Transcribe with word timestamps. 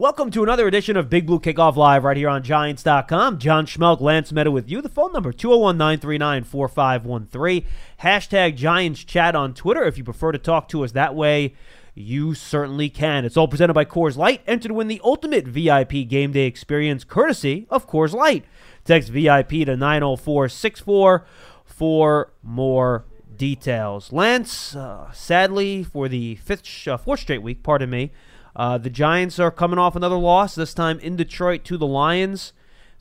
Welcome 0.00 0.30
to 0.30 0.42
another 0.42 0.66
edition 0.66 0.96
of 0.96 1.10
Big 1.10 1.26
Blue 1.26 1.38
Kickoff 1.38 1.76
Live 1.76 2.04
right 2.04 2.16
here 2.16 2.30
on 2.30 2.42
Giants.com. 2.42 3.38
John 3.38 3.66
Schmelk, 3.66 4.00
Lance 4.00 4.32
Medow 4.32 4.50
with 4.50 4.66
you. 4.66 4.80
The 4.80 4.88
phone 4.88 5.12
number 5.12 5.30
201 5.30 5.76
939 5.76 6.44
4513. 6.44 7.66
Hashtag 8.00 8.56
Giants 8.56 9.04
Chat 9.04 9.36
on 9.36 9.52
Twitter 9.52 9.82
if 9.82 9.98
you 9.98 10.04
prefer 10.04 10.32
to 10.32 10.38
talk 10.38 10.70
to 10.70 10.84
us 10.84 10.92
that 10.92 11.14
way. 11.14 11.52
You 11.94 12.32
certainly 12.32 12.88
can. 12.88 13.26
It's 13.26 13.36
all 13.36 13.46
presented 13.46 13.74
by 13.74 13.84
Coors 13.84 14.16
Light. 14.16 14.40
Enter 14.46 14.68
to 14.68 14.74
win 14.74 14.88
the 14.88 15.02
ultimate 15.04 15.46
VIP 15.46 16.08
game 16.08 16.32
day 16.32 16.46
experience 16.46 17.04
courtesy 17.04 17.66
of 17.68 17.86
Coors 17.86 18.14
Light. 18.14 18.46
Text 18.86 19.10
VIP 19.10 19.50
to 19.50 19.76
90464 19.76 21.26
for 21.66 22.32
more 22.42 23.04
details. 23.36 24.14
Lance, 24.14 24.74
uh, 24.74 25.12
sadly, 25.12 25.82
for 25.82 26.08
the 26.08 26.36
fifth, 26.36 26.88
uh, 26.88 26.96
fourth 26.96 27.20
straight 27.20 27.42
week, 27.42 27.62
pardon 27.62 27.90
me, 27.90 28.12
uh, 28.56 28.78
the 28.78 28.90
Giants 28.90 29.38
are 29.38 29.50
coming 29.50 29.78
off 29.78 29.96
another 29.96 30.16
loss, 30.16 30.54
this 30.54 30.74
time 30.74 30.98
in 31.00 31.16
Detroit 31.16 31.64
to 31.64 31.76
the 31.76 31.86
Lions, 31.86 32.52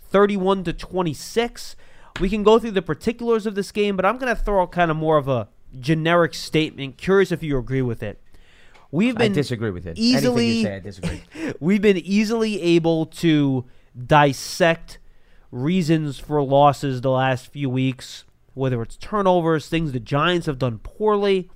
31 0.10 0.64
to 0.66 0.74
26. 0.74 1.76
We 2.20 2.30
can 2.30 2.44
go 2.44 2.60
through 2.60 2.72
the 2.72 2.82
particulars 2.82 3.46
of 3.46 3.56
this 3.56 3.72
game, 3.72 3.96
but 3.96 4.06
I'm 4.06 4.18
going 4.18 4.36
to 4.36 4.42
throw 4.42 4.62
out 4.62 4.72
kind 4.72 4.92
of 4.92 4.98
more 4.98 5.18
of 5.18 5.28
a 5.28 5.48
generic 5.80 6.34
statement. 6.34 6.98
Curious 6.98 7.32
if 7.32 7.44
you 7.44 7.58
agree 7.58 7.82
with 7.82 8.04
it. 8.04 8.22
We've 8.92 9.16
been 9.16 9.34
I 9.34 9.36
disagree 9.36 9.70
with 9.70 9.86
it. 9.86 9.98
Easily, 9.98 10.64
say, 10.64 10.76
I 10.78 10.80
disagree. 10.80 11.24
we've 11.60 11.82
been 11.82 11.98
easily 11.98 12.62
able 12.62 13.06
to 13.06 13.66
dissect 14.06 14.98
reasons 15.52 16.18
for 16.20 16.42
losses 16.42 17.02
the 17.02 17.12
last 17.12 17.48
few 17.48 17.70
weeks, 17.70 18.24
whether 18.54 18.82
it's 18.82 18.98
turnovers, 18.98 19.70
things 19.70 19.92
the 19.92 20.00
Giants 20.00 20.48
have 20.48 20.58
done 20.58 20.80
poorly. 20.80 21.50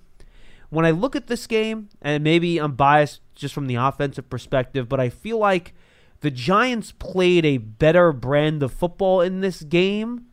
When 0.73 0.87
I 0.87 0.91
look 0.91 1.15
at 1.15 1.27
this 1.27 1.45
game, 1.45 1.89
and 2.01 2.23
maybe 2.23 2.57
I'm 2.57 2.73
biased 2.73 3.21
just 3.35 3.53
from 3.53 3.67
the 3.67 3.75
offensive 3.75 4.27
perspective, 4.27 4.89
but 4.89 4.99
I 4.99 5.09
feel 5.09 5.37
like 5.37 5.75
the 6.21 6.31
Giants 6.31 6.91
played 6.91 7.45
a 7.45 7.57
better 7.57 8.11
brand 8.11 8.63
of 8.63 8.73
football 8.73 9.21
in 9.21 9.41
this 9.41 9.61
game, 9.61 10.25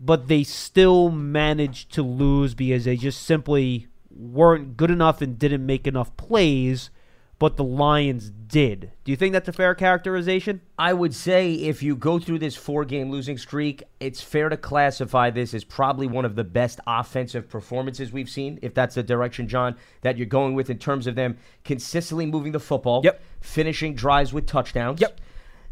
but 0.00 0.26
they 0.26 0.42
still 0.42 1.10
managed 1.10 1.92
to 1.92 2.02
lose 2.02 2.54
because 2.54 2.86
they 2.86 2.96
just 2.96 3.22
simply 3.22 3.86
weren't 4.10 4.76
good 4.76 4.90
enough 4.90 5.22
and 5.22 5.38
didn't 5.38 5.64
make 5.64 5.86
enough 5.86 6.16
plays 6.16 6.90
but 7.38 7.56
the 7.56 7.64
Lions 7.64 8.30
did. 8.30 8.90
Do 9.04 9.12
you 9.12 9.16
think 9.16 9.32
that's 9.32 9.48
a 9.48 9.52
fair 9.52 9.74
characterization? 9.74 10.60
I 10.78 10.92
would 10.92 11.14
say 11.14 11.52
if 11.52 11.82
you 11.82 11.94
go 11.94 12.18
through 12.18 12.40
this 12.40 12.56
four 12.56 12.84
game 12.84 13.10
losing 13.10 13.38
streak, 13.38 13.84
it's 14.00 14.20
fair 14.20 14.48
to 14.48 14.56
classify 14.56 15.30
this 15.30 15.54
as 15.54 15.62
probably 15.62 16.08
one 16.08 16.24
of 16.24 16.34
the 16.34 16.44
best 16.44 16.80
offensive 16.86 17.48
performances 17.48 18.12
we've 18.12 18.28
seen, 18.28 18.58
if 18.62 18.74
that's 18.74 18.96
the 18.96 19.02
direction, 19.02 19.46
John, 19.46 19.76
that 20.00 20.16
you're 20.16 20.26
going 20.26 20.54
with 20.54 20.68
in 20.68 20.78
terms 20.78 21.06
of 21.06 21.14
them 21.14 21.38
consistently 21.64 22.26
moving 22.26 22.52
the 22.52 22.60
football, 22.60 23.02
yep. 23.04 23.22
finishing 23.40 23.94
drives 23.94 24.32
with 24.32 24.46
touchdowns. 24.46 25.00
Yep. 25.00 25.20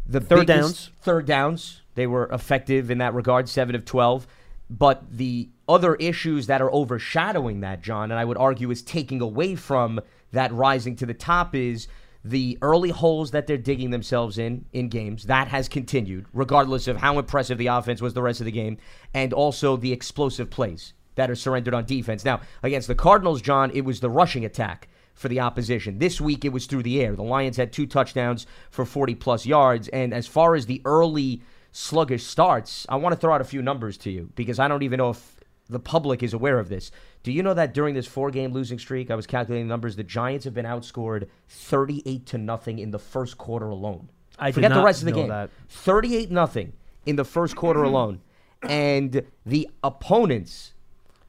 The 0.05 0.21
third 0.21 0.47
downs. 0.47 0.91
Third 1.01 1.25
downs. 1.25 1.81
They 1.95 2.07
were 2.07 2.27
effective 2.27 2.89
in 2.89 2.99
that 2.99 3.13
regard, 3.13 3.49
7 3.49 3.75
of 3.75 3.83
12. 3.83 4.27
But 4.69 5.17
the 5.17 5.49
other 5.67 5.95
issues 5.95 6.47
that 6.47 6.61
are 6.61 6.71
overshadowing 6.71 7.61
that, 7.61 7.81
John, 7.81 8.11
and 8.11 8.19
I 8.19 8.25
would 8.25 8.37
argue 8.37 8.69
is 8.71 8.81
taking 8.81 9.21
away 9.21 9.55
from 9.55 9.99
that 10.31 10.51
rising 10.53 10.95
to 10.97 11.05
the 11.05 11.13
top 11.13 11.55
is 11.55 11.87
the 12.23 12.57
early 12.61 12.89
holes 12.89 13.31
that 13.31 13.47
they're 13.47 13.57
digging 13.57 13.89
themselves 13.89 14.37
in 14.37 14.65
in 14.73 14.89
games. 14.89 15.25
That 15.25 15.47
has 15.47 15.69
continued 15.69 16.25
regardless 16.33 16.87
of 16.87 16.97
how 16.97 17.19
impressive 17.19 17.57
the 17.57 17.67
offense 17.67 18.01
was 18.01 18.13
the 18.13 18.21
rest 18.21 18.41
of 18.41 18.45
the 18.45 18.51
game 18.51 18.77
and 19.13 19.33
also 19.33 19.77
the 19.77 19.93
explosive 19.93 20.49
plays 20.49 20.93
that 21.15 21.31
are 21.31 21.35
surrendered 21.35 21.73
on 21.73 21.85
defense. 21.85 22.25
Now 22.25 22.41
against 22.63 22.87
the 22.87 22.95
cardinals 22.95 23.41
john 23.41 23.71
it 23.73 23.85
was 23.85 23.99
the 23.99 24.09
rushing 24.09 24.45
attack 24.45 24.89
for 25.13 25.29
the 25.29 25.39
opposition. 25.39 25.99
This 25.99 26.19
week 26.21 26.43
it 26.45 26.53
was 26.53 26.65
through 26.65 26.83
the 26.83 27.01
air. 27.01 27.15
The 27.15 27.23
lions 27.23 27.57
had 27.57 27.71
two 27.71 27.87
touchdowns 27.87 28.45
for 28.69 28.85
40 28.85 29.15
plus 29.15 29.45
yards 29.45 29.87
and 29.89 30.13
as 30.13 30.27
far 30.27 30.55
as 30.55 30.65
the 30.65 30.81
early 30.85 31.41
sluggish 31.73 32.23
starts 32.23 32.87
i 32.89 32.95
want 32.95 33.13
to 33.13 33.19
throw 33.19 33.33
out 33.33 33.41
a 33.41 33.43
few 33.43 33.61
numbers 33.61 33.97
to 33.97 34.09
you 34.09 34.31
because 34.35 34.57
i 34.57 34.67
don't 34.67 34.81
even 34.81 34.97
know 34.97 35.11
if 35.11 35.36
the 35.69 35.79
public 35.79 36.23
is 36.23 36.33
aware 36.33 36.59
of 36.59 36.69
this. 36.69 36.91
Do 37.23 37.31
you 37.31 37.43
know 37.43 37.53
that 37.53 37.73
during 37.73 37.93
this 37.93 38.07
four 38.07 38.31
game 38.31 38.53
losing 38.53 38.79
streak, 38.79 39.11
I 39.11 39.15
was 39.15 39.27
calculating 39.27 39.67
the 39.67 39.73
numbers, 39.73 39.95
the 39.95 40.03
Giants 40.03 40.45
have 40.45 40.53
been 40.53 40.65
outscored 40.65 41.27
38 41.49 42.25
to 42.27 42.37
nothing 42.37 42.79
in 42.79 42.91
the 42.91 42.99
first 42.99 43.37
quarter 43.37 43.69
alone. 43.69 44.09
I 44.39 44.51
forget 44.51 44.71
the 44.73 44.83
rest 44.83 45.01
of 45.01 45.07
the 45.07 45.11
game. 45.11 45.29
That. 45.29 45.49
38 45.69 46.31
nothing 46.31 46.73
in 47.05 47.15
the 47.15 47.25
first 47.25 47.55
quarter 47.55 47.83
alone. 47.83 48.21
And 48.61 49.23
the 49.45 49.69
opponents, 49.83 50.73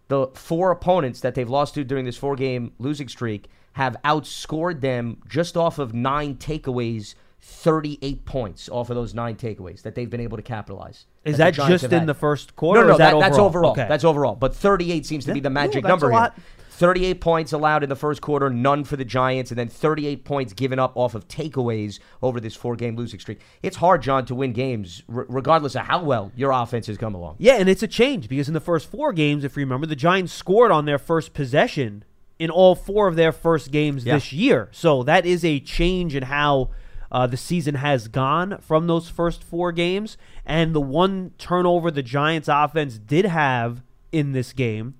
the 0.08 0.28
four 0.34 0.70
opponents 0.70 1.20
that 1.20 1.34
they've 1.34 1.48
lost 1.48 1.74
to 1.74 1.84
during 1.84 2.04
this 2.04 2.16
four 2.16 2.36
game 2.36 2.72
losing 2.78 3.08
streak, 3.08 3.48
have 3.72 3.96
outscored 4.04 4.80
them 4.80 5.22
just 5.28 5.56
off 5.56 5.78
of 5.78 5.94
nine 5.94 6.36
takeaways 6.36 7.14
38 7.40 8.24
points 8.24 8.68
off 8.68 8.90
of 8.90 8.96
those 8.96 9.14
nine 9.14 9.36
takeaways 9.36 9.82
that 9.82 9.94
they've 9.94 10.10
been 10.10 10.20
able 10.20 10.36
to 10.36 10.42
capitalize. 10.42 11.06
Is 11.28 11.38
that, 11.38 11.54
just 11.54 11.84
in 11.84 12.06
the 12.06 12.14
first 12.14 12.56
quarter? 12.56 12.82
No, 12.82 12.86
no, 12.88 12.98
that 12.98 13.12
that, 13.12 13.20
that's 13.20 13.38
overall. 13.38 13.72
Okay. 13.72 13.86
That's 13.88 14.04
overall. 14.04 14.34
But 14.34 14.54
38 14.54 15.06
seems 15.06 15.24
to 15.24 15.30
yeah, 15.30 15.34
be 15.34 15.40
the 15.40 15.50
magic 15.50 15.84
no, 15.84 15.90
number 15.90 16.10
here. 16.10 16.32
38 16.78 17.20
points 17.20 17.52
allowed 17.52 17.82
in 17.82 17.88
the 17.88 17.96
first 17.96 18.20
quarter, 18.20 18.48
none 18.48 18.84
for 18.84 18.94
the 18.94 19.04
Giants, 19.04 19.50
and 19.50 19.58
then 19.58 19.66
38 19.66 20.24
points 20.24 20.52
given 20.52 20.78
up 20.78 20.96
off 20.96 21.16
of 21.16 21.26
takeaways 21.26 21.98
over 22.22 22.38
this 22.38 22.54
four 22.54 22.76
game 22.76 22.94
losing 22.94 23.18
streak. 23.18 23.40
It's 23.64 23.78
hard, 23.78 24.00
John, 24.00 24.24
to 24.26 24.34
win 24.36 24.52
games 24.52 25.02
r- 25.12 25.26
regardless 25.28 25.74
of 25.74 25.86
how 25.86 26.04
well 26.04 26.30
your 26.36 26.52
offense 26.52 26.86
has 26.86 26.96
come 26.96 27.16
along. 27.16 27.34
Yeah, 27.38 27.54
and 27.54 27.68
it's 27.68 27.82
a 27.82 27.88
change 27.88 28.28
because 28.28 28.46
in 28.46 28.54
the 28.54 28.60
first 28.60 28.88
four 28.88 29.12
games, 29.12 29.42
if 29.42 29.56
you 29.56 29.60
remember, 29.60 29.88
the 29.88 29.96
Giants 29.96 30.32
scored 30.32 30.70
on 30.70 30.84
their 30.84 30.98
first 30.98 31.34
possession 31.34 32.04
in 32.38 32.48
all 32.48 32.76
four 32.76 33.08
of 33.08 33.16
their 33.16 33.32
first 33.32 33.72
games 33.72 34.04
yeah. 34.04 34.14
this 34.14 34.32
year. 34.32 34.68
So 34.70 35.02
that 35.02 35.26
is 35.26 35.44
a 35.44 35.58
change 35.58 36.14
in 36.14 36.22
how 36.22 36.70
uh, 37.10 37.26
the 37.26 37.36
season 37.36 37.76
has 37.76 38.08
gone 38.08 38.58
from 38.60 38.86
those 38.86 39.08
first 39.08 39.42
four 39.42 39.72
games. 39.72 40.16
And 40.44 40.74
the 40.74 40.80
one 40.80 41.32
turnover 41.38 41.90
the 41.90 42.02
Giants 42.02 42.48
offense 42.48 42.98
did 42.98 43.24
have 43.24 43.82
in 44.12 44.32
this 44.32 44.52
game 44.52 44.94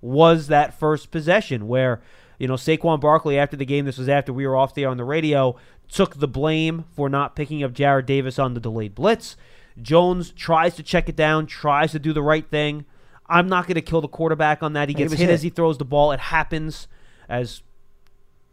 was 0.00 0.48
that 0.48 0.78
first 0.78 1.10
possession 1.10 1.66
where, 1.66 2.02
you 2.38 2.46
know, 2.46 2.54
Saquon 2.54 3.00
Barkley 3.00 3.38
after 3.38 3.56
the 3.56 3.64
game, 3.64 3.86
this 3.86 3.98
was 3.98 4.08
after 4.08 4.32
we 4.32 4.46
were 4.46 4.56
off 4.56 4.74
there 4.74 4.88
on 4.88 4.98
the 4.98 5.04
radio, 5.04 5.56
took 5.88 6.16
the 6.18 6.28
blame 6.28 6.84
for 6.94 7.08
not 7.08 7.36
picking 7.36 7.62
up 7.62 7.72
Jarrad 7.72 8.06
Davis 8.06 8.38
on 8.38 8.54
the 8.54 8.60
delayed 8.60 8.94
blitz. 8.94 9.36
Jones 9.80 10.30
tries 10.30 10.76
to 10.76 10.82
check 10.82 11.08
it 11.08 11.16
down, 11.16 11.46
tries 11.46 11.92
to 11.92 11.98
do 11.98 12.12
the 12.12 12.22
right 12.22 12.48
thing. 12.48 12.84
I'm 13.26 13.48
not 13.48 13.66
going 13.66 13.76
to 13.76 13.82
kill 13.82 14.00
the 14.00 14.08
quarterback 14.08 14.62
on 14.62 14.74
that. 14.74 14.88
He 14.88 14.94
gets 14.94 15.12
hit, 15.12 15.20
hit 15.20 15.30
as 15.30 15.42
he 15.42 15.50
throws 15.50 15.78
the 15.78 15.84
ball. 15.84 16.12
It 16.12 16.20
happens 16.20 16.86
as 17.28 17.62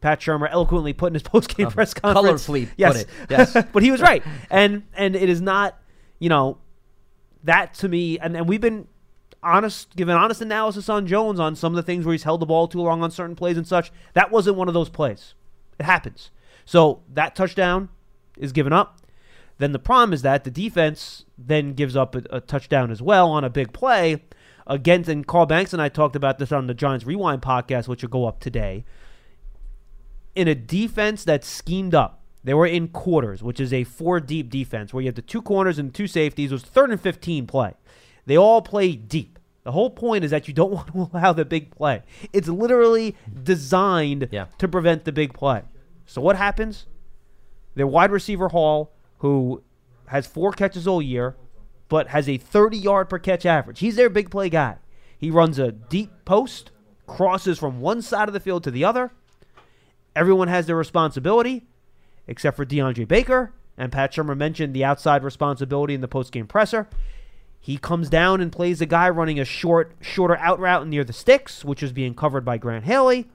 Pat 0.02 0.20
Shurmur 0.20 0.50
eloquently 0.52 0.94
put 0.94 1.08
in 1.08 1.14
his 1.14 1.24
post-game 1.24 1.68
uh, 1.68 1.70
press 1.70 1.94
conference. 1.94 2.48
Colorfully 2.48 2.70
yes. 2.76 3.06
Yes. 3.30 3.56
but 3.74 3.84
he 3.84 3.92
was 3.92 4.02
right. 4.02 4.24
And 4.50 4.84
and 4.96 5.16
it 5.16 5.30
is 5.30 5.42
not, 5.42 5.80
you 6.20 6.28
know, 6.28 6.58
that 7.44 7.74
to 7.76 7.88
me 7.88 8.20
and, 8.20 8.36
and 8.36 8.50
we've 8.50 8.62
been 8.62 8.88
honest 9.44 9.96
given 9.96 10.16
honest 10.16 10.42
analysis 10.42 10.90
on 10.90 11.08
Jones 11.08 11.40
on 11.40 11.56
some 11.56 11.72
of 11.72 11.76
the 11.78 11.84
things 11.84 12.06
where 12.06 12.14
he's 12.14 12.24
held 12.24 12.42
the 12.42 12.46
ball 12.46 12.68
too 12.68 12.82
long 12.82 13.02
on 13.02 13.12
certain 13.12 13.36
plays 13.36 13.58
and 13.58 13.68
such. 13.68 13.92
That 14.14 14.32
wasn't 14.32 14.58
one 14.58 14.68
of 14.68 14.74
those 14.74 14.90
plays. 14.90 15.36
It 15.80 15.86
happens. 15.86 16.32
So 16.66 17.02
that 17.14 17.36
touchdown 17.36 17.90
is 18.38 18.52
given 18.52 18.74
up. 18.74 19.00
Then 19.58 19.72
the 19.72 19.80
problem 19.80 20.14
is 20.14 20.24
that 20.24 20.44
the 20.44 20.52
defense 20.52 21.26
then 21.38 21.74
gives 21.74 21.96
up 21.96 22.16
a, 22.16 22.24
a 22.32 22.42
touchdown 22.42 22.92
as 22.92 23.02
well 23.02 23.30
on 23.30 23.44
a 23.44 23.50
big 23.50 23.74
play 23.74 24.24
against 24.68 25.10
and 25.10 25.26
Carl 25.26 25.46
Banks 25.46 25.74
and 25.74 25.82
I 25.82 25.90
talked 25.90 26.16
about 26.16 26.40
this 26.40 26.52
on 26.52 26.68
the 26.68 26.74
Giants 26.74 27.06
Rewind 27.06 27.42
podcast, 27.42 27.88
which 27.88 28.02
will 28.02 28.10
go 28.10 28.26
up 28.26 28.40
today 28.40 28.86
in 30.36 30.48
a 30.48 30.56
defense 30.56 31.24
that's 31.24 31.48
schemed 31.48 31.96
up. 31.96 32.22
They 32.44 32.54
were 32.54 32.66
in 32.66 32.88
quarters, 32.88 33.44
which 33.44 33.60
is 33.60 33.72
a 33.72 33.84
four 33.84 34.20
deep 34.20 34.50
defense 34.50 34.94
where 34.94 35.02
you 35.02 35.08
have 35.08 35.16
the 35.16 35.22
two 35.22 35.42
corners 35.42 35.78
and 35.78 35.94
two 35.94 36.08
safeties. 36.08 36.52
It 36.52 36.56
was 36.56 36.64
third 36.64 36.90
and 36.90 37.00
15 37.00 37.46
play. 37.46 37.74
They 38.26 38.38
all 38.38 38.62
play 38.62 38.94
deep. 38.94 39.38
The 39.64 39.74
whole 39.74 39.92
point 39.92 40.24
is 40.24 40.32
that 40.32 40.48
you 40.48 40.54
don't 40.54 40.72
want 40.94 40.94
to 40.94 41.10
allow 41.14 41.34
the 41.34 41.46
big 41.46 41.76
play. 41.76 42.02
It's 42.34 42.48
literally 42.48 43.16
designed 43.44 44.30
yeah. 44.32 44.46
to 44.58 44.68
prevent 44.68 45.06
the 45.06 45.12
big 45.12 45.34
play. 45.34 45.64
So 46.06 46.22
what 46.22 46.36
happens? 46.36 46.88
Their 47.76 47.88
wide 47.88 48.12
receiver 48.12 48.50
Hall, 48.50 48.92
who 49.20 49.64
has 50.08 50.28
four 50.28 50.52
catches 50.52 50.88
all 50.88 51.02
year, 51.02 51.36
but 51.90 52.08
has 52.08 52.28
a 52.28 52.38
30 52.38 52.78
yard 52.78 53.10
per 53.10 53.20
catch 53.20 53.46
average. 53.46 53.80
He's 53.80 53.96
their 53.96 54.10
big 54.10 54.32
play 54.32 54.50
guy. 54.50 54.78
He 55.18 55.30
runs 55.30 55.60
a 55.60 55.72
deep 55.72 56.12
post, 56.26 56.72
crosses 57.06 57.60
from 57.60 57.82
one 57.82 58.02
side 58.02 58.28
of 58.28 58.34
the 58.34 58.40
field 58.40 58.64
to 58.64 58.72
the 58.72 58.84
other, 58.84 59.12
Everyone 60.16 60.48
has 60.48 60.68
their 60.68 60.76
responsibility, 60.76 61.64
except 62.28 62.58
for 62.58 62.66
DeAndre 62.66 63.08
Baker. 63.08 63.54
And 63.78 63.92
Pat 63.92 64.14
Shurmur 64.14 64.38
mentioned 64.38 64.74
the 64.74 64.84
outside 64.84 65.24
responsibility 65.24 65.94
in 65.94 66.02
the 66.02 66.08
postgame 66.08 66.48
presser. 66.48 66.88
He 67.60 67.78
comes 67.78 68.10
down 68.10 68.42
and 68.42 68.52
plays 68.52 68.82
a 68.82 68.86
guy 68.86 69.10
running 69.10 69.40
a 69.40 69.46
short, 69.46 69.94
shorter 70.02 70.38
out 70.38 70.60
route 70.60 70.88
near 70.88 71.04
the 71.04 71.14
sticks, 71.14 71.64
which 71.64 71.84
is 71.84 71.92
being 71.92 72.16
covered 72.16 72.44
by 72.44 72.58
Grant 72.58 72.86
Haley. 72.86 73.30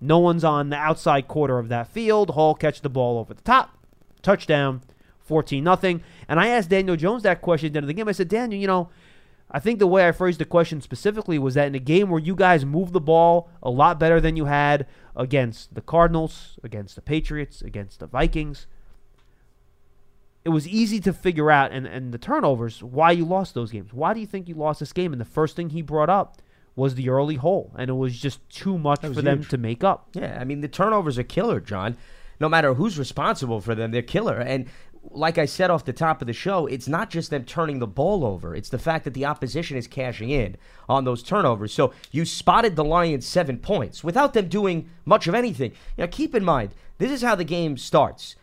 No 0.00 0.18
one's 0.18 0.44
on 0.44 0.68
the 0.68 0.76
outside 0.76 1.26
quarter 1.26 1.58
of 1.58 1.68
that 1.68 1.88
field. 1.88 2.30
Hall 2.30 2.54
catch 2.54 2.82
the 2.82 2.88
ball 2.88 3.18
over 3.18 3.32
the 3.32 3.42
top. 3.42 3.78
Touchdown, 4.20 4.82
14 5.20 5.64
nothing. 5.64 6.02
And 6.28 6.38
I 6.38 6.48
asked 6.48 6.68
Daniel 6.68 6.96
Jones 6.96 7.22
that 7.22 7.40
question 7.40 7.68
at 7.68 7.72
the 7.72 7.78
end 7.78 7.84
of 7.84 7.88
the 7.88 7.94
game. 7.94 8.08
I 8.08 8.12
said, 8.12 8.28
Daniel, 8.28 8.60
you 8.60 8.66
know, 8.66 8.90
I 9.52 9.60
think 9.60 9.78
the 9.78 9.86
way 9.86 10.08
I 10.08 10.12
phrased 10.12 10.40
the 10.40 10.46
question 10.46 10.80
specifically 10.80 11.38
was 11.38 11.54
that 11.54 11.66
in 11.66 11.74
a 11.74 11.78
game 11.78 12.08
where 12.08 12.20
you 12.20 12.34
guys 12.34 12.64
moved 12.64 12.94
the 12.94 13.00
ball 13.00 13.50
a 13.62 13.70
lot 13.70 14.00
better 14.00 14.18
than 14.18 14.34
you 14.34 14.46
had 14.46 14.86
against 15.14 15.74
the 15.74 15.82
Cardinals, 15.82 16.58
against 16.62 16.94
the 16.96 17.02
Patriots, 17.02 17.60
against 17.60 18.00
the 18.00 18.06
Vikings, 18.06 18.66
it 20.44 20.48
was 20.48 20.66
easy 20.66 20.98
to 21.00 21.12
figure 21.12 21.50
out, 21.50 21.70
and, 21.70 21.86
and 21.86 22.12
the 22.12 22.18
turnovers, 22.18 22.82
why 22.82 23.12
you 23.12 23.24
lost 23.24 23.54
those 23.54 23.70
games. 23.70 23.92
Why 23.92 24.14
do 24.14 24.20
you 24.20 24.26
think 24.26 24.48
you 24.48 24.54
lost 24.54 24.80
this 24.80 24.92
game? 24.92 25.12
And 25.12 25.20
the 25.20 25.26
first 25.26 25.54
thing 25.54 25.70
he 25.70 25.82
brought 25.82 26.10
up 26.10 26.40
was 26.74 26.94
the 26.94 27.10
early 27.10 27.36
hole, 27.36 27.72
and 27.76 27.90
it 27.90 27.94
was 27.94 28.18
just 28.18 28.48
too 28.48 28.78
much 28.78 29.02
for 29.02 29.22
them 29.22 29.44
to 29.44 29.58
make 29.58 29.84
up. 29.84 30.08
Yeah, 30.14 30.38
I 30.40 30.44
mean 30.44 30.62
the 30.62 30.68
turnovers 30.68 31.18
are 31.18 31.22
killer, 31.22 31.60
John. 31.60 31.96
No 32.40 32.48
matter 32.48 32.74
who's 32.74 32.98
responsible 32.98 33.60
for 33.60 33.74
them, 33.74 33.90
they're 33.90 34.02
killer. 34.02 34.38
And 34.38 34.66
like 35.10 35.38
I 35.38 35.44
said 35.44 35.70
off 35.70 35.84
the 35.84 35.92
top 35.92 36.20
of 36.20 36.26
the 36.26 36.32
show, 36.32 36.66
it's 36.66 36.88
not 36.88 37.10
just 37.10 37.30
them 37.30 37.44
turning 37.44 37.78
the 37.78 37.86
ball 37.86 38.24
over; 38.24 38.54
it's 38.54 38.68
the 38.68 38.78
fact 38.78 39.04
that 39.04 39.14
the 39.14 39.24
opposition 39.24 39.76
is 39.76 39.86
cashing 39.86 40.30
in 40.30 40.56
on 40.88 41.04
those 41.04 41.22
turnovers. 41.22 41.72
So 41.72 41.92
you 42.10 42.24
spotted 42.24 42.76
the 42.76 42.84
Lions 42.84 43.26
seven 43.26 43.58
points 43.58 44.04
without 44.04 44.34
them 44.34 44.48
doing 44.48 44.88
much 45.04 45.26
of 45.26 45.34
anything. 45.34 45.72
Now 45.98 46.06
keep 46.06 46.34
in 46.34 46.44
mind, 46.44 46.74
this 46.98 47.10
is 47.10 47.22
how 47.22 47.34
the 47.34 47.44
game 47.44 47.76
starts. 47.76 48.36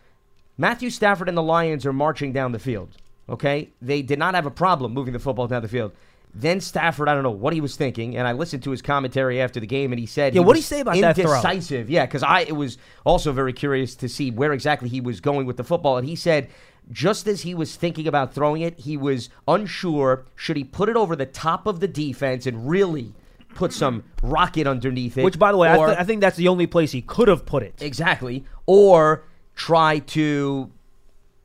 Matthew 0.58 0.90
Stafford 0.90 1.28
and 1.28 1.38
the 1.38 1.42
Lions 1.42 1.86
are 1.86 1.92
marching 1.92 2.32
down 2.32 2.52
the 2.52 2.58
field. 2.58 2.96
Okay, 3.28 3.70
they 3.80 4.02
did 4.02 4.18
not 4.18 4.34
have 4.34 4.46
a 4.46 4.50
problem 4.50 4.92
moving 4.92 5.12
the 5.12 5.18
football 5.18 5.46
down 5.46 5.62
the 5.62 5.68
field. 5.68 5.92
Then 6.34 6.60
Stafford, 6.60 7.08
I 7.08 7.14
don't 7.14 7.22
know 7.24 7.30
what 7.30 7.52
he 7.52 7.60
was 7.60 7.76
thinking, 7.76 8.16
and 8.16 8.26
I 8.26 8.32
listened 8.32 8.62
to 8.62 8.70
his 8.70 8.82
commentary 8.82 9.40
after 9.40 9.58
the 9.58 9.66
game, 9.66 9.92
and 9.92 9.98
he 9.98 10.06
said, 10.06 10.34
Yeah, 10.34 10.42
what'd 10.42 10.58
he 10.58 10.62
say 10.62 10.80
about 10.80 10.96
that 11.00 11.16
throw? 11.16 11.34
indecisive. 11.34 11.90
Yeah, 11.90 12.06
because 12.06 12.22
I 12.22 12.40
it 12.42 12.56
was 12.56 12.78
also 13.04 13.32
very 13.32 13.52
curious 13.52 13.96
to 13.96 14.08
see 14.08 14.30
where 14.30 14.52
exactly 14.52 14.88
he 14.88 15.00
was 15.00 15.20
going 15.20 15.46
with 15.46 15.56
the 15.56 15.64
football, 15.64 15.96
and 15.96 16.06
he 16.06 16.14
said 16.16 16.48
just 16.90 17.26
as 17.28 17.42
he 17.42 17.54
was 17.54 17.76
thinking 17.76 18.08
about 18.08 18.34
throwing 18.34 18.62
it, 18.62 18.80
he 18.80 18.96
was 18.96 19.28
unsure 19.46 20.26
should 20.34 20.56
he 20.56 20.64
put 20.64 20.88
it 20.88 20.96
over 20.96 21.14
the 21.14 21.26
top 21.26 21.66
of 21.66 21.80
the 21.80 21.86
defense 21.88 22.46
and 22.46 22.68
really 22.68 23.14
put 23.54 23.72
some 23.72 24.04
rocket 24.22 24.66
underneath 24.66 25.18
it, 25.18 25.24
Which, 25.24 25.38
by 25.38 25.52
the 25.52 25.58
way, 25.58 25.70
I, 25.70 25.76
th- 25.76 25.98
I 25.98 26.04
think 26.04 26.20
that's 26.20 26.36
the 26.36 26.48
only 26.48 26.66
place 26.66 26.92
he 26.92 27.02
could 27.02 27.28
have 27.28 27.44
put 27.46 27.62
it. 27.62 27.74
Exactly. 27.80 28.44
Or 28.66 29.24
try 29.54 29.98
to 29.98 30.70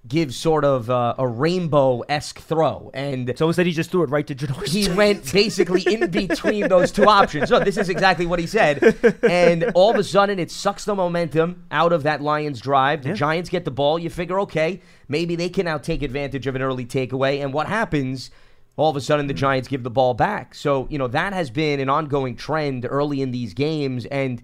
give 0.07 0.33
sort 0.35 0.63
of 0.63 0.89
uh, 0.89 1.15
a 1.17 1.27
rainbow 1.27 2.01
esque 2.01 2.39
throw. 2.39 2.91
And 2.93 3.33
So 3.37 3.47
instead, 3.47 3.65
he 3.65 3.71
just 3.71 3.89
threw 3.89 4.03
it 4.03 4.09
right 4.11 4.25
to 4.27 4.35
Janoris. 4.35 4.67
he 4.67 4.87
went 4.93 5.31
basically 5.33 5.81
in 5.81 6.11
between 6.11 6.67
those 6.67 6.91
two 6.91 7.05
options. 7.05 7.49
So 7.49 7.59
this 7.59 7.75
is 7.77 7.89
exactly 7.89 8.25
what 8.27 8.37
he 8.39 8.45
said. 8.45 8.83
And 9.23 9.71
all 9.73 9.91
of 9.91 9.97
a 9.97 10.03
sudden, 10.03 10.37
it 10.37 10.51
sucks 10.51 10.85
the 10.85 10.93
momentum 10.93 11.63
out 11.71 11.91
of 11.91 12.03
that 12.03 12.21
Lions 12.21 12.59
drive. 12.61 13.01
The 13.01 13.09
Yeah. 13.09 13.15
Giants 13.15 13.49
get 13.49 13.65
the 13.65 13.71
ball. 13.71 13.97
You 13.97 14.09
figure, 14.11 14.39
okay, 14.41 14.81
maybe 15.07 15.35
they 15.35 15.49
can 15.49 15.65
now 15.65 15.79
take 15.79 16.03
advantage 16.03 16.45
of 16.45 16.55
an 16.55 16.61
early 16.61 16.85
takeaway. 16.85 17.43
And 17.43 17.51
what 17.53 17.67
happens? 17.67 18.29
All 18.77 18.89
of 18.89 18.95
a 18.97 19.01
sudden, 19.01 19.27
the 19.27 19.33
Giants 19.33 19.67
give 19.69 19.83
the 19.83 19.89
ball 19.89 20.13
back. 20.13 20.53
So, 20.53 20.85
you 20.91 20.97
know, 20.97 21.07
that 21.07 21.33
has 21.33 21.49
been 21.49 21.79
an 21.79 21.89
ongoing 21.89 22.35
trend 22.35 22.85
early 22.87 23.21
in 23.21 23.31
these 23.31 23.53
games. 23.53 24.05
And 24.07 24.41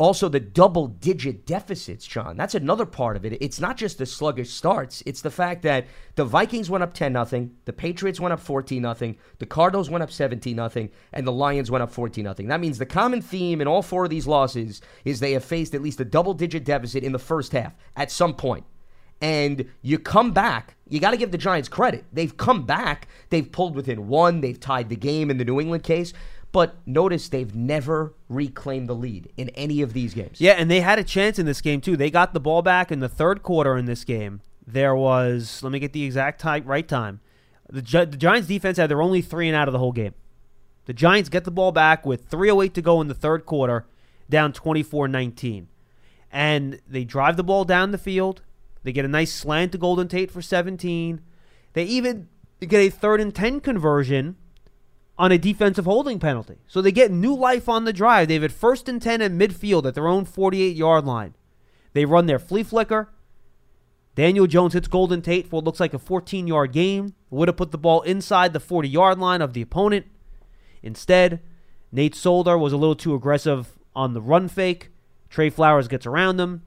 also 0.00 0.30
the 0.30 0.40
double 0.40 0.86
digit 0.86 1.44
deficits, 1.44 2.06
John. 2.06 2.34
That's 2.34 2.54
another 2.54 2.86
part 2.86 3.16
of 3.18 3.26
it. 3.26 3.36
It's 3.38 3.60
not 3.60 3.76
just 3.76 3.98
the 3.98 4.06
sluggish 4.06 4.48
starts, 4.50 5.02
it's 5.04 5.20
the 5.20 5.30
fact 5.30 5.62
that 5.62 5.86
the 6.14 6.24
Vikings 6.24 6.70
went 6.70 6.82
up 6.82 6.94
10 6.94 7.12
nothing, 7.12 7.54
the 7.66 7.74
Patriots 7.74 8.18
went 8.18 8.32
up 8.32 8.40
14 8.40 8.80
nothing, 8.80 9.18
the 9.38 9.46
Cardinals 9.46 9.90
went 9.90 10.02
up 10.02 10.10
17 10.10 10.56
nothing, 10.56 10.90
and 11.12 11.26
the 11.26 11.32
Lions 11.32 11.70
went 11.70 11.82
up 11.82 11.90
14 11.90 12.24
nothing. 12.24 12.48
That 12.48 12.60
means 12.60 12.78
the 12.78 12.86
common 12.86 13.20
theme 13.20 13.60
in 13.60 13.68
all 13.68 13.82
four 13.82 14.04
of 14.04 14.10
these 14.10 14.26
losses 14.26 14.80
is 15.04 15.20
they 15.20 15.32
have 15.32 15.44
faced 15.44 15.74
at 15.74 15.82
least 15.82 16.00
a 16.00 16.04
double 16.06 16.32
digit 16.32 16.64
deficit 16.64 17.04
in 17.04 17.12
the 17.12 17.18
first 17.18 17.52
half 17.52 17.74
at 17.94 18.10
some 18.10 18.34
point. 18.34 18.64
And 19.20 19.66
you 19.82 19.98
come 19.98 20.32
back, 20.32 20.76
you 20.88 20.98
got 20.98 21.10
to 21.10 21.18
give 21.18 21.30
the 21.30 21.36
Giants 21.36 21.68
credit. 21.68 22.06
They've 22.10 22.34
come 22.34 22.64
back, 22.64 23.06
they've 23.28 23.52
pulled 23.52 23.76
within 23.76 24.08
one, 24.08 24.40
they've 24.40 24.58
tied 24.58 24.88
the 24.88 24.96
game 24.96 25.30
in 25.30 25.36
the 25.36 25.44
New 25.44 25.60
England 25.60 25.84
case. 25.84 26.14
But 26.52 26.76
notice 26.84 27.28
they've 27.28 27.54
never 27.54 28.14
reclaimed 28.28 28.88
the 28.88 28.94
lead 28.94 29.32
in 29.36 29.50
any 29.50 29.82
of 29.82 29.92
these 29.92 30.14
games. 30.14 30.40
Yeah, 30.40 30.52
and 30.52 30.70
they 30.70 30.80
had 30.80 30.98
a 30.98 31.04
chance 31.04 31.38
in 31.38 31.46
this 31.46 31.60
game 31.60 31.80
too. 31.80 31.96
They 31.96 32.10
got 32.10 32.34
the 32.34 32.40
ball 32.40 32.62
back 32.62 32.90
in 32.90 33.00
the 33.00 33.08
third 33.08 33.42
quarter 33.42 33.76
in 33.76 33.84
this 33.84 34.04
game. 34.04 34.40
There 34.66 34.94
was, 34.96 35.62
let 35.62 35.72
me 35.72 35.78
get 35.78 35.92
the 35.92 36.04
exact 36.04 36.40
time, 36.40 36.64
right 36.64 36.86
time. 36.86 37.20
The, 37.68 37.82
the 37.82 38.16
Giants 38.16 38.48
defense 38.48 38.78
had 38.78 38.90
their 38.90 39.02
only 39.02 39.22
three 39.22 39.48
and 39.48 39.56
out 39.56 39.68
of 39.68 39.72
the 39.72 39.78
whole 39.78 39.92
game. 39.92 40.14
The 40.86 40.92
Giants 40.92 41.28
get 41.28 41.44
the 41.44 41.52
ball 41.52 41.70
back 41.70 42.04
with 42.04 42.28
3:08 42.28 42.72
to 42.74 42.82
go 42.82 43.00
in 43.00 43.06
the 43.06 43.14
third 43.14 43.46
quarter, 43.46 43.86
down 44.28 44.52
24-19, 44.52 45.66
and 46.32 46.80
they 46.88 47.04
drive 47.04 47.36
the 47.36 47.44
ball 47.44 47.64
down 47.64 47.92
the 47.92 47.98
field. 47.98 48.42
They 48.82 48.92
get 48.92 49.04
a 49.04 49.08
nice 49.08 49.32
slant 49.32 49.72
to 49.72 49.78
Golden 49.78 50.08
Tate 50.08 50.30
for 50.30 50.42
17. 50.42 51.20
They 51.74 51.84
even 51.84 52.28
get 52.60 52.80
a 52.80 52.88
third 52.88 53.20
and 53.20 53.32
10 53.32 53.60
conversion 53.60 54.36
on 55.20 55.30
a 55.30 55.36
defensive 55.36 55.84
holding 55.84 56.18
penalty. 56.18 56.56
So 56.66 56.80
they 56.80 56.92
get 56.92 57.10
new 57.10 57.36
life 57.36 57.68
on 57.68 57.84
the 57.84 57.92
drive. 57.92 58.28
They've 58.28 58.40
had 58.40 58.52
first 58.52 58.88
and 58.88 59.02
10 59.02 59.20
at 59.20 59.30
midfield 59.30 59.84
at 59.84 59.92
their 59.94 60.08
own 60.08 60.24
48 60.24 60.74
yard 60.74 61.04
line. 61.04 61.34
They 61.92 62.06
run 62.06 62.24
their 62.24 62.38
flea 62.38 62.62
flicker. 62.62 63.10
Daniel 64.14 64.46
Jones 64.46 64.72
hits 64.72 64.88
Golden 64.88 65.20
Tate 65.20 65.46
for 65.46 65.56
what 65.56 65.64
looks 65.64 65.78
like 65.78 65.92
a 65.92 65.98
14 65.98 66.46
yard 66.46 66.72
gain. 66.72 67.12
Would 67.28 67.48
have 67.48 67.58
put 67.58 67.70
the 67.70 67.76
ball 67.76 68.00
inside 68.00 68.54
the 68.54 68.60
40 68.60 68.88
yard 68.88 69.18
line 69.18 69.42
of 69.42 69.52
the 69.52 69.60
opponent. 69.60 70.06
Instead, 70.82 71.40
Nate 71.92 72.14
Solder 72.14 72.56
was 72.56 72.72
a 72.72 72.78
little 72.78 72.96
too 72.96 73.14
aggressive 73.14 73.78
on 73.94 74.14
the 74.14 74.22
run 74.22 74.48
fake. 74.48 74.88
Trey 75.28 75.50
Flowers 75.50 75.86
gets 75.86 76.06
around 76.06 76.40
him. 76.40 76.62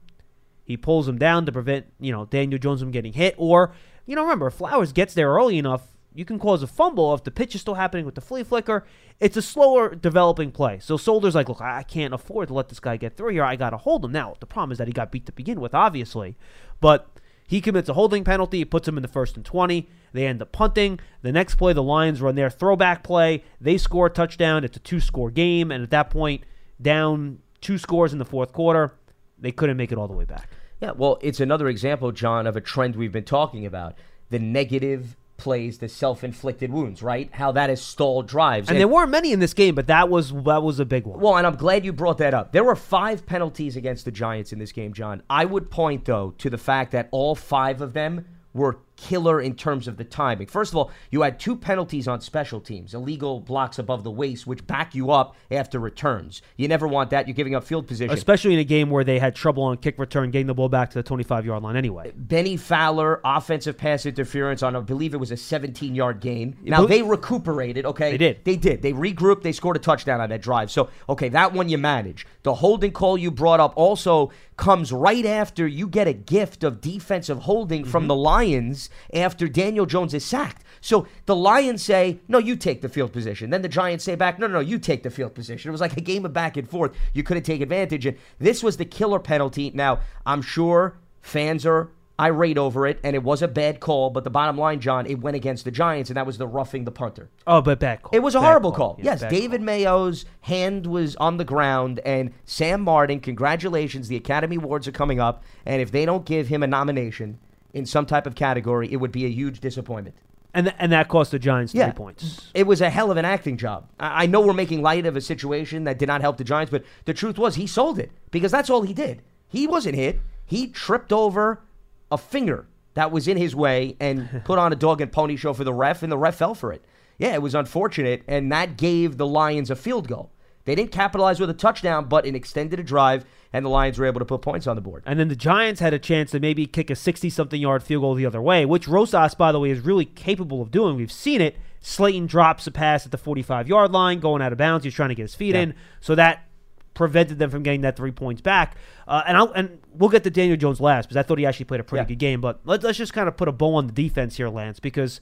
He 0.64 0.76
pulls 0.76 1.08
him 1.08 1.18
down 1.18 1.44
to 1.46 1.52
prevent, 1.52 1.86
you 1.98 2.12
know, 2.12 2.26
Daniel 2.26 2.60
Jones 2.60 2.80
from 2.80 2.92
getting 2.92 3.14
hit. 3.14 3.34
Or, 3.36 3.74
you 4.06 4.14
know, 4.14 4.22
remember, 4.22 4.48
Flowers 4.50 4.92
gets 4.92 5.12
there 5.12 5.30
early 5.30 5.58
enough, 5.58 5.93
you 6.14 6.24
can 6.24 6.38
cause 6.38 6.62
a 6.62 6.66
fumble 6.66 7.12
if 7.12 7.24
the 7.24 7.30
pitch 7.30 7.54
is 7.54 7.60
still 7.60 7.74
happening 7.74 8.06
with 8.06 8.14
the 8.14 8.20
flea 8.20 8.44
flicker. 8.44 8.86
It's 9.18 9.36
a 9.36 9.42
slower 9.42 9.94
developing 9.94 10.52
play. 10.52 10.78
So 10.78 10.96
Solder's 10.96 11.34
like, 11.34 11.48
look, 11.48 11.60
I 11.60 11.82
can't 11.82 12.14
afford 12.14 12.48
to 12.48 12.54
let 12.54 12.68
this 12.68 12.80
guy 12.80 12.96
get 12.96 13.16
through 13.16 13.32
here. 13.32 13.44
I 13.44 13.56
got 13.56 13.70
to 13.70 13.76
hold 13.76 14.04
him. 14.04 14.12
Now, 14.12 14.34
the 14.38 14.46
problem 14.46 14.70
is 14.72 14.78
that 14.78 14.86
he 14.86 14.92
got 14.92 15.10
beat 15.10 15.26
to 15.26 15.32
begin 15.32 15.60
with, 15.60 15.74
obviously. 15.74 16.36
But 16.80 17.08
he 17.48 17.60
commits 17.60 17.88
a 17.88 17.94
holding 17.94 18.22
penalty. 18.22 18.60
It 18.60 18.70
puts 18.70 18.86
him 18.86 18.96
in 18.96 19.02
the 19.02 19.08
first 19.08 19.36
and 19.36 19.44
20. 19.44 19.88
They 20.12 20.26
end 20.26 20.40
up 20.40 20.52
punting. 20.52 21.00
The 21.22 21.32
next 21.32 21.56
play, 21.56 21.72
the 21.72 21.82
Lions 21.82 22.20
run 22.20 22.36
their 22.36 22.50
throwback 22.50 23.02
play. 23.02 23.42
They 23.60 23.76
score 23.76 24.06
a 24.06 24.10
touchdown. 24.10 24.62
It's 24.62 24.76
a 24.76 24.80
two 24.80 25.00
score 25.00 25.30
game. 25.32 25.72
And 25.72 25.82
at 25.82 25.90
that 25.90 26.10
point, 26.10 26.44
down 26.80 27.40
two 27.60 27.76
scores 27.76 28.12
in 28.12 28.20
the 28.20 28.24
fourth 28.24 28.52
quarter, 28.52 28.94
they 29.38 29.50
couldn't 29.50 29.76
make 29.76 29.90
it 29.90 29.98
all 29.98 30.06
the 30.06 30.14
way 30.14 30.24
back. 30.24 30.48
Yeah, 30.80 30.92
well, 30.92 31.18
it's 31.22 31.40
another 31.40 31.68
example, 31.68 32.12
John, 32.12 32.46
of 32.46 32.56
a 32.56 32.60
trend 32.60 32.94
we've 32.94 33.12
been 33.12 33.24
talking 33.24 33.66
about 33.66 33.94
the 34.30 34.38
negative 34.38 35.16
plays, 35.36 35.78
the 35.78 35.88
self 35.88 36.24
inflicted 36.24 36.72
wounds, 36.72 37.02
right? 37.02 37.28
How 37.32 37.52
that 37.52 37.70
has 37.70 37.82
stalled 37.82 38.26
drives. 38.26 38.68
And 38.68 38.78
there 38.78 38.88
weren't 38.88 39.10
many 39.10 39.32
in 39.32 39.40
this 39.40 39.54
game, 39.54 39.74
but 39.74 39.86
that 39.88 40.08
was 40.08 40.32
that 40.32 40.62
was 40.62 40.80
a 40.80 40.84
big 40.84 41.06
one. 41.06 41.20
Well, 41.20 41.36
and 41.36 41.46
I'm 41.46 41.56
glad 41.56 41.84
you 41.84 41.92
brought 41.92 42.18
that 42.18 42.34
up. 42.34 42.52
There 42.52 42.64
were 42.64 42.76
five 42.76 43.26
penalties 43.26 43.76
against 43.76 44.04
the 44.04 44.10
Giants 44.10 44.52
in 44.52 44.58
this 44.58 44.72
game, 44.72 44.92
John. 44.92 45.22
I 45.28 45.44
would 45.44 45.70
point, 45.70 46.04
though, 46.04 46.34
to 46.38 46.50
the 46.50 46.58
fact 46.58 46.92
that 46.92 47.08
all 47.10 47.34
five 47.34 47.80
of 47.80 47.92
them 47.92 48.26
were 48.52 48.78
killer 48.96 49.40
in 49.40 49.54
terms 49.54 49.88
of 49.88 49.96
the 49.96 50.04
timing. 50.04 50.46
First 50.46 50.72
of 50.72 50.76
all, 50.76 50.90
you 51.10 51.22
had 51.22 51.40
two 51.40 51.56
penalties 51.56 52.06
on 52.06 52.20
special 52.20 52.60
teams 52.60 52.94
illegal 52.94 53.40
blocks 53.40 53.78
above 53.78 54.04
the 54.04 54.10
waist, 54.10 54.46
which 54.46 54.66
back 54.66 54.94
you 54.94 55.10
up 55.10 55.36
after 55.50 55.78
returns. 55.78 56.42
You 56.56 56.68
never 56.68 56.86
want 56.86 57.10
that. 57.10 57.26
You're 57.26 57.34
giving 57.34 57.54
up 57.54 57.64
field 57.64 57.86
position. 57.86 58.14
Especially 58.14 58.52
in 58.54 58.60
a 58.60 58.64
game 58.64 58.90
where 58.90 59.04
they 59.04 59.18
had 59.18 59.34
trouble 59.34 59.64
on 59.64 59.76
kick 59.78 59.98
return, 59.98 60.30
getting 60.30 60.46
the 60.46 60.54
ball 60.54 60.68
back 60.68 60.90
to 60.90 60.94
the 60.98 61.02
25 61.02 61.44
yard 61.44 61.62
line 61.62 61.76
anyway. 61.76 62.12
Bennie 62.16 62.56
Fowler, 62.56 63.20
offensive 63.24 63.76
pass 63.76 64.06
interference 64.06 64.62
on, 64.62 64.76
I 64.76 64.80
believe 64.80 65.12
it 65.12 65.18
was 65.18 65.30
a 65.32 65.36
17 65.36 65.94
yard 65.94 66.20
gain. 66.20 66.56
Now, 66.62 66.86
they 66.86 67.02
recuperated, 67.02 67.84
okay? 67.86 68.12
They 68.12 68.18
did. 68.18 68.44
They 68.44 68.56
did. 68.56 68.82
They 68.82 68.92
regrouped. 68.92 69.42
They 69.42 69.52
scored 69.52 69.76
a 69.76 69.80
touchdown 69.80 70.20
on 70.20 70.28
that 70.30 70.42
drive. 70.42 70.70
So, 70.70 70.90
okay, 71.08 71.28
that 71.30 71.52
one 71.52 71.68
you 71.68 71.78
manage. 71.78 72.26
The 72.44 72.54
holding 72.54 72.92
call 72.92 73.18
you 73.18 73.30
brought 73.30 73.60
up 73.60 73.72
also 73.76 74.30
comes 74.56 74.92
right 74.92 75.26
after 75.26 75.66
you 75.66 75.88
get 75.88 76.06
a 76.06 76.12
gift 76.12 76.62
of 76.62 76.80
defensive 76.80 77.40
holding 77.40 77.64
Mm-hmm. 77.74 77.90
from 77.90 78.06
the 78.08 78.14
Lions 78.14 78.83
after 79.12 79.48
Daniel 79.48 79.86
Jones 79.86 80.14
is 80.14 80.24
sacked. 80.24 80.64
So 80.80 81.06
the 81.26 81.36
Lions 81.36 81.82
say, 81.82 82.20
no, 82.28 82.38
you 82.38 82.56
take 82.56 82.82
the 82.82 82.88
field 82.88 83.12
position. 83.12 83.50
Then 83.50 83.62
the 83.62 83.68
Giants 83.68 84.04
say 84.04 84.14
back, 84.14 84.38
no, 84.38 84.46
no, 84.46 84.54
no, 84.54 84.60
you 84.60 84.78
take 84.78 85.02
the 85.02 85.10
field 85.10 85.34
position. 85.34 85.68
It 85.68 85.72
was 85.72 85.80
like 85.80 85.96
a 85.96 86.00
game 86.00 86.24
of 86.24 86.32
back 86.32 86.56
and 86.56 86.68
forth. 86.68 86.92
You 87.12 87.22
couldn't 87.22 87.44
take 87.44 87.60
advantage. 87.60 88.06
And 88.06 88.18
this 88.38 88.62
was 88.62 88.76
the 88.76 88.84
killer 88.84 89.18
penalty. 89.18 89.70
Now, 89.74 90.00
I'm 90.26 90.42
sure 90.42 90.98
fans 91.22 91.64
are 91.64 91.90
irate 92.20 92.58
over 92.58 92.86
it, 92.86 93.00
and 93.02 93.16
it 93.16 93.22
was 93.22 93.42
a 93.42 93.48
bad 93.48 93.80
call. 93.80 94.10
But 94.10 94.24
the 94.24 94.30
bottom 94.30 94.56
line, 94.56 94.80
John, 94.80 95.06
it 95.06 95.20
went 95.20 95.36
against 95.36 95.64
the 95.64 95.70
Giants, 95.70 96.10
and 96.10 96.16
that 96.16 96.26
was 96.26 96.38
the 96.38 96.46
roughing 96.46 96.84
the 96.84 96.92
punter. 96.92 97.30
Oh, 97.46 97.60
but 97.60 97.80
bad 97.80 98.02
call. 98.02 98.10
It 98.12 98.20
was 98.20 98.34
a 98.34 98.38
Bad 98.38 98.46
horrible 98.46 98.72
call. 98.72 98.96
Yeah, 98.98 99.16
yes, 99.20 99.30
David 99.30 99.58
call. 99.58 99.66
Mayo's 99.66 100.24
hand 100.42 100.86
was 100.86 101.16
on 101.16 101.38
the 101.38 101.44
ground, 101.44 102.00
and 102.04 102.32
Sam 102.44 102.82
Martin, 102.82 103.20
congratulations. 103.20 104.08
The 104.08 104.16
Academy 104.16 104.56
Awards 104.56 104.86
are 104.86 104.92
coming 104.92 105.20
up, 105.20 105.42
and 105.66 105.82
if 105.82 105.90
they 105.90 106.04
don't 106.04 106.24
give 106.24 106.48
him 106.48 106.62
a 106.62 106.66
nomination 106.66 107.38
in 107.74 107.84
some 107.84 108.06
type 108.06 108.26
of 108.26 108.34
category, 108.34 108.90
it 108.90 108.96
would 108.96 109.12
be 109.12 109.26
a 109.26 109.28
huge 109.28 109.60
disappointment. 109.60 110.16
And, 110.54 110.66
th- 110.66 110.76
and 110.78 110.92
that 110.92 111.08
cost 111.08 111.32
the 111.32 111.38
Giants 111.40 111.72
three 111.72 111.92
points. 111.92 112.50
It 112.54 112.66
was 112.66 112.80
a 112.80 112.88
hell 112.88 113.10
of 113.10 113.16
an 113.16 113.24
acting 113.24 113.56
job. 113.58 113.88
I 113.98 114.22
I 114.22 114.26
know 114.26 114.40
we're 114.40 114.52
making 114.54 114.80
light 114.80 115.04
of 115.04 115.16
a 115.16 115.20
situation 115.20 115.84
that 115.84 115.98
did 115.98 116.06
not 116.06 116.20
help 116.20 116.36
the 116.36 116.44
Giants, 116.44 116.70
but 116.70 116.84
the 117.04 117.12
truth 117.12 117.36
was 117.36 117.56
he 117.56 117.66
sold 117.66 117.98
it 117.98 118.12
because 118.30 118.52
that's 118.52 118.70
all 118.70 118.82
he 118.82 118.94
did. 118.94 119.20
He 119.48 119.66
wasn't 119.66 119.96
hit. 119.96 120.20
He 120.46 120.68
tripped 120.68 121.12
over 121.12 121.62
a 122.10 122.16
finger 122.16 122.68
that 122.94 123.10
was 123.10 123.26
in 123.26 123.36
his 123.36 123.56
way 123.56 123.96
and 123.98 124.42
put 124.44 124.58
on 124.58 124.72
a 124.72 124.76
dog 124.76 125.00
and 125.00 125.10
pony 125.10 125.34
show 125.34 125.52
for 125.52 125.64
the 125.64 125.74
ref, 125.74 126.02
and 126.04 126.12
the 126.12 126.18
ref 126.18 126.36
fell 126.36 126.54
for 126.54 126.72
it. 126.72 126.84
Yeah, 127.18 127.34
it 127.34 127.42
was 127.42 127.54
unfortunate, 127.54 128.22
and 128.28 128.50
that 128.52 128.76
gave 128.76 129.16
the 129.16 129.26
Lions 129.26 129.70
a 129.70 129.76
field 129.76 130.06
goal. 130.06 130.30
They 130.64 130.74
didn't 130.74 130.92
capitalize 130.92 131.40
with 131.40 131.50
a 131.50 131.54
touchdown, 131.54 132.06
but 132.06 132.26
it 132.26 132.34
extended 132.34 132.78
a 132.80 132.82
drive. 132.82 133.24
And 133.54 133.64
the 133.64 133.70
Lions 133.70 133.98
were 133.98 134.04
able 134.04 134.18
to 134.18 134.24
put 134.26 134.42
points 134.42 134.66
on 134.66 134.74
the 134.76 134.82
board. 134.82 135.02
And 135.06 135.18
then 135.18 135.28
the 135.28 135.36
Giants 135.36 135.80
had 135.80 135.94
a 135.94 135.98
chance 135.98 136.32
to 136.32 136.40
maybe 136.40 136.66
kick 136.66 136.90
a 136.90 136.96
60 136.96 137.30
something 137.30 137.60
yard 137.60 137.82
field 137.82 138.02
goal 138.02 138.14
the 138.14 138.26
other 138.26 138.42
way, 138.42 138.66
which 138.66 138.88
Rosas, 138.88 139.34
by 139.34 139.52
the 139.52 139.60
way, 139.60 139.70
is 139.70 139.80
really 139.80 140.04
capable 140.04 140.60
of 140.60 140.70
doing. 140.72 140.96
We've 140.96 141.12
seen 141.12 141.40
it. 141.40 141.56
Slayton 141.80 142.26
drops 142.26 142.66
a 142.66 142.70
pass 142.72 143.04
at 143.06 143.12
the 143.12 143.18
45 143.18 143.68
yard 143.68 143.92
line, 143.92 144.18
going 144.18 144.42
out 144.42 144.50
of 144.52 144.58
bounds. 144.58 144.84
He's 144.84 144.92
trying 144.94 145.10
to 145.10 145.14
get 145.14 145.22
his 145.22 145.34
feet 145.36 145.54
Yeah. 145.54 145.60
in. 145.62 145.74
So 146.00 146.14
that 146.16 146.48
prevented 146.94 147.38
them 147.38 147.50
from 147.50 147.62
getting 147.62 147.82
that 147.82 147.96
three 147.96 148.10
points 148.12 148.40
back. 148.42 148.76
Uh, 149.06 149.22
and 149.26 149.36
I'll, 149.36 149.52
and 149.52 149.78
we'll 149.92 150.10
get 150.10 150.24
to 150.24 150.30
Daniel 150.30 150.56
Jones 150.56 150.80
last 150.80 151.06
because 151.06 151.16
I 151.16 151.22
thought 151.22 151.38
he 151.38 151.46
actually 151.46 151.66
played 151.66 151.80
a 151.80 151.84
pretty 151.84 152.02
Yeah. 152.02 152.08
good 152.08 152.18
game. 152.18 152.40
But 152.40 152.60
let's, 152.64 152.82
let's 152.84 152.98
just 152.98 153.12
kind 153.12 153.28
of 153.28 153.36
put 153.36 153.46
a 153.48 153.52
bow 153.52 153.74
on 153.76 153.86
the 153.86 153.92
defense 153.92 154.36
here, 154.36 154.48
Lance, 154.48 154.80
because 154.80 155.20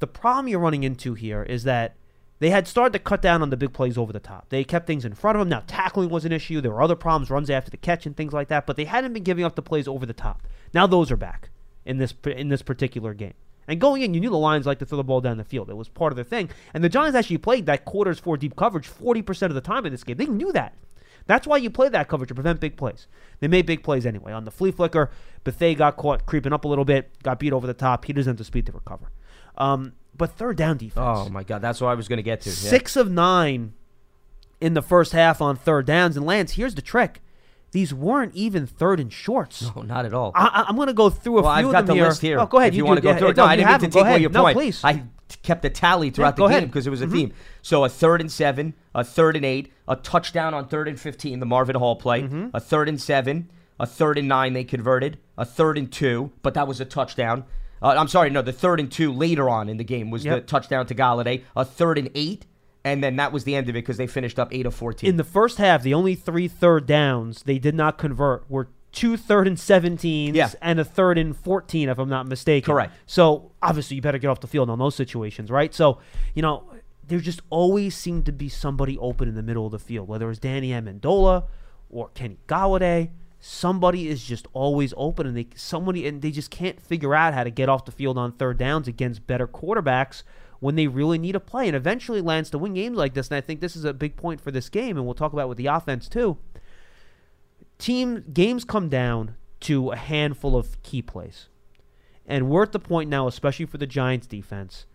the 0.00 0.06
problem 0.08 0.48
you're 0.48 0.58
running 0.60 0.82
into 0.82 1.14
here 1.14 1.42
is 1.44 1.64
that 1.64 1.94
they 2.42 2.50
had 2.50 2.66
started 2.66 2.92
to 2.92 2.98
cut 2.98 3.22
down 3.22 3.40
on 3.40 3.50
the 3.50 3.56
big 3.56 3.72
plays 3.72 3.96
over 3.96 4.12
the 4.12 4.18
top. 4.18 4.48
They 4.48 4.64
kept 4.64 4.84
things 4.84 5.04
in 5.04 5.14
front 5.14 5.36
of 5.36 5.40
them. 5.40 5.48
Now 5.48 5.62
tackling 5.68 6.08
was 6.08 6.24
an 6.24 6.32
issue. 6.32 6.60
There 6.60 6.72
were 6.72 6.82
other 6.82 6.96
problems, 6.96 7.30
runs 7.30 7.48
after 7.48 7.70
the 7.70 7.76
catch 7.76 8.04
and 8.04 8.16
things 8.16 8.32
like 8.32 8.48
that. 8.48 8.66
But 8.66 8.76
they 8.76 8.84
hadn't 8.84 9.12
been 9.12 9.22
giving 9.22 9.44
up 9.44 9.54
the 9.54 9.62
plays 9.62 9.86
over 9.86 10.04
the 10.04 10.12
top. 10.12 10.42
Now 10.74 10.88
those 10.88 11.12
are 11.12 11.16
back 11.16 11.50
in 11.84 11.98
this 11.98 12.12
in 12.26 12.48
this 12.48 12.62
particular 12.62 13.14
game. 13.14 13.34
And 13.68 13.80
going 13.80 14.02
in, 14.02 14.12
you 14.12 14.20
knew 14.20 14.28
the 14.28 14.36
Lions 14.36 14.66
like 14.66 14.80
to 14.80 14.84
throw 14.84 14.96
the 14.96 15.04
ball 15.04 15.20
down 15.20 15.36
the 15.36 15.44
field. 15.44 15.70
It 15.70 15.76
was 15.76 15.88
part 15.88 16.10
of 16.12 16.16
their 16.16 16.24
thing. 16.24 16.50
And 16.74 16.82
the 16.82 16.88
Giants 16.88 17.16
actually 17.16 17.38
played 17.38 17.66
that 17.66 17.84
quarters 17.84 18.18
four 18.18 18.36
deep 18.36 18.56
coverage 18.56 18.90
40% 18.90 19.42
of 19.42 19.54
the 19.54 19.60
time 19.60 19.86
in 19.86 19.92
this 19.92 20.02
game. 20.02 20.16
They 20.16 20.26
knew 20.26 20.50
that. 20.50 20.74
That's 21.26 21.46
why 21.46 21.58
you 21.58 21.70
play 21.70 21.88
that 21.90 22.08
coverage 22.08 22.28
to 22.28 22.34
prevent 22.34 22.58
big 22.58 22.76
plays. 22.76 23.06
They 23.38 23.46
made 23.46 23.66
big 23.66 23.84
plays 23.84 24.04
anyway. 24.04 24.32
On 24.32 24.44
the 24.44 24.50
flea 24.50 24.72
flicker, 24.72 25.10
Bethea 25.44 25.76
got 25.76 25.96
caught 25.96 26.26
creeping 26.26 26.52
up 26.52 26.64
a 26.64 26.68
little 26.68 26.84
bit, 26.84 27.12
got 27.22 27.38
beat 27.38 27.52
over 27.52 27.68
the 27.68 27.74
top. 27.74 28.04
He 28.04 28.12
doesn't 28.12 28.30
have 28.30 28.38
the 28.38 28.44
speed 28.44 28.66
to 28.66 28.72
recover. 28.72 29.12
Um, 29.56 29.92
but 30.22 30.36
third 30.36 30.56
down 30.56 30.76
defense. 30.76 30.96
Oh 30.98 31.28
my 31.28 31.42
God, 31.42 31.60
that's 31.62 31.80
what 31.80 31.88
I 31.88 31.94
was 31.94 32.06
going 32.08 32.18
to 32.18 32.22
get 32.22 32.40
to. 32.42 32.50
Yeah. 32.50 32.54
Six 32.54 32.96
of 32.96 33.10
nine 33.10 33.72
in 34.60 34.74
the 34.74 34.82
first 34.82 35.12
half 35.12 35.40
on 35.42 35.56
third 35.56 35.84
downs. 35.86 36.16
And 36.16 36.24
Lance, 36.24 36.52
here's 36.52 36.74
the 36.76 36.82
trick: 36.82 37.20
these 37.72 37.92
weren't 37.92 38.34
even 38.34 38.66
third 38.66 39.00
and 39.00 39.12
shorts. 39.12 39.70
No, 39.74 39.82
not 39.82 40.06
at 40.06 40.14
all. 40.14 40.30
I, 40.34 40.64
I'm 40.68 40.76
going 40.76 40.86
to 40.86 40.92
go 40.94 41.10
through 41.10 41.38
a 41.38 41.42
well, 41.42 41.52
few 41.54 41.58
I've 41.58 41.66
of 41.66 41.72
got 41.72 41.86
them 41.86 41.96
the 41.96 42.02
here. 42.02 42.08
list 42.08 42.20
here. 42.20 42.38
Oh, 42.38 42.46
go 42.46 42.58
ahead. 42.58 42.68
If 42.72 42.76
you, 42.76 42.82
do- 42.82 42.86
want 42.86 42.98
to 42.98 43.02
go 43.02 43.10
yeah, 43.10 43.18
through 43.18 43.28
it. 43.30 43.36
no, 43.36 43.44
No, 43.44 43.48
I 43.50 43.56
didn't 43.56 43.70
mean 43.70 43.80
to 43.80 43.88
take 43.88 44.02
away 44.06 44.18
your 44.20 44.30
no, 44.30 44.42
point. 44.42 44.56
please. 44.56 44.84
I 44.84 45.02
kept 45.42 45.64
a 45.64 45.70
tally 45.70 46.10
throughout 46.10 46.36
go 46.36 46.46
the 46.46 46.60
game 46.60 46.66
because 46.68 46.86
it 46.86 46.90
was 46.90 47.02
a 47.02 47.06
Mhm. 47.06 47.12
theme. 47.12 47.32
So 47.62 47.84
a 47.84 47.88
third 47.88 48.20
and 48.20 48.30
seven, 48.30 48.74
a 48.94 49.02
third 49.02 49.34
and 49.34 49.44
eight, 49.44 49.72
a 49.88 49.96
touchdown 49.96 50.54
on 50.54 50.68
third 50.68 50.86
and 50.86 51.00
fifteen, 51.00 51.40
the 51.40 51.46
Marvin 51.46 51.74
Hall 51.74 51.96
play, 51.96 52.22
Mm-hmm. 52.22 52.48
a 52.54 52.60
third 52.60 52.88
and 52.88 53.00
seven, 53.00 53.50
a 53.80 53.86
third 53.86 54.18
and 54.18 54.28
nine 54.28 54.52
they 54.52 54.62
converted, 54.64 55.18
a 55.36 55.44
third 55.44 55.78
and 55.78 55.90
two, 55.90 56.30
but 56.42 56.54
that 56.54 56.68
was 56.68 56.80
a 56.80 56.84
touchdown. 56.84 57.44
Uh, 57.82 57.94
I'm 57.98 58.08
sorry, 58.08 58.30
no, 58.30 58.42
the 58.42 58.52
third 58.52 58.78
and 58.80 58.90
two 58.90 59.12
later 59.12 59.50
on 59.50 59.68
in 59.68 59.76
the 59.76 59.84
game 59.84 60.10
was 60.10 60.22
the 60.24 60.40
touchdown 60.40 60.86
to 60.86 60.94
Golladay, 60.94 61.42
a 61.56 61.64
third 61.64 61.98
and 61.98 62.10
eight, 62.14 62.46
and 62.84 63.02
then 63.02 63.16
that 63.16 63.32
was 63.32 63.44
the 63.44 63.54
end 63.56 63.68
of 63.68 63.74
it 63.74 63.80
because 63.80 63.96
they 63.96 64.06
finished 64.06 64.38
up 64.38 64.48
eight 64.52 64.66
of 64.66 64.74
fourteen. 64.74 65.10
In 65.10 65.16
the 65.16 65.24
first 65.24 65.58
half, 65.58 65.82
the 65.82 65.94
only 65.94 66.14
three 66.14 66.48
third 66.48 66.86
downs 66.86 67.42
they 67.42 67.58
did 67.58 67.74
not 67.74 67.98
convert 67.98 68.48
were 68.50 68.68
two 68.92 69.16
third 69.16 69.48
and 69.48 69.56
17s 69.56 70.34
Yeah. 70.34 70.50
and 70.60 70.78
a 70.78 70.84
third 70.84 71.16
and 71.16 71.34
14, 71.34 71.88
if 71.88 71.98
I'm 71.98 72.10
not 72.10 72.26
mistaken. 72.26 72.70
Correct. 72.74 72.92
So 73.06 73.52
obviously, 73.62 73.96
you 73.96 74.02
better 74.02 74.18
get 74.18 74.28
off 74.28 74.40
the 74.40 74.46
field 74.46 74.68
on 74.68 74.78
those 74.78 74.94
situations, 74.94 75.50
right? 75.50 75.72
So, 75.74 75.98
you 76.34 76.42
know, 76.42 76.64
there 77.08 77.18
just 77.18 77.40
always 77.48 77.96
seemed 77.96 78.26
to 78.26 78.32
be 78.32 78.50
somebody 78.50 78.98
open 78.98 79.28
in 79.28 79.34
the 79.34 79.42
middle 79.42 79.64
of 79.64 79.72
the 79.72 79.78
field, 79.78 80.08
whether 80.08 80.26
it 80.26 80.28
was 80.28 80.38
Danny 80.38 80.70
Amendola 80.72 81.44
or 81.88 82.10
Kenny 82.10 82.36
Golladay. 82.46 83.08
Somebody 83.44 84.08
is 84.08 84.22
just 84.22 84.46
always 84.52 84.94
open, 84.96 85.26
and 85.26 85.36
they 85.36 85.48
somebody 85.56 86.06
and 86.06 86.22
they 86.22 86.30
just 86.30 86.52
can't 86.52 86.80
figure 86.80 87.12
out 87.12 87.34
how 87.34 87.42
to 87.42 87.50
get 87.50 87.68
off 87.68 87.84
the 87.84 87.90
field 87.90 88.16
on 88.16 88.30
third 88.30 88.56
downs 88.56 88.86
against 88.86 89.26
better 89.26 89.48
quarterbacks 89.48 90.22
when 90.60 90.76
they 90.76 90.86
really 90.86 91.18
need 91.18 91.34
a 91.34 91.40
play. 91.40 91.66
And 91.66 91.74
eventually, 91.74 92.20
lands 92.20 92.50
to 92.50 92.58
win 92.58 92.74
games 92.74 92.96
like 92.96 93.14
this. 93.14 93.26
And 93.26 93.36
I 93.36 93.40
think 93.40 93.60
this 93.60 93.74
is 93.74 93.84
a 93.84 93.92
big 93.92 94.14
point 94.14 94.40
for 94.40 94.52
this 94.52 94.68
game, 94.68 94.96
and 94.96 95.04
we'll 95.04 95.16
talk 95.16 95.32
about 95.32 95.48
with 95.48 95.58
the 95.58 95.66
offense 95.66 96.08
too. 96.08 96.38
Team 97.78 98.24
games 98.32 98.62
come 98.62 98.88
down 98.88 99.34
to 99.62 99.90
a 99.90 99.96
handful 99.96 100.56
of 100.56 100.80
key 100.84 101.02
plays. 101.02 101.48
And 102.24 102.48
we're 102.48 102.62
at 102.62 102.70
the 102.70 102.78
point 102.78 103.10
now, 103.10 103.26
especially 103.26 103.66
for 103.66 103.78
the 103.78 103.88
Giants 103.88 104.28
defense, 104.28 104.86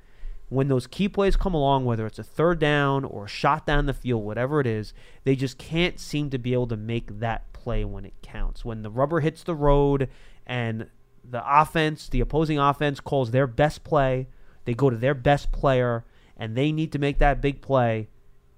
when 0.50 0.70
those 0.70 0.88
key 0.88 1.10
plays 1.10 1.36
come 1.36 1.54
along, 1.54 1.86
whether 1.86 2.06
it's 2.06 2.20
a 2.20 2.24
third 2.24 2.60
down 2.60 3.04
or 3.04 3.26
a 3.26 3.30
shot 3.30 3.66
down 3.66 3.86
the 3.86 3.94
field, 3.94 4.24
whatever 4.24 4.62
it 4.62 4.68
is, 4.68 4.94
they 5.24 5.36
just 5.36 5.58
can't 5.58 6.00
seem 6.00 6.30
to 6.30 6.38
be 6.38 6.54
able 6.54 6.68
to 6.68 6.78
make 6.78 7.20
that 7.20 7.52
play 7.54 7.84
when 7.84 8.06
it 8.06 8.14
counts. 8.22 8.64
When 8.64 8.82
the 8.82 8.90
rubber 8.90 9.20
hits 9.20 9.44
the 9.44 9.56
road 9.56 10.10
and 10.46 10.90
the 11.30 11.44
offense, 11.46 12.08
the 12.08 12.22
opposing 12.22 12.60
offense 12.60 13.02
calls 13.02 13.32
their 13.32 13.48
best 13.48 13.84
play, 13.84 14.28
they 14.64 14.74
go 14.74 14.90
to 14.90 14.96
their 14.98 15.14
best 15.14 15.52
player, 15.52 16.06
and 16.38 16.56
they 16.56 16.72
need 16.72 16.94
to 16.94 17.00
make 17.00 17.18
that 17.18 17.42
big 17.42 17.62
play, 17.62 18.08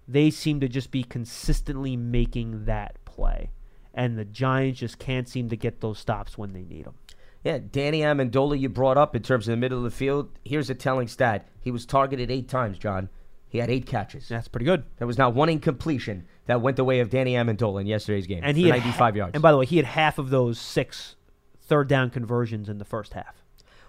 they 0.08 0.30
seem 0.30 0.60
to 0.60 0.68
just 0.68 0.92
be 0.92 1.04
consistently 1.04 1.96
making 1.96 2.66
that 2.66 3.04
play. 3.06 3.50
And 3.94 4.18
the 4.18 4.26
Giants 4.26 4.80
just 4.80 5.00
can't 5.00 5.28
seem 5.28 5.50
to 5.50 5.56
get 5.56 5.82
those 5.82 5.98
stops 5.98 6.38
when 6.38 6.54
they 6.54 6.64
need 6.64 6.86
them. 6.86 6.96
Yeah, 7.44 7.60
Danny 7.72 8.02
Amendola, 8.02 8.60
you 8.60 8.68
brought 8.70 8.98
up 8.98 9.16
in 9.16 9.22
terms 9.22 9.48
of 9.48 9.54
the 9.54 9.58
middle 9.58 9.78
of 9.78 9.84
the 9.86 9.92
field. 9.92 10.30
Here's 10.44 10.70
a 10.70 10.76
telling 10.76 11.08
stat: 11.08 11.48
he 11.62 11.72
was 11.72 11.86
targeted 11.86 12.30
eight 12.30 12.50
times. 12.50 12.78
John, 12.78 13.10
he 13.48 13.60
had 13.60 13.70
eight 13.70 13.86
catches. 13.86 14.28
That's 14.28 14.48
pretty 14.48 14.66
good. 14.66 14.84
There 14.98 15.08
was 15.08 15.18
not 15.18 15.34
one 15.34 15.50
incompletion 15.50 16.26
that 16.48 16.62
went 16.62 16.78
the 16.78 16.84
way 16.84 17.00
of 17.00 17.10
Danny 17.10 17.34
Amendola 17.34 17.82
in 17.82 17.88
yesterday's 17.88 18.28
game. 18.28 18.42
And 18.44 18.58
he 18.58 18.64
had 18.68 18.80
95 18.80 18.98
ha- 19.14 19.18
yards. 19.18 19.34
And 19.36 19.42
by 19.42 19.52
the 19.52 19.58
way, 19.58 19.66
he 19.66 19.78
had 19.78 19.86
half 19.86 20.18
of 20.18 20.30
those 20.32 20.60
six 20.60 21.16
third 21.62 21.88
down 21.88 22.10
conversions 22.10 22.68
in 22.68 22.78
the 22.78 22.86
first 22.86 23.14
half. 23.14 23.36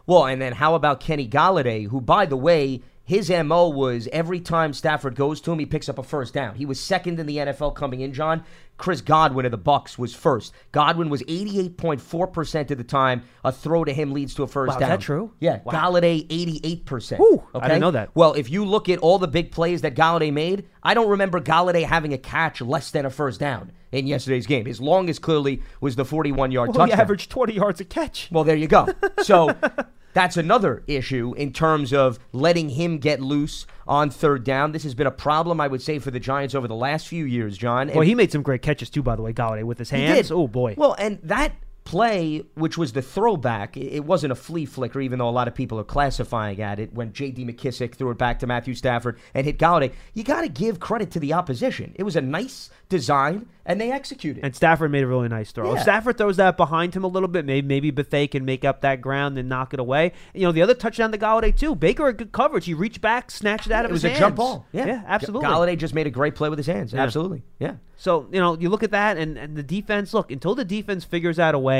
well, 0.06 0.26
and 0.26 0.40
then 0.40 0.52
how 0.52 0.74
about 0.74 1.00
Kenny 1.00 1.26
Galladay, 1.28 1.88
who, 1.88 2.00
by 2.00 2.26
the 2.26 2.36
way, 2.36 2.82
his 3.10 3.28
mo 3.28 3.68
was 3.68 4.08
every 4.12 4.38
time 4.38 4.72
Stafford 4.72 5.16
goes 5.16 5.40
to 5.40 5.50
him, 5.50 5.58
he 5.58 5.66
picks 5.66 5.88
up 5.88 5.98
a 5.98 6.02
first 6.04 6.32
down. 6.32 6.54
He 6.54 6.64
was 6.64 6.78
second 6.78 7.18
in 7.18 7.26
the 7.26 7.38
NFL 7.38 7.74
coming 7.74 8.02
in. 8.02 8.12
John, 8.12 8.44
Chris 8.76 9.00
Godwin 9.00 9.44
of 9.46 9.50
the 9.50 9.58
Bucks 9.58 9.98
was 9.98 10.14
first. 10.14 10.52
Godwin 10.70 11.10
was 11.10 11.20
88.4 11.24 12.32
percent 12.32 12.70
of 12.70 12.78
the 12.78 12.84
time. 12.84 13.22
A 13.44 13.50
throw 13.50 13.82
to 13.84 13.92
him 13.92 14.12
leads 14.12 14.34
to 14.34 14.44
a 14.44 14.46
first 14.46 14.68
Wow, 14.68 14.74
is 14.76 14.80
down. 14.80 14.90
that 14.90 15.00
true? 15.00 15.32
Yeah, 15.40 15.58
Wow. 15.64 15.72
Golladay 15.72 16.24
88 16.30 16.86
percent. 16.86 17.20
Whew, 17.20 17.42
I 17.52 17.66
didn't 17.66 17.80
know 17.80 17.90
that. 17.90 18.10
Well, 18.14 18.34
if 18.34 18.48
you 18.48 18.64
look 18.64 18.88
at 18.88 19.00
all 19.00 19.18
the 19.18 19.26
big 19.26 19.50
plays 19.50 19.82
that 19.82 19.96
Golladay 19.96 20.32
made, 20.32 20.66
I 20.84 20.94
don't 20.94 21.08
remember 21.10 21.40
Golladay 21.40 21.82
having 21.84 22.12
a 22.12 22.18
catch 22.18 22.60
less 22.60 22.92
than 22.92 23.06
a 23.06 23.10
first 23.10 23.40
down 23.40 23.72
in 23.90 24.06
yesterday's 24.06 24.46
game. 24.46 24.66
His 24.66 24.80
longest 24.80 25.20
clearly 25.20 25.62
was 25.80 25.96
the 25.96 26.04
41 26.04 26.52
yard 26.52 26.68
touchdown. 26.68 26.88
Well, 26.90 26.96
he 26.96 27.02
averaged 27.02 27.28
20 27.32 27.54
yards 27.54 27.80
a 27.80 27.84
catch. 27.84 28.28
Well, 28.30 28.44
there 28.44 28.54
you 28.54 28.68
go. 28.68 28.86
So 29.22 29.50
that's 30.12 30.36
another 30.36 30.82
issue 30.86 31.34
in 31.36 31.52
terms 31.52 31.92
of 31.92 32.18
letting 32.32 32.70
him 32.70 32.98
get 32.98 33.20
loose 33.20 33.66
on 33.86 34.10
third 34.10 34.44
down. 34.44 34.72
This 34.72 34.82
has 34.84 34.94
been 34.94 35.06
a 35.06 35.12
problem, 35.12 35.60
I 35.60 35.68
would 35.68 35.82
say, 35.82 35.98
for 35.98 36.10
the 36.10 36.20
Giants 36.20 36.54
over 36.54 36.68
the 36.68 36.74
last 36.74 37.08
few 37.08 37.24
years, 37.24 37.56
John. 37.58 37.90
Well, 37.92 38.00
he 38.00 38.14
made 38.14 38.32
some 38.32 38.42
great 38.42 38.62
catches 38.62 38.90
too, 38.90 39.02
by 39.02 39.16
the 39.16 39.22
way, 39.22 39.32
Golladay, 39.32 39.64
with 39.64 39.78
his 39.78 39.90
hands. 39.90 40.30
Oh, 40.30 40.48
boy. 40.48 40.74
Well, 40.76 40.94
and 40.98 41.18
that 41.22 41.52
play, 41.90 42.44
which 42.54 42.78
was 42.78 42.92
the 42.92 43.02
throwback, 43.02 43.76
it 43.76 44.04
wasn't 44.04 44.30
a 44.30 44.36
flea 44.36 44.64
flicker, 44.64 45.00
even 45.00 45.18
though 45.18 45.28
a 45.28 45.30
lot 45.30 45.48
of 45.48 45.56
people 45.56 45.80
are 45.80 45.84
classifying 45.84 46.62
at 46.62 46.78
it. 46.78 46.92
When 46.92 47.12
J.D. 47.12 47.44
McKissic 47.44 47.96
threw 47.96 48.10
it 48.12 48.18
back 48.18 48.38
to 48.38 48.46
Matthew 48.46 48.74
Stafford 48.74 49.18
and 49.34 49.44
hit 49.44 49.58
Golladay, 49.58 49.92
you 50.14 50.22
got 50.22 50.42
to 50.42 50.48
give 50.48 50.78
credit 50.78 51.10
to 51.10 51.18
the 51.18 51.32
opposition. 51.32 51.92
It 51.96 52.04
was 52.04 52.14
a 52.14 52.20
nice 52.20 52.70
design, 52.88 53.46
and 53.66 53.80
they 53.80 53.90
executed. 53.90 54.44
and 54.44 54.54
Stafford 54.54 54.92
made 54.92 55.02
a 55.02 55.06
really 55.08 55.28
nice 55.28 55.50
throw. 55.50 55.74
If 55.74 55.82
Stafford 55.82 56.16
throws 56.16 56.36
that 56.36 56.56
behind 56.56 56.94
him 56.94 57.02
a 57.02 57.08
little 57.08 57.28
bit, 57.28 57.44
maybe 57.44 57.66
maybe 57.66 57.90
Bethea 57.90 58.28
can 58.28 58.44
make 58.44 58.64
up 58.64 58.82
that 58.82 59.00
ground 59.00 59.36
and 59.36 59.48
knock 59.48 59.74
it 59.74 59.80
away. 59.80 60.12
You 60.32 60.42
know, 60.42 60.52
the 60.52 60.62
other 60.62 60.74
touchdown 60.74 61.10
to 61.10 61.18
Golladay 61.18 61.56
too. 61.56 61.74
Baker 61.74 62.06
had 62.06 62.18
good 62.18 62.30
coverage. 62.32 62.66
He 62.66 62.74
reached 62.74 63.00
back, 63.00 63.30
snatched 63.32 63.66
it 63.66 63.72
out 63.72 63.84
of 63.84 63.90
it 63.90 63.94
his 63.94 64.02
hands. 64.02 64.12
It 64.12 64.14
was 64.14 64.18
a 64.18 64.24
jump 64.26 64.36
ball. 64.36 64.66
Yeah, 64.72 64.86
yeah, 64.86 65.02
absolutely. 65.06 65.48
Golladay 65.48 65.76
just 65.76 65.94
made 65.94 66.06
a 66.06 66.10
great 66.10 66.34
play 66.36 66.48
with 66.48 66.58
his 66.58 66.66
hands. 66.66 66.92
Yeah. 66.92 67.02
Absolutely. 67.02 67.42
Yeah. 67.58 67.74
So, 67.96 68.28
you 68.32 68.40
know, 68.40 68.56
you 68.56 68.70
look 68.70 68.82
at 68.82 68.92
that 68.92 69.18
and, 69.18 69.36
and 69.36 69.56
the 69.56 69.62
defense, 69.62 70.14
look, 70.14 70.30
until 70.30 70.54
the 70.54 70.64
defense 70.64 71.04
figures 71.04 71.38
out 71.38 71.54
a 71.54 71.58
way 71.58 71.79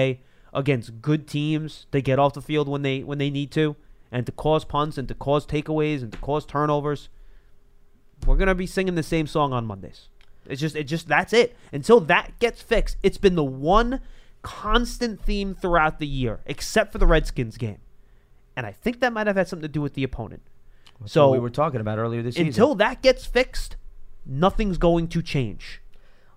against 0.53 1.01
good 1.01 1.29
teams 1.29 1.87
to 1.93 2.01
get 2.01 2.19
off 2.19 2.35
the 2.35 2.43
field 2.43 2.69
when 2.69 2.83
they 2.83 3.03
when 3.03 3.19
they 3.19 3.31
need 3.31 3.51
to 3.53 3.77
and 4.13 4.27
to 4.27 4.33
cause 4.33 4.65
punts 4.65 4.99
and 4.99 5.07
to 5.09 5.15
cause 5.15 5.47
takeaways 5.47 6.03
and 6.03 6.13
to 6.13 6.19
cause 6.19 6.45
turnovers, 6.45 7.09
we're 8.27 8.37
gonna 8.37 8.55
be 8.55 8.67
singing 8.67 8.95
the 8.95 9.03
same 9.03 9.27
song 9.27 9.53
on 9.53 9.67
Mondays. 9.67 10.09
It's 10.47 10.61
just 10.61 10.77
it 10.77 10.85
just 10.85 11.09
that's 11.09 11.33
it. 11.33 11.57
Until 11.73 12.01
that 12.01 12.39
gets 12.39 12.61
fixed, 12.63 12.97
it's 13.03 13.19
been 13.19 13.37
the 13.37 13.45
one 13.45 14.01
constant 14.43 15.23
theme 15.23 15.55
throughout 15.55 15.99
the 15.99 16.07
year, 16.07 16.41
except 16.47 16.93
for 16.93 16.99
the 16.99 17.07
Redskins 17.07 17.57
game. 17.57 17.79
And 18.57 18.67
I 18.67 18.73
think 18.73 19.01
that 19.01 19.13
might 19.13 19.27
have 19.27 19.37
had 19.37 19.49
something 19.49 19.69
to 19.69 19.73
do 19.73 19.81
with 19.81 19.95
the 19.95 20.03
opponent. 20.03 20.43
So 21.01 21.07
so 21.07 21.31
we 21.31 21.39
were 21.39 21.51
talking 21.51 21.81
about 21.81 21.99
earlier 21.99 22.23
this 22.23 22.35
season. 22.35 22.49
until 22.49 22.75
that 22.77 23.03
gets 23.03 23.25
fixed, 23.25 23.77
nothing's 24.27 24.77
going 24.77 25.09
to 25.09 25.23
change. 25.23 25.81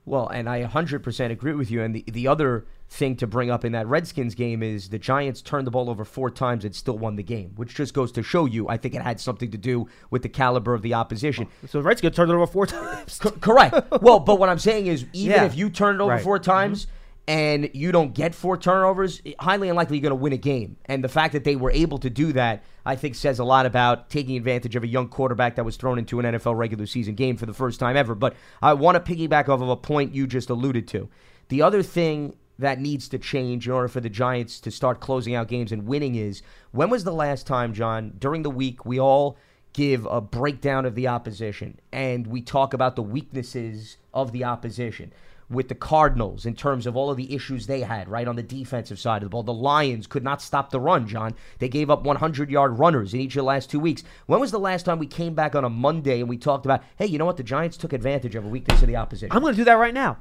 Well, 0.06 0.28
and 0.28 0.50
I 0.50 0.64
100% 0.64 1.32
agree 1.32 1.54
with 1.54 1.72
you. 1.72 1.82
And 1.82 1.96
the, 1.96 2.04
the 2.08 2.28
other 2.28 2.66
thing 2.94 3.16
to 3.16 3.26
bring 3.28 3.50
up 3.50 3.66
in 3.66 3.72
that 3.72 3.88
Redskins 3.88 4.36
game 4.36 4.62
is 4.62 4.90
the 4.90 5.00
Giants 5.00 5.42
turned 5.42 5.66
the 5.66 5.72
ball 5.72 5.90
over 5.90 6.06
four 6.06 6.30
times 6.30 6.64
and 6.64 6.76
still 6.76 6.98
won 6.98 7.16
the 7.16 7.24
game, 7.24 7.52
which 7.56 7.74
just 7.74 7.94
goes 7.94 8.12
to 8.12 8.22
show 8.22 8.46
you, 8.46 8.70
I 8.70 8.78
think 8.78 8.94
it 8.94 9.02
had 9.02 9.20
something 9.20 9.50
to 9.52 9.58
do 9.58 9.88
with 10.12 10.22
the 10.22 10.30
caliber 10.30 10.74
of 10.76 10.84
the 10.84 10.94
opposition. 10.94 11.48
So 11.68 11.80
the 11.80 11.84
Redskins 11.84 12.16
turned 12.16 12.30
it 12.32 12.36
over 12.36 12.46
four 12.46 12.66
times. 12.68 13.18
Co- 13.18 13.32
correct. 13.32 13.92
well, 14.02 14.20
but 14.20 14.40
what 14.40 14.50
I'm 14.50 14.60
saying 14.60 14.88
is, 14.88 15.06
even 15.14 15.32
Yeah. 15.38 15.46
if 15.46 15.56
you 15.58 15.70
turn 15.72 15.96
it 15.96 16.02
over 16.02 16.12
Right. 16.12 16.18
Mm-hmm. 16.18 16.24
four 16.24 16.38
times 16.40 16.86
and 17.28 17.70
you 17.74 17.92
don't 17.92 18.14
get 18.14 18.36
four 18.36 18.58
turnovers, 18.58 19.22
highly 19.40 19.70
unlikely 19.70 19.98
you're 19.98 20.04
going 20.04 20.12
to 20.12 20.22
win 20.22 20.34
a 20.34 20.38
game. 20.38 20.78
And 20.86 21.04
the 21.04 21.10
fact 21.10 21.34
that 21.34 21.46
they 21.46 21.56
were 21.56 21.72
able 21.72 21.98
to 22.00 22.10
do 22.12 22.32
that, 22.34 22.64
I 22.86 22.96
think, 22.96 23.16
says 23.16 23.40
a 23.40 23.44
lot 23.46 23.66
about 23.66 24.10
taking 24.12 24.38
advantage 24.38 24.76
of 24.76 24.84
a 24.84 24.88
young 24.88 25.08
quarterback 25.08 25.56
that 25.56 25.64
was 25.64 25.78
thrown 25.78 25.98
into 25.98 26.20
an 26.20 26.26
NFL 26.26 26.56
regular 26.58 26.86
season 26.86 27.16
game 27.16 27.38
for 27.38 27.46
the 27.48 27.54
first 27.54 27.80
time 27.80 27.96
ever. 27.98 28.14
But 28.14 28.36
I 28.62 28.74
want 28.74 29.04
to 29.04 29.16
piggyback 29.16 29.50
off 29.50 29.62
of 29.62 29.70
a 29.70 29.78
point 29.78 30.14
you 30.14 30.28
just 30.28 30.50
alluded 30.50 30.88
to. 30.90 31.10
The 31.48 31.62
other 31.62 31.82
thing 31.82 32.36
that 32.64 32.80
needs 32.80 33.08
to 33.10 33.18
change 33.18 33.68
in 33.68 33.74
order 33.74 33.88
for 33.88 34.00
the 34.00 34.10
Giants 34.10 34.60
to 34.62 34.72
start 34.72 35.00
closing 35.00 35.36
out 35.36 35.48
games 35.48 35.72
and 35.72 35.86
winning 35.86 36.16
is 36.16 36.42
when 36.72 36.90
was 36.90 37.04
the 37.04 37.14
last 37.14 37.46
time, 37.46 37.74
John, 37.74 38.14
during 38.18 38.44
the 38.44 38.50
week, 38.50 38.86
we 38.86 39.00
all 39.00 39.38
give 39.74 40.06
a 40.06 40.22
breakdown 40.22 40.86
of 40.86 40.96
the 40.96 41.08
opposition 41.08 41.80
and 41.92 42.28
we 42.28 42.42
talk 42.42 42.74
about 42.74 42.96
the 42.96 43.02
weaknesses 43.02 43.98
of 44.14 44.32
the 44.32 44.44
opposition 44.44 45.12
with 45.50 45.68
the 45.68 45.76
Cardinals 45.76 46.46
in 46.46 46.56
terms 46.56 46.88
of 46.88 46.96
all 46.96 47.12
of 47.12 47.18
the 47.18 47.36
issues 47.36 47.68
they 47.68 47.82
had, 47.82 48.08
right, 48.08 48.28
on 48.28 48.36
the 48.36 48.44
defensive 48.44 49.00
side 49.00 49.18
of 49.18 49.28
the 49.28 49.30
ball. 49.30 49.44
The 49.44 49.54
Lions 49.54 50.08
could 50.08 50.24
not 50.24 50.42
stop 50.42 50.70
the 50.70 50.80
run, 50.80 51.08
John. 51.08 51.36
They 51.60 51.70
gave 51.70 51.90
up 51.90 52.04
100 52.04 52.50
yard 52.50 52.80
runners 52.80 53.14
in 53.14 53.20
each 53.20 53.36
of 53.36 53.42
the 53.42 53.44
last 53.44 53.70
two 53.70 53.80
weeks. 53.80 54.04
When 54.26 54.40
was 54.40 54.52
the 54.52 54.60
last 54.60 54.84
time 54.84 55.00
we 55.00 55.08
came 55.08 55.34
back 55.34 55.56
on 55.56 55.64
a 55.64 55.70
Monday 55.70 56.20
and 56.20 56.30
we 56.30 56.38
talked 56.38 56.66
about, 56.66 56.84
hey, 56.98 57.06
you 57.06 57.18
know 57.18 57.26
what? 57.26 57.38
The 57.38 57.44
Giants 57.44 57.78
took 57.78 57.94
advantage 57.94 58.36
of 58.36 58.46
a 58.46 58.50
weakness 58.50 58.82
of 58.82 58.88
the 58.88 58.96
opposition. 58.96 59.36
I'm 59.36 59.42
going 59.42 59.54
to 59.54 59.62
do 59.62 59.66
that 59.66 59.74
right 59.74 59.94
now. 59.94 60.18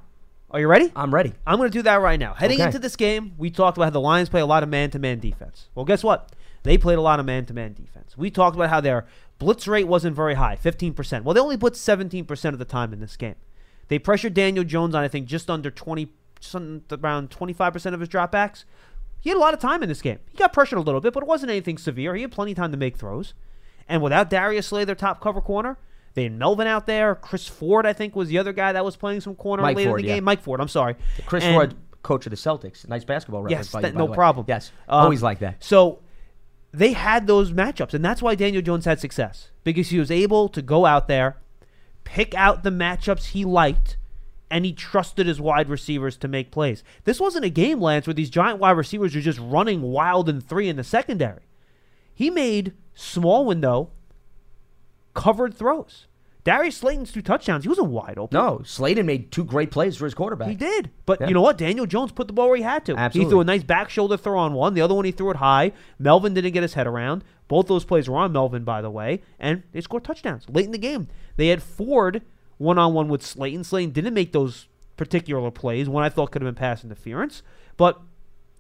Are 0.53 0.61
you 0.61 0.69
ready? 0.69 0.93
I'm 0.95 1.13
ready. 1.15 1.33
I'm 1.47 1.57
going 1.59 1.71
to 1.71 1.79
do 1.79 1.83
that 1.83 1.97
right 2.03 2.21
now. 2.21 2.35
Heading 2.35 2.59
Okay. 2.59 2.67
into 2.67 2.79
this 2.79 2.95
game, 2.97 3.33
we 3.39 3.51
talked 3.51 3.79
about 3.79 3.85
how 3.87 3.91
the 3.91 4.01
Lions 4.01 4.29
play 4.29 4.41
a 4.43 4.47
lot 4.47 4.63
of 4.63 4.69
man-to-man 4.69 5.19
defense. 5.19 5.69
Well, 5.75 5.87
guess 5.87 6.05
what? 6.05 6.31
They 6.63 6.77
played 6.77 6.99
a 6.99 7.03
lot 7.03 7.19
of 7.21 7.27
man-to-man 7.27 7.73
defense. 7.73 8.17
We 8.19 8.31
talked 8.31 8.55
about 8.55 8.69
how 8.69 8.81
their 8.81 9.07
blitz 9.39 9.67
rate 9.67 9.89
wasn't 9.89 10.15
very 10.15 10.35
high, 10.35 10.57
15%. 10.57 11.25
Well, 11.25 11.33
they 11.35 11.41
only 11.41 11.57
blitzed 11.57 11.77
17% 12.27 12.53
of 12.53 12.59
the 12.59 12.65
time 12.67 12.93
in 12.93 13.01
this 13.01 13.17
game. 13.17 13.37
They 13.89 13.99
pressured 13.99 14.35
Daniel 14.35 14.65
Jones 14.65 14.95
on 14.95 15.03
I 15.03 15.09
think 15.09 15.27
just 15.27 15.51
under 15.51 15.71
20 15.71 16.09
just 16.39 16.55
around 16.91 17.31
25% 17.31 17.95
of 17.95 18.01
his 18.01 18.09
dropbacks. 18.09 18.65
He 19.21 19.31
had 19.31 19.37
a 19.37 19.41
lot 19.41 19.55
of 19.55 19.61
time 19.61 19.83
in 19.83 19.89
this 19.89 20.03
game. 20.03 20.19
He 20.29 20.37
got 20.37 20.53
pressured 20.53 20.79
a 20.79 20.83
little 20.83 21.01
bit, 21.01 21.13
but 21.13 21.23
it 21.23 21.29
wasn't 21.29 21.51
anything 21.51 21.79
severe. 21.79 22.15
He 22.17 22.23
had 22.23 22.33
plenty 22.33 22.51
of 22.53 22.57
time 22.57 22.73
to 22.73 22.77
make 22.77 22.97
throws. 22.97 23.33
And 23.89 24.03
without 24.03 24.29
Darius 24.29 24.67
Slay, 24.67 24.85
their 24.85 24.97
top 24.97 25.21
cover 25.21 25.41
corner, 25.41 25.79
they 26.15 26.25
had 26.25 26.33
Melvin 26.33 26.67
out 26.67 26.87
there. 26.87 27.15
Chris 27.15 27.49
Ford, 27.49 27.87
I 27.87 27.93
think, 27.93 28.15
was 28.15 28.29
the 28.29 28.39
other 28.39 28.53
guy 28.53 28.73
that 28.73 28.85
was 28.85 28.97
playing 28.97 29.21
some 29.23 29.35
corner 29.35 29.63
Mike 29.63 29.77
later 29.77 29.91
Ford, 29.91 30.01
in 30.01 30.07
the 30.07 30.09
yeah. 30.11 30.17
game. 30.17 30.25
Mike 30.25 30.43
Ford, 30.43 30.61
I'm 30.61 30.69
sorry. 30.69 30.97
Chris 31.27 31.45
And- 31.45 31.55
Ford, 31.55 31.75
coach 32.03 32.27
of 32.27 32.31
the 32.31 32.37
Celtics. 32.37 32.87
Nice 32.89 33.05
basketball 33.05 33.43
reference. 33.43 33.67
Yes, 33.69 33.73
by 33.73 33.81
that- 33.83 33.95
by 33.95 33.99
no 33.99 34.09
problem. 34.09 34.45
Yes, 34.49 34.73
Um, 34.89 35.05
always 35.05 35.23
like 35.23 35.39
that. 35.39 35.63
So 35.63 36.01
they 36.73 36.93
had 36.93 37.27
those 37.27 37.53
matchups, 37.53 37.95
and 37.95 38.05
that's 38.05 38.21
why 38.23 38.35
Daniel 38.35 38.63
Jones 38.63 38.85
had 38.85 38.99
success 39.01 39.51
because 39.65 39.91
he 39.91 39.99
was 39.99 40.11
able 40.11 40.49
to 40.49 40.61
go 40.63 40.85
out 40.87 41.07
there, 41.09 41.37
pick 42.05 42.35
out 42.35 42.63
the 42.63 42.71
matchups 42.71 43.27
he 43.27 43.45
liked, 43.45 43.97
and 44.51 44.65
he 44.67 44.73
trusted 44.73 45.27
his 45.27 45.41
wide 45.41 45.69
receivers 45.69 46.17
to 46.19 46.29
make 46.29 46.51
plays. 46.51 46.83
This 47.05 47.21
wasn't 47.21 47.45
a 47.45 47.51
game, 47.51 47.81
Lance, 47.81 48.07
where 48.07 48.13
these 48.15 48.29
giant 48.31 48.59
wide 48.59 48.73
receivers 48.77 49.15
were 49.15 49.21
just 49.23 49.39
running 49.39 49.81
wild 49.83 50.29
and 50.29 50.43
three 50.47 50.69
in 50.69 50.77
the 50.77 50.85
secondary. 50.85 51.43
He 52.15 52.29
made 52.29 52.73
small 52.95 53.47
window, 53.47 53.91
covered 55.15 55.55
throws. 55.55 56.07
Darius 56.45 56.79
Slayton's 56.79 57.13
two 57.13 57.23
touchdowns, 57.23 57.63
he 57.63 57.69
wasn't 57.69 57.89
wide 57.91 58.19
open. 58.19 58.37
No, 58.37 58.63
Slayton 58.65 59.07
made 59.07 59.31
two 59.31 59.45
great 59.45 59.71
plays 59.71 59.97
for 59.97 60.07
his 60.07 60.15
quarterback. 60.15 60.49
He 60.49 60.57
did. 60.57 60.91
But 61.07 61.21
Yeah. 61.21 61.29
you 61.29 61.35
know 61.35 61.41
what? 61.41 61.57
Daniel 61.57 61.87
Jones 61.87 62.11
put 62.11 62.27
the 62.27 62.33
ball 62.33 62.49
where 62.49 62.57
he 62.57 62.65
had 62.65 62.85
to. 62.87 62.97
Absolutely. 62.97 63.27
He 63.27 63.31
threw 63.31 63.41
a 63.41 63.45
nice 63.45 63.63
back 63.63 63.91
shoulder 63.91 64.17
throw 64.17 64.41
on 64.41 64.53
one. 64.53 64.75
The 64.75 64.81
other 64.81 64.95
one 64.95 65.05
he 65.05 65.13
threw 65.13 65.31
it 65.31 65.37
high. 65.37 65.71
Melvin 66.01 66.35
didn't 66.35 66.51
get 66.53 66.63
his 66.65 66.75
head 66.75 66.89
around. 66.89 67.23
Both 67.47 67.69
those 67.69 67.85
plays 67.85 68.09
were 68.09 68.17
on 68.17 68.33
Melvin, 68.33 68.65
by 68.65 68.83
the 68.83 68.91
way. 68.91 69.23
And 69.39 69.63
they 69.71 69.81
scored 69.83 70.03
touchdowns 70.03 70.49
late 70.49 70.65
in 70.67 70.73
the 70.73 70.79
game. 70.79 71.07
They 71.37 71.47
had 71.49 71.63
Ford 71.63 72.23
one 72.59 72.77
on 72.79 72.93
one 72.93 73.09
with 73.09 73.23
Slayton. 73.23 73.63
Slayton 73.63 73.93
didn't 73.93 74.15
make 74.15 74.33
those 74.33 74.67
particular 74.97 75.49
plays. 75.53 75.89
One 75.89 76.03
I 76.03 76.09
thought 76.09 76.33
could 76.33 76.43
have 76.43 76.49
been 76.53 76.59
pass 76.59 76.83
interference. 76.83 77.43
But 77.77 78.01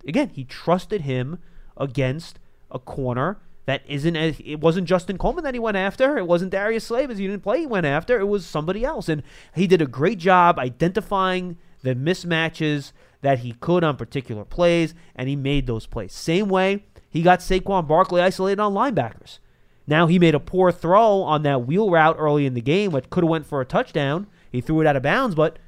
again, 0.06 0.28
he 0.28 0.44
trusted 0.44 1.00
him 1.00 1.38
against 1.76 2.38
a 2.70 2.78
corner 2.78 3.38
that 3.66 3.82
isn't 3.86 4.16
it 4.16 4.60
wasn't 4.60 4.88
Justin 4.88 5.18
Coleman 5.18 5.44
that 5.44 5.54
he 5.54 5.60
went 5.60 5.76
after. 5.76 6.18
It 6.18 6.26
wasn't 6.26 6.50
Darius 6.50 6.90
as 6.90 7.18
he 7.18 7.26
didn't 7.26 7.42
play 7.42 7.60
he 7.60 7.66
went 7.66 7.86
after. 7.86 8.18
It 8.18 8.26
was 8.26 8.44
somebody 8.44 8.84
else. 8.84 9.08
And 9.08 9.22
he 9.54 9.66
did 9.66 9.80
a 9.80 9.86
great 9.86 10.18
job 10.18 10.58
identifying 10.58 11.58
the 11.82 11.94
mismatches 11.94 12.92
that 13.20 13.40
he 13.40 13.52
could 13.52 13.84
on 13.84 13.96
particular 13.96 14.44
plays, 14.44 14.94
and 15.14 15.28
he 15.28 15.36
made 15.36 15.66
those 15.66 15.86
plays. 15.86 16.12
Same 16.12 16.48
way 16.48 16.84
he 17.08 17.22
got 17.22 17.38
Saquon 17.38 17.86
Barkley 17.86 18.20
isolated 18.20 18.60
on 18.60 18.74
linebackers. 18.74 19.38
Now 19.86 20.06
he 20.06 20.18
made 20.18 20.34
a 20.34 20.40
poor 20.40 20.72
throw 20.72 21.22
on 21.22 21.42
that 21.42 21.66
wheel 21.66 21.90
route 21.90 22.16
early 22.18 22.46
in 22.46 22.54
the 22.54 22.60
game, 22.60 22.90
which 22.92 23.10
could 23.10 23.22
have 23.24 23.30
went 23.30 23.46
for 23.46 23.60
a 23.60 23.66
touchdown. 23.66 24.26
He 24.50 24.60
threw 24.60 24.80
it 24.80 24.86
out 24.86 24.96
of 24.96 25.02
bounds, 25.02 25.34
but 25.34 25.58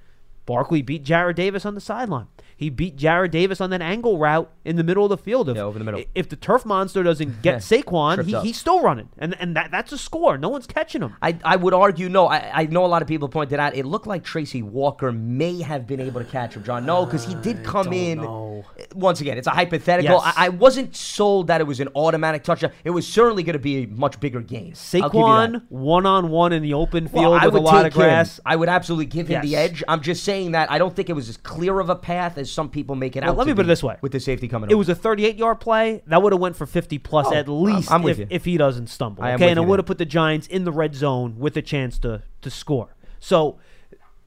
Barkley 0.46 0.82
beat 0.82 1.04
Jarrad 1.04 1.36
Davis 1.36 1.64
on 1.64 1.74
the 1.74 1.80
sideline. 1.80 2.26
He 2.56 2.70
beat 2.70 2.96
Jarrad 2.96 3.30
Davis 3.30 3.60
on 3.60 3.70
that 3.70 3.82
angle 3.82 4.18
route 4.18 4.50
in 4.64 4.76
the 4.76 4.84
middle 4.84 5.04
of 5.04 5.10
the 5.10 5.18
field. 5.18 5.48
If, 5.48 5.56
Yeah, 5.56 5.62
over 5.62 5.78
the 5.78 5.84
middle. 5.84 6.02
If 6.14 6.28
the 6.28 6.36
turf 6.36 6.64
monster 6.64 7.02
doesn't 7.02 7.42
get 7.42 7.58
Saquon, 7.58 8.24
he, 8.24 8.38
he's 8.40 8.56
still 8.58 8.80
running, 8.82 9.08
and 9.18 9.36
and 9.40 9.56
that, 9.56 9.70
that's 9.70 9.92
a 9.92 9.98
score. 9.98 10.38
No 10.38 10.48
one's 10.48 10.66
catching 10.66 11.02
him. 11.02 11.16
I, 11.20 11.38
I 11.44 11.56
would 11.56 11.74
argue 11.74 12.08
no. 12.08 12.26
I, 12.26 12.50
I 12.62 12.66
know 12.66 12.84
a 12.84 12.86
lot 12.86 13.02
of 13.02 13.08
people 13.08 13.28
pointed 13.28 13.58
out 13.58 13.74
it 13.76 13.86
looked 13.86 14.06
like 14.06 14.24
Tracy 14.24 14.62
Walker 14.62 15.12
may 15.12 15.62
have 15.62 15.86
been 15.86 16.00
able 16.00 16.20
to 16.20 16.26
catch 16.26 16.54
him, 16.54 16.64
John. 16.64 16.86
No, 16.86 17.04
because 17.04 17.24
he 17.24 17.34
did 17.42 17.64
come 17.64 17.92
in. 17.92 18.18
know. 18.18 18.64
Once 18.94 19.20
again, 19.20 19.36
it's 19.38 19.46
a 19.46 19.50
hypothetical. 19.50 20.20
Yes. 20.24 20.34
I, 20.36 20.46
I 20.46 20.48
wasn't 20.48 20.94
sold 20.96 21.48
that 21.48 21.60
it 21.60 21.64
was 21.64 21.80
an 21.80 21.88
automatic 21.94 22.44
touchdown. 22.44 22.72
It 22.84 22.90
was 22.90 23.06
certainly 23.06 23.42
going 23.42 23.54
to 23.54 23.58
be 23.58 23.84
a 23.84 23.86
much 23.86 24.20
bigger 24.20 24.40
game. 24.40 24.74
I'll 24.94 25.10
give 25.10 25.20
you 25.20 25.26
that. 25.26 25.50
Saquon 25.52 25.62
one 25.68 26.06
on 26.06 26.30
one 26.30 26.52
in 26.52 26.62
the 26.62 26.74
open 26.74 27.08
field 27.08 27.32
Well, 27.32 27.44
with 27.44 27.54
a 27.54 27.60
lot 27.60 27.86
of 27.86 27.92
grass. 27.92 28.38
Him. 28.38 28.42
I 28.46 28.56
would 28.56 28.68
absolutely 28.68 29.06
give 29.06 29.28
him 29.28 29.42
the 29.42 29.56
edge. 29.56 29.82
I'm 29.88 30.00
just 30.00 30.24
saying 30.24 30.52
that 30.52 30.70
I 30.70 30.78
don't 30.78 30.94
think 30.94 31.10
it 31.10 31.14
was 31.14 31.28
as 31.28 31.36
clear 31.36 31.80
of 31.80 31.90
a 31.90 31.96
path 31.96 32.38
as 32.38 32.50
some 32.54 32.70
people 32.70 32.94
make 32.94 33.16
it 33.16 33.22
Well, 33.22 33.32
out. 33.32 33.36
let 33.38 33.46
me 33.46 33.52
put 33.54 33.66
it 33.66 33.68
this 33.68 33.82
way. 33.82 33.96
with 34.00 34.12
the 34.12 34.20
safety 34.20 34.48
coming. 34.48 34.70
It 34.70 34.74
over. 34.74 34.78
was 34.78 34.88
a 34.88 34.94
38 34.94 35.36
yard 35.36 35.60
play. 35.60 36.02
That 36.06 36.22
would 36.22 36.32
have 36.32 36.40
went 36.40 36.56
for 36.56 36.64
50 36.66 36.98
plus 36.98 37.26
Oh, 37.26 37.34
at 37.34 37.48
I'm- 37.48 37.62
least 37.64 37.90
I'm 37.92 38.02
with 38.02 38.20
if, 38.20 38.28
if 38.30 38.44
he 38.44 38.56
doesn't 38.56 38.86
stumble. 38.88 39.22
I 39.24 39.34
okay, 39.34 39.50
and 39.50 39.58
it 39.58 39.64
would 39.66 39.78
have 39.78 39.86
put 39.86 39.98
the 39.98 40.04
Giants 40.06 40.46
in 40.46 40.64
the 40.64 40.72
red 40.72 40.94
zone 40.94 41.36
with 41.38 41.56
a 41.56 41.62
chance 41.62 41.98
to 42.00 42.22
to 42.42 42.50
score. 42.50 42.94
So 43.20 43.58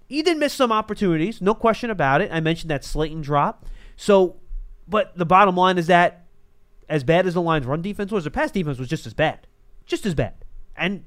he 0.07 0.21
did 0.21 0.37
miss 0.37 0.53
some 0.53 0.71
opportunities, 0.71 1.41
no 1.41 1.53
question 1.53 1.89
about 1.89 2.21
it. 2.21 2.29
I 2.31 2.39
mentioned 2.39 2.69
that 2.71 2.83
Slayton 2.83 3.21
drop. 3.21 3.65
So, 3.95 4.37
but 4.87 5.17
the 5.17 5.25
bottom 5.25 5.55
line 5.55 5.77
is 5.77 5.87
that 5.87 6.25
as 6.89 7.03
bad 7.03 7.27
as 7.27 7.33
the 7.33 7.41
Lions' 7.41 7.65
run 7.65 7.81
defense 7.81 8.11
was, 8.11 8.23
their 8.23 8.31
pass 8.31 8.51
defense 8.51 8.79
was 8.79 8.87
just 8.87 9.05
as 9.05 9.13
bad, 9.13 9.45
just 9.85 10.05
as 10.05 10.15
bad. 10.15 10.33
And 10.77 11.03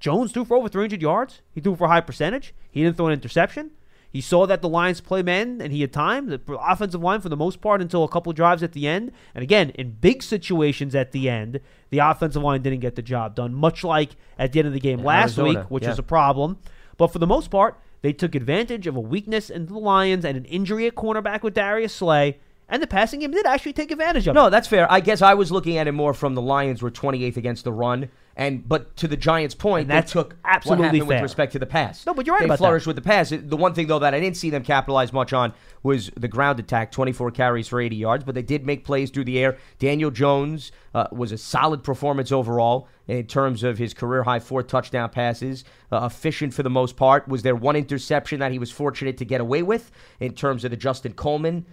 Jones 0.00 0.32
threw 0.32 0.44
for 0.44 0.56
over 0.56 0.68
300 0.68 1.00
yards. 1.00 1.40
He 1.52 1.60
threw 1.60 1.76
for 1.76 1.84
a 1.84 1.88
high 1.88 2.00
percentage. 2.00 2.52
He 2.70 2.82
didn't 2.82 2.96
throw 2.96 3.06
an 3.06 3.12
interception. 3.12 3.70
He 4.14 4.20
saw 4.20 4.46
that 4.46 4.62
the 4.62 4.68
Lions 4.68 5.00
play 5.00 5.24
men, 5.24 5.60
and 5.60 5.72
he 5.72 5.80
had 5.80 5.92
time. 5.92 6.28
The 6.28 6.40
offensive 6.60 7.02
line, 7.02 7.20
for 7.20 7.28
the 7.28 7.36
most 7.36 7.60
part, 7.60 7.82
until 7.82 8.04
a 8.04 8.08
couple 8.08 8.32
drives 8.32 8.62
at 8.62 8.70
the 8.70 8.86
end. 8.86 9.10
And 9.34 9.42
again, 9.42 9.70
in 9.70 9.90
big 9.90 10.22
situations 10.22 10.94
at 10.94 11.10
the 11.10 11.28
end, 11.28 11.58
the 11.90 11.98
offensive 11.98 12.40
line 12.40 12.62
didn't 12.62 12.78
get 12.78 12.94
the 12.94 13.02
job 13.02 13.34
done, 13.34 13.52
much 13.52 13.82
like 13.82 14.10
at 14.38 14.52
the 14.52 14.60
end 14.60 14.68
of 14.68 14.72
the 14.72 14.78
game 14.78 15.00
Yeah, 15.00 15.04
last 15.04 15.36
Arizona, 15.36 15.58
week, 15.62 15.70
which 15.72 15.82
yeah. 15.82 15.90
is 15.90 15.98
a 15.98 16.04
problem. 16.04 16.58
But 16.96 17.08
for 17.08 17.18
the 17.18 17.26
most 17.26 17.50
part, 17.50 17.76
they 18.02 18.12
took 18.12 18.36
advantage 18.36 18.86
of 18.86 18.94
a 18.94 19.00
weakness 19.00 19.50
in 19.50 19.66
the 19.66 19.76
Lions 19.76 20.24
and 20.24 20.36
an 20.36 20.44
injury 20.44 20.86
at 20.86 20.94
cornerback 20.94 21.42
with 21.42 21.54
Darius 21.54 21.92
Slay. 21.92 22.38
And 22.68 22.80
the 22.80 22.86
passing 22.86 23.18
game 23.18 23.32
did 23.32 23.46
actually 23.46 23.72
take 23.72 23.90
advantage 23.90 24.28
of 24.28 24.36
it. 24.36 24.38
No, 24.38 24.48
that's 24.48 24.68
fair. 24.68 24.90
I 24.92 25.00
guess 25.00 25.22
I 25.22 25.34
was 25.34 25.50
looking 25.50 25.76
at 25.76 25.88
it 25.88 25.92
more 25.92 26.14
from 26.14 26.36
the 26.36 26.40
Lions 26.40 26.82
were 26.82 26.90
28th 26.92 27.36
against 27.36 27.64
the 27.64 27.72
run, 27.72 28.10
and 28.36 28.68
but 28.68 28.96
to 28.96 29.08
the 29.08 29.16
Giants' 29.16 29.54
point, 29.54 29.88
that's 29.88 30.12
took 30.12 30.36
absolutely 30.44 31.02
with 31.02 31.22
respect 31.22 31.52
to 31.52 31.58
the 31.58 31.66
pass. 31.66 32.04
No, 32.04 32.14
but 32.14 32.26
you're 32.26 32.34
right 32.34 32.40
they 32.40 32.46
about 32.46 32.54
that. 32.54 32.64
flourished 32.64 32.86
with 32.86 32.96
the 32.96 33.02
pass. 33.02 33.30
The 33.30 33.56
one 33.56 33.74
thing 33.74 33.86
though 33.86 34.00
that 34.00 34.14
I 34.14 34.20
didn't 34.20 34.36
see 34.36 34.50
them 34.50 34.64
capitalize 34.64 35.12
much 35.12 35.32
on 35.32 35.52
was 35.82 36.10
the 36.16 36.28
ground 36.28 36.58
attack, 36.58 36.90
24 36.90 37.30
carries 37.30 37.68
for 37.68 37.80
80 37.80 37.96
yards, 37.96 38.24
but 38.24 38.34
they 38.34 38.42
did 38.42 38.66
make 38.66 38.84
plays 38.84 39.10
through 39.10 39.24
the 39.24 39.38
air. 39.38 39.58
Daniel 39.78 40.10
Jones 40.10 40.72
uh, 40.94 41.06
was 41.12 41.30
a 41.30 41.38
solid 41.38 41.84
performance 41.84 42.32
overall 42.32 42.88
in 43.06 43.26
terms 43.26 43.62
of 43.62 43.78
his 43.78 43.94
career 43.94 44.22
high 44.22 44.40
four 44.40 44.62
touchdown 44.62 45.10
passes, 45.10 45.64
uh, 45.92 46.08
efficient 46.10 46.54
for 46.54 46.62
the 46.62 46.70
most 46.70 46.96
part. 46.96 47.28
Was 47.28 47.42
there 47.42 47.54
one 47.54 47.76
interception 47.76 48.40
that 48.40 48.50
he 48.50 48.58
was 48.58 48.70
fortunate 48.70 49.18
to 49.18 49.24
get 49.24 49.40
away 49.40 49.62
with 49.62 49.90
in 50.18 50.34
terms 50.34 50.64
of 50.64 50.70
the 50.70 50.76
Justin 50.76 51.12
Coleman? 51.12 51.66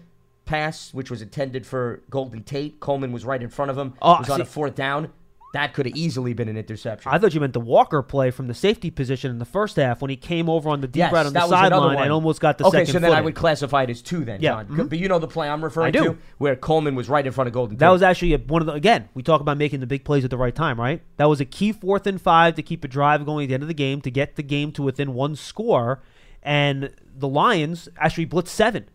pass, 0.43 0.93
which 0.93 1.09
was 1.09 1.21
intended 1.21 1.65
for 1.65 2.01
Golden 2.09 2.43
Tate. 2.43 2.79
Coleman 2.79 3.11
was 3.11 3.23
right 3.23 3.41
in 3.41 3.47
front 3.47 3.71
of 3.71 3.77
him. 3.77 3.93
Oh, 4.01 4.17
was 4.19 4.29
on 4.29 4.37
see- 4.37 4.41
a 4.41 4.45
fourth 4.45 4.75
down. 4.75 5.11
That 5.53 5.73
could 5.73 5.85
have 5.85 5.95
easily 5.97 6.33
been 6.33 6.47
an 6.47 6.55
interception. 6.55 7.11
I 7.11 7.17
thought 7.17 7.33
you 7.33 7.41
meant 7.41 7.51
the 7.51 7.59
Walker 7.59 8.01
play 8.01 8.31
from 8.31 8.47
the 8.47 8.53
safety 8.53 8.89
position 8.89 9.31
in 9.31 9.37
the 9.39 9.43
first 9.45 9.75
half 9.75 10.01
when 10.01 10.09
he 10.09 10.15
came 10.15 10.47
over 10.49 10.69
on 10.69 10.79
the 10.79 10.87
deep 10.87 10.99
yes, 10.99 11.11
route 11.11 11.25
on 11.25 11.33
the 11.33 11.39
that 11.39 11.49
was 11.49 11.51
another 11.51 11.75
sideline 11.75 12.03
and 12.03 12.11
almost 12.13 12.39
got 12.39 12.57
the 12.57 12.65
okay, 12.65 12.85
second 12.85 12.93
so 12.93 12.99
then 12.99 13.11
I 13.11 13.19
would 13.19 13.35
classify 13.35 13.83
it 13.83 13.89
as 13.89 14.01
two 14.01 14.23
then, 14.23 14.41
Yeah, 14.41 14.51
John. 14.63 14.67
mhm. 14.67 14.89
But 14.89 14.99
you 14.99 15.09
know 15.09 15.19
the 15.19 15.27
play 15.27 15.49
I'm 15.49 15.61
referring 15.61 15.91
to, 15.93 16.17
where 16.37 16.55
Coleman 16.55 16.95
was 16.95 17.09
right 17.09 17.25
in 17.27 17.33
front 17.33 17.47
of 17.49 17.53
Golden 17.53 17.75
That 17.77 17.87
Tate. 17.87 17.91
was 17.91 18.01
actually 18.01 18.33
a, 18.33 18.37
one 18.37 18.61
of 18.61 18.65
the 18.65 18.71
again. 18.73 19.09
We 19.13 19.23
talk 19.23 19.41
about 19.41 19.57
making 19.57 19.81
the 19.81 19.87
big 19.87 20.05
plays 20.05 20.23
at 20.23 20.29
the 20.29 20.37
right 20.37 20.55
time, 20.55 20.79
right? 20.79 21.01
That 21.17 21.25
was 21.27 21.41
a 21.41 21.45
key 21.45 21.73
fourth 21.73 22.07
and 22.07 22.21
five 22.21 22.55
to 22.55 22.63
keep 22.63 22.85
a 22.85 22.87
drive 22.87 23.25
going 23.25 23.43
at 23.43 23.47
the 23.49 23.53
end 23.55 23.63
of 23.63 23.67
the 23.67 23.73
game 23.73 23.99
to 24.01 24.11
get 24.11 24.37
the 24.37 24.43
game 24.43 24.71
to 24.73 24.83
within 24.83 25.13
one 25.13 25.35
score, 25.35 26.01
and 26.41 26.93
the 27.13 27.27
Lions 27.27 27.89
actually 27.97 28.25
blitzed 28.25 28.47
seven. 28.47 28.85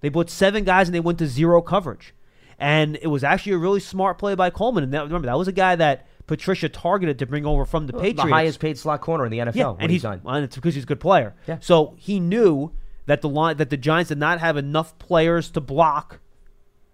They 0.00 0.10
blitzed 0.10 0.30
seven 0.30 0.64
guys 0.64 0.88
and 0.88 0.94
they 0.94 1.00
went 1.00 1.18
to 1.20 1.26
zero 1.26 1.62
coverage, 1.62 2.14
and 2.58 2.96
it 3.02 3.06
was 3.08 3.24
actually 3.24 3.52
a 3.52 3.58
really 3.58 3.80
smart 3.80 4.18
play 4.18 4.34
by 4.34 4.50
Coleman. 4.50 4.84
And 4.84 4.92
that, 4.94 5.02
remember 5.04 5.26
that 5.26 5.38
was 5.38 5.48
a 5.48 5.52
guy 5.52 5.76
that 5.76 6.06
Patricia 6.26 6.68
targeted 6.68 7.18
to 7.18 7.26
bring 7.26 7.44
over 7.46 7.64
from 7.64 7.86
the 7.86 7.92
Patriots. 7.92 8.22
the 8.22 8.28
highest 8.30 8.60
paid 8.60 8.78
slot 8.78 9.00
corner 9.00 9.26
in 9.26 9.30
the 9.32 9.38
NFL 9.38 9.54
Yeah, 9.54 9.68
when 9.70 9.80
and 9.82 9.90
he 9.90 9.96
he's 9.96 10.02
signed. 10.02 10.24
well, 10.24 10.34
and 10.36 10.44
it's 10.44 10.56
because 10.56 10.74
he's 10.74 10.84
a 10.84 10.86
good 10.86 11.00
player. 11.00 11.34
Yeah. 11.46 11.58
So 11.60 11.94
he 11.98 12.20
knew 12.20 12.72
that 13.06 13.20
the 13.20 13.28
line 13.28 13.56
that 13.58 13.68
the 13.70 13.76
Giants 13.76 14.08
did 14.08 14.18
not 14.18 14.40
have 14.40 14.56
enough 14.56 14.98
players 14.98 15.50
to 15.50 15.60
block 15.60 16.20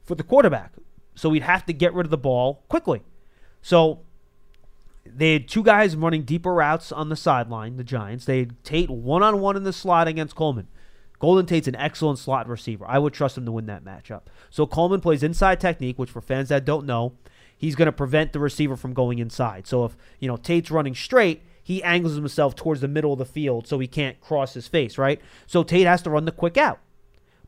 for 0.05 0.15
the 0.17 0.25
quarterback. 0.25 0.73
So 1.15 1.31
he'd 1.33 1.43
have 1.43 1.65
to 1.67 1.73
get 1.73 1.95
rid 1.95 2.07
of 2.07 2.11
the 2.11 2.19
ball 2.19 2.65
quickly. 2.69 3.03
So 3.63 4.01
they 5.07 5.35
had 5.35 5.49
two 5.49 5.63
guys 5.63 5.95
running 5.97 6.23
deeper 6.23 6.53
routes 6.55 6.91
on 6.93 7.09
the 7.09 7.17
sideline, 7.17 7.77
the 7.77 7.85
Giants. 7.85 8.25
They 8.25 8.41
had 8.41 8.63
Tate 8.65 8.91
one 8.91 9.23
on 9.23 9.41
one 9.41 9.57
in 9.57 9.63
the 9.65 9.73
slot 9.73 10.09
against 10.09 10.35
Coleman. 10.35 10.69
Golden 11.21 11.45
Tate's 11.47 11.69
an 11.69 11.77
excellent 11.77 12.19
slot 12.19 12.49
receiver. 12.49 12.87
I 12.89 12.99
would 12.99 13.13
trust 13.13 13.39
him 13.39 13.45
to 13.45 13.53
win 13.53 13.67
that 13.67 13.85
matchup. 13.85 14.23
So 14.49 14.67
Coleman 14.67 15.01
plays 15.01 15.23
inside 15.23 15.61
technique, 15.61 15.99
which 15.99 16.11
for 16.11 16.23
fans 16.23 16.49
that 16.49 16.65
don't 16.65 16.87
know, 16.87 17.13
he's 17.57 17.77
going 17.77 17.87
to 17.87 17.93
prevent 17.93 18.33
the 18.33 18.41
receiver 18.41 18.75
from 18.75 18.95
going 18.95 19.19
inside. 19.19 19.67
So 19.67 19.85
if, 19.85 19.97
you 20.19 20.27
know, 20.27 20.39
Tate's 20.39 20.71
running 20.71 20.95
straight, 20.95 21.43
he 21.63 21.83
angles 21.83 22.15
himself 22.15 22.57
towards 22.57 22.81
the 22.81 22.89
middle 22.89 23.13
of 23.13 23.19
the 23.19 23.27
field 23.27 23.67
so 23.67 23.79
he 23.79 23.87
can't 23.87 24.19
cross 24.21 24.55
his 24.55 24.67
face, 24.67 24.97
right? 24.97 25.21
So 25.47 25.63
Tate 25.63 25.87
has 25.87 26.01
to 26.03 26.11
run 26.11 26.25
the 26.25 26.33
quick 26.33 26.57
out. 26.57 26.81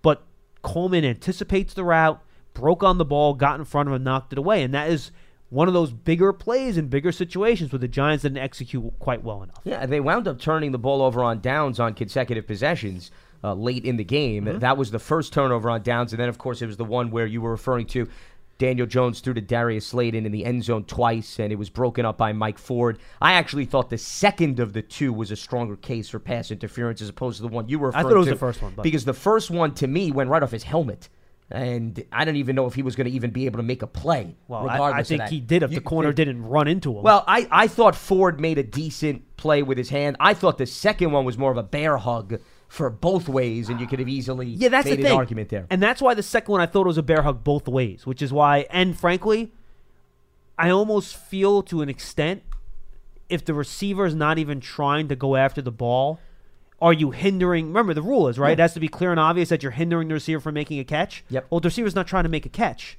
But 0.03 0.23
Coleman 0.61 1.05
anticipates 1.05 1.73
the 1.73 1.85
route, 1.85 2.23
broke 2.53 2.83
on 2.83 2.99
the 2.99 3.07
ball, 3.07 3.33
got 3.33 3.59
in 3.59 3.65
front 3.65 3.89
of 3.89 3.95
him, 3.95 4.05
knocked 4.05 4.35
it 4.35 4.39
away. 4.39 4.63
And 4.63 4.75
that 4.75 4.91
is 4.91 5.13
one 5.49 5.67
of 5.67 5.73
those 5.73 5.93
bigger 5.93 6.35
plays 6.35 6.77
in 6.77 6.89
bigger 6.89 7.11
situations 7.11 7.73
where 7.73 7.79
the 7.79 7.89
Giants 7.89 8.23
didn't 8.23 8.39
execute 8.39 8.99
quite 8.99 9.25
well 9.25 9.43
enough. 9.43 9.61
Yeah, 9.65 9.87
they 9.87 10.01
wound 10.01 10.29
up 10.29 10.39
turning 10.39 10.73
the 10.73 10.79
ball 10.79 11.01
over 11.01 11.25
on 11.25 11.41
downs 11.41 11.81
on 11.81 11.95
consecutive 11.95 12.47
possessions 12.47 13.11
uh, 13.45 13.55
late 13.55 13.85
in 13.85 13.97
the 13.97 14.05
game. 14.05 14.45
Mm-hmm. 14.45 14.59
That 14.61 14.77
was 14.77 14.91
the 14.91 14.99
first 14.99 15.33
turnover 15.33 15.71
on 15.71 15.83
downs, 15.83 16.13
and 16.13 16.21
then 16.21 16.29
of 16.29 16.39
course 16.39 16.63
it 16.63 16.67
was 16.67 16.77
the 16.77 16.85
one 16.85 17.11
where 17.11 17.27
you 17.27 17.41
were 17.41 17.51
referring 17.51 17.87
to. 17.89 18.09
Daniel 18.59 18.87
Jones 18.87 19.19
threw 19.19 19.35
to 19.35 19.41
Darius 19.41 19.89
Slayton 19.89 20.25
in 20.25 20.31
the 20.31 20.45
end 20.45 20.63
zone 20.63 20.85
twice, 20.85 21.41
and 21.41 21.53
it 21.53 21.57
was 21.57 21.69
broken 21.69 22.05
up 22.05 22.17
by 22.17 22.33
Mike 22.33 22.59
Ford. 22.59 22.99
I 23.21 23.33
actually 23.33 23.65
thought 23.65 23.91
the 23.91 23.99
second 23.99 24.61
of 24.61 24.73
the 24.73 24.83
two 24.83 25.13
was 25.13 25.33
a 25.33 25.37
stronger 25.37 25.75
case 25.75 26.11
for 26.11 26.21
pass 26.21 26.51
interference 26.53 27.03
as 27.03 27.09
opposed 27.09 27.39
to 27.39 27.43
the 27.43 27.49
one 27.49 27.69
you 27.69 27.81
were 27.81 27.89
referring 27.89 28.05
to. 28.05 28.09
I 28.09 28.11
thought 28.11 28.17
it 28.17 28.19
was 28.19 28.29
to, 28.29 28.35
the 28.35 28.39
first 28.39 28.63
one. 28.63 28.73
But. 28.77 28.83
Because 28.83 29.05
the 29.05 29.15
first 29.15 29.51
one, 29.51 29.75
to 29.75 29.89
me, 29.89 30.13
went 30.13 30.31
right 30.31 30.43
off 30.43 30.53
his 30.53 30.63
helmet 30.63 31.09
and 31.53 32.03
I 32.11 32.25
don't 32.25 32.37
even 32.37 32.57
know 32.57 32.67
if 32.67 32.75
he 32.75 32.83
was 32.83 32.97
going 32.97 33.07
to 33.07 33.13
even 33.13 33.31
be 33.31 33.47
able 33.47 33.59
to 33.59 33.63
make 33.63 33.83
a 33.83 33.87
play. 33.87 34.37
Well, 34.49 34.69
I, 34.69 34.79
I, 34.79 35.03
think 35.03 35.25
he 35.25 35.39
did 35.39 35.63
if 35.63 35.71
you, 35.71 35.77
the 35.77 35.83
corner 35.83 36.13
didn't 36.13 36.43
run 36.43 36.67
into 36.67 36.97
him. 36.97 37.03
Well, 37.03 37.25
I, 37.29 37.47
I 37.51 37.69
thought 37.69 37.95
Ford 37.95 38.41
made 38.41 38.59
a 38.59 38.63
decent 38.63 39.37
play 39.37 39.63
with 39.63 39.77
his 39.77 39.91
hand. 39.91 40.17
I 40.19 40.35
thought 40.35 40.57
the 40.57 40.67
second 40.67 41.13
one 41.13 41.25
was 41.25 41.37
more 41.37 41.51
of 41.51 41.59
a 41.59 41.63
bear 41.63 41.99
hug 41.99 42.41
for 42.73 42.89
both 42.89 43.29
ways, 43.29 43.69
and 43.69 43.79
you 43.79 43.87
could 43.87 43.99
have 43.99 44.09
easily 44.09 44.47
yeah, 44.47 44.71
that's 44.71 44.87
made 44.87 44.93
the 44.93 45.03
thing. 45.03 45.13
an 45.13 45.19
argument 45.19 45.51
there. 45.51 45.67
And 45.69 45.83
that's 45.83 46.01
why 46.01 46.15
the 46.15 46.23
second 46.23 46.53
one 46.53 46.63
I 46.63 46.65
thought 46.65 46.87
was 46.87 46.97
a 46.97 47.03
bear 47.03 47.21
hug 47.21 47.45
both 47.45 47.69
ways, 47.69 48.07
which 48.07 48.23
is 48.23 48.33
why, 48.33 48.65
and 48.71 48.99
frankly, 48.99 49.53
I 50.57 50.71
almost 50.71 51.15
feel 51.15 51.63
to 51.65 51.83
an 51.83 51.91
extent 51.91 52.43
if 53.29 53.45
the 53.45 53.53
receiver 53.53 54.07
is 54.07 54.15
not 54.15 54.39
even 54.39 54.59
trying 54.59 55.09
to 55.09 55.17
go 55.17 55.37
after 55.37 55.61
the 55.61 55.71
ball, 55.71 56.19
are 56.81 56.95
you 56.95 57.11
hindering? 57.11 57.67
Remember, 57.67 57.93
the 57.93 58.01
rule 58.01 58.27
is 58.27 58.39
right. 58.39 58.49
Yeah. 58.49 58.53
It 58.55 58.59
has 58.61 58.73
to 58.73 58.81
be 58.81 58.89
clear 58.89 59.11
and 59.11 59.21
obvious 59.21 59.51
that 59.51 59.63
you're 59.63 59.73
hindering 59.73 60.09
the 60.09 60.15
receiver 60.15 60.41
from 60.41 60.55
making 60.55 60.79
a 60.79 60.85
catch. 60.85 61.25
Yep. 61.29 61.49
Well, 61.51 61.61
the 61.61 61.69
receiver's 61.69 61.95
not 61.95 62.07
trying 62.07 62.25
to 62.25 62.31
make 62.31 62.47
a 62.47 62.49
catch. 62.49 62.97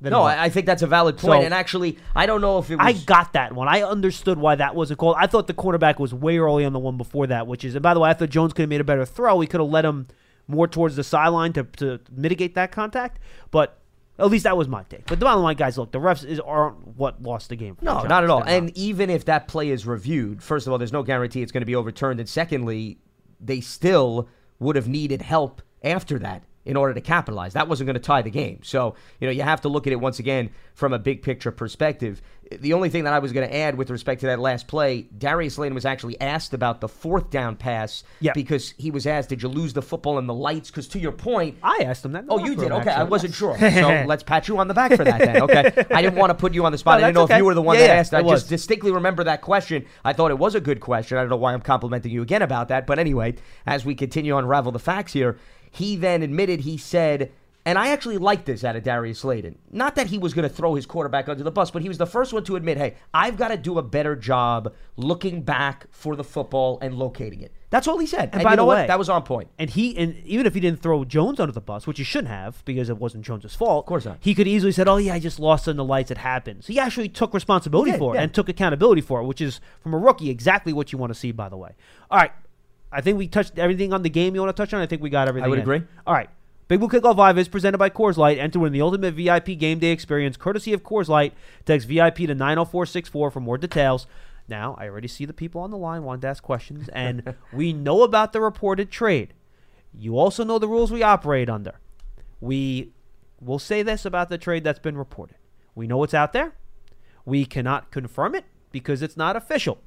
No, 0.00 0.22
I, 0.22 0.44
I, 0.44 0.48
think 0.48 0.66
that's 0.66 0.82
a 0.82 0.86
valid 0.86 1.18
point. 1.18 1.42
So, 1.42 1.44
and 1.44 1.52
actually, 1.52 1.98
I 2.14 2.26
don't 2.26 2.40
know 2.40 2.58
if 2.58 2.70
it 2.70 2.76
was. 2.76 2.86
I 2.86 2.92
got 2.92 3.32
that 3.32 3.52
one. 3.52 3.68
I 3.68 3.82
understood 3.82 4.38
why 4.38 4.54
that 4.54 4.74
wasn't 4.74 4.98
called. 4.98 5.16
I 5.18 5.26
thought 5.26 5.46
the 5.46 5.54
cornerback 5.54 5.98
was 5.98 6.14
way 6.14 6.38
early 6.38 6.64
on 6.64 6.72
the 6.72 6.78
one 6.78 6.96
before 6.96 7.26
that, 7.26 7.46
which 7.46 7.64
is, 7.64 7.74
and 7.74 7.82
by 7.82 7.94
the 7.94 8.00
way, 8.00 8.10
I 8.10 8.14
thought 8.14 8.30
Jones 8.30 8.52
could 8.52 8.62
have 8.62 8.68
made 8.68 8.80
a 8.80 8.84
better 8.84 9.04
throw. 9.04 9.40
He 9.40 9.46
could 9.46 9.60
have 9.60 9.70
let 9.70 9.84
him 9.84 10.06
more 10.46 10.68
towards 10.68 10.96
the 10.96 11.04
sideline 11.04 11.52
to, 11.54 11.64
to 11.64 12.00
mitigate 12.10 12.54
that 12.54 12.70
contact. 12.70 13.18
But 13.50 13.78
at 14.18 14.26
least 14.30 14.44
that 14.44 14.56
was 14.56 14.66
my 14.66 14.82
take. 14.84 15.06
But 15.06 15.20
the 15.20 15.24
bottom 15.24 15.42
line, 15.42 15.56
guys, 15.56 15.78
look, 15.78 15.92
the 15.92 16.00
refs 16.00 16.24
is, 16.24 16.40
aren't 16.40 16.96
what 16.96 17.22
lost 17.22 17.50
the 17.50 17.56
game. 17.56 17.76
no, 17.80 18.02
not 18.02 18.24
at 18.24 18.30
all. 18.30 18.42
And 18.42 18.76
even 18.76 19.10
if 19.10 19.24
that 19.26 19.46
play 19.46 19.70
is 19.70 19.86
reviewed, 19.86 20.42
first 20.42 20.66
of 20.66 20.72
all, 20.72 20.78
there's 20.78 20.92
no 20.92 21.02
guarantee 21.02 21.42
it's 21.42 21.52
going 21.52 21.62
to 21.62 21.66
be 21.66 21.76
overturned. 21.76 22.18
And 22.18 22.28
secondly, 22.28 22.98
they 23.40 23.60
still 23.60 24.28
would 24.58 24.74
have 24.74 24.88
needed 24.88 25.22
help 25.22 25.62
after 25.84 26.18
that 26.18 26.42
in 26.68 26.76
order 26.76 26.92
to 26.92 27.00
capitalize. 27.00 27.54
That 27.54 27.66
wasn't 27.66 27.86
going 27.86 27.94
to 27.94 28.00
tie 28.00 28.20
the 28.20 28.30
game. 28.30 28.60
So, 28.62 28.94
you 29.20 29.26
know, 29.26 29.32
you 29.32 29.42
have 29.42 29.62
to 29.62 29.70
look 29.70 29.86
at 29.86 29.92
it 29.94 29.96
once 29.96 30.18
again 30.18 30.50
from 30.74 30.92
a 30.92 30.98
big 30.98 31.22
picture 31.22 31.50
perspective. 31.50 32.20
The 32.50 32.74
only 32.74 32.90
thing 32.90 33.04
that 33.04 33.12
I 33.14 33.18
was 33.18 33.32
going 33.32 33.48
to 33.48 33.54
add 33.54 33.76
with 33.76 33.90
respect 33.90 34.20
to 34.20 34.26
that 34.26 34.38
last 34.38 34.68
play, 34.68 35.02
Darius 35.02 35.54
Slayton 35.54 35.74
was 35.74 35.86
actually 35.86 36.20
asked 36.20 36.52
about 36.52 36.80
the 36.80 36.88
fourth 36.88 37.30
down 37.30 37.56
pass 37.56 38.04
yep. 38.20 38.34
because 38.34 38.74
he 38.78 38.90
was 38.90 39.06
asked, 39.06 39.28
"Did 39.28 39.42
you 39.42 39.48
lose 39.48 39.74
the 39.74 39.82
football 39.82 40.18
in 40.18 40.26
the 40.26 40.34
lights?" 40.34 40.70
Because 40.70 40.88
to 40.88 40.98
your 40.98 41.12
point, 41.12 41.58
I 41.62 41.82
asked 41.84 42.04
him 42.04 42.12
that. 42.12 42.24
Oh, 42.28 42.38
you 42.38 42.54
did. 42.54 42.70
Okay, 42.70 42.90
I 42.90 43.02
wasn't 43.02 43.34
sure. 43.34 43.58
So 43.78 44.04
let's 44.06 44.22
pat 44.22 44.48
you 44.48 44.58
on 44.58 44.66
the 44.66 44.74
back 44.74 44.94
for 44.94 45.04
that. 45.04 45.18
Then, 45.18 45.42
okay. 45.42 45.86
I 45.90 46.00
didn't 46.00 46.16
want 46.16 46.30
to 46.30 46.34
put 46.34 46.54
you 46.54 46.64
on 46.64 46.72
the 46.72 46.78
spot. 46.78 47.00
No, 47.00 47.04
I 47.04 47.08
didn't 47.08 47.14
know 47.16 47.22
okay. 47.24 47.34
if 47.34 47.38
you 47.38 47.44
were 47.44 47.54
the 47.54 47.62
one 47.62 47.76
yeah, 47.76 47.82
that 47.82 47.94
yeah, 47.94 48.00
asked. 48.00 48.14
I 48.14 48.22
was. 48.22 48.40
just 48.40 48.48
distinctly 48.48 48.92
remember 48.92 49.24
that 49.24 49.42
question. 49.42 49.84
I 50.04 50.14
thought 50.14 50.30
it 50.30 50.38
was 50.38 50.54
a 50.54 50.60
good 50.60 50.80
question. 50.80 51.18
I 51.18 51.20
don't 51.20 51.30
know 51.30 51.36
why 51.36 51.52
I'm 51.52 51.60
complimenting 51.60 52.12
you 52.12 52.22
again 52.22 52.42
about 52.42 52.68
that. 52.68 52.86
But 52.86 52.98
anyway, 52.98 53.34
as 53.66 53.84
we 53.84 53.94
continue 53.94 54.32
to 54.32 54.38
unravel 54.38 54.72
the 54.72 54.78
facts 54.78 55.12
here, 55.12 55.38
he 55.78 55.96
then 55.96 56.22
admitted 56.22 56.60
he 56.60 56.76
said 56.76 57.32
and 57.68 57.76
I 57.76 57.88
actually 57.88 58.16
like 58.16 58.46
this 58.46 58.64
out 58.64 58.76
of 58.76 58.82
Darius 58.82 59.18
Slayton. 59.18 59.58
Not 59.70 59.96
that 59.96 60.06
he 60.06 60.16
was 60.16 60.32
going 60.32 60.48
to 60.48 60.54
throw 60.54 60.74
his 60.74 60.86
quarterback 60.86 61.28
under 61.28 61.44
the 61.44 61.50
bus, 61.50 61.70
but 61.70 61.82
he 61.82 61.88
was 61.88 61.98
the 61.98 62.06
first 62.06 62.32
one 62.32 62.42
to 62.44 62.56
admit, 62.56 62.78
hey, 62.78 62.94
I've 63.12 63.36
got 63.36 63.48
to 63.48 63.58
do 63.58 63.78
a 63.78 63.82
better 63.82 64.16
job 64.16 64.72
looking 64.96 65.42
back 65.42 65.86
for 65.90 66.16
the 66.16 66.24
football 66.24 66.78
and 66.80 66.94
locating 66.94 67.42
it. 67.42 67.52
That's 67.68 67.86
all 67.86 67.98
he 67.98 68.06
said. 68.06 68.30
And, 68.32 68.36
and 68.36 68.42
by 68.44 68.52
you 68.52 68.56
know 68.56 68.62
the 68.62 68.66
what? 68.68 68.76
way, 68.78 68.86
that 68.86 68.98
was 68.98 69.10
on 69.10 69.22
point. 69.22 69.50
And 69.58 69.68
he, 69.68 69.94
and 69.98 70.16
even 70.24 70.46
if 70.46 70.54
he 70.54 70.60
didn't 70.60 70.80
throw 70.80 71.04
Jones 71.04 71.38
under 71.38 71.52
the 71.52 71.60
bus, 71.60 71.86
which 71.86 71.98
he 71.98 72.04
shouldn't 72.04 72.32
have 72.32 72.64
because 72.64 72.88
it 72.88 72.96
wasn't 72.96 73.26
Jones's 73.26 73.54
fault, 73.54 73.84
of 73.84 73.86
course 73.86 74.06
not. 74.06 74.16
He 74.20 74.34
could 74.34 74.48
easily 74.48 74.72
said, 74.72 74.88
"Oh 74.88 74.96
yeah, 74.96 75.12
I 75.12 75.18
just 75.18 75.38
lost 75.38 75.68
in 75.68 75.76
the 75.76 75.84
lights. 75.84 76.10
It 76.10 76.16
happens." 76.16 76.68
He 76.68 76.78
actually 76.78 77.10
took 77.10 77.34
responsibility 77.34 77.92
for 77.98 78.14
it 78.14 78.16
yeah. 78.16 78.22
and 78.22 78.32
took 78.32 78.48
accountability 78.48 79.02
for 79.02 79.20
it, 79.20 79.24
which 79.24 79.42
is 79.42 79.60
from 79.82 79.92
a 79.92 79.98
rookie 79.98 80.30
exactly 80.30 80.72
what 80.72 80.90
you 80.92 80.98
want 80.98 81.12
to 81.12 81.18
see. 81.18 81.32
By 81.32 81.50
the 81.50 81.58
way, 81.58 81.72
all 82.10 82.18
right. 82.18 82.32
I 82.90 83.00
think 83.00 83.18
we 83.18 83.28
touched 83.28 83.58
everything 83.58 83.92
on 83.92 84.02
the 84.02 84.10
game 84.10 84.34
you 84.34 84.40
want 84.40 84.54
to 84.54 84.60
touch 84.60 84.72
on. 84.72 84.80
I 84.80 84.86
think 84.86 85.02
we 85.02 85.10
got 85.10 85.28
everything. 85.28 85.46
I 85.46 85.48
would 85.48 85.58
in. 85.58 85.62
agree. 85.62 85.82
All 86.06 86.14
right. 86.14 86.30
Big 86.68 86.80
Blue 86.80 86.88
Kickoff 86.88 87.16
Live 87.16 87.38
is 87.38 87.48
presented 87.48 87.78
by 87.78 87.88
Coors 87.88 88.18
Light. 88.18 88.38
Enter 88.38 88.58
win 88.58 88.72
the 88.72 88.82
ultimate 88.82 89.14
VIP 89.14 89.58
game 89.58 89.78
day 89.78 89.90
experience 89.90 90.36
courtesy 90.36 90.74
of 90.74 90.82
Coors 90.82 91.08
Light. 91.08 91.32
Text 91.64 91.88
VIP 91.88 92.16
to 92.16 92.34
90464 92.34 93.30
for 93.30 93.40
more 93.40 93.56
details. 93.56 94.06
Now, 94.48 94.76
I 94.78 94.88
already 94.88 95.08
see 95.08 95.24
the 95.24 95.32
people 95.32 95.60
on 95.62 95.70
the 95.70 95.76
line 95.76 96.04
wanting 96.04 96.22
to 96.22 96.28
ask 96.28 96.42
questions, 96.42 96.88
and 96.90 97.34
we 97.52 97.72
know 97.72 98.02
about 98.02 98.32
the 98.32 98.40
reported 98.40 98.90
trade. 98.90 99.34
You 99.94 100.18
also 100.18 100.44
know 100.44 100.58
the 100.58 100.68
rules 100.68 100.90
we 100.90 101.02
operate 101.02 101.48
under. 101.48 101.80
We 102.40 102.92
will 103.40 103.58
say 103.58 103.82
this 103.82 104.04
about 104.04 104.28
the 104.28 104.38
trade 104.38 104.64
that's 104.64 104.78
been 104.78 104.96
reported. 104.96 105.36
We 105.74 105.86
know 105.86 106.02
it's 106.02 106.14
out 106.14 106.32
there. 106.32 106.52
We 107.24 107.44
cannot 107.44 107.90
confirm 107.90 108.34
it 108.34 108.44
because 108.72 109.02
it's 109.02 109.16
not 109.16 109.36
official. 109.36 109.78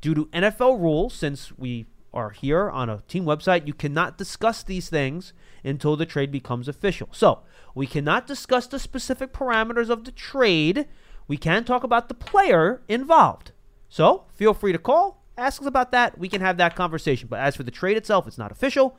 Due 0.00 0.14
to 0.14 0.26
NFL 0.26 0.80
rules, 0.80 1.14
since 1.14 1.56
we 1.56 1.86
are 2.14 2.30
here 2.30 2.70
on 2.70 2.88
a 2.88 3.02
team 3.08 3.24
website, 3.24 3.66
you 3.66 3.74
cannot 3.74 4.16
discuss 4.16 4.62
these 4.62 4.88
things 4.88 5.32
until 5.62 5.96
the 5.96 6.06
trade 6.06 6.30
becomes 6.30 6.68
official. 6.68 7.08
So, 7.12 7.40
we 7.74 7.86
cannot 7.86 8.26
discuss 8.26 8.66
the 8.66 8.78
specific 8.78 9.32
parameters 9.32 9.90
of 9.90 10.04
the 10.04 10.12
trade. 10.12 10.86
We 11.26 11.36
can 11.36 11.64
talk 11.64 11.82
about 11.82 12.08
the 12.08 12.14
player 12.14 12.82
involved. 12.88 13.52
So, 13.88 14.24
feel 14.34 14.54
free 14.54 14.72
to 14.72 14.78
call, 14.78 15.24
ask 15.36 15.60
us 15.60 15.66
about 15.66 15.92
that. 15.92 16.18
We 16.18 16.28
can 16.28 16.40
have 16.40 16.56
that 16.58 16.76
conversation. 16.76 17.28
But 17.28 17.40
as 17.40 17.56
for 17.56 17.62
the 17.62 17.70
trade 17.70 17.96
itself, 17.96 18.26
it's 18.26 18.38
not 18.38 18.52
official. 18.52 18.96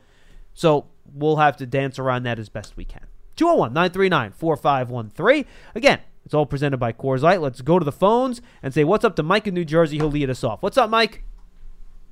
So, 0.54 0.86
we'll 1.12 1.36
have 1.36 1.56
to 1.58 1.66
dance 1.66 1.98
around 1.98 2.24
that 2.24 2.38
as 2.38 2.48
best 2.48 2.76
we 2.76 2.84
can. 2.84 3.06
201 3.36 3.72
939 3.72 4.32
4513. 4.32 5.44
Again, 5.74 6.00
it's 6.24 6.34
all 6.34 6.46
presented 6.46 6.78
by 6.78 6.92
Coors 6.92 7.22
Light. 7.22 7.40
Let's 7.40 7.60
go 7.60 7.78
to 7.78 7.84
the 7.84 7.92
phones 7.92 8.42
and 8.62 8.74
say 8.74 8.82
what's 8.82 9.04
up 9.04 9.14
to 9.16 9.22
Mike 9.22 9.46
in 9.46 9.54
New 9.54 9.64
Jersey. 9.64 9.98
He'll 9.98 10.10
lead 10.10 10.28
us 10.30 10.42
off. 10.42 10.62
What's 10.62 10.78
up, 10.78 10.90
Mike? 10.90 11.22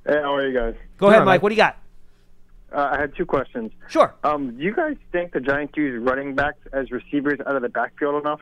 Hey, 0.05 0.19
how 0.21 0.35
are 0.35 0.47
you 0.47 0.57
guys? 0.57 0.75
Go 0.97 1.07
ahead, 1.07 1.25
Mike. 1.25 1.41
What 1.41 1.49
do 1.49 1.55
you 1.55 1.61
got? 1.61 1.77
Uh, 2.71 2.89
I 2.91 2.99
had 2.99 3.15
two 3.15 3.25
questions. 3.25 3.71
Sure. 3.87 4.13
Um, 4.23 4.57
do 4.57 4.63
you 4.63 4.75
guys 4.75 4.97
think 5.11 5.31
the 5.31 5.39
Giants 5.39 5.73
use 5.77 6.01
running 6.03 6.35
backs 6.35 6.59
as 6.73 6.91
receivers 6.91 7.39
out 7.45 7.55
of 7.55 7.61
the 7.61 7.69
backfield 7.69 8.21
enough? 8.21 8.41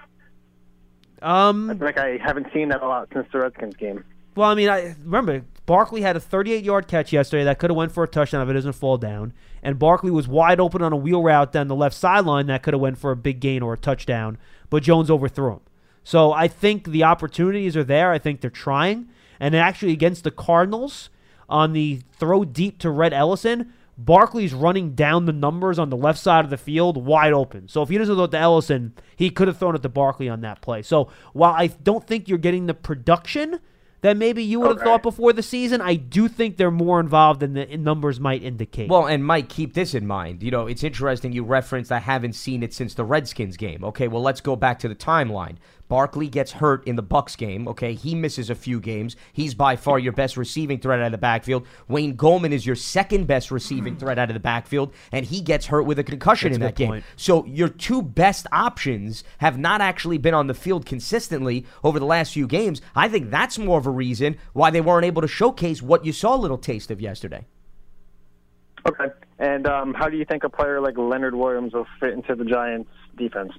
Um, 1.21 1.69
I 1.69 1.75
feel 1.75 1.85
like 1.85 1.97
I 1.97 2.17
haven't 2.17 2.47
seen 2.53 2.69
that 2.69 2.81
a 2.81 2.87
lot 2.87 3.09
since 3.13 3.27
the 3.31 3.39
Redskins 3.39 3.75
game. 3.75 4.03
Well, 4.35 4.49
I 4.49 4.55
mean, 4.55 4.67
I 4.67 4.95
remember 5.03 5.45
Barkley 5.65 6.01
had 6.01 6.17
a 6.17 6.19
38-yard 6.19 6.87
catch 6.87 7.13
yesterday 7.13 7.43
that 7.45 7.59
could 7.59 7.69
have 7.69 7.77
went 7.77 7.91
for 7.91 8.03
a 8.03 8.07
touchdown 8.07 8.41
if 8.41 8.49
it 8.49 8.53
doesn't 8.53 8.73
fall 8.73 8.97
down, 8.97 9.31
and 9.61 9.77
Barkley 9.77 10.11
was 10.11 10.27
wide 10.27 10.59
open 10.59 10.81
on 10.81 10.91
a 10.91 10.97
wheel 10.97 11.21
route 11.21 11.51
down 11.51 11.67
the 11.67 11.75
left 11.75 11.95
sideline 11.95 12.47
that 12.47 12.63
could 12.63 12.73
have 12.73 12.81
went 12.81 12.97
for 12.97 13.11
a 13.11 13.15
big 13.15 13.39
gain 13.39 13.61
or 13.61 13.73
a 13.73 13.77
touchdown, 13.77 14.37
but 14.69 14.83
Jones 14.83 15.09
overthrew 15.11 15.53
him. 15.53 15.59
So 16.03 16.33
I 16.33 16.47
think 16.47 16.87
the 16.89 17.03
opportunities 17.03 17.77
are 17.77 17.83
there. 17.83 18.11
I 18.11 18.17
think 18.17 18.41
they're 18.41 18.49
trying, 18.49 19.07
and 19.39 19.55
actually 19.55 19.93
against 19.93 20.23
the 20.23 20.31
Cardinals 20.31 21.09
on 21.49 21.73
the 21.73 22.01
throw 22.17 22.45
deep 22.45 22.79
to 22.79 22.89
Rhett 22.89 23.13
Ellison, 23.13 23.73
Barkley's 23.97 24.53
running 24.53 24.95
down 24.95 25.25
the 25.25 25.33
numbers 25.33 25.77
on 25.77 25.89
the 25.89 25.97
left 25.97 26.19
side 26.19 26.43
of 26.43 26.49
the 26.49 26.57
field 26.57 26.97
wide 26.97 27.33
open. 27.33 27.67
So 27.67 27.81
if 27.81 27.89
he 27.89 27.97
doesn't 27.97 28.15
throw 28.15 28.23
it 28.25 28.31
to 28.31 28.37
Ellison, 28.37 28.93
he 29.15 29.29
could 29.29 29.47
have 29.47 29.57
thrown 29.57 29.75
it 29.75 29.83
to 29.83 29.89
Barkley 29.89 30.29
on 30.29 30.41
that 30.41 30.61
play. 30.61 30.81
So 30.81 31.09
while 31.33 31.53
I 31.53 31.67
don't 31.67 32.05
think 32.05 32.27
you're 32.27 32.37
getting 32.37 32.65
the 32.65 32.73
production 32.73 33.59
that 34.03 34.17
maybe 34.17 34.43
you 34.43 34.59
would 34.59 34.67
have 34.67 34.77
okay. 34.77 34.85
thought 34.85 35.01
before 35.01 35.31
the 35.31 35.41
season, 35.41 35.79
I 35.79 35.95
do 35.95 36.27
think 36.27 36.57
they're 36.57 36.71
more 36.71 36.99
involved 36.99 37.39
than 37.39 37.53
the 37.53 37.65
numbers 37.77 38.19
might 38.19 38.43
indicate. 38.43 38.89
Well, 38.89 39.07
and 39.07 39.25
Mike, 39.25 39.47
keep 39.47 39.75
this 39.75 39.93
in 39.93 40.05
mind. 40.05 40.43
You 40.43 40.51
know, 40.51 40.67
it's 40.67 40.83
interesting 40.83 41.31
you 41.31 41.43
referenced 41.43 41.89
I 41.89 41.99
haven't 41.99 42.33
seen 42.33 42.63
it 42.63 42.73
since 42.73 42.95
the 42.95 43.05
Redskins 43.05 43.55
game. 43.55 43.81
Okay, 43.81 44.09
well, 44.09 44.21
let's 44.21 44.41
go 44.41 44.57
back 44.57 44.79
to 44.79 44.89
the 44.89 44.95
timeline. 44.95 45.55
Barkley 45.93 46.27
gets 46.27 46.53
hurt 46.53 46.87
in 46.87 46.95
the 46.95 47.03
Bucks 47.03 47.35
game. 47.35 47.67
Okay, 47.67 47.93
he 47.93 48.15
misses 48.15 48.49
a 48.49 48.55
few 48.55 48.79
games. 48.79 49.15
He's 49.31 49.53
by 49.53 49.75
far 49.75 49.99
your 49.99 50.11
best 50.11 50.37
receiving 50.37 50.79
threat 50.79 50.99
out 50.99 51.05
of 51.05 51.11
the 51.11 51.19
backfield. 51.19 51.67
Wayne 51.87 52.17
Gallman 52.17 52.51
is 52.51 52.65
your 52.65 52.75
second 52.75 53.27
best 53.27 53.51
receiving 53.51 53.95
threat 53.95 54.17
out 54.17 54.27
of 54.27 54.33
the 54.33 54.39
backfield, 54.39 54.91
and 55.11 55.23
he 55.23 55.39
gets 55.39 55.67
hurt 55.67 55.83
with 55.83 55.99
a 55.99 56.03
concussion 56.03 56.49
That's 56.49 56.55
in 56.55 56.61
that 56.61 56.75
game. 56.75 56.87
Point. 56.87 57.05
So 57.15 57.45
your 57.45 57.67
two 57.67 58.01
best 58.01 58.47
options 58.51 59.23
have 59.37 59.59
not 59.59 59.81
actually 59.81 60.17
been 60.17 60.33
on 60.33 60.47
the 60.47 60.55
field 60.55 60.87
consistently 60.87 61.63
over 61.83 61.99
the 61.99 62.07
last 62.07 62.33
few 62.33 62.47
games. 62.47 62.81
I 62.95 63.07
think 63.07 63.29
that's 63.29 63.59
more 63.59 63.77
of 63.77 63.85
a 63.85 63.91
reason 63.91 64.37
why 64.53 64.71
they 64.71 64.81
weren't 64.81 65.05
able 65.05 65.21
to 65.21 65.27
showcase 65.27 65.83
what 65.83 66.03
you 66.03 66.11
saw 66.11 66.35
a 66.35 66.41
little 66.41 66.57
taste 66.57 66.89
of 66.89 67.01
yesterday. 67.01 67.45
Okay. 68.87 69.13
And 69.37 69.67
um, 69.67 69.93
how 69.93 70.09
do 70.09 70.17
you 70.17 70.25
think 70.25 70.43
a 70.43 70.49
player 70.49 70.81
like 70.81 70.97
Leonard 70.97 71.35
Williams 71.35 71.73
will 71.73 71.85
fit 71.99 72.13
into 72.13 72.33
the 72.33 72.45
Giants' 72.45 72.89
defense? 73.15 73.51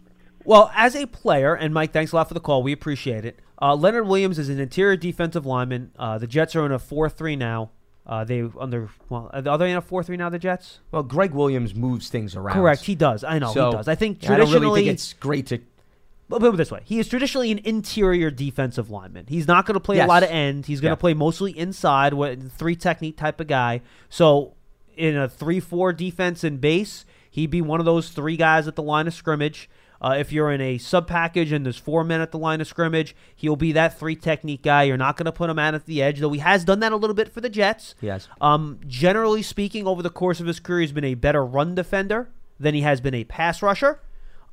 Well, 0.45 0.71
as 0.75 0.95
a 0.95 1.07
player, 1.07 1.55
and 1.55 1.73
Mike, 1.73 1.93
thanks 1.93 2.13
a 2.13 2.17
lot 2.17 2.29
for 2.29 2.35
the 2.35 2.41
call. 2.41 2.63
We 2.63 2.73
appreciate 2.73 3.25
it. 3.25 3.39
Uh, 3.61 3.75
Leonard 3.75 4.07
Williams 4.07 4.39
is 4.39 4.49
an 4.49 4.59
interior 4.61 4.97
defensive 4.97 5.47
lineman. 5.47 5.93
Uh, 5.99 6.19
the 6.19 6.27
Jets 6.27 6.55
are 6.55 6.67
in 6.67 6.73
a 6.73 6.79
four-three 6.79 7.37
now. 7.37 7.71
Uh, 8.07 8.23
they 8.25 8.43
under 8.61 8.91
well, 9.09 9.31
are 9.33 9.57
they 9.59 9.71
in 9.71 9.77
a 9.79 9.81
four-three 9.81 10.19
now? 10.19 10.29
The 10.29 10.39
Jets. 10.39 10.81
Well, 10.91 11.03
Gregg 11.03 11.31
Williams 11.33 11.75
moves 11.75 12.11
things 12.11 12.37
around. 12.37 12.55
Correct, 12.55 12.83
he 12.85 12.95
does. 12.95 13.25
I 13.25 13.39
know 13.39 13.53
So, 13.55 13.71
he 13.71 13.77
does. 13.77 13.89
I 13.89 13.95
think 13.95 14.19
I 14.25 14.27
don't 14.27 14.37
traditionally, 14.37 14.67
really 14.67 14.81
think 14.83 14.95
it's 14.95 15.13
great 15.15 15.47
to. 15.47 15.59
But 16.29 16.41
put 16.41 16.53
it 16.53 16.57
this 16.59 16.71
way: 16.71 16.81
he 16.85 16.99
is 16.99 17.09
traditionally 17.09 17.51
an 17.51 17.61
interior 17.65 18.31
defensive 18.31 18.91
lineman. 18.91 19.25
He's 19.29 19.49
not 19.49 19.65
going 19.65 19.75
to 19.75 19.81
play 19.81 19.97
Yes. 19.97 20.05
a 20.05 20.09
lot 20.09 20.23
of 20.23 20.29
end. 20.29 20.67
He's 20.67 20.83
going 20.83 20.91
to 20.91 20.99
Yeah. 20.99 21.01
play 21.01 21.15
mostly 21.15 21.57
inside, 21.59 22.13
three 22.53 22.77
technique 22.77 23.17
type 23.17 23.41
of 23.41 23.47
guy. 23.47 23.81
So 24.11 24.53
in 24.97 25.17
a 25.17 25.27
three-four 25.29 25.95
defense 25.95 26.45
in 26.45 26.59
base, 26.59 27.07
he'd 27.31 27.51
be 27.51 27.63
one 27.63 27.81
of 27.81 27.87
those 27.87 28.11
three 28.11 28.37
guys 28.37 28.69
at 28.69 28.77
the 28.77 28.83
line 28.83 29.07
of 29.07 29.15
scrimmage. 29.15 29.71
Uh, 30.05 30.17
if 30.19 30.31
you're 30.33 30.51
in 30.53 30.61
a 30.61 30.77
sub 30.77 31.07
package 31.07 31.51
and 31.51 31.65
there's 31.65 31.79
four 31.79 32.05
men 32.05 32.21
at 32.21 32.31
the 32.31 32.37
line 32.37 32.61
of 32.61 32.67
scrimmage, 32.67 33.17
he'll 33.35 33.57
be 33.57 33.73
that 33.73 33.99
three 33.99 34.15
technique 34.15 34.61
guy. 34.63 34.83
You're 34.83 34.99
not 34.99 35.17
going 35.17 35.25
to 35.25 35.33
put 35.33 35.49
him 35.49 35.59
out 35.59 35.73
at 35.75 35.87
the 35.87 36.03
edge, 36.03 36.21
though 36.21 36.33
he 36.33 36.41
has 36.41 36.63
done 36.63 36.81
that 36.81 36.93
a 36.93 36.97
little 36.97 37.15
bit 37.15 37.33
for 37.33 37.41
the 37.41 37.49
Jets. 37.49 37.95
Yes. 38.03 38.29
Um, 38.39 38.81
generally 38.87 39.41
speaking, 39.41 39.87
over 39.87 40.03
the 40.03 40.11
course 40.11 40.41
of 40.41 40.47
his 40.47 40.61
career, 40.61 40.81
he's 40.81 40.93
been 40.93 41.05
a 41.05 41.15
better 41.15 41.43
run 41.43 41.75
defender 41.75 42.29
than 42.61 42.75
he 42.75 42.83
has 42.83 43.01
been 43.01 43.15
a 43.15 43.25
pass 43.25 43.63
rusher. 43.63 44.01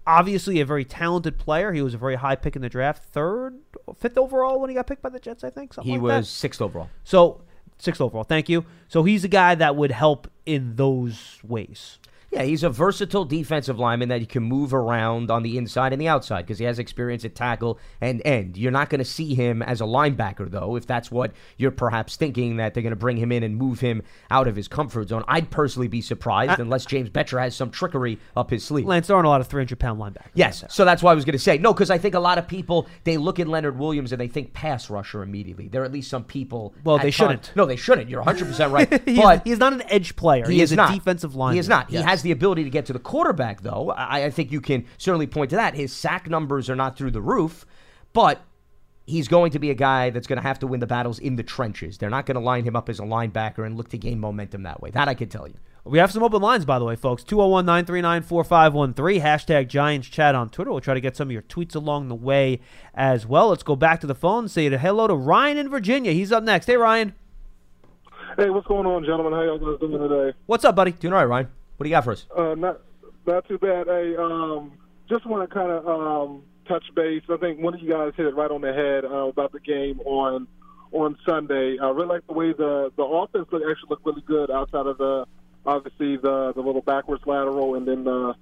Obviously, 0.07 0.61
a 0.61 0.65
very 0.65 0.85
talented 0.85 1.37
player. 1.37 1.73
He 1.73 1.81
was 1.81 1.93
a 1.93 1.97
very 1.97 2.15
high 2.15 2.35
pick 2.35 2.55
in 2.55 2.61
the 2.61 2.69
draft, 2.69 3.03
third, 3.03 3.59
fifth 3.97 4.17
overall 4.17 4.59
when 4.59 4.69
he 4.69 4.73
got 4.75 4.87
picked 4.87 5.01
by 5.01 5.09
the 5.09 5.19
Jets. 5.19 5.43
I 5.43 5.49
think 5.49 5.73
something 5.73 5.91
He 5.91 5.99
like 5.99 6.07
that. 6.07 6.17
was 6.19 6.29
sixth 6.29 6.61
overall. 6.61 6.89
so 7.03 7.41
sixth 7.77 7.99
overall. 7.99 8.23
Thank 8.23 8.47
you. 8.47 8.65
So 8.87 9.03
he's 9.03 9.23
a 9.23 9.27
guy 9.27 9.53
that 9.55 9.75
would 9.75 9.91
help 9.91 10.27
in 10.45 10.75
those 10.77 11.39
ways. 11.43 11.99
Yeah, 12.31 12.43
he's 12.43 12.63
a 12.63 12.69
versatile 12.69 13.25
defensive 13.25 13.77
lineman 13.77 14.07
that 14.09 14.21
you 14.21 14.25
can 14.25 14.43
move 14.43 14.73
around 14.73 15.29
on 15.29 15.43
the 15.43 15.57
inside 15.57 15.91
and 15.91 16.01
the 16.01 16.07
outside 16.07 16.43
because 16.43 16.59
he 16.59 16.65
has 16.65 16.79
experience 16.79 17.25
at 17.25 17.35
tackle 17.35 17.77
and 17.99 18.21
end. 18.23 18.55
You're 18.55 18.71
not 18.71 18.89
going 18.89 18.99
to 18.99 19.05
see 19.05 19.35
him 19.35 19.61
as 19.61 19.81
a 19.81 19.83
linebacker, 19.83 20.49
though, 20.49 20.77
if 20.77 20.87
that's 20.87 21.11
what 21.11 21.33
you're 21.57 21.71
perhaps 21.71 22.15
thinking 22.15 22.55
that 22.57 22.73
they're 22.73 22.83
going 22.83 22.91
to 22.91 22.95
bring 22.95 23.17
him 23.17 23.33
in 23.33 23.43
and 23.43 23.57
move 23.57 23.81
him 23.81 24.01
out 24.29 24.47
of 24.47 24.55
his 24.55 24.69
comfort 24.69 25.09
zone. 25.09 25.25
I'd 25.27 25.51
personally 25.51 25.89
be 25.89 25.99
surprised 26.01 26.59
unless 26.59 26.85
James 26.85 27.09
Bettcher 27.09 27.41
has 27.41 27.53
some 27.53 27.69
trickery 27.69 28.17
up 28.37 28.49
his 28.49 28.63
sleeve. 28.63 28.85
Lance, 28.85 29.07
there 29.07 29.17
aren't 29.17 29.27
a 29.27 29.29
lot 29.29 29.41
of 29.41 29.47
300 29.47 29.77
pound 29.77 29.99
linebackers. 29.99 30.31
Yes, 30.33 30.63
so 30.69 30.85
that's 30.85 31.03
why 31.03 31.11
I 31.11 31.15
was 31.15 31.25
going 31.25 31.33
to 31.33 31.39
say 31.39 31.57
no, 31.57 31.73
because 31.73 31.89
I 31.89 31.97
think 31.97 32.15
a 32.15 32.19
lot 32.19 32.37
of 32.37 32.47
people 32.47 32.87
they 33.03 33.17
look 33.17 33.39
at 33.39 33.47
Leonard 33.47 33.77
Williams 33.77 34.13
and 34.13 34.21
they 34.21 34.29
think 34.29 34.53
pass 34.53 34.89
rusher 34.89 35.21
immediately. 35.21 35.67
There 35.67 35.81
are 35.81 35.85
at 35.85 35.91
least 35.91 36.09
some 36.09 36.23
people. 36.23 36.73
Well, 36.85 36.97
they 36.97 37.11
shouldn't. 37.11 37.51
No, 37.57 37.65
they 37.65 37.75
shouldn't. 37.75 38.09
You're 38.09 38.21
100 38.21 38.47
percent 38.47 38.71
right. 38.71 39.01
he's, 39.05 39.19
but 39.19 39.45
he's 39.45 39.59
not 39.59 39.73
an 39.73 39.83
edge 39.89 40.15
player. 40.15 40.47
He, 40.47 40.55
he 40.55 40.61
is, 40.61 40.69
is 40.69 40.73
a 40.73 40.75
not. 40.77 40.93
defensive 40.93 41.35
lineman. 41.35 41.55
He 41.55 41.59
is 41.59 41.67
not. 41.67 41.91
Yes. 41.91 42.01
He 42.01 42.09
has 42.09 42.20
the 42.21 42.31
ability 42.31 42.63
to 42.63 42.69
get 42.69 42.85
to 42.87 42.93
the 42.93 42.99
quarterback, 42.99 43.61
though. 43.61 43.91
I, 43.91 44.25
I 44.25 44.29
think 44.29 44.51
you 44.51 44.61
can 44.61 44.85
certainly 44.97 45.27
point 45.27 45.49
to 45.51 45.55
that. 45.55 45.75
His 45.75 45.93
sack 45.93 46.29
numbers 46.29 46.69
are 46.69 46.75
not 46.75 46.97
through 46.97 47.11
the 47.11 47.21
roof, 47.21 47.65
but 48.13 48.41
he's 49.05 49.27
going 49.27 49.51
to 49.51 49.59
be 49.59 49.69
a 49.69 49.75
guy 49.75 50.09
that's 50.09 50.27
going 50.27 50.37
to 50.37 50.47
have 50.47 50.59
to 50.59 50.67
win 50.67 50.79
the 50.79 50.87
battles 50.87 51.19
in 51.19 51.35
the 51.35 51.43
trenches. 51.43 51.97
They're 51.97 52.09
not 52.09 52.25
going 52.25 52.35
to 52.35 52.41
line 52.41 52.63
him 52.63 52.75
up 52.75 52.89
as 52.89 52.99
a 52.99 53.03
linebacker 53.03 53.65
and 53.65 53.75
look 53.75 53.89
to 53.89 53.97
gain 53.97 54.19
momentum 54.19 54.63
that 54.63 54.81
way. 54.81 54.91
That 54.91 55.07
I 55.07 55.13
can 55.13 55.29
tell 55.29 55.47
you. 55.47 55.55
We 55.83 55.97
have 55.97 56.11
some 56.11 56.21
open 56.21 56.43
lines, 56.43 56.63
by 56.63 56.77
the 56.77 56.85
way, 56.85 56.95
folks. 56.95 57.23
201 57.23 57.65
939 57.65 58.21
4513. 58.21 59.21
Hashtag 59.21 59.67
Giants 59.67 60.07
Chat 60.07 60.35
on 60.35 60.49
Twitter. 60.49 60.71
We'll 60.71 60.79
try 60.79 60.93
to 60.93 61.01
get 61.01 61.17
some 61.17 61.29
of 61.29 61.31
your 61.31 61.41
tweets 61.41 61.75
along 61.75 62.07
the 62.07 62.15
way 62.15 62.59
as 62.93 63.25
well. 63.25 63.49
Let's 63.49 63.63
go 63.63 63.75
back 63.75 63.99
to 64.01 64.07
the 64.07 64.13
phone 64.13 64.43
and 64.43 64.51
say 64.51 64.69
hello 64.69 65.07
to 65.07 65.15
Ryan 65.15 65.57
in 65.57 65.69
Virginia. 65.69 66.11
He's 66.11 66.31
up 66.31 66.43
next. 66.43 66.67
Hey, 66.67 66.77
Ryan. 66.77 67.15
Hey, 68.37 68.49
what's 68.51 68.67
going 68.67 68.85
on, 68.85 69.03
gentlemen? 69.03 69.33
How 69.33 69.41
y'all 69.41 69.57
guys 69.57 69.79
doing 69.79 70.07
today? 70.07 70.37
What's 70.45 70.63
up, 70.63 70.75
buddy? 70.75 70.91
Doing 70.91 71.13
all 71.13 71.19
right, 71.19 71.25
Ryan. 71.25 71.47
What 71.81 71.85
do 71.85 71.89
you 71.89 71.95
got 71.95 72.03
for 72.03 72.11
us? 72.11 72.27
Uh, 72.37 72.53
not 72.53 72.79
not 73.25 73.47
too 73.47 73.57
bad. 73.57 73.89
I 73.89 74.13
um, 74.13 74.73
just 75.09 75.25
want 75.25 75.49
to 75.49 75.51
kind 75.51 75.71
of 75.71 75.87
um, 75.87 76.43
touch 76.67 76.83
base. 76.93 77.23
I 77.27 77.37
think 77.37 77.59
one 77.59 77.73
of 77.73 77.81
you 77.81 77.89
guys 77.89 78.13
hit 78.15 78.27
it 78.27 78.35
right 78.35 78.51
on 78.51 78.61
the 78.61 78.71
head 78.71 79.03
uh, 79.03 79.29
about 79.29 79.51
the 79.51 79.59
game 79.59 79.99
on 80.01 80.47
on 80.91 81.17
Sunday. 81.25 81.79
I 81.81 81.89
really 81.89 82.05
like 82.05 82.27
the 82.27 82.33
way 82.33 82.53
the 82.53 82.91
the 82.95 83.03
offense 83.03 83.47
look, 83.51 83.63
actually 83.67 83.89
looked 83.89 84.05
really 84.05 84.21
good 84.21 84.51
outside 84.51 84.85
of 84.85 84.99
the 84.99 85.25
obviously 85.65 86.17
the 86.17 86.53
the 86.53 86.61
little 86.61 86.83
backwards 86.83 87.23
lateral 87.25 87.73
and 87.73 87.87
then 87.87 88.03
the 88.03 88.35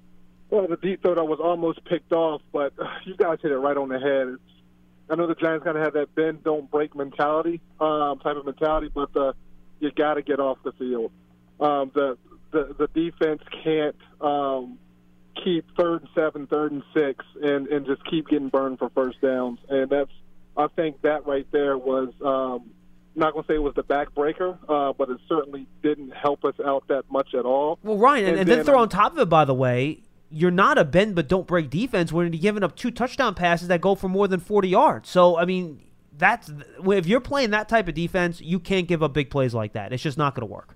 well 0.49 0.67
the 0.67 0.75
deep 0.75 1.01
throw 1.01 1.15
that 1.15 1.23
was 1.23 1.39
almost 1.41 1.81
picked 1.85 2.11
off. 2.11 2.41
But 2.51 2.73
uh, 2.77 2.89
you 3.05 3.15
guys 3.15 3.37
hit 3.41 3.53
it 3.53 3.57
right 3.57 3.77
on 3.77 3.87
the 3.87 3.99
head. 3.99 4.27
It's, 4.27 4.63
I 5.09 5.15
know 5.15 5.27
the 5.27 5.35
Giants 5.35 5.63
kind 5.63 5.77
of 5.77 5.83
have 5.85 5.93
that 5.93 6.13
bend 6.13 6.43
don't 6.43 6.69
break 6.69 6.93
mentality 6.93 7.61
um, 7.79 8.19
type 8.19 8.35
of 8.35 8.45
mentality, 8.45 8.91
but 8.93 9.15
uh, 9.15 9.31
you 9.79 9.91
got 9.91 10.15
to 10.15 10.23
get 10.23 10.41
off 10.41 10.57
the 10.65 10.73
field. 10.73 11.13
Um, 11.61 11.91
the, 11.95 12.17
the 12.51 12.75
the 12.77 12.87
defense 12.87 13.41
can't 13.63 13.95
um, 14.21 14.77
keep 15.43 15.65
third 15.77 16.01
and 16.01 16.09
seven, 16.15 16.47
third 16.47 16.71
and 16.71 16.83
six, 16.93 17.25
and 17.41 17.67
and 17.67 17.85
just 17.85 18.03
keep 18.05 18.27
getting 18.27 18.49
burned 18.49 18.79
for 18.79 18.89
first 18.89 19.21
downs. 19.21 19.59
And 19.69 19.89
that's 19.89 20.11
I 20.57 20.67
think 20.67 21.01
that 21.03 21.25
right 21.25 21.47
there 21.51 21.77
was 21.77 22.09
um, 22.23 22.71
not 23.15 23.33
going 23.33 23.43
to 23.43 23.47
say 23.47 23.55
it 23.55 23.63
was 23.63 23.75
the 23.75 23.83
backbreaker, 23.83 24.57
uh, 24.67 24.93
but 24.93 25.09
it 25.09 25.19
certainly 25.27 25.67
didn't 25.81 26.11
help 26.11 26.43
us 26.43 26.55
out 26.65 26.87
that 26.87 27.05
much 27.09 27.33
at 27.33 27.45
all. 27.45 27.79
Well, 27.83 27.97
Ryan, 27.97 28.25
and, 28.25 28.27
And 28.29 28.39
and 28.41 28.49
then 28.49 28.57
then, 28.59 28.65
throw 28.65 28.79
on 28.79 28.89
top 28.89 29.13
of 29.13 29.19
it, 29.19 29.29
by 29.29 29.45
the 29.45 29.53
way, 29.53 30.03
you're 30.29 30.51
not 30.51 30.77
a 30.77 30.85
bend 30.85 31.15
but 31.15 31.27
don't 31.27 31.47
break 31.47 31.69
defense 31.69 32.11
when 32.11 32.31
you're 32.31 32.41
giving 32.41 32.63
up 32.63 32.75
two 32.75 32.91
touchdown 32.91 33.35
passes 33.35 33.67
that 33.67 33.81
go 33.81 33.95
for 33.95 34.07
more 34.09 34.27
than 34.27 34.39
40 34.39 34.69
yards. 34.69 35.09
So, 35.09 35.37
I 35.37 35.45
mean, 35.45 35.81
that's 36.17 36.51
if 36.85 37.07
you're 37.07 37.21
playing 37.21 37.51
that 37.51 37.69
type 37.69 37.87
of 37.87 37.95
defense, 37.95 38.41
you 38.41 38.59
can't 38.59 38.87
give 38.87 39.01
up 39.01 39.13
big 39.13 39.29
plays 39.29 39.53
like 39.53 39.73
that. 39.73 39.93
It's 39.93 40.03
just 40.03 40.17
not 40.17 40.35
going 40.35 40.47
to 40.47 40.53
work. 40.53 40.75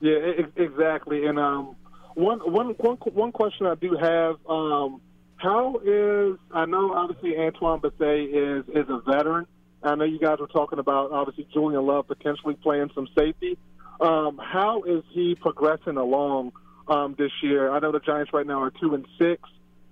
Yeah, 0.00 0.18
exactly. 0.56 1.26
And 1.26 1.38
um, 1.38 1.76
one, 2.14 2.40
one, 2.40 2.68
one, 2.78 2.96
one 2.96 3.32
question 3.32 3.66
I 3.66 3.74
do 3.74 3.96
have: 4.00 4.36
um, 4.48 5.00
How 5.36 5.80
is 5.84 6.38
I 6.52 6.66
know 6.66 6.92
obviously 6.92 7.38
Antoine 7.38 7.80
Bethea 7.80 8.58
is 8.58 8.64
is 8.68 8.86
a 8.88 9.00
veteran. 9.00 9.46
I 9.82 9.94
know 9.94 10.04
you 10.04 10.18
guys 10.18 10.38
were 10.40 10.48
talking 10.48 10.78
about 10.78 11.12
obviously 11.12 11.46
Julian 11.52 11.86
Love 11.86 12.08
potentially 12.08 12.54
playing 12.54 12.90
some 12.94 13.08
safety. 13.16 13.56
Um, 14.00 14.38
how 14.42 14.82
is 14.82 15.02
he 15.10 15.34
progressing 15.34 15.96
along 15.96 16.52
um, 16.88 17.14
this 17.18 17.30
year? 17.42 17.70
I 17.70 17.78
know 17.78 17.92
the 17.92 18.00
Giants 18.00 18.32
right 18.32 18.46
now 18.46 18.62
are 18.62 18.70
two 18.70 18.94
and 18.94 19.06
six. 19.18 19.42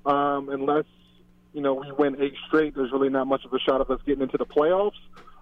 Um, 0.05 0.49
unless 0.51 0.85
you 1.53 1.63
know 1.63 1.75
we 1.75 1.93
win 1.93 2.21
eight 2.21 2.35
straight, 2.47 2.75
there's 2.75 2.93
really 2.93 3.09
not 3.09 3.27
much 3.27 3.45
of 3.45 3.53
a 3.53 3.59
shot 3.59 3.81
of 3.81 3.91
us 3.91 4.01
getting 4.05 4.23
into 4.23 4.37
the 4.37 4.47
playoffs. 4.47 4.93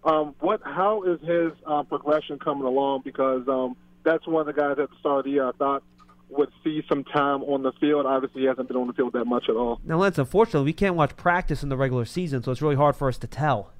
Um, 0.04 0.34
what? 0.40 0.60
How 0.64 1.02
is 1.04 1.20
his 1.20 1.52
uh, 1.66 1.82
progression 1.84 2.38
coming 2.38 2.64
along? 2.64 3.02
Because 3.04 3.46
um, 3.48 3.76
that's 4.04 4.26
one 4.26 4.46
of 4.48 4.54
the 4.54 4.60
guys 4.60 4.78
at 4.78 4.90
the 4.90 4.96
start 5.00 5.20
of 5.20 5.24
the 5.24 5.30
year 5.32 5.48
I 5.48 5.52
thought 5.52 5.82
would 6.28 6.50
see 6.64 6.82
some 6.88 7.04
time 7.04 7.42
on 7.42 7.62
the 7.62 7.72
field. 7.72 8.06
Obviously, 8.06 8.42
he 8.42 8.46
hasn't 8.46 8.68
been 8.68 8.76
on 8.76 8.86
the 8.86 8.92
field 8.94 9.12
that 9.12 9.26
much 9.26 9.48
at 9.48 9.56
all. 9.56 9.80
Now, 9.84 9.98
Lance, 9.98 10.18
unfortunately, 10.18 10.64
we 10.64 10.72
can't 10.72 10.94
watch 10.94 11.16
practice 11.16 11.62
in 11.62 11.68
the 11.68 11.76
regular 11.76 12.04
season, 12.04 12.42
so 12.42 12.50
it's 12.52 12.62
really 12.62 12.76
hard 12.76 12.96
for 12.96 13.08
us 13.08 13.18
to 13.18 13.26
tell. 13.26 13.70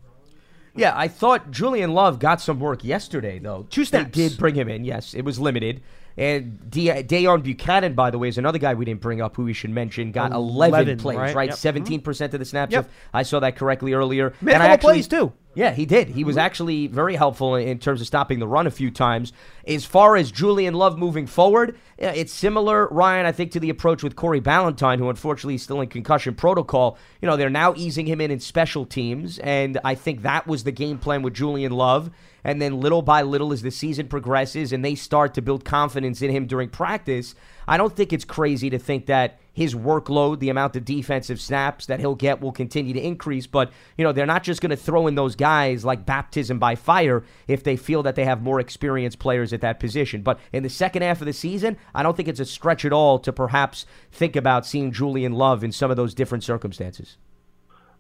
Yeah, 0.75 0.93
I 0.97 1.09
thought 1.09 1.51
Julian 1.51 1.93
Love 1.93 2.19
got 2.19 2.41
some 2.41 2.59
work 2.59 2.83
yesterday, 2.85 3.39
though. 3.39 3.67
Two 3.69 3.85
They 3.85 4.05
did 4.05 4.39
bring 4.39 4.55
him 4.55 4.69
in, 4.69 4.85
yes. 4.85 5.13
It 5.15 5.23
was 5.23 5.39
limited. 5.39 5.83
And 6.17 6.71
De- 6.71 7.03
Deone 7.03 7.43
Bucannon, 7.43 7.95
by 7.95 8.11
the 8.11 8.19
way, 8.19 8.29
is 8.29 8.39
another 8.39 8.59
guy 8.59 8.75
we 8.75 8.85
didn't 8.85 9.01
bring 9.01 9.21
up 9.21 9.37
who 9.37 9.45
we 9.45 9.53
should 9.55 9.71
mention. 9.71 10.13
Got 10.13 10.33
11, 10.33 10.75
11, 10.75 10.99
plays, 10.99 11.19
right? 11.19 11.35
right? 11.35 11.49
Yep. 11.51 11.59
17% 11.59 12.33
of 12.35 12.39
the 12.39 12.45
snaps. 12.45 12.73
Yep. 12.73 12.85
If 12.85 12.91
I 13.15 13.23
saw 13.23 13.41
that 13.41 13.57
correctly 13.57 13.93
earlier. 13.95 14.35
Made 14.41 14.53
a 14.53 14.55
And 14.57 14.63
I 14.63 14.69
actually- 14.69 14.93
plays, 14.95 15.09
too. 15.09 15.33
Yeah, 15.55 15.73
he 15.73 15.85
did. 15.85 16.09
He 16.09 16.25
was 16.25 16.39
actually 16.39 16.87
very 16.87 17.15
helpful 17.15 17.57
in, 17.57 17.79
terms 17.79 18.01
of 18.01 18.07
stopping 18.07 18.39
the 18.39 18.49
run 18.49 18.67
a 18.67 18.71
few 18.71 18.91
times. 18.91 19.33
As 19.67 19.85
far 19.85 20.17
as 20.17 20.31
Julian 20.31 20.73
Love 20.73 20.99
moving 20.99 21.27
forward, 21.27 21.77
it's 21.99 22.33
similar, 22.33 22.89
Ryan, 22.89 23.27
I 23.27 23.33
think, 23.33 23.53
to 23.53 23.61
the 23.61 23.69
approach 23.69 24.03
with 24.03 24.17
Corey 24.17 24.41
Ballentine, 24.41 24.99
who 24.99 25.11
unfortunately 25.11 25.57
is 25.57 25.63
still 25.63 25.83
in 25.83 25.89
concussion 25.89 26.35
protocol. 26.35 26.97
You 27.21 27.29
know, 27.29 27.37
they're 27.37 27.51
now 27.51 27.75
easing 27.77 28.07
him 28.07 28.21
in 28.21 28.31
in 28.31 28.41
special 28.41 28.87
teams, 28.87 29.39
and 29.41 29.79
I 29.85 29.95
think 29.95 30.23
that 30.23 30.47
was 30.47 30.65
the 30.65 30.73
game 30.73 30.99
plan 30.99 31.23
with 31.23 31.35
Julian 31.35 31.73
Love. 31.73 32.11
And 32.45 32.61
then 32.61 32.81
little 32.81 33.03
by 33.03 33.23
little, 33.23 33.53
as 33.53 33.63
the 33.63 33.71
season 33.71 34.09
progresses 34.09 34.73
and 34.73 34.85
they 34.85 34.97
start 34.97 35.35
to 35.35 35.43
build 35.43 35.65
confidence 35.65 36.23
in 36.23 36.31
him 36.31 36.47
during 36.47 36.71
practice, 36.71 37.35
I 37.69 37.77
don't 37.77 37.95
think 37.95 38.13
it's 38.13 38.25
crazy 38.25 38.69
to 38.71 38.79
think 38.79 39.07
that 39.07 39.39
his 39.53 39.75
workload, 39.75 40.39
the 40.39 40.49
amount 40.49 40.77
of 40.77 40.85
defensive 40.85 41.41
snaps 41.41 41.87
that 41.87 42.01
he'll 42.01 42.15
get 42.15 42.41
will 42.41 42.53
continue 42.53 42.95
to 42.95 43.01
increase. 43.01 43.47
But, 43.47 43.71
you 43.97 44.05
know, 44.05 44.13
they're 44.13 44.27
not 44.27 44.43
just 44.43 44.61
going 44.61 44.71
to 44.71 44.77
throw 44.77 45.07
in 45.07 45.15
those 45.15 45.37
guys 45.37 45.85
like 45.85 46.07
baptism 46.07 46.59
by 46.59 46.75
fire 46.75 47.25
if 47.47 47.63
they 47.63 47.77
feel 47.77 48.03
that 48.05 48.15
they 48.15 48.25
have 48.25 48.43
more 48.43 48.61
experienced 48.61 49.19
players 49.19 49.53
at 49.53 49.61
that 49.61 49.79
position. 49.79 50.23
But 50.23 50.41
in 50.53 50.63
the 50.63 50.71
second 50.71 51.03
half 51.03 51.21
of 51.21 51.27
the 51.27 51.33
season, 51.33 51.77
I 51.95 52.03
don't 52.03 52.17
think 52.17 52.29
it's 52.29 52.41
a 52.41 52.47
stretch 52.47 52.85
at 52.85 52.93
all 52.93 53.19
to 53.21 53.33
perhaps 53.33 53.85
think 54.11 54.37
about 54.37 54.67
seeing 54.67 54.93
Julian 54.93 55.33
Love 55.33 55.63
in 55.63 55.73
some 55.73 55.91
of 55.91 55.97
those 55.97 56.15
different 56.15 56.45
circumstances. 56.45 57.19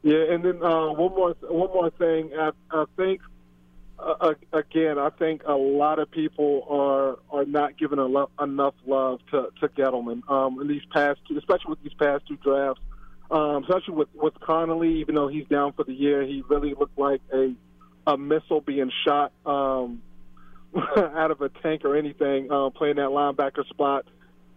Yeah, 0.03 0.33
and 0.33 0.45
then 0.45 0.63
uh, 0.63 0.89
one 0.93 1.15
more 1.15 1.37
one 1.43 1.69
more 1.73 1.91
thing. 1.91 2.33
I, 2.37 2.51
I 2.73 2.85
think 2.97 3.21
uh, 4.03 4.35
again, 4.53 4.99
I 4.99 5.11
think 5.11 5.43
a 5.47 5.55
lot 5.55 5.99
of 5.99 6.11
people 6.11 6.67
are 6.69 7.19
are 7.37 7.45
not 7.45 7.79
giving 7.79 7.99
lo- 7.99 8.31
enough 8.41 8.75
love 8.87 9.21
to 9.31 9.49
to 9.61 9.69
Gettleman 9.69 10.29
um, 10.31 10.61
in 10.61 10.69
these 10.69 10.85
past 10.93 11.21
two, 11.29 11.39
especially 11.39 11.71
with 11.71 11.83
these 11.83 11.95
past 11.95 12.27
two 12.27 12.37
drafts. 12.37 12.81
Um, 13.31 13.65
especially 13.65 13.95
with 13.95 14.09
with 14.15 14.39
Connelly, 14.41 15.01
even 15.01 15.15
though 15.15 15.29
he's 15.29 15.47
down 15.47 15.73
for 15.73 15.85
the 15.85 15.95
year, 15.95 16.23
he 16.23 16.43
really 16.49 16.75
looked 16.75 16.99
like 16.99 17.21
a 17.33 17.55
a 18.07 18.17
missile 18.17 18.61
being 18.61 18.91
shot 19.07 19.33
um, 19.47 20.03
out 20.97 21.31
of 21.31 21.41
a 21.41 21.49
tank 21.49 21.85
or 21.85 21.97
anything 21.97 22.51
uh, 22.51 22.71
playing 22.71 22.97
that 22.97 23.09
linebacker 23.09 23.67
spot. 23.69 24.07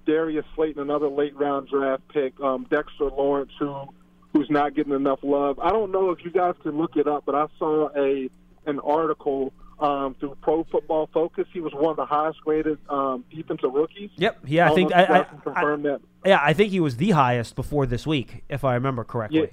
Darius 0.06 0.46
Slayton, 0.56 0.82
another 0.82 1.08
late 1.08 1.36
round 1.36 1.68
draft 1.68 2.08
pick. 2.10 2.40
Um, 2.40 2.68
Dexter 2.70 3.06
Lawrence, 3.06 3.52
who 3.60 3.88
who's 4.34 4.50
not 4.50 4.76
getting 4.76 4.94
enough 4.94 5.20
love. 5.24 5.60
I 5.60 5.70
don't 5.70 5.92
know 5.92 6.10
if 6.12 6.24
you 6.26 6.32
guys 6.32 6.56
can 6.62 6.78
look 6.78 6.98
it 6.98 7.08
up, 7.08 7.24
but 7.26 7.36
I 7.36 7.48
saw 7.58 7.90
a 7.96 8.30
an 8.66 8.80
article 8.80 9.54
um, 9.80 10.16
through 10.20 10.38
Pro 10.42 10.64
Football 10.66 11.10
Focus. 11.14 11.46
He 11.52 11.60
was 11.60 11.74
one 11.74 11.92
of 11.92 11.98
the 11.98 12.06
highest 12.06 12.42
graded 12.42 12.78
um, 12.90 13.26
defensive 13.34 13.74
rookies. 13.74 14.10
Yep. 14.16 14.40
Yeah, 14.46 14.72
I, 14.72 14.76
think 14.76 14.92
know 14.92 14.98
if 14.98 15.10
you 15.10 15.16
I, 15.16 15.18
guys 15.20 15.28
can 15.30 15.40
I, 15.40 15.44
confirm 15.44 15.84
that. 15.84 16.02
yeah, 16.26 16.40
I 16.42 16.54
think 16.54 16.72
he 16.72 16.80
was 16.80 16.98
the 16.98 17.12
highest 17.12 17.56
before 17.56 17.86
this 17.86 18.08
week, 18.08 18.44
if 18.50 18.64
I 18.64 18.74
remember 18.76 19.04
correctly. 19.04 19.40
Yeah. 19.40 19.48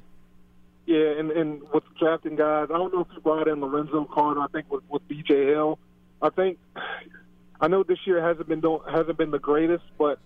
Yeah, 0.85 1.19
and, 1.19 1.31
and 1.31 1.63
with 1.73 1.85
drafting 1.97 2.35
guys, 2.35 2.67
I 2.69 2.77
don't 2.77 2.93
know 2.93 3.03
if 3.03 3.07
you 3.15 3.21
brought 3.21 3.47
in 3.47 3.61
Lorenzo 3.61 4.05
Carter. 4.05 4.41
I 4.41 4.49
think 4.49 4.69
with, 4.69 4.83
with 4.91 5.07
B.J. 5.07 5.47
Hill, 5.47 5.79
I 6.21 6.29
think 6.31 6.59
I 7.61 7.69
know 7.69 7.85
this 7.85 7.99
year 8.05 8.21
hasn't 8.21 8.49
been 8.49 8.63
hasn't 8.91 9.17
been 9.17 9.31
the 9.31 9.39
greatest, 9.39 9.85
but 9.97 10.19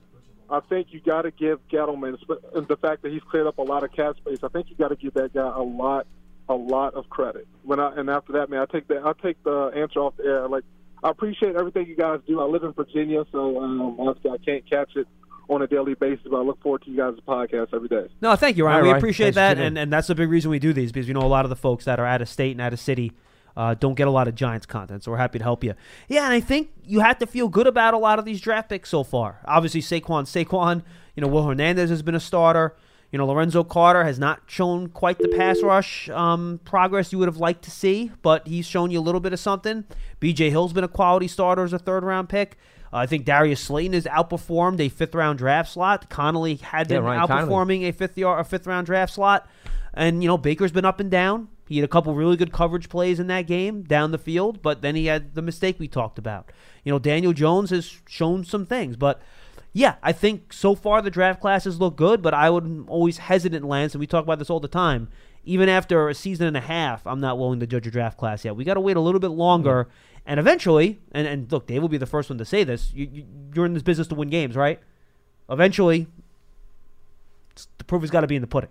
I 0.49 0.61
think 0.61 0.89
you 0.91 1.01
got 1.01 1.23
to 1.23 1.31
give 1.31 1.61
Gettleman 1.69 2.17
and 2.55 2.67
the 2.69 2.77
fact 2.79 3.03
that 3.03 3.13
he's 3.13 3.23
cleared 3.23 3.47
up 3.47 3.59
a 3.59 3.63
lot 3.63 3.83
of 3.85 3.93
cap 3.93 4.17
space. 4.17 4.39
I 4.43 4.49
think 4.49 4.71
you 4.71 4.77
got 4.77 4.89
to 4.89 4.97
give 4.97 5.15
that 5.15 5.35
guy 5.35 5.47
a 5.47 5.63
lot, 5.63 6.07
a 6.49 6.55
lot 6.55 6.95
of 6.95 7.09
credit. 7.09 7.47
When 7.65 7.81
I 7.81 7.95
and 7.97 8.09
after 8.09 8.33
that, 8.35 8.51
man, 8.51 8.61
I 8.61 8.67
take 8.67 8.89
that 8.89 9.05
I 9.05 9.13
take 9.23 9.43
the 9.43 9.73
answer 9.75 10.01
off 10.01 10.17
the 10.17 10.25
air. 10.25 10.49
Like 10.49 10.65
I 11.03 11.11
appreciate 11.11 11.57
everything 11.57 11.87
you 11.87 11.97
guys 11.97 12.21
do. 12.27 12.41
I 12.41 12.45
live 12.45 12.63
in 12.63 12.73
Virginia, 12.73 13.25
so 13.33 13.63
um, 13.63 13.97
honestly, 13.99 14.31
I 14.31 14.39
can't 14.39 14.69
catch 14.69 14.97
it 14.97 15.07
on 15.49 15.63
a 15.63 15.67
daily 15.67 15.95
basis, 15.95 16.27
but 16.29 16.39
I 16.39 16.43
look 16.43 16.61
forward 16.61 16.83
to 16.83 16.91
you 16.91 16.97
guys' 16.97 17.15
podcast 17.27 17.69
every 17.73 17.89
day. 17.89 18.09
No, 18.21 18.35
thank 18.35 18.57
you, 18.57 18.65
Ryan. 18.65 18.79
All 18.79 18.83
we 18.83 18.91
right. 18.91 18.99
appreciate 18.99 19.35
Thanks 19.35 19.59
that, 19.59 19.59
and, 19.59 19.79
and 19.79 19.93
that's 19.93 20.09
the 20.09 20.15
big 20.15 20.29
reason 20.29 20.51
we 20.51 20.59
do 20.59 20.73
these 20.73 20.91
because 20.91 21.07
we 21.07 21.15
know 21.15 21.21
a 21.21 21.29
lot 21.29 21.45
of 21.45 21.51
the 21.51 21.57
folks 21.57 21.85
that 21.85 22.01
are 22.01 22.07
out 22.07 22.23
of 22.23 22.29
state 22.29 22.53
and 22.53 22.61
out 22.61 22.73
of 22.73 22.81
city 22.81 23.13
uh, 23.57 23.75
don't 23.75 23.95
get 23.95 24.07
a 24.07 24.11
lot 24.11 24.29
of 24.29 24.35
Giants 24.35 24.67
content, 24.67 25.05
so 25.05 25.11
we're 25.11 25.17
happy 25.17 25.39
to 25.39 25.45
help 25.45 25.65
you. 25.65 25.75
Yeah, 26.09 26.25
and 26.25 26.33
I 26.33 26.41
think 26.41 26.71
you 26.85 27.01
have 27.01 27.19
to 27.19 27.27
feel 27.27 27.49
good 27.49 27.67
about 27.67 27.95
a 27.95 27.99
lot 27.99 28.19
of 28.19 28.25
these 28.25 28.41
draft 28.41 28.69
picks 28.69 28.91
so 28.91 29.03
far. 29.03 29.41
Obviously, 29.45 29.81
Saquon, 29.81 30.25
Saquon, 30.25 30.83
you 31.15 31.21
know, 31.21 31.29
Will 31.29 31.47
Hernandez 31.47 31.91
has 31.91 32.03
been 32.03 32.15
a 32.15 32.21
starter. 32.21 32.77
You 33.17 33.19
know, 33.19 33.29
Lorenzo 33.29 33.65
Carter 33.65 34.05
has 34.05 34.19
not 34.19 34.43
shown 34.47 34.89
quite 34.89 35.19
the 35.19 35.29
pass 35.29 35.63
rush 35.63 36.11
um, 36.11 36.61
progress 36.67 37.13
you 37.15 37.19
would 37.19 37.29
have 37.29 37.39
liked 37.39 37.65
to 37.65 37.71
see, 37.71 38.13
but 38.21 38.47
he's 38.47 38.67
shown 38.67 38.91
you 38.91 38.99
a 38.99 39.01
little 39.01 39.23
bit 39.23 39.33
of 39.33 39.41
something. 39.41 39.85
B.J. 40.21 40.51
Hill's 40.51 40.75
been 40.75 40.85
a 40.85 40.89
quality 40.89 41.27
starter 41.27 41.65
as 41.65 41.73
a 41.73 41.79
third 41.79 42.05
round 42.05 42.29
pick. 42.29 42.59
Uh, 42.93 42.99
I 42.99 43.07
think 43.07 43.25
Darius 43.25 43.63
Slayton 43.63 43.95
has 43.95 44.05
outperformed 44.05 44.81
a 44.81 44.91
fifth 44.91 45.15
round 45.15 45.39
draft 45.39 45.73
slot. 45.73 46.11
Connelly 46.11 46.57
had 46.57 46.89
been 46.89 47.05
Connelly. 47.05 47.27
outperforming 47.27 47.89
a 47.89 47.93
fifth 47.93 48.19
yard, 48.19 48.39
a 48.39 48.45
fifth 48.45 48.67
round 48.67 48.85
draft 48.85 49.15
slot, 49.15 49.49
and 49.95 50.23
you 50.23 50.29
know 50.29 50.37
Baker's 50.37 50.73
been 50.73 50.85
up 50.85 51.01
and 51.01 51.11
down. 51.11 51.49
He 51.67 51.77
had 51.77 51.87
a 51.87 51.89
couple 51.89 52.15
really 52.15 52.37
good 52.37 52.53
coverage 52.53 52.91
plays 52.91 53.19
in 53.19 53.29
that 53.29 53.47
game 53.47 53.83
down 53.83 54.11
the 54.11 54.19
field, 54.19 54.61
but 54.61 54.83
then 54.83 54.95
he 54.95 55.07
had 55.07 55.35
the 55.35 55.41
mistake 55.41 55.79
we 55.79 55.89
talked 55.89 56.19
about. 56.19 56.53
You 56.85 56.93
know, 56.93 56.99
Daniel 56.99 57.33
Jones 57.33 57.71
has 57.71 57.99
shown 58.07 58.45
some 58.45 58.67
things, 58.67 58.95
but 58.95 59.23
yeah, 59.77 59.97
I 60.03 60.13
think 60.13 60.55
so 60.55 60.75
far 60.75 61.03
the 61.03 61.11
draft 61.11 61.39
classes 61.39 61.79
look 61.79 61.97
good, 61.97 62.23
but 62.23 62.33
I 62.33 62.49
would 62.49 62.87
always 62.89 63.19
hesitant, 63.19 63.63
Lance, 63.63 63.93
and 63.93 64.01
we 64.01 64.07
talk 64.07 64.25
about 64.25 64.39
this 64.39 64.49
all 64.49 64.59
the 64.59 64.69
time. 64.69 65.09
Even 65.45 65.69
after 65.69 66.09
a 66.09 66.15
season 66.15 66.47
and 66.47 66.57
a 66.57 66.63
half, 66.63 67.07
I'm 67.07 67.21
not 67.21 67.37
willing 67.39 67.61
to 67.61 67.67
judge 67.67 67.87
a 67.87 67.91
draft 67.91 68.17
class 68.17 68.43
yet. 68.43 68.57
We 68.57 68.65
got 68.65 68.75
to 68.75 68.81
wait 68.81 68.97
a 68.97 69.01
little 69.01 69.21
bit 69.21 69.33
longer, 69.33 69.89
and 70.25 70.41
eventually, 70.41 70.99
and, 71.13 71.27
and 71.29 71.53
look, 71.53 71.67
Dave 71.67 71.83
will 71.83 71.91
be 71.91 71.99
the 71.99 72.07
first 72.07 72.31
one 72.31 72.39
to 72.39 72.45
say 72.47 72.65
this. 72.65 72.91
You, 72.95 73.07
you, 73.13 73.25
you're 73.55 73.67
in 73.67 73.75
this 73.75 73.83
business 73.83 74.09
to 74.09 74.15
win 74.15 74.31
games, 74.31 74.57
right? 74.57 74.81
Eventually, 75.51 76.07
the 77.77 77.85
proof 77.85 78.01
has 78.01 78.11
got 78.11 78.23
to 78.23 78.27
be 78.27 78.37
in 78.37 78.41
the 78.41 78.49
pudding. 78.49 78.71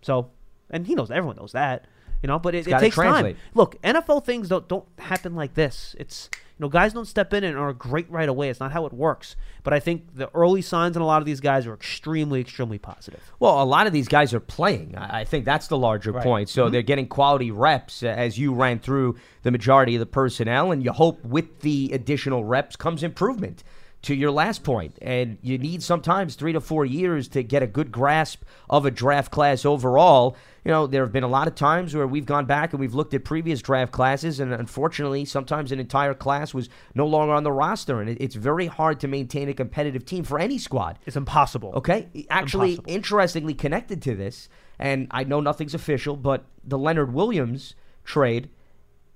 So, 0.00 0.30
and 0.70 0.86
he 0.86 0.94
knows, 0.94 1.10
everyone 1.10 1.36
knows 1.36 1.52
that, 1.52 1.84
you 2.22 2.26
know. 2.26 2.38
But 2.38 2.54
it, 2.54 2.66
it 2.66 2.78
takes 2.78 2.94
translate. 2.94 3.36
time. 3.36 3.44
Look, 3.52 3.82
NFL 3.82 4.24
things 4.24 4.48
don't 4.48 4.66
don't 4.66 4.86
happen 4.98 5.34
like 5.34 5.52
this. 5.52 5.94
It's 5.98 6.30
you 6.58 6.64
know, 6.64 6.68
guys 6.68 6.92
don't 6.92 7.06
step 7.06 7.32
in 7.32 7.44
and 7.44 7.56
are 7.56 7.72
great 7.72 8.10
right 8.10 8.28
away. 8.28 8.48
It's 8.50 8.58
not 8.58 8.72
how 8.72 8.84
it 8.86 8.92
works. 8.92 9.36
But 9.62 9.72
I 9.74 9.80
think 9.80 10.14
the 10.16 10.28
early 10.34 10.60
signs 10.60 10.96
in 10.96 11.02
a 11.02 11.06
lot 11.06 11.22
of 11.22 11.26
these 11.26 11.40
guys 11.40 11.66
are 11.66 11.74
extremely, 11.74 12.40
extremely 12.40 12.78
positive. 12.78 13.20
Well, 13.38 13.62
a 13.62 13.64
lot 13.64 13.86
of 13.86 13.92
these 13.92 14.08
guys 14.08 14.34
are 14.34 14.40
playing. 14.40 14.96
I 14.96 15.24
think 15.24 15.44
that's 15.44 15.68
the 15.68 15.78
larger 15.78 16.10
Right. 16.12 16.22
point. 16.24 16.48
So 16.48 16.68
they're 16.68 16.82
getting 16.82 17.06
quality 17.06 17.50
reps 17.52 18.02
uh, 18.02 18.08
as 18.08 18.38
you 18.38 18.52
ran 18.54 18.80
through 18.80 19.16
the 19.42 19.50
majority 19.52 19.94
of 19.94 20.00
the 20.00 20.06
personnel, 20.06 20.72
and 20.72 20.82
you 20.84 20.90
hope 20.92 21.24
with 21.24 21.60
the 21.60 21.90
additional 21.92 22.44
reps 22.44 22.74
comes 22.76 23.02
improvement. 23.04 23.62
To 24.02 24.14
your 24.14 24.30
last 24.30 24.62
point, 24.62 24.96
and 25.02 25.38
you 25.42 25.58
need 25.58 25.82
sometimes 25.82 26.36
three 26.36 26.52
to 26.52 26.60
four 26.60 26.86
years 26.86 27.26
to 27.28 27.42
get 27.42 27.64
a 27.64 27.66
good 27.66 27.90
grasp 27.90 28.44
of 28.70 28.86
a 28.86 28.92
draft 28.92 29.32
class 29.32 29.64
overall. 29.64 30.36
You 30.64 30.70
know, 30.70 30.86
there 30.86 31.02
have 31.02 31.12
been 31.12 31.24
a 31.24 31.28
lot 31.28 31.48
of 31.48 31.56
times 31.56 31.96
where 31.96 32.06
we've 32.06 32.24
gone 32.24 32.46
back 32.46 32.72
and 32.72 32.78
we've 32.78 32.94
looked 32.94 33.12
at 33.14 33.24
previous 33.24 33.60
draft 33.60 33.90
classes, 33.90 34.38
and 34.38 34.54
unfortunately, 34.54 35.24
sometimes 35.24 35.72
an 35.72 35.80
entire 35.80 36.14
class 36.14 36.54
was 36.54 36.68
no 36.94 37.06
longer 37.08 37.34
on 37.34 37.42
the 37.42 37.50
roster, 37.52 38.00
and 38.00 38.10
it's 38.20 38.36
very 38.36 38.66
hard 38.66 39.00
to 39.00 39.08
maintain 39.08 39.48
a 39.48 39.54
competitive 39.54 40.04
team 40.04 40.22
for 40.22 40.38
any 40.38 40.58
squad. 40.58 40.98
It's 41.04 41.16
impossible. 41.16 41.72
Okay. 41.74 42.08
Actually, 42.30 42.74
Impossible. 42.74 42.94
interestingly 42.94 43.54
connected 43.54 44.00
to 44.02 44.14
this, 44.14 44.48
and 44.78 45.08
I 45.10 45.24
know 45.24 45.40
nothing's 45.40 45.74
official, 45.74 46.16
but 46.16 46.44
the 46.62 46.78
Leonard 46.78 47.12
Williams 47.12 47.74
trade, 48.04 48.48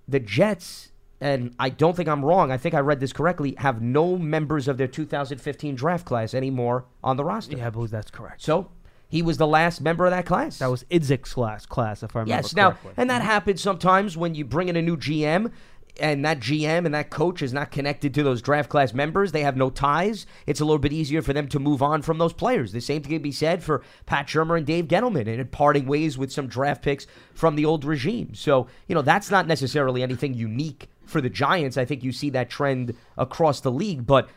the 0.08 0.20
Jets, 0.20 0.90
and 1.22 1.54
I 1.58 1.68
don't 1.68 1.96
think 1.96 2.08
I'm 2.08 2.24
wrong, 2.24 2.50
I 2.50 2.56
think 2.56 2.74
I 2.74 2.80
read 2.80 3.00
this 3.00 3.12
correctly, 3.12 3.54
have 3.58 3.80
no 3.80 4.18
members 4.18 4.66
of 4.68 4.76
their 4.76 4.88
2015 4.88 5.74
draft 5.74 6.04
class 6.04 6.34
anymore 6.34 6.84
on 7.02 7.16
the 7.16 7.24
roster. 7.24 7.56
Yeah, 7.56 7.68
I 7.68 7.70
believe 7.70 7.90
that's 7.90 8.10
correct. 8.10 8.42
So 8.42 8.70
he 9.08 9.22
was 9.22 9.36
the 9.36 9.46
last 9.46 9.80
member 9.80 10.04
of 10.04 10.10
that 10.10 10.26
class. 10.26 10.58
That 10.58 10.70
was 10.70 10.84
Idzik's 10.84 11.32
class, 11.32 11.64
class 11.64 12.02
if 12.02 12.16
I 12.16 12.20
remember 12.20 12.36
Yes, 12.42 12.56
now, 12.56 12.70
correctly. 12.70 12.92
and 12.96 13.10
that 13.10 13.22
happens 13.22 13.60
sometimes 13.60 14.16
when 14.16 14.34
you 14.34 14.44
bring 14.44 14.68
in 14.68 14.76
a 14.76 14.82
new 14.82 14.96
GM 14.96 15.52
and 16.00 16.24
that 16.24 16.40
GM 16.40 16.86
and 16.86 16.94
that 16.94 17.10
coach 17.10 17.42
is 17.42 17.52
not 17.52 17.70
connected 17.70 18.14
to 18.14 18.22
those 18.22 18.40
draft 18.40 18.70
class 18.70 18.94
members. 18.94 19.32
They 19.32 19.42
have 19.42 19.56
no 19.58 19.68
ties. 19.68 20.26
It's 20.46 20.60
a 20.60 20.64
little 20.64 20.78
bit 20.78 20.92
easier 20.92 21.20
for 21.20 21.34
them 21.34 21.48
to 21.48 21.58
move 21.58 21.82
on 21.82 22.00
from 22.00 22.16
those 22.18 22.32
players. 22.32 22.72
The 22.72 22.80
same 22.80 23.02
thing 23.02 23.12
can 23.12 23.22
be 23.22 23.30
said 23.32 23.62
for 23.62 23.82
Pat 24.06 24.26
Shurmur 24.26 24.56
and 24.56 24.66
Dave 24.66 24.86
Gettleman 24.86 25.28
and 25.28 25.40
in 25.40 25.48
parting 25.48 25.86
ways 25.86 26.16
with 26.16 26.32
some 26.32 26.46
draft 26.46 26.82
picks 26.82 27.06
from 27.34 27.56
the 27.56 27.66
old 27.66 27.84
regime. 27.84 28.34
So, 28.34 28.68
you 28.88 28.94
know, 28.94 29.02
that's 29.02 29.30
not 29.30 29.46
necessarily 29.46 30.02
anything 30.02 30.32
unique 30.32 30.88
for 31.12 31.20
the 31.20 31.30
Giants. 31.30 31.76
I 31.76 31.84
think 31.84 32.02
you 32.02 32.10
see 32.10 32.30
that 32.30 32.50
trend 32.50 32.96
across 33.16 33.60
the 33.60 33.70
league, 33.70 34.06
but 34.06 34.28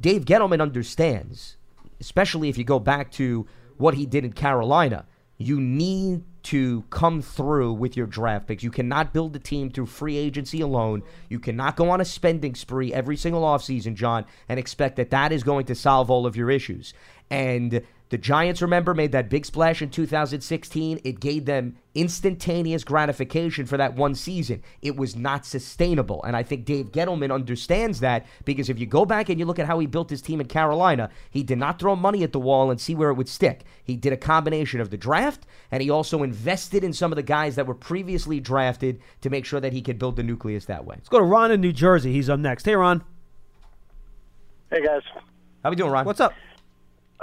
Dave 0.00 0.24
Gettleman 0.24 0.60
understands, 0.60 1.56
especially 2.00 2.48
if 2.48 2.58
you 2.58 2.64
go 2.64 2.80
back 2.80 3.12
to 3.12 3.46
what 3.76 3.94
he 3.94 4.06
did 4.06 4.24
in 4.24 4.32
Carolina. 4.32 5.06
You 5.36 5.60
need 5.60 6.24
to 6.44 6.82
come 6.90 7.22
through 7.22 7.74
with 7.74 7.96
your 7.96 8.06
draft 8.06 8.48
picks. 8.48 8.64
You 8.64 8.70
cannot 8.70 9.12
build 9.12 9.36
a 9.36 9.38
team 9.38 9.70
through 9.70 9.86
free 9.86 10.16
agency 10.16 10.60
alone. 10.60 11.04
You 11.28 11.38
cannot 11.38 11.76
go 11.76 11.90
on 11.90 12.00
a 12.00 12.04
spending 12.04 12.54
spree 12.56 12.92
every 12.92 13.16
single 13.16 13.42
offseason, 13.42 13.94
John, 13.94 14.24
and 14.48 14.58
expect 14.58 14.96
that 14.96 15.10
that 15.10 15.30
is 15.30 15.44
going 15.44 15.66
to 15.66 15.76
solve 15.76 16.10
all 16.10 16.26
of 16.26 16.36
your 16.36 16.50
issues. 16.50 16.94
And 17.30 17.82
the 18.10 18.18
Giants, 18.18 18.62
remember, 18.62 18.94
made 18.94 19.12
that 19.12 19.28
big 19.28 19.44
splash 19.44 19.82
in 19.82 19.90
2016. 19.90 21.00
It 21.04 21.20
gave 21.20 21.44
them 21.44 21.76
instantaneous 21.94 22.82
gratification 22.82 23.66
for 23.66 23.76
that 23.76 23.96
one 23.96 24.14
season. 24.14 24.62
It 24.80 24.96
was 24.96 25.14
not 25.14 25.44
sustainable. 25.44 26.22
And 26.22 26.34
I 26.34 26.42
think 26.42 26.64
Dave 26.64 26.90
Gettleman 26.90 27.32
understands 27.32 28.00
that 28.00 28.24
because 28.46 28.70
if 28.70 28.78
you 28.78 28.86
go 28.86 29.04
back 29.04 29.28
and 29.28 29.38
you 29.38 29.44
look 29.44 29.58
at 29.58 29.66
how 29.66 29.78
he 29.78 29.86
built 29.86 30.08
his 30.08 30.22
team 30.22 30.40
in 30.40 30.46
Carolina, 30.46 31.10
he 31.30 31.42
did 31.42 31.58
not 31.58 31.78
throw 31.78 31.96
money 31.96 32.22
at 32.22 32.32
the 32.32 32.40
wall 32.40 32.70
and 32.70 32.80
see 32.80 32.94
where 32.94 33.10
it 33.10 33.14
would 33.14 33.28
stick. 33.28 33.64
He 33.84 33.96
did 33.96 34.12
a 34.14 34.16
combination 34.16 34.80
of 34.80 34.90
the 34.90 34.96
draft, 34.96 35.46
and 35.70 35.82
he 35.82 35.90
also 35.90 36.22
invested 36.22 36.84
in 36.84 36.94
some 36.94 37.12
of 37.12 37.16
the 37.16 37.22
guys 37.22 37.56
that 37.56 37.66
were 37.66 37.74
previously 37.74 38.40
drafted 38.40 39.00
to 39.20 39.28
make 39.28 39.44
sure 39.44 39.60
that 39.60 39.74
he 39.74 39.82
could 39.82 39.98
build 39.98 40.16
the 40.16 40.22
nucleus 40.22 40.64
that 40.66 40.86
way. 40.86 40.96
Let's 40.96 41.08
go 41.10 41.18
to 41.18 41.24
Ron 41.24 41.50
in 41.50 41.60
New 41.60 41.72
Jersey. 41.72 42.12
He's 42.12 42.30
up 42.30 42.40
next. 42.40 42.64
Hey, 42.64 42.74
Ron. 42.74 43.04
Hey 44.70 44.82
guys. 44.82 45.02
How 45.62 45.70
we 45.70 45.76
doing, 45.76 45.90
Ron? 45.90 46.06
What's 46.06 46.20
up? 46.20 46.32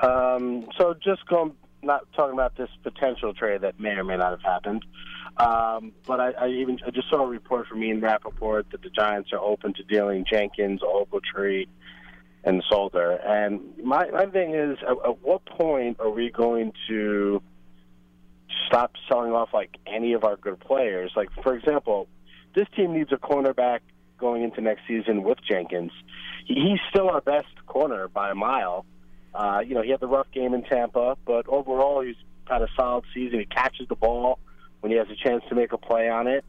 Um, 0.01 0.67
so 0.77 0.93
just 0.93 1.25
going, 1.27 1.53
not 1.81 2.01
talking 2.15 2.33
about 2.33 2.55
this 2.57 2.69
potential 2.83 3.33
trade 3.33 3.61
that 3.61 3.79
may 3.79 3.91
or 3.91 4.03
may 4.03 4.17
not 4.17 4.31
have 4.31 4.41
happened, 4.41 4.83
um, 5.37 5.91
but 6.05 6.19
I, 6.19 6.31
I 6.31 6.47
even 6.49 6.79
I 6.85 6.91
just 6.91 7.09
saw 7.09 7.23
a 7.23 7.27
report 7.27 7.67
from 7.67 7.83
Ian 7.83 8.01
Rapoport 8.01 8.67
that 8.71 8.81
the 8.81 8.89
Giants 8.89 9.31
are 9.33 9.39
open 9.39 9.73
to 9.75 9.83
dealing 9.83 10.25
Jenkins, 10.29 10.81
Ogletree, 10.81 11.67
and 12.43 12.63
Solder. 12.69 13.11
And 13.11 13.61
my 13.83 14.09
my 14.11 14.25
thing 14.25 14.53
is, 14.53 14.77
at, 14.81 14.91
at 15.09 15.21
what 15.21 15.45
point 15.45 15.99
are 15.99 16.09
we 16.09 16.29
going 16.31 16.73
to 16.89 17.41
stop 18.67 18.93
selling 19.09 19.31
off 19.31 19.49
like 19.53 19.77
any 19.85 20.13
of 20.13 20.23
our 20.23 20.35
good 20.37 20.59
players? 20.59 21.11
Like 21.15 21.29
for 21.43 21.55
example, 21.55 22.07
this 22.53 22.67
team 22.75 22.93
needs 22.93 23.11
a 23.11 23.17
cornerback 23.17 23.79
going 24.17 24.43
into 24.43 24.61
next 24.61 24.81
season 24.87 25.23
with 25.23 25.37
Jenkins. 25.49 25.91
He- 26.45 26.55
He's 26.55 26.79
still 26.89 27.09
our 27.09 27.21
best 27.21 27.47
corner 27.65 28.07
by 28.07 28.31
a 28.31 28.35
mile. 28.35 28.85
Uh, 29.35 29.59
you 29.59 29.75
know, 29.75 29.81
he 29.81 29.89
had 29.89 29.99
the 29.99 30.07
rough 30.07 30.31
game 30.31 30.53
in 30.53 30.63
Tampa, 30.63 31.17
but 31.25 31.47
overall 31.47 32.01
he's 32.01 32.15
had 32.47 32.61
a 32.61 32.67
solid 32.77 33.03
season. 33.13 33.39
He 33.39 33.45
catches 33.45 33.87
the 33.89 33.95
ball 33.95 34.39
when 34.79 34.91
he 34.91 34.97
has 34.97 35.07
a 35.09 35.15
chance 35.15 35.43
to 35.49 35.55
make 35.55 35.73
a 35.73 35.77
play 35.77 36.09
on 36.09 36.27
it. 36.27 36.45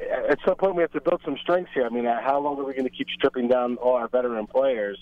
At 0.00 0.38
some 0.46 0.54
point, 0.56 0.76
we 0.76 0.82
have 0.82 0.92
to 0.92 1.00
build 1.00 1.20
some 1.24 1.36
strengths 1.42 1.72
here. 1.74 1.84
I 1.84 1.88
mean, 1.88 2.04
how 2.04 2.38
long 2.40 2.58
are 2.58 2.64
we 2.64 2.72
going 2.72 2.84
to 2.84 2.90
keep 2.90 3.08
stripping 3.10 3.48
down 3.48 3.76
all 3.76 3.94
our 3.94 4.08
veteran 4.08 4.46
players 4.46 4.98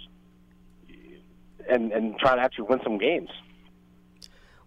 and 1.68 1.92
and 1.92 2.18
try 2.18 2.34
to 2.34 2.40
actually 2.40 2.66
win 2.70 2.80
some 2.82 2.98
games? 2.98 3.28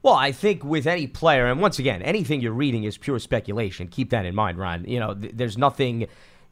Well, 0.02 0.14
I 0.14 0.32
think 0.32 0.64
with 0.64 0.88
any 0.88 1.08
player, 1.08 1.48
and 1.48 1.60
once 1.60 1.80
again, 1.80 2.02
anything 2.04 2.42
you're 2.42 2.54
reading 2.54 2.86
is 2.86 2.98
pure 2.98 3.20
speculation. 3.20 3.88
Keep 3.88 4.12
that 4.12 4.26
in 4.26 4.34
mind, 4.34 4.58
Ron. 4.58 4.86
You 4.86 5.00
know, 5.00 5.14
th- 5.14 5.34
there's 5.36 5.58
nothing 5.58 6.08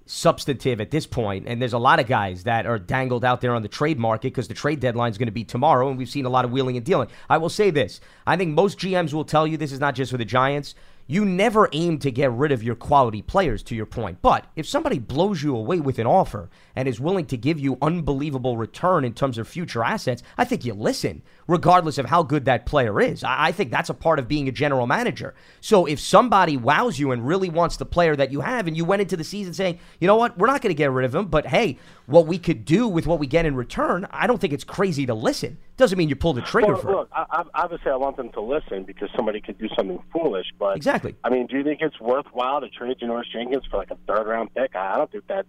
substantive 0.08 0.82
at 0.82 0.92
this 0.92 1.06
point, 1.06 1.48
and 1.48 1.62
there's 1.62 1.74
a 1.74 1.78
lot 1.78 2.00
of 2.00 2.08
guys 2.08 2.44
that 2.44 2.66
are 2.66 2.80
dangled 2.80 3.24
out 3.24 3.42
there 3.42 3.54
on 3.54 3.62
the 3.62 3.68
trade 3.68 4.00
market 4.00 4.30
because 4.30 4.48
the 4.48 4.54
trade 4.54 4.80
deadline 4.80 5.12
is 5.12 5.18
going 5.18 5.28
to 5.28 5.32
be 5.32 5.44
tomorrow, 5.44 5.90
and 5.90 5.98
we've 5.98 6.10
seen 6.10 6.26
a 6.26 6.30
lot 6.30 6.46
of 6.46 6.52
wheeling 6.52 6.78
and 6.78 6.86
dealing. 6.86 7.10
I 7.30 7.38
will 7.38 7.50
say 7.50 7.70
this: 7.70 8.00
I 8.26 8.38
think 8.38 8.54
most 8.54 8.80
GMs 8.80 9.14
will 9.14 9.26
tell 9.26 9.46
you 9.46 9.58
this 9.58 9.72
is 9.72 9.80
not 9.80 9.96
just 9.96 10.12
for 10.12 10.18
the 10.18 10.26
Giants. 10.26 10.76
You 11.10 11.24
never 11.24 11.70
aim 11.72 12.00
to 12.00 12.12
get 12.12 12.32
rid 12.32 12.52
of 12.52 12.62
your 12.62 12.76
quality 12.76 13.22
players, 13.22 13.64
to 13.64 13.76
your 13.76 13.86
point. 13.86 14.22
But 14.22 14.46
if 14.58 14.68
somebody 14.68 15.00
blows 15.00 15.42
you 15.42 15.56
away 15.56 15.80
with 15.80 16.00
an 16.00 16.06
offer 16.06 16.50
and 16.76 16.86
is 16.86 17.00
willing 17.00 17.26
to 17.28 17.38
give 17.38 17.60
you 17.60 17.78
unbelievable 17.82 18.58
return 18.58 19.06
in 19.06 19.14
terms 19.14 19.38
of 19.38 19.48
future 19.48 19.86
assets, 19.86 20.22
I 20.38 20.44
think 20.44 20.66
you 20.66 20.74
listen, 20.74 21.22
regardless 21.48 21.98
of 21.98 22.06
how 22.06 22.24
good 22.24 22.46
that 22.46 22.66
player 22.66 23.00
is. 23.00 23.24
I, 23.24 23.48
I 23.48 23.52
think 23.52 23.72
that's 23.72 23.90
a 23.90 23.94
part 23.94 24.20
of 24.20 24.28
being 24.28 24.48
a 24.48 24.52
general 24.52 24.86
manager. 24.86 25.34
So 25.62 25.86
if 25.86 26.00
somebody 26.00 26.58
wows 26.58 27.00
you 27.00 27.12
and 27.12 27.26
really 27.26 27.50
wants 27.50 27.78
the 27.78 27.86
player 27.86 28.16
that 28.16 28.32
you 28.32 28.42
have, 28.42 28.68
and 28.68 28.76
you 28.76 28.84
went 28.86 29.02
into 29.02 29.16
the 29.18 29.24
season 29.24 29.54
saying, 29.54 29.80
you 30.00 30.08
know 30.08 30.16
what, 30.18 30.38
we're 30.38 30.48
not 30.48 30.62
going 30.62 30.72
to 30.72 30.78
get 30.78 30.92
rid 30.92 31.06
of 31.06 31.16
him, 31.16 31.28
but 31.28 31.46
hey, 31.48 31.78
what 32.06 32.28
we 32.28 32.38
could 32.38 32.66
do 32.66 32.88
with 32.88 33.08
what 33.08 33.20
we 33.20 33.28
get 33.28 33.46
in 33.46 33.56
return, 33.56 34.08
I 34.12 34.28
don't 34.28 34.40
think 34.40 34.54
it's 34.54 34.64
crazy 34.64 35.06
to 35.06 35.14
listen. 35.14 35.58
Doesn't 35.78 35.98
mean 35.98 36.10
you 36.10 36.16
pull 36.16 36.34
the 36.34 36.42
trigger 36.42 36.74
Well, 36.74 36.82
for 36.82 36.90
it. 36.90 36.96
look, 36.96 37.10
I, 37.14 37.26
I, 37.30 37.44
obviously, 37.64 37.92
I 37.92 37.96
want 37.96 38.18
them 38.18 38.30
to 38.32 38.42
listen 38.42 38.84
because 38.84 39.10
somebody 39.16 39.40
could 39.42 39.58
do 39.58 39.68
something 39.78 40.00
foolish. 40.12 40.48
But 40.58 40.76
Exactly. 40.76 41.16
I 41.24 41.30
mean, 41.30 41.48
do 41.48 41.58
you 41.58 41.64
think 41.64 41.82
it's 41.82 42.00
worthwhile 42.00 42.62
to 42.62 42.70
trade 42.70 42.98
Janoris 43.00 43.32
Jenkins 43.32 43.64
for 43.70 43.78
like 43.78 43.92
a 43.92 43.98
third 44.08 44.28
round 44.28 44.54
pick? 44.54 44.76
I 44.76 44.98
don't 44.98 45.12
think 45.12 45.26
that's 45.28 45.48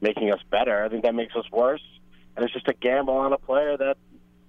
making 0.00 0.32
us 0.32 0.40
better. 0.50 0.84
I 0.84 0.88
think 0.88 1.04
that 1.04 1.14
makes 1.14 1.34
us 1.36 1.44
worse. 1.50 1.82
And 2.36 2.44
it's 2.44 2.52
just 2.52 2.68
a 2.68 2.74
gamble 2.74 3.14
on 3.14 3.32
a 3.32 3.38
player 3.38 3.76
that, 3.76 3.96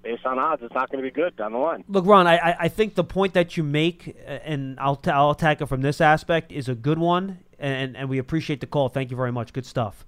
based 0.04 0.26
on 0.26 0.38
odds, 0.38 0.62
it's 0.62 0.74
not 0.74 0.92
going 0.92 1.04
to 1.04 1.10
be 1.10 1.14
good 1.14 1.36
down 1.36 1.54
the 1.54 1.58
line. 1.58 1.84
Look, 1.88 2.06
Ron, 2.06 2.28
I, 2.28 2.56
I- 2.60 2.68
think 2.68 2.96
the 2.96 3.04
point 3.04 3.34
that 3.34 3.56
you 3.58 3.64
make, 3.64 4.16
uh, 4.28 4.32
and 4.32 4.80
I'll, 4.80 4.98
ta- 4.98 5.12
I'll 5.12 5.32
attack 5.32 5.62
it 5.62 5.66
from 5.68 5.82
this 5.82 6.02
aspect, 6.02 6.52
is 6.52 6.68
a 6.70 6.76
good 6.76 7.00
one, 7.00 7.40
and, 7.58 7.96
and 7.96 8.10
we 8.10 8.18
appreciate 8.18 8.60
the 8.60 8.68
call. 8.68 8.90
Thank 8.90 9.10
you 9.12 9.18
very 9.18 9.32
much. 9.32 9.54
Good 9.54 9.66
stuff. 9.66 10.06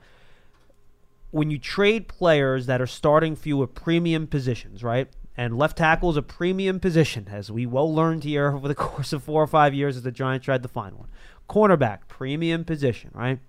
When 1.31 1.49
you 1.49 1.57
trade 1.57 2.07
players 2.07 2.65
that 2.65 2.81
are 2.81 2.87
starting 2.87 3.35
for 3.35 3.47
you 3.47 3.63
at 3.63 3.73
premium 3.73 4.27
positions, 4.27 4.83
right? 4.83 5.07
And 5.37 5.57
left 5.57 5.77
tackle 5.77 6.09
is 6.11 6.17
a 6.17 6.21
premium 6.21 6.79
position, 6.79 7.27
as 7.31 7.51
we 7.51 7.65
well 7.65 7.93
learned 7.93 8.23
here 8.23 8.51
over 8.55 8.67
the 8.67 8.75
course 8.75 9.13
of 9.13 9.23
four 9.23 9.41
or 9.43 9.47
five 9.47 9.73
years 9.73 9.97
as 9.97 10.03
the 10.03 10.11
Giants 10.11 10.45
tried 10.45 10.63
to 10.63 10.69
find 10.69 10.95
one. 10.97 11.07
Cornerback, 11.49 12.07
premium 12.07 12.63
position, 12.65 13.11
right? 13.13 13.39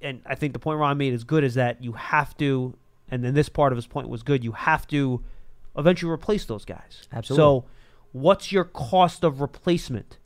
and 0.00 0.22
I 0.24 0.34
think 0.34 0.54
the 0.54 0.58
point 0.58 0.78
Ron 0.78 0.96
made 0.96 1.12
is 1.12 1.24
good 1.24 1.44
is 1.44 1.54
that 1.54 1.82
you 1.84 1.92
have 1.92 2.34
to, 2.38 2.74
and 3.10 3.24
then 3.24 3.34
this 3.34 3.48
part 3.48 3.72
of 3.72 3.76
his 3.76 3.86
point 3.86 4.08
was 4.08 4.22
good. 4.22 4.44
You 4.44 4.52
have 4.52 4.86
to 4.88 5.22
eventually 5.76 6.10
replace 6.10 6.44
those 6.44 6.64
guys. 6.64 7.08
Absolutely. 7.12 7.42
So, 7.42 7.64
what's 8.12 8.52
your 8.52 8.64
cost 8.64 9.24
of 9.24 9.40
replacement? 9.40 10.18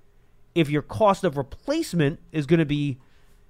If 0.55 0.70
your 0.70 0.83
cost 0.83 1.24
of 1.24 1.37
replacement 1.37 2.20
is 2.33 2.47
going 2.47 2.59
to 2.59 2.66
be 2.66 2.99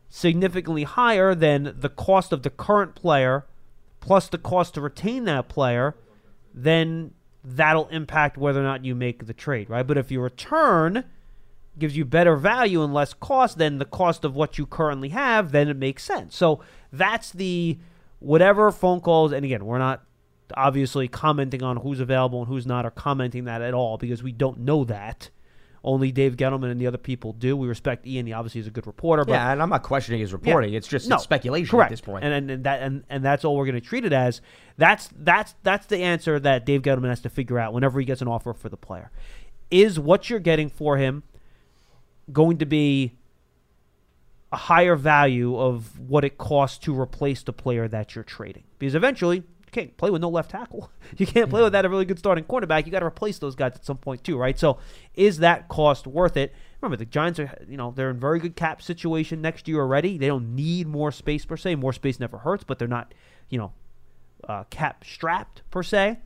significantly 0.08 0.84
higher 0.84 1.34
than 1.34 1.74
the 1.76 1.88
cost 1.88 2.32
of 2.32 2.42
the 2.42 2.50
current 2.50 2.94
player 2.94 3.46
plus 4.00 4.28
the 4.28 4.38
cost 4.38 4.74
to 4.74 4.80
retain 4.80 5.24
that 5.24 5.48
player, 5.48 5.96
then 6.54 7.12
that'll 7.44 7.88
impact 7.88 8.36
whether 8.36 8.60
or 8.60 8.64
not 8.64 8.84
you 8.84 8.94
make 8.94 9.26
the 9.26 9.32
trade, 9.32 9.68
right? 9.68 9.86
But 9.86 9.98
if 9.98 10.10
your 10.10 10.22
return 10.22 11.04
gives 11.78 11.96
you 11.96 12.04
better 12.04 12.36
value 12.36 12.82
and 12.82 12.92
less 12.92 13.14
cost 13.14 13.58
than 13.58 13.78
the 13.78 13.84
cost 13.84 14.24
of 14.24 14.34
what 14.34 14.58
you 14.58 14.66
currently 14.66 15.10
have, 15.10 15.52
then 15.52 15.68
it 15.68 15.76
makes 15.76 16.04
sense. 16.04 16.36
So 16.36 16.60
that's 16.92 17.30
the 17.30 17.78
whatever 18.18 18.70
phone 18.70 19.00
calls, 19.00 19.32
and 19.32 19.44
again, 19.44 19.64
we're 19.64 19.78
not 19.78 20.02
obviously 20.54 21.08
commenting 21.08 21.62
on 21.62 21.76
who's 21.78 22.00
available 22.00 22.40
and 22.40 22.48
who's 22.48 22.66
not, 22.66 22.86
or 22.86 22.90
commenting 22.90 23.44
that 23.44 23.62
at 23.62 23.74
all 23.74 23.98
because 23.98 24.22
we 24.22 24.32
don't 24.32 24.60
know 24.60 24.84
that. 24.84 25.30
Only 25.84 26.10
Dave 26.10 26.36
Gettleman 26.36 26.72
and 26.72 26.80
the 26.80 26.88
other 26.88 26.98
people 26.98 27.32
do. 27.32 27.56
We 27.56 27.68
respect 27.68 28.04
Ian. 28.06 28.26
He 28.26 28.32
obviously 28.32 28.60
is 28.60 28.66
a 28.66 28.70
good 28.70 28.86
reporter. 28.86 29.24
But 29.24 29.32
Yeah, 29.32 29.52
and 29.52 29.62
I'm 29.62 29.70
not 29.70 29.84
questioning 29.84 30.20
his 30.20 30.32
reporting. 30.32 30.74
It's 30.74 30.88
just 30.88 31.10
it's 31.10 31.22
speculation 31.22 31.70
correct. 31.70 31.92
at 31.92 31.92
this 31.92 32.00
point. 32.00 32.24
And, 32.24 32.34
and, 32.34 32.50
and 32.50 32.64
that 32.64 32.82
and, 32.82 33.04
and 33.08 33.24
that's 33.24 33.44
all 33.44 33.56
we're 33.56 33.64
going 33.64 33.80
to 33.80 33.80
treat 33.80 34.04
it 34.04 34.12
as. 34.12 34.40
That's 34.76 35.08
that's 35.16 35.54
that's 35.62 35.86
the 35.86 35.98
answer 35.98 36.40
that 36.40 36.66
Dave 36.66 36.82
Gettleman 36.82 37.10
has 37.10 37.20
to 37.20 37.30
figure 37.30 37.60
out 37.60 37.72
whenever 37.72 38.00
he 38.00 38.06
gets 38.06 38.20
an 38.20 38.28
offer 38.28 38.52
for 38.52 38.68
the 38.68 38.76
player. 38.76 39.12
Is 39.70 40.00
what 40.00 40.28
you're 40.28 40.40
getting 40.40 40.68
for 40.68 40.96
him 40.96 41.22
going 42.32 42.58
to 42.58 42.66
be 42.66 43.14
a 44.52 44.56
higher 44.56 44.96
value 44.96 45.56
of 45.58 45.98
what 45.98 46.24
it 46.24 46.38
costs 46.38 46.78
to 46.78 46.98
replace 46.98 47.42
the 47.42 47.52
player 47.52 47.88
that 47.88 48.14
you're 48.14 48.24
trading? 48.24 48.64
Because 48.78 48.94
eventually 48.94 49.38
you 49.38 49.72
can't 49.72 49.96
play 49.96 50.10
with 50.10 50.22
no 50.22 50.28
left 50.28 50.50
tackle. 50.50 50.90
You 51.16 51.26
can't 51.26 51.48
play 51.48 51.62
without 51.62 51.86
a 51.86 51.88
really 51.88 52.04
good 52.04 52.18
starting 52.18 52.44
cornerback. 52.44 52.84
You 52.84 52.92
got 52.92 53.00
to 53.00 53.06
replace 53.06 53.38
those 53.38 53.54
guys 53.54 53.72
at 53.74 53.84
some 53.84 53.96
point 53.96 54.22
too, 54.22 54.36
right? 54.36 54.58
So, 54.58 54.78
is 55.14 55.38
that 55.38 55.68
cost 55.68 56.06
worth 56.06 56.36
it? 56.36 56.54
Remember, 56.82 56.98
the 56.98 57.06
Giants 57.06 57.40
are, 57.40 57.50
you 57.66 57.78
know, 57.78 57.92
they're 57.96 58.10
in 58.10 58.20
very 58.20 58.38
good 58.38 58.56
cap 58.56 58.82
situation 58.82 59.40
next 59.40 59.66
year 59.66 59.80
already. 59.80 60.18
They 60.18 60.26
don't 60.26 60.54
need 60.54 60.86
more 60.86 61.10
space 61.10 61.46
per 61.46 61.56
se. 61.56 61.76
More 61.76 61.94
space 61.94 62.20
never 62.20 62.38
hurts, 62.38 62.62
but 62.62 62.78
they're 62.78 62.86
not, 62.86 63.14
you 63.48 63.58
know, 63.58 63.72
uh, 64.46 64.64
cap 64.64 65.02
strapped 65.02 65.62
per 65.70 65.82
se. 65.82 66.18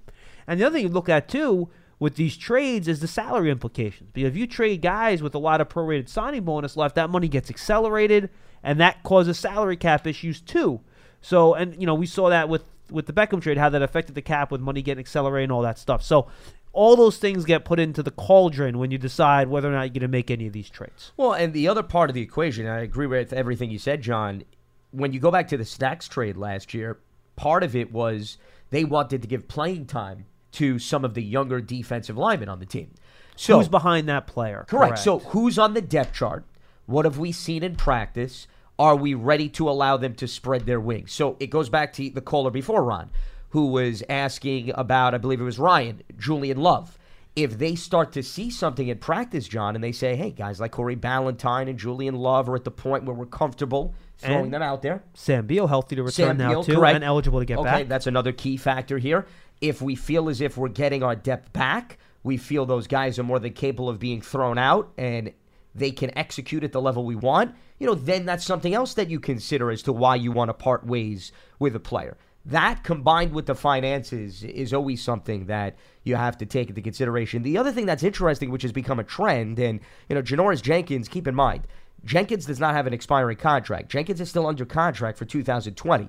And 0.47 0.61
the 0.61 0.65
other 0.65 0.75
thing 0.75 0.85
you 0.85 0.93
look 0.93 1.09
at 1.09 1.29
too 1.29 1.71
with 2.03 2.17
these 2.17 2.37
trades 2.37 2.89
is 2.89 2.99
the 2.99 3.07
salary 3.07 3.49
implications. 3.49 4.11
Because 4.13 4.33
if 4.33 4.37
you 4.37 4.49
trade 4.49 4.83
guys 4.83 5.23
with 5.23 5.37
a 5.37 5.39
lot 5.39 5.61
of 5.61 5.69
prorated 5.69 6.09
signing 6.09 6.43
bonus 6.43 6.77
left, 6.77 6.97
that 6.97 7.11
money 7.11 7.29
gets 7.29 7.49
accelerated, 7.49 8.29
and 8.61 8.81
that 8.81 9.05
causes 9.05 9.39
salary 9.39 9.77
cap 9.77 10.05
issues 10.05 10.41
too. 10.41 10.81
So, 11.21 11.55
and 11.55 11.81
you 11.81 11.87
know, 11.87 11.95
we 11.95 12.07
saw 12.07 12.29
that 12.29 12.49
with 12.49 12.65
with 12.91 13.07
the 13.07 13.13
Beckham 13.13 13.41
trade, 13.41 13.57
how 13.57 13.69
that 13.69 13.83
affected 13.83 14.17
the 14.17 14.21
cap 14.21 14.51
with 14.51 14.61
money 14.61 14.83
getting 14.83 14.99
accelerated 14.99 15.45
and 15.45 15.53
all 15.53 15.63
that 15.63 15.79
stuff. 15.79 16.03
So, 16.03 16.27
all 16.73 16.97
those 16.97 17.19
things 17.19 17.45
get 17.45 17.65
put 17.65 17.79
into 17.79 18.03
the 18.03 18.11
cauldron 18.11 18.79
when 18.79 18.91
you 18.91 18.99
decide 18.99 19.47
whether 19.47 19.69
or 19.69 19.73
not 19.73 19.83
you're 19.83 19.91
going 19.91 20.01
to 20.01 20.09
make 20.09 20.29
any 20.29 20.49
of 20.49 20.53
these 20.53 20.71
trades. 20.71 21.13
Well, 21.17 21.35
and 21.35 21.53
the 21.53 21.69
other 21.69 21.85
part 21.85 22.11
of 22.11 22.15
the 22.15 22.23
equation, 22.23 22.67
I 22.67 22.81
agree 22.81 23.07
with 23.07 23.33
everything 23.33 23.71
you 23.71 23.79
said, 23.79 24.03
John. 24.03 24.43
When 24.91 25.13
you 25.13 25.21
go 25.21 25.31
back 25.31 25.47
to 25.49 25.57
the 25.57 25.65
Snacks 25.65 26.09
trade 26.09 26.37
last 26.37 26.75
year, 26.75 26.99
part 27.37 27.63
of 27.63 27.77
it 27.77 27.93
was 27.93 28.39
they 28.71 28.83
wanted 28.83 29.23
to 29.23 29.29
give 29.29 29.47
playing 29.47 29.87
time 29.87 30.27
to 30.53 30.79
some 30.79 31.05
of 31.05 31.15
the 31.15 31.23
younger 31.23 31.61
defensive 31.61 32.17
linemen 32.17 32.49
on 32.49 32.59
the 32.61 32.67
team. 32.67 32.91
So 33.37 33.59
Who's 33.59 33.69
behind 33.69 34.09
that 34.09 34.27
player? 34.27 34.65
Correct. 34.69 34.99
So 34.99 35.19
who's 35.21 35.59
on 35.59 35.75
the 35.75 35.81
depth 35.81 36.13
chart? 36.15 36.45
What 36.87 37.05
have 37.05 37.19
we 37.19 37.33
seen 37.33 37.63
in 37.63 37.77
practice? 37.77 38.47
Are 38.79 38.97
we 38.97 39.15
ready 39.15 39.49
to 39.51 39.69
allow 39.71 39.97
them 39.97 40.15
to 40.17 40.29
spread 40.29 40.67
their 40.67 40.81
wings? 40.81 41.13
So 41.13 41.37
it 41.41 41.49
goes 41.49 41.69
back 41.69 41.93
to 41.95 42.11
the 42.11 42.21
caller 42.21 42.51
before 42.51 42.83
Ron, 42.85 43.11
who 43.51 43.67
was 43.69 44.03
asking 44.09 44.73
about, 44.75 45.15
I 45.15 45.19
believe 45.19 45.41
it 45.41 45.45
was 45.45 45.59
Ryan, 45.59 46.03
Julian 46.19 46.59
Love. 46.59 46.99
If 47.35 47.57
they 47.59 47.75
start 47.77 48.13
to 48.13 48.23
see 48.23 48.51
something 48.51 48.89
in 48.89 48.99
practice, 48.99 49.49
John, 49.49 49.75
and 49.75 49.83
they 49.83 49.93
say, 49.93 50.17
hey, 50.17 50.31
guys 50.33 50.61
like 50.61 50.73
Corey 50.73 50.97
Ballentine 50.97 51.69
and 51.71 51.79
Julian 51.79 52.15
Love 52.17 52.47
are 52.51 52.57
at 52.57 52.65
the 52.65 52.71
point 52.71 53.05
where 53.05 53.15
we're 53.15 53.25
comfortable 53.25 53.95
throwing 54.19 54.45
And- 54.47 54.55
them 54.55 54.63
out 54.63 54.83
there. 54.83 55.03
Sam 55.15 55.47
Beal 55.47 55.67
healthy 55.67 55.97
to 55.97 56.03
return 56.03 56.27
Sam 56.27 56.37
now 56.37 56.51
Beal, 56.51 56.65
too, 56.65 56.75
correct. 56.75 56.97
and 56.97 57.05
eligible 57.05 57.39
to 57.39 57.47
get 57.47 57.57
okay, 57.59 57.71
back. 57.71 57.89
that's 57.89 58.07
another 58.07 58.33
key 58.33 58.59
factor 58.59 58.99
here. 58.99 59.27
If 59.63 59.81
we 59.81 59.95
feel 59.95 60.29
as 60.29 60.43
if 60.43 60.59
we're 60.59 60.69
getting 60.69 61.03
our 61.03 61.17
depth 61.17 61.53
back, 61.55 61.99
we 62.23 62.37
feel 62.37 62.67
those 62.67 62.87
guys 62.87 63.19
are 63.19 63.23
more 63.23 63.39
than 63.39 63.55
capable 63.55 63.89
of 63.89 63.99
being 63.99 64.21
thrown 64.21 64.59
out 64.59 64.93
and 64.99 65.33
they 65.75 65.91
can 65.91 66.17
execute 66.19 66.65
at 66.65 66.73
the 66.73 66.81
level 66.81 67.05
we 67.05 67.17
want, 67.17 67.55
you 67.79 67.87
know, 67.87 67.95
then 67.95 68.27
that's 68.27 68.45
something 68.45 68.75
else 68.75 68.95
that 68.95 69.09
you 69.09 69.19
consider 69.19 69.71
as 69.71 69.83
to 69.83 69.93
why 69.93 70.17
you 70.17 70.31
want 70.31 70.49
to 70.51 70.55
part 70.55 70.87
ways 70.87 71.33
with 71.59 71.75
a 71.75 71.81
player. 71.81 72.19
That 72.45 72.83
combined 72.83 73.33
with 73.33 73.47
the 73.47 73.55
finances 73.55 74.43
is 74.43 74.75
always 74.75 75.03
something 75.03 75.47
that 75.47 75.77
you 76.03 76.17
have 76.17 76.37
to 76.39 76.47
take 76.47 76.69
into 76.69 76.83
consideration. 76.83 77.43
The 77.43 77.57
other 77.57 77.71
thing 77.71 77.87
that's 77.87 78.03
interesting, 78.03 78.51
which 78.51 78.63
has 78.63 78.73
become 78.73 78.99
a 78.99 79.05
trend, 79.05 79.61
and 79.61 79.81
you 80.09 80.17
know, 80.17 80.23
Janoris 80.23 80.61
Jenkins, 80.61 81.09
keep 81.09 81.29
in 81.29 81.37
mind, 81.37 81.69
Jenkins 82.05 82.47
does 82.47 82.59
not 82.59 82.75
have 82.75 82.89
an 82.89 82.93
expiring 82.93 83.37
contract. 83.37 83.91
Jenkins 83.91 84.21
is 84.21 84.29
still 84.29 84.49
under 84.49 84.65
contract 84.65 85.19
for 85.19 85.25
2020. 85.25 86.09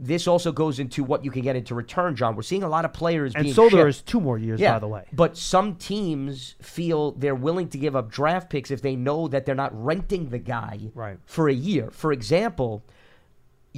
This 0.00 0.28
also 0.28 0.52
goes 0.52 0.78
into 0.78 1.02
what 1.02 1.24
you 1.24 1.30
can 1.30 1.42
get 1.42 1.56
into 1.56 1.74
return, 1.74 2.14
John. 2.14 2.36
We're 2.36 2.42
seeing 2.42 2.62
a 2.62 2.68
lot 2.68 2.84
of 2.84 2.92
players 2.92 3.34
and 3.34 3.42
being 3.44 3.54
Solder 3.54 3.78
shipped. 3.78 3.88
is 3.88 4.02
two 4.02 4.20
more 4.20 4.38
years, 4.38 4.60
Yeah, 4.60 4.74
by 4.74 4.78
the 4.78 4.86
way. 4.88 5.04
But 5.12 5.36
some 5.36 5.74
teams 5.74 6.54
feel 6.62 7.12
they're 7.12 7.34
willing 7.34 7.68
to 7.70 7.78
give 7.78 7.96
up 7.96 8.10
draft 8.10 8.48
picks 8.48 8.70
if 8.70 8.80
they 8.80 8.94
know 8.94 9.26
that 9.28 9.44
they're 9.44 9.54
not 9.56 9.72
renting 9.74 10.28
the 10.30 10.38
guy 10.38 10.78
Right. 10.94 11.18
for 11.24 11.48
a 11.48 11.52
year. 11.54 11.90
For 11.90 12.12
example, 12.12 12.84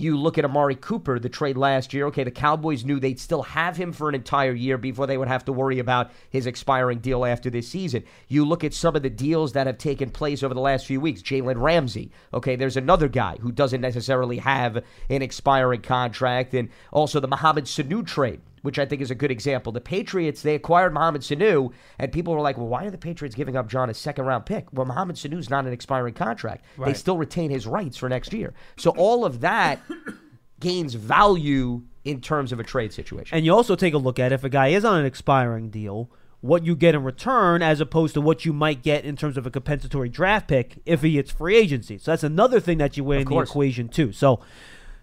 you 0.00 0.16
look 0.16 0.38
at 0.38 0.44
Amari 0.44 0.74
Cooper, 0.74 1.18
the 1.18 1.28
trade 1.28 1.56
last 1.56 1.92
year. 1.92 2.06
Okay, 2.06 2.24
the 2.24 2.30
Cowboys 2.30 2.84
knew 2.84 2.98
they'd 2.98 3.20
still 3.20 3.42
have 3.42 3.76
him 3.76 3.92
for 3.92 4.08
an 4.08 4.14
entire 4.14 4.52
year 4.52 4.78
before 4.78 5.06
they 5.06 5.18
would 5.18 5.28
have 5.28 5.44
to 5.44 5.52
worry 5.52 5.78
about 5.78 6.10
his 6.30 6.46
expiring 6.46 6.98
deal 6.98 7.24
after 7.24 7.50
this 7.50 7.68
season. 7.68 8.04
You 8.28 8.44
look 8.44 8.64
at 8.64 8.74
some 8.74 8.96
of 8.96 9.02
the 9.02 9.10
deals 9.10 9.52
that 9.52 9.66
have 9.66 9.78
taken 9.78 10.10
place 10.10 10.42
over 10.42 10.54
the 10.54 10.60
last 10.60 10.86
few 10.86 11.00
weeks. 11.00 11.22
Jalen 11.22 11.60
Ramsey. 11.60 12.10
Okay, 12.32 12.56
there's 12.56 12.76
another 12.76 13.08
guy 13.08 13.36
who 13.40 13.52
doesn't 13.52 13.80
necessarily 13.80 14.38
have 14.38 14.82
an 15.08 15.22
expiring 15.22 15.82
contract, 15.82 16.54
and 16.54 16.68
also 16.92 17.20
the 17.20 17.28
Mohamed 17.28 17.64
Sanu 17.64 18.06
trade. 18.06 18.40
Which 18.62 18.78
I 18.78 18.84
think 18.84 19.00
is 19.00 19.10
a 19.10 19.14
good 19.14 19.30
example. 19.30 19.72
The 19.72 19.80
Patriots, 19.80 20.42
they 20.42 20.54
acquired 20.54 20.92
Mohamed 20.92 21.22
Sanu, 21.22 21.72
and 21.98 22.12
people 22.12 22.34
were 22.34 22.42
like, 22.42 22.58
well, 22.58 22.68
why 22.68 22.84
are 22.84 22.90
the 22.90 22.98
Patriots 22.98 23.34
giving 23.34 23.56
up 23.56 23.68
John 23.68 23.88
a 23.88 23.94
second 23.94 24.26
round 24.26 24.44
pick? 24.44 24.66
Well, 24.72 24.86
Mohamed 24.86 25.16
Sanu's 25.16 25.48
not 25.48 25.66
an 25.66 25.72
expiring 25.72 26.14
contract. 26.14 26.64
They 26.78 26.92
still 26.92 27.16
retain 27.16 27.50
his 27.50 27.66
rights 27.66 27.96
for 27.96 28.08
next 28.08 28.32
year. 28.32 28.52
So 28.76 28.90
all 28.90 29.24
of 29.24 29.40
that 29.40 29.80
gains 30.60 30.94
value 30.94 31.82
in 32.04 32.20
terms 32.20 32.52
of 32.52 32.60
a 32.60 32.64
trade 32.64 32.92
situation. 32.92 33.36
And 33.36 33.44
you 33.44 33.54
also 33.54 33.76
take 33.76 33.94
a 33.94 33.98
look 33.98 34.18
at 34.18 34.32
if 34.32 34.44
a 34.44 34.48
guy 34.48 34.68
is 34.68 34.84
on 34.84 35.00
an 35.00 35.06
expiring 35.06 35.70
deal, 35.70 36.10
what 36.40 36.64
you 36.64 36.74
get 36.74 36.94
in 36.94 37.04
return 37.04 37.62
as 37.62 37.80
opposed 37.80 38.14
to 38.14 38.20
what 38.20 38.44
you 38.44 38.52
might 38.52 38.82
get 38.82 39.04
in 39.04 39.16
terms 39.16 39.36
of 39.36 39.46
a 39.46 39.50
compensatory 39.50 40.08
draft 40.08 40.48
pick 40.48 40.78
if 40.86 41.02
he 41.02 41.16
hits 41.16 41.30
free 41.30 41.56
agency. 41.56 41.98
So 41.98 42.12
that's 42.12 42.24
another 42.24 42.60
thing 42.60 42.78
that 42.78 42.96
you 42.96 43.04
weigh 43.04 43.16
Of 43.16 43.22
in 43.22 43.28
the 43.28 43.40
equation 43.40 43.88
too. 43.88 44.12
So 44.12 44.40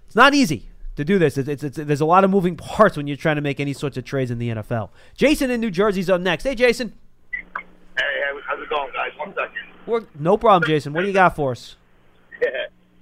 it's 0.06 0.16
not 0.16 0.34
easy 0.34 0.70
to 0.98 1.06
do 1.06 1.18
this. 1.18 1.38
It's, 1.38 1.48
it's, 1.48 1.64
it's, 1.64 1.78
there's 1.78 2.02
a 2.02 2.06
lot 2.06 2.24
of 2.24 2.30
moving 2.30 2.58
parts 2.58 2.98
when 2.98 3.08
you're 3.08 3.18
trying 3.18 3.38
to 3.38 3.42
make 3.42 3.60
any 3.60 3.72
sorts 3.74 3.98
of 3.98 4.04
trades 4.04 4.30
in 4.30 4.40
the 4.40 4.50
NFL. 4.50 4.90
Jason 5.16 5.50
in 5.50 5.62
New 5.62 5.72
Jersey's 5.72 6.10
up 6.10 6.20
next. 6.20 6.44
Hey, 6.44 6.56
Jason. 6.56 6.94
Hey, 7.34 8.04
how's 8.46 8.62
it 8.62 8.70
going, 8.70 8.92
guys? 8.94 9.12
One 9.18 9.30
second. 9.30 9.56
We're, 9.86 10.02
no 10.20 10.38
problem, 10.38 10.68
Jason. 10.68 10.94
What 10.94 11.02
do 11.02 11.08
you 11.08 11.14
got 11.14 11.36
for 11.36 11.52
us? 11.52 11.78
Yeah. 12.42 12.50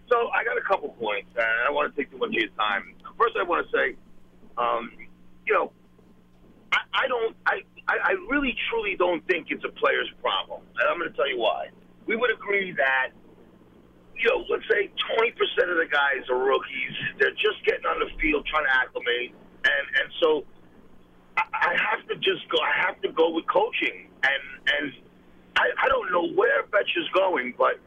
So 0.09 0.29
I 0.29 0.43
got 0.43 0.57
a 0.57 0.61
couple 0.61 0.89
points, 0.89 1.29
and 1.35 1.45
I 1.45 1.65
don't 1.65 1.75
want 1.75 1.95
to 1.95 2.01
take 2.01 2.11
too 2.11 2.17
much 2.17 2.29
of 2.29 2.33
your 2.33 2.49
time. 2.59 2.93
First, 3.17 3.35
I 3.39 3.43
want 3.43 3.65
to 3.65 3.71
say, 3.71 3.95
um, 4.57 4.91
you 5.47 5.53
know, 5.53 5.71
I, 6.71 6.77
I 6.93 7.07
don't, 7.07 7.35
I, 7.45 7.61
I 7.87 7.97
I 8.03 8.11
really 8.29 8.55
truly 8.69 8.95
don't 8.97 9.25
think 9.27 9.47
it's 9.49 9.63
a 9.63 9.69
player's 9.69 10.11
problem, 10.21 10.61
and 10.79 10.89
I'm 10.89 10.99
going 10.99 11.09
to 11.09 11.15
tell 11.15 11.29
you 11.29 11.39
why. 11.39 11.69
We 12.05 12.15
would 12.15 12.29
agree 12.31 12.71
that, 12.73 13.09
you 14.17 14.29
know, 14.29 14.45
let's 14.49 14.63
say 14.71 14.89
20% 15.19 15.71
of 15.71 15.77
the 15.77 15.87
guys 15.91 16.27
are 16.29 16.37
rookies. 16.37 16.95
They're 17.19 17.31
just 17.31 17.63
getting 17.65 17.85
on 17.85 17.99
the 17.99 18.09
field 18.19 18.45
trying 18.45 18.65
to 18.65 18.73
acclimate, 18.73 19.33
and 19.63 19.85
and 19.99 20.07
so 20.21 20.45
I, 21.37 21.43
I 21.53 21.71
have 21.75 22.07
to 22.07 22.15
just 22.15 22.47
go. 22.49 22.57
I 22.59 22.85
have 22.87 23.01
to 23.01 23.09
go 23.09 23.31
with 23.31 23.45
coaching, 23.47 24.09
and 24.23 24.43
and 24.79 24.93
I, 25.57 25.67
I 25.83 25.87
don't 25.89 26.11
know 26.11 26.27
where 26.33 26.63
Betch 26.63 26.91
is 26.95 27.07
going, 27.13 27.53
but 27.57 27.79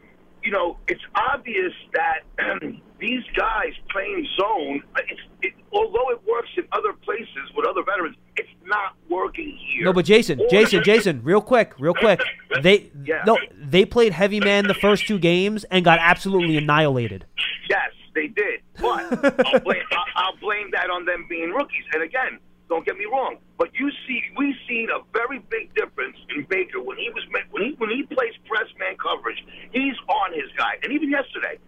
you 0.43 0.51
know, 0.51 0.77
it's 0.87 1.03
obvious 1.15 1.73
that 1.95 2.21
these 3.01 3.23
guys 3.37 3.73
playing 3.91 4.27
zone, 4.37 4.83
it's, 5.09 5.21
it, 5.43 5.55
although 5.73 6.11
it 6.11 6.21
works 6.29 6.49
in 6.57 6.65
other 6.73 6.93
places 6.93 7.29
with 7.57 7.67
other 7.67 7.83
veterans, 7.83 8.17
it's 8.37 8.49
not 8.65 8.95
working 9.09 9.57
here. 9.57 9.85
No, 9.85 9.93
but 9.93 10.05
Jason, 10.05 10.41
Or- 10.41 10.49
Jason, 10.49 10.83
Jason, 10.85 11.23
real 11.23 11.41
quick, 11.41 11.75
real 11.79 11.95
quick. 11.95 12.21
They 12.63 12.91
Yeah. 13.05 13.23
no, 13.27 13.39
they 13.57 13.85
played 13.85 14.13
heavy 14.13 14.41
man 14.41 14.67
the 14.67 14.75
first 14.75 15.07
two 15.07 15.19
games 15.19 15.65
and 15.65 15.85
got 15.85 15.99
absolutely 16.01 16.57
annihilated. 16.57 17.25
Yes, 17.71 17.91
they 18.15 18.27
did. 18.29 18.61
But 18.81 19.13
I'll, 19.47 19.61
blame, 19.61 19.83
I'll, 20.17 20.37
blame 20.41 20.71
that 20.73 20.91
on 20.91 21.05
them 21.05 21.27
being 21.29 21.51
rookies. 21.51 21.85
And 21.93 22.03
again, 22.03 22.39
don't 22.69 22.85
get 22.85 22.97
me 22.99 23.07
wrong, 23.07 23.37
but 23.57 23.71
you 23.75 23.91
see, 24.07 24.21
we've 24.37 24.55
seen 24.69 24.89
a 24.95 25.01
very 25.13 25.39
big 25.51 25.75
difference 25.75 26.17
in 26.37 26.45
Baker 26.51 26.83
when 26.83 26.99
he 26.99 27.09
was 27.11 27.25
when 27.51 27.63
he 27.63 27.75
when 27.79 27.89
he 27.89 28.03
plays 28.03 28.35
press 28.47 28.67
man 28.79 28.95
coverage. 29.03 29.43
He's 29.73 29.95
on 30.07 30.35
his 30.35 30.51
guy, 30.59 30.77
and 30.83 30.93
even 30.93 31.09
yesterday, 31.11 31.59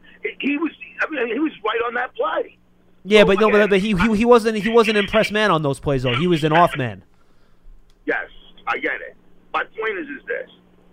he- 0.41 0.57
was. 0.57 0.73
I 1.01 1.11
mean, 1.11 1.33
he 1.33 1.39
was 1.39 1.53
right 1.65 1.81
on 1.87 1.95
that 1.95 2.15
play. 2.15 2.57
Yeah, 3.05 3.21
So, 3.23 3.27
but 3.27 3.41
no, 3.41 3.51
but, 3.51 3.71
but 3.71 3.79
he, 3.81 3.95
he 3.97 4.17
he 4.17 4.25
wasn't 4.25 4.59
he 4.59 4.69
wasn't 4.69 4.99
an 4.99 5.05
impressed 5.05 5.33
man 5.33 5.51
on 5.51 5.63
those 5.63 5.81
plays 5.81 6.03
though. 6.03 6.15
He 6.15 6.27
was 6.27 6.45
an 6.45 6.53
off 6.53 6.77
man. 6.77 7.03
Yes, 8.07 8.29
I 8.67 8.79
get 8.79 9.01
it. 9.01 9.17
My 9.55 9.65
point 9.65 9.99
is, 9.99 10.07
is 10.09 10.23
this: 10.27 10.51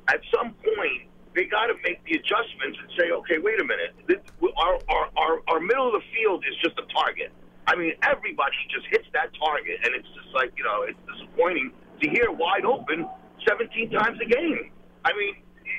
at 0.08 0.22
some 0.34 0.54
point, 0.64 1.10
they 1.36 1.46
got 1.46 1.68
to 1.68 1.76
make 1.84 2.04
the 2.06 2.16
adjustments 2.16 2.80
and 2.82 2.90
say, 2.98 3.12
okay, 3.12 3.38
wait 3.40 3.60
a 3.60 3.66
minute, 3.66 3.94
this, 4.08 4.18
our, 4.58 4.80
our 4.90 5.10
our 5.18 5.42
our 5.50 5.60
middle 5.60 5.88
of 5.88 5.94
the 6.02 6.06
field 6.16 6.44
is 6.50 6.56
just 6.64 6.80
a 6.80 6.86
target. 6.94 7.32
I 7.68 7.76
mean, 7.76 7.94
everybody 8.04 8.56
just 8.74 8.88
hits 8.90 9.08
that 9.14 9.30
target, 9.38 9.78
and 9.84 9.94
it's 9.94 10.08
just 10.16 10.34
like 10.34 10.54
you 10.58 10.64
know, 10.64 10.84
it's 10.88 11.00
disappointing 11.12 11.72
to 12.02 12.10
hear 12.10 12.32
wide 12.32 12.64
open 12.64 13.08
17 13.48 13.92
times 13.92 14.18
a 14.22 14.26
game. 14.26 14.72
I 15.04 15.12
mean, 15.14 15.36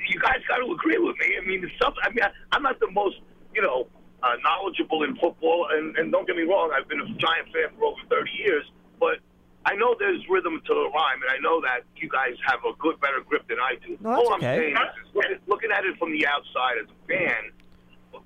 you 0.09 0.19
guys 0.19 0.37
got 0.47 0.57
to 0.57 0.71
agree 0.71 0.97
with 0.97 1.15
me. 1.17 1.35
I 1.41 1.45
mean, 1.45 1.63
it's 1.63 1.73
something. 1.81 2.01
I 2.03 2.09
mean, 2.09 2.23
I, 2.23 2.29
I'm 2.51 2.63
not 2.63 2.79
the 2.79 2.91
most, 2.91 3.15
you 3.59 3.67
know, 3.67 3.87
uh, 4.23 4.35
knowledgeable 4.41 5.03
in 5.03 5.15
football, 5.17 5.67
and, 5.71 5.97
and 5.97 6.11
don't 6.13 6.25
get 6.25 6.37
me 6.37 6.43
wrong, 6.43 6.71
I've 6.71 6.87
been 6.87 7.01
a 7.01 7.05
Giant 7.19 7.47
fan 7.51 7.75
for 7.77 7.85
over 7.91 7.99
30 8.09 8.31
years, 8.39 8.63
but 8.99 9.19
I 9.65 9.75
know 9.75 9.95
there's 9.99 10.21
rhythm 10.29 10.61
to 10.65 10.73
the 10.73 10.89
rhyme, 10.95 11.19
and 11.21 11.29
I 11.29 11.37
know 11.41 11.59
that 11.61 11.81
you 11.97 12.07
guys 12.07 12.35
have 12.47 12.59
a 12.63 12.71
good, 12.79 12.99
better 13.01 13.19
grip 13.27 13.45
than 13.49 13.57
I 13.59 13.75
do. 13.85 13.97
No, 13.99 14.11
all 14.15 14.33
I'm 14.33 14.39
okay. 14.39 14.57
saying 14.57 14.73
is, 14.75 15.13
looking, 15.13 15.37
looking 15.47 15.71
at 15.71 15.83
it 15.83 15.97
from 15.99 16.13
the 16.13 16.25
outside 16.25 16.77
as 16.81 16.87
a 16.87 17.07
fan, 17.07 17.51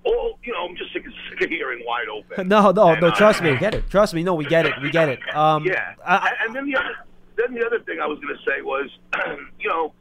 all 0.05 0.37
you 0.43 0.53
know, 0.53 0.67
I'm 0.69 0.75
just 0.75 0.93
sick 0.93 1.05
of, 1.07 1.13
sick 1.31 1.41
of 1.41 1.49
hearing 1.49 1.83
wide 1.85 2.07
open. 2.13 2.47
No, 2.47 2.69
no, 2.71 2.89
And, 2.91 3.01
no. 3.01 3.07
uh, 3.07 3.15
Trust 3.15 3.41
me, 3.41 3.57
get 3.59 3.73
it. 3.73 3.89
Trust 3.89 4.13
me. 4.13 4.21
No, 4.23 4.35
we 4.35 4.45
get 4.45 4.65
it. 4.67 4.73
We 4.83 4.91
get 4.91 5.09
it. 5.09 5.19
Um, 5.35 5.65
yeah, 5.65 5.95
I, 6.05 6.15
I, 6.17 6.31
and 6.45 6.55
then 6.55 6.65
the 6.69 6.77
other, 6.77 6.95
then 7.37 7.55
the 7.55 7.65
other 7.65 7.79
thing 7.79 7.99
I 7.99 8.05
was 8.05 8.19
going 8.19 8.35
to 8.35 8.41
say 8.45 8.61
was, 8.61 8.89
you 9.59 9.69
know, 9.69 9.93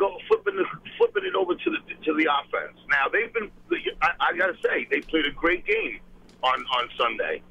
go 0.00 0.16
flipping 0.26 0.56
the, 0.56 0.64
flipping 0.98 1.24
it 1.24 1.34
over 1.36 1.54
to 1.54 1.70
the 1.70 1.78
to 2.04 2.14
the 2.14 2.26
offense. 2.26 2.78
Now 2.90 3.06
they've 3.12 3.32
been, 3.32 3.50
I, 4.02 4.32
I 4.32 4.36
got 4.36 4.48
to 4.48 4.56
say, 4.64 4.88
they 4.90 5.00
played 5.00 5.26
a 5.26 5.30
great 5.30 5.64
game 5.66 6.00
on 6.42 6.64
on 6.76 6.88
Sunday, 6.98 7.42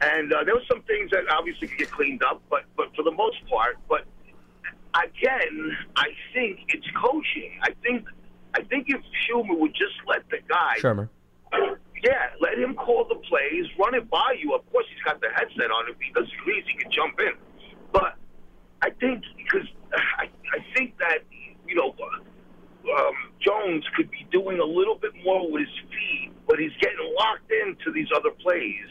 and 0.00 0.32
uh, 0.32 0.44
there 0.44 0.54
were 0.54 0.68
some 0.70 0.82
things 0.82 1.10
that 1.10 1.24
obviously 1.30 1.68
could 1.68 1.78
get 1.78 1.90
cleaned 1.90 2.22
up, 2.22 2.40
but 2.48 2.64
but 2.76 2.94
for 2.94 3.02
the 3.02 3.10
most 3.10 3.44
part, 3.50 3.76
but 3.88 4.06
again, 4.94 5.76
I 5.96 6.08
think 6.32 6.60
it's 6.68 6.86
coaching. 6.96 7.58
I 7.62 7.74
think 7.82 8.06
I 8.54 8.62
think 8.62 8.86
if 8.88 9.02
Schumer 9.26 9.58
would 9.58 9.74
just 9.74 9.98
let 10.06 10.28
the 10.30 10.38
guy 10.48 10.76
Shurmur. 10.78 11.08
yeah, 12.02 12.30
let 12.40 12.58
him 12.58 12.74
call 12.74 13.06
the 13.08 13.16
plays, 13.16 13.66
run 13.78 13.94
it 13.94 14.08
by 14.08 14.36
you. 14.38 14.54
Of 14.54 14.70
course, 14.72 14.86
he's 14.94 15.02
got 15.02 15.20
the 15.20 15.28
headset 15.34 15.70
on. 15.70 15.90
If 15.90 15.96
he 16.00 16.12
does 16.12 16.30
agrees, 16.40 16.64
he 16.66 16.78
can 16.78 16.90
jump 16.90 17.18
in. 17.20 17.32
But 17.92 18.14
I 18.82 18.90
think 18.90 19.24
because 19.36 19.68
I, 20.18 20.28
I 20.54 20.76
think 20.76 20.96
that 20.98 21.18
you 21.66 21.74
know 21.74 21.94
um, 21.98 23.14
Jones 23.68 23.84
could 23.96 24.10
be 24.10 24.26
doing 24.30 24.58
a 24.60 24.64
little 24.64 24.96
bit 24.96 25.12
more 25.24 25.50
with 25.50 25.62
his 25.62 25.90
feet, 25.90 26.32
but 26.46 26.58
he's 26.58 26.72
getting 26.80 26.98
locked 27.18 27.50
into 27.50 27.92
these 27.92 28.08
other 28.16 28.30
plays, 28.30 28.86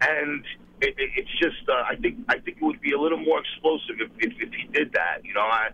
and 0.00 0.44
it, 0.80 0.94
it, 0.98 1.10
it's 1.16 1.30
just 1.40 1.68
uh, 1.68 1.82
I 1.88 1.96
think 1.96 2.18
I 2.28 2.38
think 2.38 2.58
it 2.60 2.62
would 2.64 2.80
be 2.80 2.92
a 2.92 2.98
little 3.00 3.18
more 3.18 3.40
explosive 3.40 3.96
if, 4.00 4.10
if, 4.18 4.32
if 4.40 4.52
he 4.52 4.66
did 4.72 4.92
that. 4.92 5.24
You 5.24 5.34
know, 5.34 5.40
I 5.40 5.68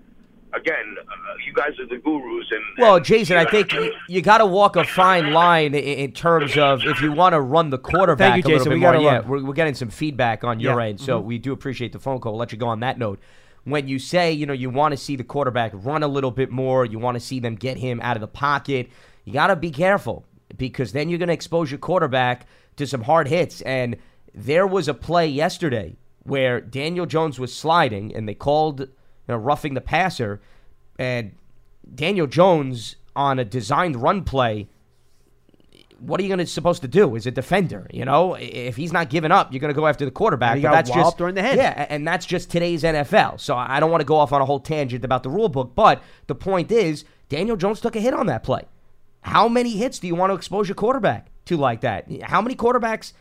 again, 0.55 0.97
uh, 0.99 1.13
you 1.47 1.53
guys 1.53 1.79
are 1.79 1.87
the 1.87 1.99
gurus, 2.03 2.47
and 2.51 2.63
Well, 2.79 3.01
Jason, 3.01 3.37
you 3.37 3.43
I 3.43 3.51
think 3.51 3.73
you, 3.73 3.93
you 4.09 4.23
got 4.23 4.39
to 4.39 4.47
walk 4.47 4.77
a 4.77 4.85
fine 4.85 5.33
line 5.33 5.75
in, 5.75 5.83
in 5.83 6.13
terms 6.13 6.57
of 6.57 6.81
if 6.85 7.01
you 7.03 7.13
want 7.13 7.35
to 7.35 7.41
run 7.41 7.71
the 7.71 7.79
quarterback 7.79 8.33
Thank 8.33 8.47
you, 8.47 8.55
a 8.55 8.59
little 8.59 8.65
Jason. 8.65 8.81
bit 8.81 8.91
We 8.93 9.03
more. 9.05 9.13
Yeah, 9.13 9.21
we're, 9.21 9.45
we're 9.45 9.53
getting 9.55 9.75
some 9.75 9.91
feedback 9.91 10.45
on 10.45 10.59
your 10.61 10.81
Yeah. 10.81 10.87
end, 10.89 11.01
so 11.01 11.21
we 11.21 11.39
do 11.39 11.53
appreciate 11.53 11.93
the 11.93 11.99
phone 11.99 12.21
call. 12.21 12.33
We'll 12.33 12.39
let 12.41 12.53
you 12.53 12.59
go 12.59 12.69
on 12.69 12.81
that 12.81 12.99
note. 12.99 13.21
When 13.69 13.87
you 13.89 13.99
say 13.99 14.33
you 14.33 14.47
know 14.47 14.53
you 14.53 14.71
want 14.71 14.93
to 14.93 14.97
see 14.97 15.17
the 15.17 15.25
quarterback 15.25 15.73
run 15.75 16.03
a 16.03 16.09
little 16.09 16.31
bit 16.31 16.51
more, 16.51 16.85
you 16.85 16.99
want 16.99 17.17
to 17.17 17.21
see 17.21 17.41
them 17.41 17.55
get 17.55 17.77
him 17.77 18.01
out 18.03 18.17
of 18.17 18.21
the 18.21 18.29
pocket. 18.29 18.91
You 19.25 19.33
got 19.33 19.49
to 19.49 19.57
be 19.57 19.71
careful 19.71 20.25
because 20.57 20.93
then 20.93 21.09
you're 21.09 21.19
going 21.19 21.29
to 21.29 21.35
expose 21.35 21.71
your 21.71 21.79
quarterback 21.79 22.47
to 22.77 22.87
some 22.87 23.03
hard 23.03 23.29
hits. 23.29 23.61
And 23.63 23.97
there 24.35 24.67
was 24.67 24.89
a 24.89 24.95
play 24.95 25.27
yesterday 25.27 25.97
where 26.23 26.61
Daniel 26.61 27.07
Jones 27.07 27.39
was 27.39 27.55
sliding, 27.55 28.15
and 28.15 28.29
they 28.29 28.35
called 28.35 28.81
you 28.81 28.89
know, 29.29 29.37
roughing 29.37 29.75
the 29.75 29.81
passer, 29.81 30.41
and 30.99 31.33
Daniel 31.95 32.27
Jones 32.27 32.97
on 33.17 33.39
a 33.39 33.45
designed 33.45 33.97
run 33.97 34.25
play. 34.25 34.69
What 35.99 36.21
are 36.21 36.23
you 36.23 36.29
going 36.29 36.39
to 36.39 36.47
supposed 36.47 36.83
to 36.83 36.89
do 36.89 37.17
as 37.17 37.27
a 37.27 37.31
defender? 37.31 37.87
You 37.93 38.05
know, 38.05 38.35
if 38.35 38.77
he's 38.77 38.93
not 38.93 39.11
giving 39.11 39.33
up, 39.33 39.53
you're 39.53 39.61
going 39.61 39.75
to 39.75 39.79
go 39.79 39.87
after 39.87 40.05
the 40.05 40.11
quarterback. 40.11 40.57
He 40.57 40.63
but 40.63 40.71
that's 40.71 40.91
just 40.91 41.19
during 41.19 41.35
the 41.35 41.43
head. 41.43 41.57
Yeah, 41.57 41.87
and 41.89 42.07
that's 42.07 42.25
just 42.25 42.51
today's 42.51 42.83
NFL. 42.85 43.41
So 43.41 43.57
I 43.57 43.81
don't 43.81 43.91
want 43.91 44.01
to 44.01 44.07
go 44.07 44.17
off 44.17 44.33
on 44.33 44.41
a 44.41 44.45
whole 44.45 44.61
tangent 44.61 45.05
about 45.05 45.23
the 45.23 45.31
rule 45.31 45.49
book, 45.49 45.73
but 45.75 46.03
the 46.29 46.35
point 46.35 46.71
is, 46.71 47.05
Daniel 47.29 47.57
Jones 47.57 47.81
took 47.81 47.97
a 47.97 48.01
hit 48.01 48.15
on 48.15 48.27
that 48.27 48.43
play. 48.43 48.63
How 49.23 49.49
many 49.49 49.71
hits 49.77 49.99
do 49.99 50.07
you 50.07 50.15
want 50.15 50.31
to 50.31 50.35
expose 50.35 50.69
your 50.69 50.77
quarterback 50.77 51.31
to 51.47 51.57
like 51.57 51.81
that? 51.81 52.07
How 52.23 52.41
many 52.41 52.55
quarterbacks, 52.55 53.13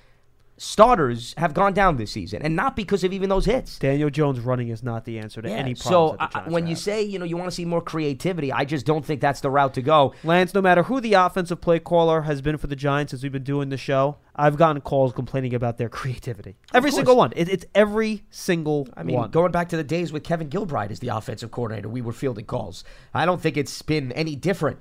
starters, 0.58 1.34
have 1.38 1.54
gone 1.54 1.74
down 1.74 1.98
this 1.98 2.12
season, 2.12 2.42
and 2.42 2.56
not 2.56 2.76
because 2.76 3.04
of 3.04 3.14
even 3.14 3.30
those 3.30 3.46
hits? 3.46 3.78
Daniel 3.80 4.10
Jones 4.10 4.40
running 4.40 4.70
is 4.70 4.84
not 4.84 5.06
the 5.06 5.20
answer 5.20 5.42
to 5.42 5.50
any 5.50 5.76
problem. 5.76 5.76
so 5.76 6.08
problems. 6.16 6.20
that 6.34 6.44
the 6.46 6.50
I- 6.50 6.54
when 6.54 6.64
you 6.68 6.76
have. 6.76 6.80
say 6.80 7.02
you 7.04 7.20
know 7.20 7.26
you 7.26 7.38
want 7.38 7.50
to 7.50 7.56
see 7.56 7.66
more 7.66 7.82
creativity, 7.82 8.52
I 8.52 8.66
just 8.66 8.86
don't 8.86 9.06
think 9.06 9.22
that's 9.22 9.42
the 9.42 9.50
route 9.50 9.74
to 9.76 9.82
go. 9.82 10.14
Lance, 10.24 10.54
no 10.54 10.62
matter 10.62 10.84
who 10.84 11.00
the 11.00 11.14
offensive 11.14 11.62
play 11.62 11.80
caller 11.80 12.22
has 12.24 12.42
been 12.42 12.58
for 12.58 12.68
the 12.68 12.76
Giants 12.76 13.12
since 13.12 13.24
we've 13.24 13.32
been 13.32 13.44
doing 13.44 13.70
the 13.70 13.78
show, 13.78 14.18
I've 14.36 14.58
gotten 14.58 14.82
calls 14.82 15.14
complaining 15.14 15.54
about 15.54 15.78
their 15.78 15.90
creativity. 15.98 16.56
Every 16.74 16.92
single 16.92 17.16
one. 17.16 17.34
It, 17.36 17.50
it's 17.50 17.66
every 17.76 18.24
single 18.30 18.88
I 18.98 19.04
mean, 19.04 19.16
one. 19.18 19.32
going 19.32 19.52
back 19.52 19.70
to 19.70 19.78
the 19.78 19.84
days 19.84 20.12
with 20.12 20.24
Kevin 20.24 20.50
Gilbride 20.50 20.92
as 20.92 21.00
the 21.00 21.10
offensive 21.10 21.52
coordinator, 21.52 21.90
we 21.90 22.02
were 22.02 22.14
fielding 22.14 22.46
calls. 22.46 22.84
I 23.14 23.26
don't 23.26 23.42
think 23.42 23.58
it's 23.58 23.82
been 23.82 24.12
any 24.14 24.36
different, 24.36 24.80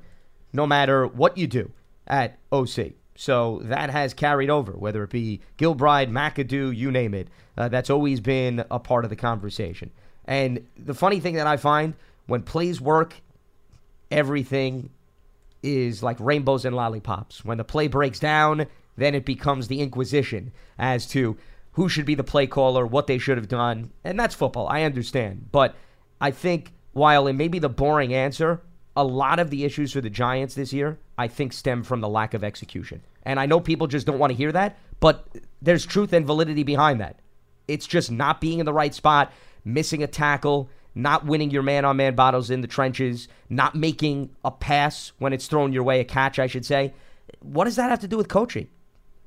no 0.53 0.67
matter 0.67 1.07
what 1.07 1.37
you 1.39 1.47
do 1.47 1.71
at 2.07 2.39
OC. 2.53 2.93
So 3.17 3.61
that 3.65 3.91
has 3.91 4.15
carried 4.15 4.51
over, 4.51 4.73
whether 4.73 5.03
it 5.03 5.11
be 5.11 5.41
Gilbride, 5.59 6.11
McAdoo, 6.11 6.77
you 6.77 6.91
name 6.91 7.15
it. 7.15 7.29
Uh, 7.57 7.69
that's 7.69 7.91
always 7.91 8.21
been 8.21 8.65
a 8.71 8.79
part 8.79 9.05
of 9.05 9.11
the 9.11 9.17
conversation. 9.17 9.91
And 10.27 10.67
the 10.77 10.95
funny 10.95 11.21
thing 11.21 11.35
that 11.37 11.47
I 11.47 11.57
find 11.57 11.95
when 12.27 12.43
plays 12.43 12.81
work, 12.81 13.15
everything 14.11 14.91
is 15.63 16.03
like 16.03 16.19
rainbows 16.21 16.65
and 16.65 16.77
lollipops. 16.77 17.45
When 17.45 17.59
the 17.59 17.65
play 17.65 17.89
breaks 17.89 18.19
down, 18.19 18.67
then 18.97 19.15
it 19.15 19.25
becomes 19.25 19.69
the 19.69 19.81
inquisition 19.81 20.53
as 20.79 21.07
to 21.09 21.37
who 21.73 21.89
should 21.89 22.07
be 22.07 22.15
the 22.15 22.25
play 22.25 22.47
caller, 22.47 22.87
what 22.87 23.07
they 23.07 23.19
should 23.19 23.37
have 23.37 23.49
done. 23.49 23.91
And 24.05 24.19
that's 24.19 24.35
football. 24.35 24.69
I 24.69 24.83
understand. 24.83 25.49
But 25.53 25.75
I 26.21 26.31
think 26.31 26.73
while 26.93 27.27
it 27.27 27.35
may 27.35 27.49
be 27.49 27.59
the 27.59 27.69
boring 27.69 28.15
answer, 28.15 28.61
a 28.97 29.05
lot 29.05 29.39
of 29.39 29.51
the 29.51 29.65
issues 29.65 29.93
for 29.93 30.01
the 30.01 30.11
Giants 30.11 30.55
this 30.55 30.73
year, 30.73 30.99
I 31.19 31.29
think, 31.29 31.53
stem 31.53 31.83
from 31.83 32.01
the 32.01 32.09
lack 32.09 32.35
of 32.35 32.43
execution. 32.43 33.03
And 33.25 33.39
I 33.39 33.47
know 33.47 33.61
people 33.61 33.87
just 33.87 34.07
don't 34.07 34.19
want 34.19 34.31
to 34.31 34.37
hear 34.37 34.53
that, 34.53 34.79
but 35.01 35.29
there's 35.61 35.85
truth 35.85 36.13
and 36.13 36.27
validity 36.27 36.63
behind 36.63 37.01
that. 37.01 37.21
It's 37.69 37.87
just 37.87 38.11
not 38.11 38.41
being 38.41 38.59
in 38.59 38.67
the 38.67 38.73
right 38.73 38.95
spot, 38.95 39.33
missing 39.65 40.03
a 40.03 40.07
tackle, 40.07 40.71
not 40.95 41.27
winning 41.27 41.51
your 41.51 41.63
man 41.63 41.85
on 41.85 41.99
man 41.99 42.15
battles 42.15 42.51
in 42.51 42.63
the 42.63 42.67
trenches, 42.67 43.29
not 43.51 43.75
making 43.75 44.31
a 44.45 44.51
pass 44.51 45.13
when 45.19 45.33
it's 45.33 45.47
thrown 45.47 45.73
your 45.73 45.83
way, 45.83 46.01
a 46.01 46.05
catch, 46.05 46.39
I 46.39 46.47
should 46.47 46.65
say. 46.65 46.95
What 47.41 47.65
does 47.65 47.77
that 47.77 47.91
have 47.91 48.01
to 48.01 48.09
do 48.09 48.17
with 48.17 48.29
coaching? 48.29 48.69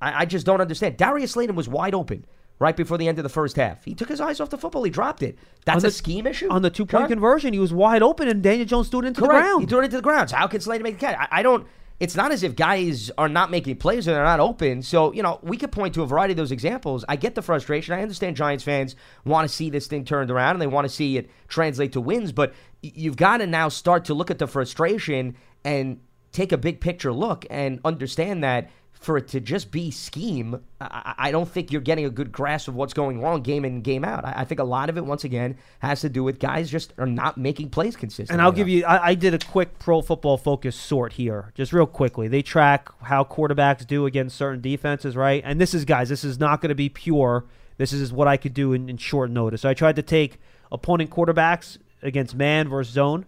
I, 0.02 0.22
I 0.22 0.26
just 0.26 0.46
don't 0.46 0.62
understand. 0.62 0.98
Darius 0.98 1.32
Slayton 1.32 1.56
was 1.56 1.70
wide 1.70 1.94
open 1.94 2.26
right 2.60 2.76
before 2.76 2.98
the 2.98 3.08
end 3.08 3.18
of 3.18 3.24
the 3.24 3.30
first 3.30 3.56
half. 3.56 3.84
He 3.86 3.96
took 3.96 4.10
his 4.10 4.20
eyes 4.22 4.40
off 4.40 4.50
the 4.50 4.58
football. 4.58 4.84
He 4.84 4.92
dropped 4.92 5.24
it. 5.24 5.40
That's 5.66 5.82
the- 5.82 5.88
a 5.88 5.92
scheme 5.92 6.28
issue 6.28 6.50
On 6.50 6.62
the 6.62 6.70
two 6.70 6.86
point 6.86 7.08
conversion, 7.08 7.54
he 7.54 7.60
was 7.60 7.74
wide 7.74 8.04
open, 8.04 8.28
and 8.28 8.44
Daniel 8.44 8.66
Jones 8.66 8.90
threw 8.90 9.00
it 9.02 9.06
into 9.06 9.22
Correct. 9.22 9.34
the 9.34 9.40
ground. 9.40 9.62
He 9.62 9.68
threw 9.68 9.80
it 9.80 9.86
into 9.86 9.96
the 9.96 10.02
ground. 10.04 10.30
So 10.30 10.36
how 10.36 10.48
can 10.48 10.60
Slayton 10.62 10.84
make 10.84 11.00
the 11.00 11.06
catch? 11.06 11.18
I, 11.18 11.40
I 11.40 11.44
don't. 11.44 11.66
It's 12.00 12.16
not 12.16 12.32
as 12.32 12.44
if 12.44 12.56
guys 12.56 13.12
are 13.18 13.28
not 13.28 13.52
making 13.52 13.76
plays 13.76 14.08
or 14.08 14.12
they're 14.14 14.24
not 14.24 14.40
open. 14.40 14.82
So 14.84 15.12
you 15.14 15.22
know 15.22 15.40
we 15.44 15.58
could 15.58 15.72
point 15.72 15.94
to 15.96 16.02
a 16.02 16.06
variety 16.06 16.32
of 16.32 16.38
those 16.38 16.52
examples. 16.52 17.04
I 17.10 17.16
get 17.18 17.36
the 17.36 17.42
frustration. 17.42 17.94
I 17.94 18.02
understand 18.02 18.38
Giants 18.38 18.64
fans 18.64 18.96
want 19.26 19.50
to 19.50 19.54
see 19.54 19.70
this 19.70 19.88
thing 19.88 20.06
turned 20.06 20.32
around 20.32 20.52
and 20.52 20.62
they 20.62 20.68
want 20.68 20.86
to 20.88 20.94
see 20.94 21.18
it 21.18 21.30
translate 21.50 21.92
to 21.94 22.02
wins. 22.02 22.32
But 22.32 22.54
you've 22.82 23.18
got 23.18 23.38
to 23.38 23.48
now 23.48 23.68
start 23.68 24.06
to 24.06 24.14
look 24.14 24.32
at 24.32 24.40
the 24.40 24.48
frustration 24.48 25.36
and 25.66 26.00
take 26.32 26.54
a 26.54 26.58
big 26.58 26.80
picture 26.80 27.12
look 27.12 27.46
and 27.50 27.82
understand 27.84 28.44
that 28.46 28.70
for 29.00 29.16
it 29.16 29.30
to 29.30 29.40
just 29.40 29.72
be 29.72 29.90
scheme, 29.92 30.62
I, 30.82 31.16
I 31.18 31.32
don't 31.32 31.48
think 31.48 31.72
you're 31.72 31.80
getting 31.80 32.04
a 32.04 32.10
good 32.10 32.34
grasp 32.34 32.68
of 32.68 32.76
what's 32.76 32.94
going 32.94 33.22
wrong 33.22 33.42
game 33.42 33.64
in 33.64 33.82
game 33.82 34.04
out. 34.04 34.26
I, 34.26 34.34
I 34.38 34.44
think 34.44 34.60
a 34.60 34.66
lot 34.66 34.90
of 34.90 34.98
it, 34.98 35.06
once 35.06 35.24
again, 35.24 35.58
has 35.80 36.02
to 36.02 36.10
do 36.10 36.22
with 36.22 36.38
guys 36.38 36.70
just 36.70 36.94
are 36.98 37.06
not 37.06 37.38
making 37.38 37.70
plays 37.70 37.96
consistently. 37.96 38.34
And 38.34 38.42
I'll 38.42 38.52
give 38.52 38.68
you, 38.68 38.84
I, 38.84 39.08
I 39.08 39.16
did 39.16 39.34
a 39.34 39.40
quick 39.40 39.80
pro 39.80 40.02
football 40.02 40.38
focus 40.38 40.76
sort 40.76 41.14
here, 41.14 41.54
just 41.56 41.72
real 41.72 41.86
quickly. 41.86 42.28
They 42.28 42.42
track 42.42 42.90
how 43.04 43.24
quarterbacks 43.24 43.88
do 43.88 44.06
against 44.06 44.36
certain 44.36 44.60
defenses, 44.60 45.16
right? 45.16 45.42
And 45.46 45.62
this 45.62 45.74
is, 45.74 45.86
guys, 45.86 46.10
this 46.10 46.26
is 46.26 46.38
not 46.38 46.60
going 46.60 46.70
to 46.70 46.76
be 46.76 46.90
pure. 46.90 47.46
This 47.78 47.94
is 47.94 48.12
what 48.12 48.28
I 48.28 48.36
could 48.36 48.54
do 48.54 48.74
in, 48.74 48.90
in 48.90 48.98
short 48.98 49.32
notice. 49.32 49.62
So 49.62 49.70
I 49.70 49.74
tried 49.74 49.96
to 49.96 50.04
take 50.04 50.40
opponent 50.74 51.10
quarterbacks 51.10 51.78
against 52.02 52.36
man 52.36 52.68
versus 52.68 52.94
zone. 52.94 53.26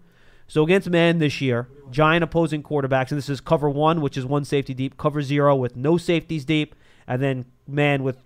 So 0.52 0.64
against 0.64 0.89
man 0.89 1.20
this 1.20 1.39
year, 1.39 1.70
giant 1.91 2.26
opposing 2.26 2.62
quarterbacks, 2.62 3.10
and 3.12 3.18
this 3.18 3.30
is 3.30 3.39
cover 3.39 3.70
one, 3.70 4.02
which 4.02 4.18
is 4.18 4.26
one 4.26 4.43
safety 4.43 4.74
deep, 4.74 4.97
cover 4.97 5.22
zero 5.22 5.56
with 5.56 5.78
no 5.78 5.95
safeties 5.95 6.43
deep, 6.43 6.76
and 7.08 7.24
then 7.24 7.45
man 7.70 8.04
with 8.04 8.18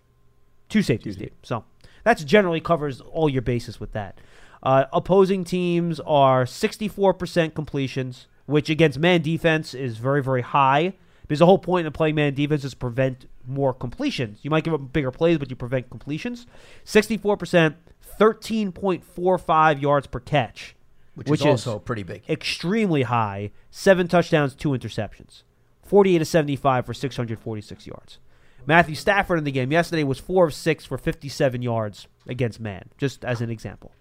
two 0.67 0.81
safeties 0.81 1.17
deep. 1.17 1.35
So 1.43 1.65
that's 2.03 2.23
generally 2.23 2.59
covers 2.59 2.99
all 2.99 3.29
your 3.29 3.43
bases 3.43 3.79
with 3.79 3.91
that. 3.91 4.17
Uh, 4.63 4.85
opposing 4.91 5.43
teams 5.43 5.99
are 5.99 6.45
64% 6.45 7.53
completions, 7.53 8.25
which 8.47 8.71
against 8.71 8.97
man 8.97 9.21
defense 9.21 9.75
is 9.75 9.97
very, 9.97 10.23
very 10.23 10.41
high. 10.41 10.93
Because 11.21 11.37
the 11.37 11.45
whole 11.45 11.59
point 11.59 11.85
of 11.85 11.93
playing 11.93 12.15
man 12.15 12.33
defense 12.33 12.63
is 12.63 12.73
prevent 12.73 13.27
more 13.45 13.71
completions. 13.71 14.39
You 14.41 14.49
might 14.49 14.63
give 14.63 14.73
up 14.73 14.91
bigger 14.91 15.11
plays, 15.11 15.37
but 15.37 15.51
you 15.51 15.55
prevent 15.55 15.91
completions. 15.91 16.47
64%, 16.85 17.75
13.45 18.19 19.81
yards 19.81 20.07
per 20.07 20.19
catch, 20.19 20.74
which, 21.15 21.27
which 21.27 21.41
is 21.41 21.45
is 21.45 21.67
also 21.67 21.79
pretty 21.79 22.03
big. 22.03 22.23
extremely 22.29 23.03
high. 23.03 23.51
Seven 23.71 24.07
touchdowns, 24.07 24.53
two 24.53 24.69
interceptions. 24.69 25.43
48 25.83 26.19
to 26.19 26.25
75 26.25 26.85
for 26.85 26.93
646 26.93 27.87
yards. 27.87 28.19
Matthew 28.65 28.95
Stafford 28.95 29.37
in 29.37 29.43
the 29.43 29.51
game 29.51 29.71
yesterday 29.71 30.03
was 30.03 30.19
4 30.19 30.47
of 30.47 30.53
6 30.53 30.85
for 30.85 30.97
57 30.97 31.61
yards 31.61 32.07
against 32.27 32.59
man, 32.59 32.89
just 32.97 33.23
as 33.23 33.41
an 33.41 33.49
example. 33.49 33.91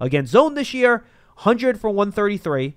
Against 0.00 0.32
zone 0.32 0.54
this 0.54 0.72
year, 0.72 1.04
100 1.36 1.80
for 1.80 1.90
133, 1.90 2.76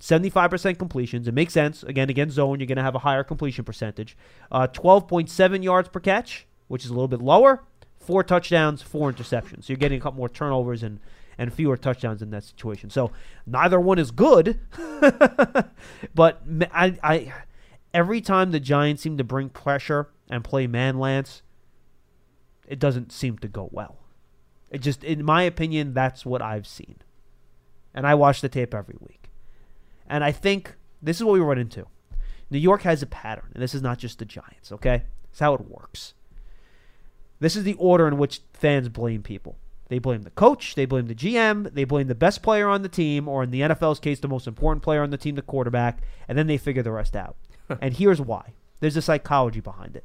75% 0.00 0.78
completions. 0.78 1.26
It 1.26 1.34
makes 1.34 1.52
sense. 1.54 1.82
Again, 1.82 2.10
against 2.10 2.34
zone, 2.34 2.60
you're 2.60 2.66
going 2.66 2.76
to 2.76 2.82
have 2.82 2.94
a 2.94 3.00
higher 3.00 3.24
completion 3.24 3.64
percentage. 3.64 4.16
Uh, 4.52 4.66
12.7 4.66 5.62
yards 5.62 5.88
per 5.88 6.00
catch, 6.00 6.46
which 6.68 6.84
is 6.84 6.90
a 6.90 6.94
little 6.94 7.08
bit 7.08 7.22
lower. 7.22 7.64
Four 7.98 8.22
touchdowns, 8.22 8.82
four 8.82 9.12
interceptions. 9.12 9.64
So 9.64 9.72
you're 9.72 9.76
getting 9.78 9.98
a 9.98 10.02
couple 10.02 10.18
more 10.18 10.28
turnovers 10.28 10.82
and, 10.82 11.00
and 11.38 11.52
fewer 11.52 11.76
touchdowns 11.76 12.22
in 12.22 12.30
that 12.30 12.44
situation. 12.44 12.90
So 12.90 13.10
neither 13.46 13.80
one 13.80 13.98
is 13.98 14.10
good. 14.10 14.60
but 16.14 16.42
I, 16.72 16.98
I, 17.02 17.32
every 17.94 18.20
time 18.20 18.50
the 18.50 18.60
Giants 18.60 19.02
seem 19.02 19.16
to 19.18 19.24
bring 19.24 19.48
pressure 19.48 20.08
and 20.28 20.44
play 20.44 20.66
man 20.66 20.98
Lance, 20.98 21.42
it 22.66 22.78
doesn't 22.78 23.12
seem 23.12 23.38
to 23.38 23.48
go 23.48 23.68
well. 23.72 23.96
It 24.70 24.78
just, 24.82 25.02
in 25.02 25.24
my 25.24 25.42
opinion, 25.42 25.94
that's 25.94 26.24
what 26.24 26.40
I've 26.40 26.66
seen. 26.66 26.96
And 27.92 28.06
I 28.06 28.14
watch 28.14 28.40
the 28.40 28.48
tape 28.48 28.72
every 28.72 28.96
week. 29.00 29.30
And 30.06 30.22
I 30.22 30.30
think 30.30 30.76
this 31.02 31.16
is 31.16 31.24
what 31.24 31.32
we 31.32 31.40
run 31.40 31.58
into. 31.58 31.86
New 32.50 32.58
York 32.58 32.82
has 32.82 33.02
a 33.02 33.06
pattern, 33.06 33.50
and 33.54 33.62
this 33.62 33.74
is 33.74 33.82
not 33.82 33.98
just 33.98 34.18
the 34.18 34.24
Giants, 34.24 34.72
okay? 34.72 35.04
It's 35.30 35.40
how 35.40 35.54
it 35.54 35.68
works. 35.68 36.14
This 37.38 37.56
is 37.56 37.64
the 37.64 37.74
order 37.74 38.06
in 38.06 38.18
which 38.18 38.42
fans 38.52 38.88
blame 38.88 39.22
people. 39.22 39.56
They 39.90 39.98
blame 39.98 40.22
the 40.22 40.30
coach, 40.30 40.76
they 40.76 40.86
blame 40.86 41.08
the 41.08 41.16
GM, 41.16 41.74
they 41.74 41.82
blame 41.82 42.06
the 42.06 42.14
best 42.14 42.44
player 42.44 42.68
on 42.68 42.82
the 42.82 42.88
team, 42.88 43.26
or 43.26 43.42
in 43.42 43.50
the 43.50 43.62
NFL's 43.62 43.98
case, 43.98 44.20
the 44.20 44.28
most 44.28 44.46
important 44.46 44.84
player 44.84 45.02
on 45.02 45.10
the 45.10 45.18
team, 45.18 45.34
the 45.34 45.42
quarterback, 45.42 46.00
and 46.28 46.38
then 46.38 46.46
they 46.46 46.58
figure 46.58 46.84
the 46.84 46.92
rest 46.92 47.16
out. 47.16 47.34
and 47.80 47.94
here's 47.94 48.20
why 48.20 48.52
there's 48.78 48.96
a 48.96 49.02
psychology 49.02 49.58
behind 49.58 49.96
it. 49.96 50.04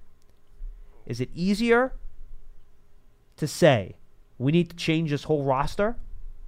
Is 1.05 1.21
it 1.21 1.29
easier 1.35 1.93
to 3.37 3.47
say 3.47 3.97
we 4.39 4.51
need 4.51 4.71
to 4.71 4.75
change 4.75 5.11
this 5.11 5.25
whole 5.25 5.43
roster? 5.43 5.97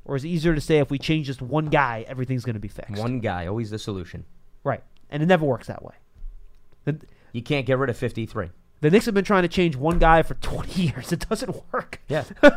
Or 0.04 0.16
is 0.16 0.26
it 0.26 0.30
easier 0.30 0.56
to 0.56 0.62
say 0.62 0.80
if 0.80 0.90
we 0.90 0.98
change 0.98 1.28
just 1.28 1.42
one 1.42 1.68
guy, 1.68 2.06
everything's 2.08 2.44
going 2.44 2.56
to 2.56 2.60
be 2.60 2.68
fixed? 2.68 2.98
One 2.98 3.20
guy, 3.20 3.46
always 3.46 3.70
the 3.70 3.78
solution. 3.78 4.26
Right. 4.64 4.82
And 5.12 5.22
it 5.22 5.28
never 5.28 5.46
works 5.46 5.68
that 5.68 5.84
way. 5.84 5.94
The, 6.86 7.00
You 7.34 7.44
can't 7.44 7.68
get 7.68 7.78
rid 7.78 7.92
of 7.92 7.98
53. 7.98 8.50
The 8.82 8.90
Knicks 8.92 9.06
have 9.06 9.16
been 9.16 9.24
trying 9.24 9.44
to 9.44 9.48
change 9.50 9.76
one 9.76 10.00
guy 10.00 10.22
for 10.24 10.34
20 10.42 10.82
years. 10.82 11.12
It 11.12 11.28
doesn't 11.28 11.56
work. 11.72 12.02
Yeah. 12.08 12.24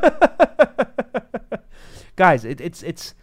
Guys, 2.16 2.45
it, 2.45 2.61
it's 2.61 2.83
it's 2.83 3.14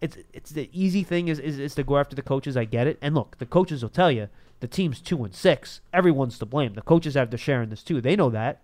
it's 0.00 0.16
it's 0.32 0.50
the 0.50 0.70
easy 0.72 1.02
thing 1.02 1.28
is, 1.28 1.38
is 1.38 1.58
is 1.58 1.74
to 1.74 1.84
go 1.84 1.98
after 1.98 2.16
the 2.16 2.22
coaches. 2.22 2.56
I 2.56 2.64
get 2.64 2.86
it. 2.86 2.98
And 3.02 3.14
look, 3.14 3.36
the 3.38 3.44
coaches 3.44 3.82
will 3.82 3.90
tell 3.90 4.10
you 4.10 4.28
the 4.60 4.68
team's 4.68 5.00
two 5.00 5.22
and 5.24 5.34
six. 5.34 5.82
Everyone's 5.92 6.38
to 6.38 6.46
blame. 6.46 6.72
The 6.74 6.82
coaches 6.82 7.14
have 7.14 7.30
their 7.30 7.38
share 7.38 7.62
in 7.62 7.68
this 7.68 7.82
too. 7.82 8.00
They 8.00 8.16
know 8.16 8.30
that. 8.30 8.62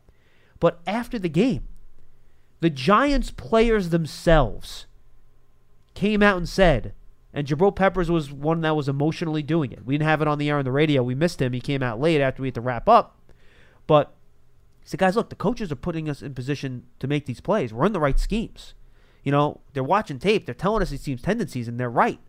But 0.59 0.81
after 0.87 1.19
the 1.19 1.29
game, 1.29 1.69
the 2.61 2.71
Giants 2.71 3.31
players 3.31 3.91
themselves 3.91 4.87
came 5.95 6.23
out 6.23 6.37
and 6.37 6.49
said, 6.49 6.95
and 7.33 7.47
Jabril 7.47 7.77
Peppers 7.77 8.11
was 8.11 8.33
one 8.33 8.63
that 8.63 8.75
was 8.75 8.89
emotionally 8.89 9.43
doing 9.43 9.71
it. 9.71 9.85
We 9.85 9.95
didn't 9.95 10.09
have 10.09 10.23
it 10.23 10.29
on 10.29 10.39
the 10.39 10.49
air 10.49 10.59
on 10.59 10.65
the 10.65 10.73
radio. 10.73 11.03
We 11.03 11.15
missed 11.15 11.43
him. 11.43 11.53
He 11.53 11.61
came 11.61 11.83
out 11.83 12.01
late 12.01 12.21
after 12.21 12.41
we 12.43 12.49
had 12.49 12.55
to 12.55 12.61
wrap 12.61 12.89
up. 12.89 13.18
But 13.89 14.15
he 14.81 14.89
said, 14.89 15.01
guys, 15.01 15.17
look, 15.17 15.31
the 15.31 15.35
coaches 15.35 15.73
are 15.73 15.77
putting 15.77 16.09
us 16.09 16.23
in 16.23 16.35
position 16.35 16.85
to 17.01 17.09
make 17.09 17.27
these 17.27 17.41
plays. 17.41 17.75
We're 17.75 17.87
in 17.87 17.93
the 17.93 17.99
right 17.99 18.21
schemes. 18.21 18.75
You 19.25 19.33
know, 19.33 19.61
they're 19.73 19.83
watching 19.83 20.21
tape. 20.21 20.47
They're 20.47 20.55
telling 20.55 20.83
us 20.83 20.91
these 20.91 21.03
teams' 21.03 21.23
tendencies, 21.23 21.67
and 21.67 21.81
they're 21.81 21.91
right. 21.91 22.21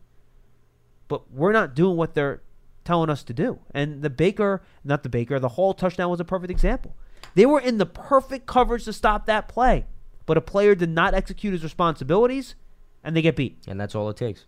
But 1.08 1.32
we're 1.32 1.52
not 1.52 1.76
doing 1.76 1.96
what 1.96 2.16
they're 2.16 2.42
telling 2.84 3.10
us 3.12 3.24
to 3.24 3.34
do. 3.34 3.60
And 3.72 4.02
the 4.02 4.10
Baker, 4.10 4.64
not 4.84 5.04
the 5.04 5.10
Baker, 5.10 5.38
the 5.40 5.50
Hall 5.50 5.76
touchdown 5.76 6.10
was 6.10 6.20
a 6.20 6.26
perfect 6.26 6.50
example. 6.50 6.96
They 7.36 7.46
were 7.46 7.60
in 7.60 7.78
the 7.78 7.86
perfect 7.86 8.48
coverage 8.48 8.86
to 8.86 8.94
stop 8.94 9.28
that 9.28 9.48
play, 9.48 9.86
but 10.26 10.38
a 10.38 10.42
player 10.42 10.74
did 10.76 10.90
not 10.90 11.14
execute 11.14 11.54
his 11.54 11.64
responsibilities, 11.64 12.56
and 13.04 13.16
they 13.16 13.22
get 13.22 13.36
beat. 13.36 13.58
and 13.68 13.80
that's 13.80 13.96
all 13.96 14.10
it 14.10 14.18
takes. 14.18 14.46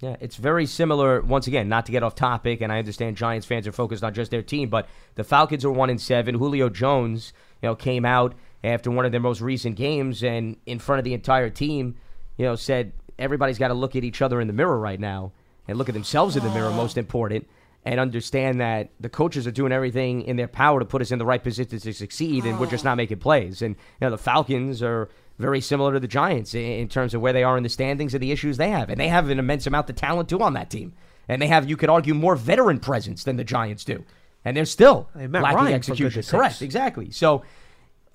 Yeah, 0.00 0.16
it's 0.20 0.36
very 0.36 0.66
similar. 0.66 1.20
Once 1.20 1.48
again, 1.48 1.68
not 1.68 1.86
to 1.86 1.92
get 1.92 2.04
off 2.04 2.14
topic, 2.14 2.60
and 2.60 2.72
I 2.72 2.78
understand 2.78 3.16
Giants 3.16 3.46
fans 3.46 3.66
are 3.66 3.72
focused 3.72 4.04
on 4.04 4.14
just 4.14 4.30
their 4.30 4.42
team, 4.42 4.68
but 4.68 4.88
the 5.16 5.24
Falcons 5.24 5.64
are 5.64 5.72
one 5.72 5.90
in 5.90 5.98
seven. 5.98 6.36
Julio 6.36 6.68
Jones, 6.68 7.32
you 7.62 7.68
know, 7.68 7.74
came 7.74 8.04
out 8.04 8.34
after 8.62 8.90
one 8.90 9.04
of 9.04 9.12
their 9.12 9.20
most 9.20 9.40
recent 9.40 9.76
games 9.76 10.22
and 10.22 10.56
in 10.66 10.78
front 10.78 10.98
of 10.98 11.04
the 11.04 11.14
entire 11.14 11.50
team, 11.50 11.96
you 12.36 12.44
know, 12.44 12.54
said 12.54 12.92
everybody's 13.18 13.58
got 13.58 13.68
to 13.68 13.74
look 13.74 13.96
at 13.96 14.04
each 14.04 14.22
other 14.22 14.40
in 14.40 14.46
the 14.46 14.52
mirror 14.52 14.78
right 14.78 15.00
now 15.00 15.32
and 15.66 15.76
look 15.76 15.88
at 15.88 15.94
themselves 15.94 16.36
in 16.36 16.44
the 16.44 16.50
mirror. 16.50 16.70
Most 16.70 16.96
important. 16.96 17.48
And 17.84 18.00
understand 18.00 18.60
that 18.60 18.90
the 19.00 19.08
coaches 19.08 19.46
are 19.46 19.52
doing 19.52 19.72
everything 19.72 20.22
in 20.22 20.36
their 20.36 20.48
power 20.48 20.78
to 20.78 20.84
put 20.84 21.00
us 21.00 21.10
in 21.10 21.18
the 21.18 21.24
right 21.24 21.42
position 21.42 21.78
to 21.78 21.92
succeed, 21.92 22.44
and 22.44 22.58
we're 22.60 22.66
just 22.66 22.84
not 22.84 22.96
making 22.96 23.18
plays. 23.18 23.62
And 23.62 23.76
you 23.76 24.06
know 24.06 24.10
the 24.10 24.18
Falcons 24.18 24.82
are 24.82 25.08
very 25.38 25.60
similar 25.60 25.92
to 25.92 26.00
the 26.00 26.08
Giants 26.08 26.54
in, 26.54 26.88
terms 26.88 27.14
of 27.14 27.20
where 27.20 27.32
they 27.32 27.44
are 27.44 27.56
in 27.56 27.62
the 27.62 27.68
standings 27.68 28.12
and 28.14 28.22
the 28.22 28.32
issues 28.32 28.56
they 28.56 28.70
have. 28.70 28.90
And 28.90 29.00
they 29.00 29.08
have 29.08 29.28
an 29.28 29.38
immense 29.38 29.66
amount 29.66 29.88
of 29.88 29.96
talent 29.96 30.28
too 30.28 30.40
on 30.40 30.54
that 30.54 30.70
team. 30.70 30.92
And 31.28 31.40
they 31.40 31.46
have, 31.46 31.68
you 31.68 31.76
could 31.76 31.90
argue, 31.90 32.14
more 32.14 32.36
veteran 32.36 32.80
presence 32.80 33.24
than 33.24 33.36
the 33.36 33.44
Giants 33.44 33.84
do. 33.84 34.04
And 34.44 34.56
they're 34.56 34.64
still 34.64 35.08
Hey, 35.14 35.26
lacking 35.26 35.56
Ryan, 35.56 35.74
execution. 35.74 36.22
Correct, 36.22 36.54
sakes. 36.54 36.62
exactly. 36.62 37.10
So, 37.10 37.42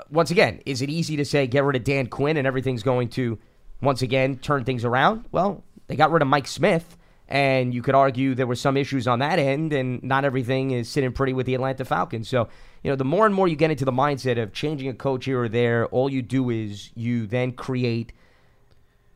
once 0.09 0.31
again, 0.31 0.61
is 0.65 0.81
it 0.81 0.89
easy 0.89 1.15
to 1.17 1.25
say 1.25 1.45
get 1.47 1.63
rid 1.63 1.75
of 1.75 1.83
Dan 1.83 2.07
Quinn 2.07 2.37
and 2.37 2.47
everything's 2.47 2.83
going 2.83 3.09
to, 3.09 3.37
once 3.81 4.01
again, 4.01 4.37
turn 4.37 4.63
things 4.63 4.83
around? 4.83 5.25
Well, 5.31 5.63
they 5.87 5.95
got 5.95 6.11
rid 6.11 6.21
of 6.21 6.27
Mike 6.27 6.47
Smith. 6.47 6.97
And 7.29 7.73
you 7.73 7.81
could 7.81 7.95
argue 7.95 8.35
there 8.35 8.45
were 8.45 8.55
some 8.55 8.75
issues 8.75 9.07
on 9.07 9.19
that 9.19 9.39
end, 9.39 9.71
and 9.73 10.03
not 10.03 10.25
everything 10.25 10.71
is 10.71 10.89
sitting 10.89 11.13
pretty 11.13 11.33
with 11.33 11.45
the 11.45 11.55
Atlanta 11.55 11.85
Falcons. 11.85 12.27
So, 12.27 12.49
you 12.83 12.91
know, 12.91 12.95
the 12.95 13.05
more 13.05 13.25
and 13.25 13.33
more 13.33 13.47
you 13.47 13.55
get 13.55 13.71
into 13.71 13.85
the 13.85 13.91
mindset 13.91 14.41
of 14.41 14.53
changing 14.53 14.89
a 14.89 14.93
coach 14.93 15.25
here 15.25 15.41
or 15.41 15.49
there, 15.49 15.87
all 15.87 16.09
you 16.09 16.21
do 16.21 16.49
is 16.49 16.91
you 16.95 17.25
then 17.25 17.53
create 17.53 18.11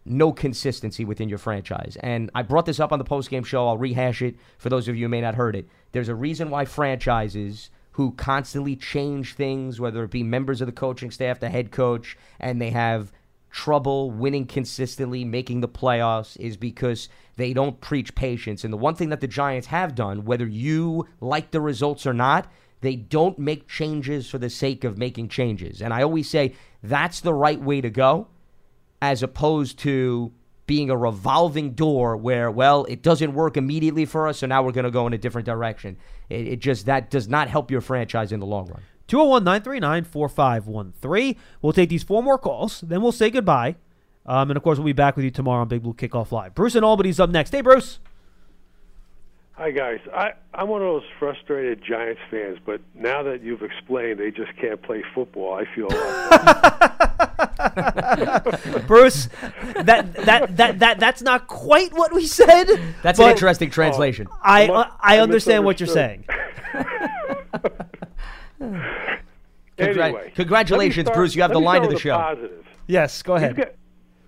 no 0.05 0.32
consistency 0.32 1.03
within 1.03 1.28
your 1.28 1.38
franchise. 1.38 1.97
And 2.01 2.32
I 2.34 2.43
brought 2.43 2.65
this 2.65 2.80
up 2.80 2.93
on 2.93 2.99
the 2.99 3.05
postgame 3.05 3.45
show. 3.45 3.68
I'll 3.68 3.78
rehash 3.78 4.22
it 4.22 4.36
for 4.57 4.70
those 4.70 4.88
of 4.88 4.95
you 4.95 5.05
who 5.05 5.09
may 5.09 5.20
not 5.20 5.36
heard 5.36 5.55
it. 5.55 5.68
There's 5.91 6.07
a 6.07 6.15
reason 6.15 6.49
why 6.49 6.63
franchises 6.63 7.70
who 7.91 8.11
constantly 8.11 8.76
change 8.76 9.34
things, 9.34 9.82
whether 9.82 10.03
it 10.03 10.11
be 10.11 10.24
members 10.24 10.61
of 10.61 10.68
the 10.68 10.72
coaching 10.72 11.11
staff, 11.11 11.39
the 11.39 11.49
head 11.49 11.72
coach, 11.72 12.18
and 12.39 12.61
they 12.61 12.70
have 12.70 13.11
trouble 13.49 14.11
winning 14.11 14.45
consistently, 14.45 15.26
making 15.26 15.61
the 15.61 15.68
playoffs, 15.68 16.38
is 16.39 16.55
because 16.55 17.09
they 17.36 17.53
don't 17.53 17.82
preach 17.82 18.15
patience. 18.15 18.63
And 18.63 18.72
the 18.72 18.78
one 18.78 18.95
thing 18.95 19.09
that 19.09 19.20
the 19.20 19.28
Giants 19.28 19.68
have 19.68 19.95
done, 19.95 20.26
whether 20.26 20.45
you 20.47 21.07
like 21.20 21.51
the 21.51 21.59
results 21.59 22.05
or 22.05 22.13
not, 22.13 22.47
they 22.82 22.95
don't 22.95 23.39
make 23.39 23.67
changes 23.67 24.30
for 24.30 24.38
the 24.38 24.49
sake 24.49 24.84
of 24.84 24.97
making 24.97 25.30
changes. 25.30 25.82
And 25.82 25.93
I 25.93 26.03
always 26.03 26.30
say 26.30 26.53
that's 26.84 27.21
the 27.21 27.34
right 27.34 27.59
way 27.59 27.82
to 27.82 27.89
go, 27.89 28.28
as 29.01 29.23
opposed 29.23 29.80
to 29.80 30.32
being 30.67 30.89
a 30.89 30.97
revolving 30.97 31.71
door 31.71 32.17
where, 32.17 32.51
well, 32.51 32.84
it 32.86 33.01
doesn't 33.01 33.34
work 33.34 33.57
immediately 33.57 34.05
for 34.05 34.28
us, 34.28 34.39
so 34.39 34.47
now 34.47 34.61
we're 34.61 34.73
going 34.73 34.84
to 34.84 34.91
go 34.91 35.07
in 35.07 35.13
a 35.13 35.17
different 35.17 35.45
direction. 35.45 35.97
It, 36.30 36.47
it 36.47 36.59
just, 36.59 36.86
that 36.86 37.09
does 37.09 37.28
not 37.28 37.47
help 37.49 37.71
your 37.71 37.82
franchise 37.82 38.32
in 38.32 38.39
the 38.39 38.45
long 38.45 38.67
run. 38.67 38.82
201 39.07 39.43
939 39.45 40.03
4513. 40.03 41.36
We'll 41.61 41.73
take 41.73 41.89
these 41.89 42.03
four 42.03 42.21
more 42.21 42.38
calls, 42.38 42.82
then 42.82 43.01
we'll 43.01 43.13
say 43.13 43.30
goodbye. 43.30 43.78
Um, 44.25 44.51
and 44.51 44.57
of 44.57 44.63
course, 44.63 44.78
we'll 44.78 44.86
be 44.86 44.93
back 44.93 45.15
with 45.15 45.23
you 45.23 45.32
tomorrow 45.32 45.61
on 45.61 45.69
Big 45.69 45.82
Blue 45.84 45.93
Kickoff 45.93 46.34
Live. 46.34 46.53
Bruce 46.53 46.75
and 46.75 46.84
Albany's 46.84 47.17
up 47.17 47.30
next. 47.30 47.51
Hey, 47.51 47.61
Bruce. 47.61 47.99
Hi 49.58 49.72
guys, 49.72 49.99
I, 50.14 50.34
I'm 50.53 50.68
one 50.68 50.84
of 50.84 50.88
those 50.88 51.01
frustrated 51.18 51.84
Giants 51.84 52.22
fans, 52.30 52.60
but 52.64 52.80
now 52.93 53.24
that 53.24 53.41
you've 53.41 53.64
explained 53.64 54.20
they 54.20 54.30
just 54.30 54.55
can't 54.62 54.80
play 54.84 55.03
football, 55.16 55.55
I 55.55 55.66
feel. 55.74 55.88
Bruce, 58.88 59.30
that, 59.78 60.14
that 60.14 60.58
that 60.58 60.78
that 60.78 60.99
that's 60.99 61.24
not 61.24 61.47
quite 61.47 61.91
what 61.91 62.14
we 62.14 62.28
said. 62.28 62.68
That's 63.01 63.18
an 63.18 63.32
interesting 63.32 63.72
translation. 63.72 64.28
I 64.43 64.68
I 64.68 64.70
uh, 64.70 64.91
I 65.01 65.16
I 65.16 65.20
understand 65.22 65.66
what 65.66 65.80
you're 65.80 65.88
saying. 65.88 66.26
Congra- 68.62 69.20
anyway, 69.80 70.34
congratulations, 70.36 71.05
start- 71.05 71.16
Bruce. 71.16 71.34
You 71.34 71.41
have 71.41 71.51
the 71.51 71.60
line 71.60 71.78
start 71.78 71.86
of 71.86 71.89
the 71.89 71.95
with 71.95 72.03
show. 72.03 72.16
Positive. 72.16 72.64
Yes, 72.86 73.24
go 73.24 73.34
We've 73.34 73.41
ahead. 73.41 73.74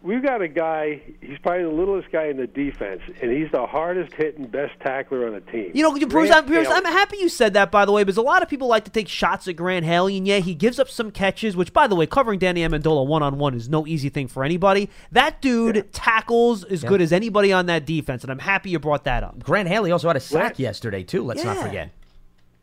Got, 0.02 0.08
we've 0.08 0.24
got 0.24 0.42
a 0.42 0.48
guy. 0.48 1.02
He's 1.22 1.38
probably 1.40 1.64
the 1.64 1.70
littlest 1.70 2.12
guy 2.12 2.26
in 2.26 2.38
the 2.38 2.48
defense, 2.48 3.02
and 3.22 3.32
he's 3.32 3.52
the 3.52 3.66
hardest 3.66 4.14
hitting, 4.14 4.48
best 4.48 4.80
tackler 4.80 5.28
on 5.28 5.34
the 5.34 5.42
team. 5.52 5.72
You 5.74 5.84
know, 5.84 5.92
Bruce, 5.92 6.30
Grant 6.30 6.36
I'm, 6.36 6.46
Bruce, 6.46 6.68
I'm 6.70 6.86
happy 6.86 7.18
you 7.18 7.30
said 7.30 7.54
that, 7.54 7.72
by 7.72 7.86
the 7.86 7.92
way, 7.92 8.04
because 8.04 8.18
a 8.18 8.22
lot 8.22 8.44
of 8.44 8.50
people 8.50 8.68
like 8.68 8.86
to 8.86 8.92
take 8.92 9.08
shots 9.08 9.48
at 9.48 9.56
Grant 9.56 9.86
Haley, 9.86 10.18
and 10.18 10.28
yeah, 10.28 10.40
he 10.40 10.54
gives 10.54 10.80
up 10.80 10.90
some 10.90 11.12
catches, 11.12 11.56
which, 11.56 11.74
by 11.74 11.88
the 11.88 11.96
way, 11.96 12.06
covering 12.06 12.40
Danny 12.40 12.62
Amendola 12.62 13.06
one 13.06 13.24
on 13.24 13.38
one 13.38 13.54
is 13.54 13.70
no 13.70 13.86
easy 13.88 14.10
thing 14.10 14.28
for 14.28 14.44
anybody. 14.44 14.90
That 15.12 15.42
dude 15.42 15.92
tackles 15.94 16.64
as 16.64 16.84
good 16.84 17.02
as 17.02 17.12
anybody 17.14 17.52
on 17.52 17.66
that 17.68 17.86
defense, 17.86 18.24
and 18.24 18.32
I'm 18.32 18.40
happy 18.40 18.70
you 18.70 18.80
brought 18.80 19.04
that 19.06 19.24
up. 19.24 19.44
Grant 19.44 19.68
Haley 19.68 19.92
also 19.92 20.08
had 20.08 20.18
a 20.18 20.22
sack 20.22 20.44
What? 20.44 20.60
yesterday, 20.60 21.04
too. 21.04 21.24
Let's 21.24 21.44
not 21.44 21.58
forget. 21.58 21.92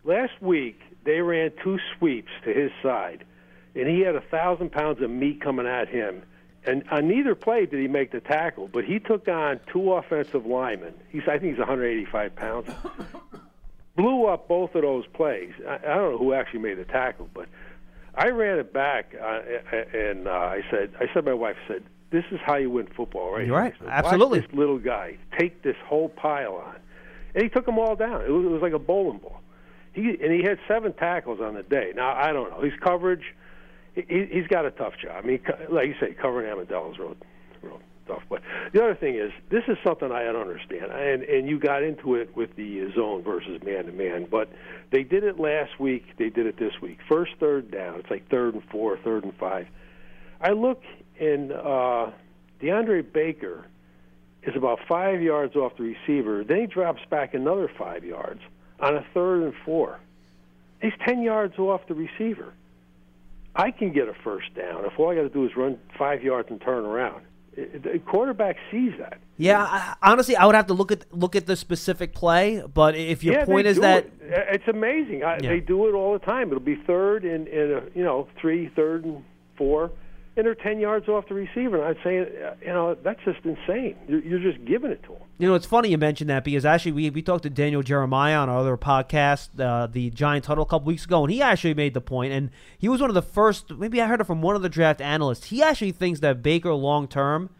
Last 0.05 0.41
week 0.41 0.81
they 1.05 1.21
ran 1.21 1.53
two 1.63 1.79
sweeps 1.97 2.31
to 2.45 2.53
his 2.53 2.71
side, 2.83 3.25
and 3.75 3.89
he 3.89 4.01
had 4.01 4.15
a 4.15 4.21
thousand 4.21 4.71
pounds 4.73 5.03
of 5.03 5.11
meat 5.11 5.41
coming 5.41 5.67
at 5.67 5.89
him. 5.89 6.23
And 6.67 6.85
on 6.91 7.09
neither 7.09 7.35
play 7.35 7.67
did 7.67 7.81
he 7.81 7.89
make 7.89 8.11
the 8.11 8.21
tackle, 8.21 8.69
but 8.69 8.85
he 8.85 8.99
took 8.99 9.29
on 9.29 9.61
two 9.73 9.93
offensive 9.93 10.47
linemen. 10.47 10.95
He's 11.11 11.23
I 11.23 11.39
think 11.39 11.53
he's 11.53 11.59
185 11.59 12.35
pounds. 12.35 12.71
Blew 13.97 14.27
up 14.27 14.49
both 14.49 14.75
of 14.75 14.83
those 14.83 15.07
plays. 15.15 15.53
I, 15.67 15.77
I 15.77 15.95
don't 15.95 16.13
know 16.13 16.19
who 16.19 16.35
actually 16.35 16.61
made 16.61 16.79
the 16.79 16.85
tackle, 16.85 17.31
but 17.33 17.49
I 18.15 18.29
ran 18.29 18.59
it 18.59 18.73
back, 18.73 19.15
uh, 19.15 19.41
and 19.95 20.27
uh, 20.27 20.31
I 20.31 20.63
said, 20.71 20.95
I 20.99 21.07
said, 21.13 21.25
my 21.25 21.35
wife 21.35 21.57
said, 21.69 21.85
"This 22.11 22.25
is 22.31 22.41
how 22.45 22.57
you 22.57 22.71
win 22.71 22.89
football, 22.89 23.33
right?" 23.33 23.47
You're 23.47 23.57
right. 23.57 23.75
Said, 23.79 23.89
Absolutely. 23.89 24.41
This 24.41 24.53
little 24.53 24.79
guy 24.79 25.19
take 25.39 25.63
this 25.63 25.77
whole 25.85 26.09
pile 26.09 26.55
on, 26.55 26.77
and 27.35 27.43
he 27.43 27.49
took 27.49 27.67
them 27.67 27.79
all 27.79 27.95
down. 27.95 28.23
It 28.23 28.31
was, 28.31 28.45
it 28.45 28.51
was 28.51 28.63
like 28.63 28.73
a 28.73 28.79
bowling 28.79 29.19
ball. 29.19 29.41
He 29.93 30.09
and 30.09 30.33
he 30.33 30.43
had 30.43 30.59
seven 30.67 30.93
tackles 30.95 31.41
on 31.41 31.55
the 31.55 31.63
day. 31.63 31.93
Now 31.95 32.15
I 32.15 32.33
don't 32.33 32.51
know 32.51 32.61
his 32.61 32.75
coverage. 32.81 33.35
He, 33.97 34.29
he's 34.31 34.47
got 34.47 34.67
a 34.67 34.71
tough 34.71 34.93
job. 35.03 35.25
I 35.25 35.27
mean, 35.27 35.41
like 35.71 35.89
you 35.89 35.95
say, 35.99 36.15
covering 36.15 36.47
Amendola 36.47 36.93
is 36.93 36.99
real, 36.99 37.17
real 37.63 37.81
tough. 38.07 38.23
But 38.29 38.43
the 38.73 38.83
other 38.83 38.95
thing 38.95 39.17
is, 39.17 39.33
this 39.51 39.65
is 39.69 39.79
something 39.83 40.13
I 40.13 40.23
don't 40.25 40.37
understand. 40.37 40.93
And 40.93 41.23
and 41.23 41.49
you 41.49 41.59
got 41.59 41.83
into 41.83 42.15
it 42.15 42.37
with 42.37 42.55
the 42.57 42.93
zone 42.95 43.23
versus 43.23 43.61
man 43.65 43.87
to 43.87 43.93
man, 43.93 44.27
but 44.31 44.51
they 44.91 45.03
did 45.03 45.25
it 45.25 45.41
last 45.41 45.81
week. 45.81 46.05
They 46.19 46.29
did 46.29 46.47
it 46.47 46.59
this 46.59 46.75
week. 46.81 46.99
First 47.09 47.33
third 47.41 47.71
down. 47.71 47.99
It's 47.99 48.11
like 48.11 48.29
third 48.29 48.55
and 48.55 48.63
four, 48.71 48.99
third 48.99 49.25
and 49.25 49.35
five. 49.35 49.67
I 50.41 50.51
look 50.51 50.83
and 51.19 51.51
uh, 51.51 52.11
DeAndre 52.61 53.11
Baker 53.11 53.65
is 54.43 54.55
about 54.55 54.79
five 54.87 55.23
yards 55.23 55.57
off 55.57 55.73
the 55.79 55.83
receiver. 55.85 56.45
Then 56.45 56.61
he 56.61 56.67
drops 56.67 57.01
back 57.11 57.35
another 57.35 57.71
five 57.79 58.05
yards 58.05 58.41
on 58.79 58.95
a 58.95 59.05
third 59.15 59.43
and 59.43 59.55
four. 59.65 59.99
He's 60.83 60.93
ten 61.05 61.23
yards 61.23 61.59
off 61.59 61.81
the 61.89 61.95
receiver. 61.95 62.53
I 63.57 63.71
can 63.71 63.93
get 63.93 64.07
a 64.09 64.15
first 64.23 64.55
down 64.55 64.85
if 64.85 64.99
all 64.99 65.11
I 65.11 65.15
got 65.15 65.23
to 65.23 65.29
do 65.29 65.45
is 65.47 65.57
run 65.57 65.79
five 65.99 66.23
yards 66.23 66.51
and 66.51 66.61
turn 66.61 66.85
around. 66.85 67.23
The 67.57 67.99
quarterback 68.05 68.57
sees 68.71 68.93
that. 68.99 69.19
Yeah, 69.39 69.63
I, 69.63 69.95
honestly, 70.03 70.37
I 70.37 70.45
would 70.45 70.55
have 70.55 70.67
to 70.67 70.75
look 70.75 70.93
at 70.93 71.07
look 71.11 71.35
at 71.35 71.47
the 71.47 71.57
specific 71.57 72.13
play, 72.15 72.63
but 72.75 72.95
if 72.95 73.25
your 73.25 73.35
yeah, 73.35 73.45
point 73.47 73.67
is 73.67 73.81
that 73.81 74.05
it. 74.05 74.13
It's 74.21 74.69
amazing. 74.69 75.25
I, 75.25 75.39
Yeah. 75.41 75.51
They 75.51 75.61
do 75.61 75.89
it 75.89 75.93
all 75.93 76.13
the 76.13 76.19
time. 76.19 76.49
It'll 76.49 76.61
be 76.61 76.77
third 76.87 77.25
and, 77.25 77.49
and 77.49 77.73
a, 77.73 77.83
you 77.95 78.05
know 78.05 78.29
three, 78.39 78.71
third 78.77 79.07
and 79.07 79.25
four, 79.57 79.91
and 80.37 80.45
they're 80.45 80.55
ten 80.55 80.79
yards 80.79 81.09
off 81.09 81.29
the 81.29 81.35
receiver. 81.35 81.83
And 81.83 81.97
I'd 81.97 82.05
say, 82.05 82.17
you 82.61 82.69
know, 82.69 82.95
that's 83.03 83.21
just 83.25 83.39
insane. 83.45 83.97
You're, 84.07 84.23
you're 84.23 84.53
just 84.53 84.65
giving 84.65 84.91
it 84.91 85.03
to 85.05 85.09
them. 85.11 85.23
You 85.39 85.49
know, 85.49 85.55
it's 85.55 85.67
funny 85.67 85.91
you 85.91 85.99
mentioned 85.99 86.31
that 86.31 86.45
because 86.45 86.65
actually 86.65 86.93
we, 86.93 87.11
we 87.11 87.23
talked 87.23 87.43
to 87.45 87.51
Daniel 87.51 87.83
Jeremiah 87.83 88.37
on 88.37 88.49
our 88.49 88.59
other 88.59 88.77
podcast, 88.77 89.59
uh, 89.59 89.87
the 89.87 90.11
Giants 90.11 90.47
Huddle, 90.47 90.65
a 90.65 90.67
couple 90.67 90.87
weeks 90.87 91.05
ago, 91.05 91.25
and 91.25 91.33
he 91.33 91.41
actually 91.43 91.75
made 91.75 91.95
the 91.95 92.01
point, 92.01 92.33
and 92.33 92.51
he 92.79 92.89
was 92.89 93.01
one 93.01 93.11
of 93.11 93.15
the 93.15 93.23
first. 93.23 93.71
Maybe 93.71 94.01
I 94.01 94.07
heard 94.07 94.21
it 94.21 94.25
from 94.25 94.43
one 94.43 94.57
of 94.57 94.63
the 94.63 94.69
draft 94.69 95.01
analysts. 95.01 95.47
He 95.47 95.63
actually 95.63 95.93
thinks 95.93 96.21
that 96.21 96.43
Baker 96.43 96.73
long 96.75 97.09
term 97.09 97.51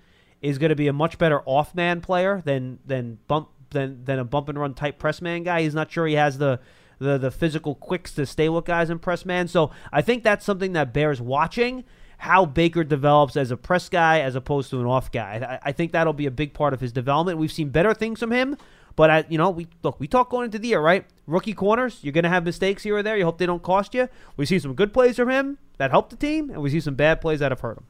is 0.43 0.59
going 0.59 0.71
to 0.71 0.77
be 0.77 0.87
a 0.87 0.93
much 0.93 1.19
better 1.19 1.43
off 1.47 1.75
man 1.75 2.01
player 2.01 2.43
than 2.45 2.79
than 2.85 3.19
bump 3.27 3.49
than 3.71 4.05
than 4.05 4.19
a 4.19 4.25
bump 4.25 4.49
and 4.49 4.59
run 4.59 4.75
type 4.75 4.99
press 4.99 5.23
man 5.23 5.43
guy. 5.43 5.63
He's 5.63 5.75
not 5.75 5.91
sure 5.91 6.07
he 6.07 6.15
has 6.15 6.39
the. 6.39 6.61
The, 6.99 7.19
the 7.19 7.31
physical 7.31 7.75
quicks 7.75 8.15
to 8.15 8.25
stay 8.25 8.49
with 8.49 8.65
guys 8.65 8.89
in 8.89 8.99
press 8.99 9.27
man. 9.27 9.49
So 9.49 9.71
I 9.93 10.01
think 10.01 10.25
that's 10.25 10.47
something 10.47 10.73
that 10.73 10.95
bears 10.95 11.21
watching 11.21 11.85
how 12.19 12.47
Baker 12.47 12.83
develops 12.85 13.37
as 13.37 13.51
a 13.51 13.57
press 13.57 13.89
guy 13.89 14.21
as 14.21 14.35
opposed 14.35 14.71
to 14.71 14.81
an 14.81 14.87
off 14.87 15.11
guy. 15.13 15.61
I, 15.65 15.69
I 15.69 15.73
think 15.73 15.93
that'll 15.93 16.13
be 16.13 16.27
a 16.27 16.31
big 16.31 16.55
part 16.55 16.73
of 16.75 16.81
his 16.81 16.93
development. 16.93 17.39
We've 17.39 17.53
seen 17.53 17.69
better 17.71 17.93
things 17.95 18.21
from 18.21 18.33
him, 18.33 18.57
but 18.97 19.11
I, 19.11 19.25
you 19.29 19.37
know, 19.39 19.51
we 19.51 19.67
look, 19.83 20.01
we 20.01 20.09
talk 20.09 20.31
going 20.31 20.47
into 20.47 20.59
the 20.59 20.69
year, 20.69 20.81
right? 20.81 21.05
Rookie 21.27 21.53
corners, 21.53 21.99
you're 22.03 22.13
going 22.13 22.25
to 22.25 22.31
have 22.31 22.45
mistakes 22.45 22.83
here 22.85 22.97
or 22.97 23.03
there. 23.03 23.17
You 23.17 23.25
hope 23.25 23.39
they 23.39 23.47
don't 23.47 23.63
cost 23.63 23.95
you. 23.95 24.09
We 24.37 24.47
see 24.47 24.59
some 24.59 24.75
good 24.75 24.93
plays 24.95 25.17
from 25.17 25.29
him 25.31 25.59
that 25.79 25.91
help 25.91 26.09
the 26.11 26.17
team, 26.17 26.51
and 26.51 26.63
we 26.63 26.71
see 26.71 26.81
some 26.81 26.95
bad 26.95 27.21
plays 27.21 27.41
that 27.41 27.53
have 27.53 27.61
hurt 27.61 27.77
him. 27.79 27.85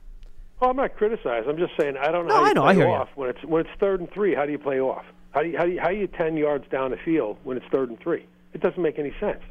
Oh, 0.60 0.70
I'm 0.70 0.76
not 0.76 0.96
criticizing. 0.96 1.48
I'm 1.50 1.58
just 1.58 1.72
saying 1.78 1.96
I 1.98 2.10
don't 2.10 2.26
know 2.26 2.34
No, 2.34 2.36
how 2.36 2.42
you 2.44 2.50
I 2.50 2.52
know. 2.54 2.62
play 2.62 2.70
I 2.70 2.74
hear 2.74 2.86
you. 2.88 2.92
off 2.94 3.08
when 3.14 3.28
it's 3.30 3.44
when 3.44 3.60
it's 3.66 3.70
third 3.78 4.00
and 4.00 4.10
three. 4.10 4.34
How 4.34 4.46
do 4.46 4.52
you 4.52 4.58
play 4.58 4.80
off? 4.80 5.04
How 5.32 5.42
do 5.42 5.48
you, 5.50 5.58
how 5.58 5.64
do 5.66 5.70
you, 5.72 5.80
how 5.80 5.88
are 5.88 5.92
you 5.92 6.06
ten 6.06 6.36
yards 6.38 6.66
down 6.70 6.90
the 6.92 6.96
field 6.96 7.36
when 7.44 7.58
it's 7.58 7.66
third 7.70 7.90
and 7.90 8.00
three? 8.00 8.26
It 8.54 8.62
doesn't 8.62 8.80
make 8.82 8.98
any 8.98 9.12
sense. 9.20 9.42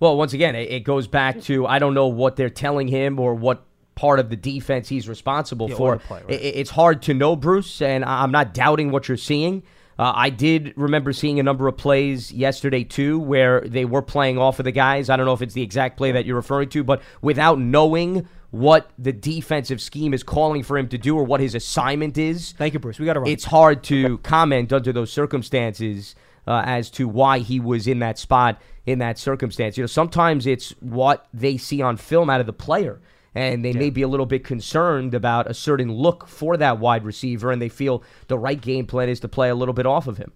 Well, 0.00 0.16
once 0.16 0.32
again, 0.32 0.54
it, 0.54 0.70
it 0.70 0.80
goes 0.80 1.06
back 1.06 1.40
to 1.42 1.66
I 1.66 1.78
don't 1.78 1.94
know 1.94 2.08
what 2.08 2.36
they're 2.36 2.50
telling 2.50 2.88
him 2.88 3.18
or 3.18 3.34
what 3.34 3.64
part 3.94 4.18
of 4.18 4.28
the 4.28 4.36
defense 4.36 4.88
he's 4.88 5.08
responsible 5.08 5.70
Yeah, 5.70 5.76
for. 5.76 5.98
play, 5.98 6.20
right. 6.22 6.30
It's 6.30 6.70
hard 6.70 7.02
to 7.02 7.14
know, 7.14 7.36
Bruce, 7.36 7.80
and 7.80 8.04
I'm 8.04 8.32
not 8.32 8.52
doubting 8.52 8.90
what 8.90 9.06
you're 9.08 9.16
seeing. 9.16 9.62
Uh, 9.96 10.12
I 10.12 10.30
did 10.30 10.72
remember 10.76 11.12
seeing 11.12 11.38
a 11.38 11.44
number 11.44 11.68
of 11.68 11.76
plays 11.76 12.32
yesterday 12.32 12.82
too, 12.82 13.20
where 13.20 13.60
they 13.60 13.84
were 13.84 14.02
playing 14.02 14.38
off 14.38 14.58
of 14.58 14.64
the 14.64 14.72
guys. 14.72 15.08
I 15.08 15.16
don't 15.16 15.24
know 15.26 15.32
if 15.34 15.42
it's 15.42 15.54
the 15.54 15.62
exact 15.62 15.96
play 15.96 16.10
that 16.10 16.26
you're 16.26 16.34
referring 16.34 16.68
to, 16.70 16.82
but 16.82 17.00
without 17.22 17.60
knowing 17.60 18.26
what 18.50 18.90
the 18.98 19.12
defensive 19.12 19.80
scheme 19.80 20.12
is 20.12 20.24
calling 20.24 20.64
for 20.64 20.76
him 20.76 20.88
to 20.88 20.98
do 20.98 21.16
or 21.16 21.22
what 21.22 21.38
his 21.40 21.54
assignment 21.54 22.18
is, 22.18 22.52
Thank 22.58 22.74
you, 22.74 22.80
Bruce. 22.80 22.98
We 22.98 23.06
got 23.06 23.12
to 23.12 23.20
run. 23.20 23.28
it's 23.28 23.44
hard 23.44 23.84
to 23.84 24.18
comment 24.18 24.72
under 24.72 24.92
those 24.92 25.12
circumstances 25.12 26.16
uh, 26.48 26.62
as 26.66 26.90
to 26.90 27.06
why 27.08 27.38
he 27.38 27.60
was 27.60 27.86
in 27.86 28.00
that 28.00 28.18
spot 28.18 28.60
in 28.86 28.98
that 28.98 29.18
circumstance. 29.18 29.76
You 29.76 29.82
know, 29.82 29.88
sometimes 29.88 30.46
it's 30.46 30.70
what 30.80 31.26
they 31.32 31.56
see 31.56 31.80
on 31.82 31.96
film 31.96 32.28
out 32.30 32.40
of 32.40 32.46
the 32.46 32.52
player. 32.52 33.00
And 33.36 33.64
they 33.64 33.72
may 33.72 33.90
be 33.90 34.02
a 34.02 34.06
little 34.08 34.26
bit 34.26 34.44
concerned 34.44 35.12
about 35.12 35.50
a 35.50 35.54
certain 35.54 35.90
look 35.90 36.28
for 36.28 36.56
that 36.56 36.78
wide 36.78 37.04
receiver, 37.04 37.50
and 37.50 37.60
they 37.60 37.68
feel 37.68 38.04
the 38.28 38.38
right 38.38 38.60
game 38.60 38.86
plan 38.86 39.08
is 39.08 39.18
to 39.20 39.28
play 39.28 39.48
a 39.48 39.56
little 39.56 39.74
bit 39.74 39.86
off 39.86 40.06
of 40.06 40.18
him. 40.18 40.32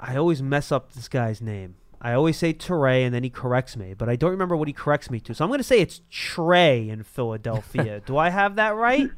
I 0.00 0.16
always 0.16 0.40
mess 0.42 0.72
up 0.72 0.94
this 0.94 1.06
guy's 1.06 1.42
name. 1.42 1.74
I 2.00 2.14
always 2.14 2.38
say 2.38 2.54
Teray, 2.54 3.04
and 3.04 3.14
then 3.14 3.24
he 3.24 3.30
corrects 3.30 3.76
me, 3.76 3.92
but 3.92 4.08
I 4.08 4.16
don't 4.16 4.30
remember 4.30 4.56
what 4.56 4.68
he 4.68 4.72
corrects 4.72 5.10
me 5.10 5.20
to. 5.20 5.34
So 5.34 5.44
I'm 5.44 5.50
going 5.50 5.58
to 5.60 5.64
say 5.64 5.80
it's 5.80 6.00
Trey 6.10 6.88
in 6.88 7.02
Philadelphia. 7.02 8.00
Do 8.06 8.16
I 8.16 8.30
have 8.30 8.56
that 8.56 8.74
right? 8.74 9.10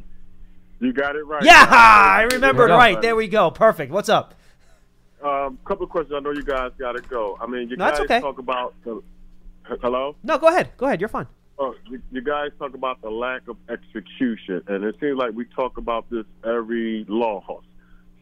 You 0.80 0.92
got 0.92 1.14
it 1.14 1.24
right. 1.26 1.44
Yeah, 1.44 1.64
I 1.68 2.26
remember 2.32 2.64
it 2.64 2.66
There 2.66 2.66
we 2.66 2.68
go. 2.68 2.76
right. 2.76 3.02
There 3.02 3.16
we 3.16 3.28
go. 3.28 3.50
Perfect. 3.52 3.92
What's 3.92 4.08
up? 4.08 4.34
Um, 5.24 5.58
couple 5.64 5.84
of 5.84 5.90
questions. 5.90 6.14
I 6.16 6.20
know 6.20 6.30
you 6.32 6.42
guys 6.44 6.72
got 6.78 6.92
to 6.92 7.02
go. 7.02 7.38
I 7.40 7.46
mean, 7.46 7.68
you 7.70 7.76
No, 7.76 7.90
guys 7.90 8.00
okay. 8.00 8.20
talk 8.20 8.38
about 8.38 8.74
the. 8.84 9.02
Hello. 9.82 10.14
No, 10.22 10.38
go 10.38 10.48
ahead. 10.48 10.70
Go 10.76 10.86
ahead. 10.86 11.00
You're 11.00 11.08
fine. 11.08 11.26
Oh, 11.58 11.74
you, 11.88 12.00
you 12.12 12.20
guys 12.20 12.50
talk 12.58 12.74
about 12.74 13.00
the 13.00 13.10
lack 13.10 13.48
of 13.48 13.56
execution, 13.68 14.62
and 14.68 14.84
it 14.84 14.94
seems 15.00 15.16
like 15.16 15.32
we 15.34 15.46
talk 15.46 15.78
about 15.78 16.08
this 16.10 16.26
every 16.44 17.06
loss. 17.08 17.64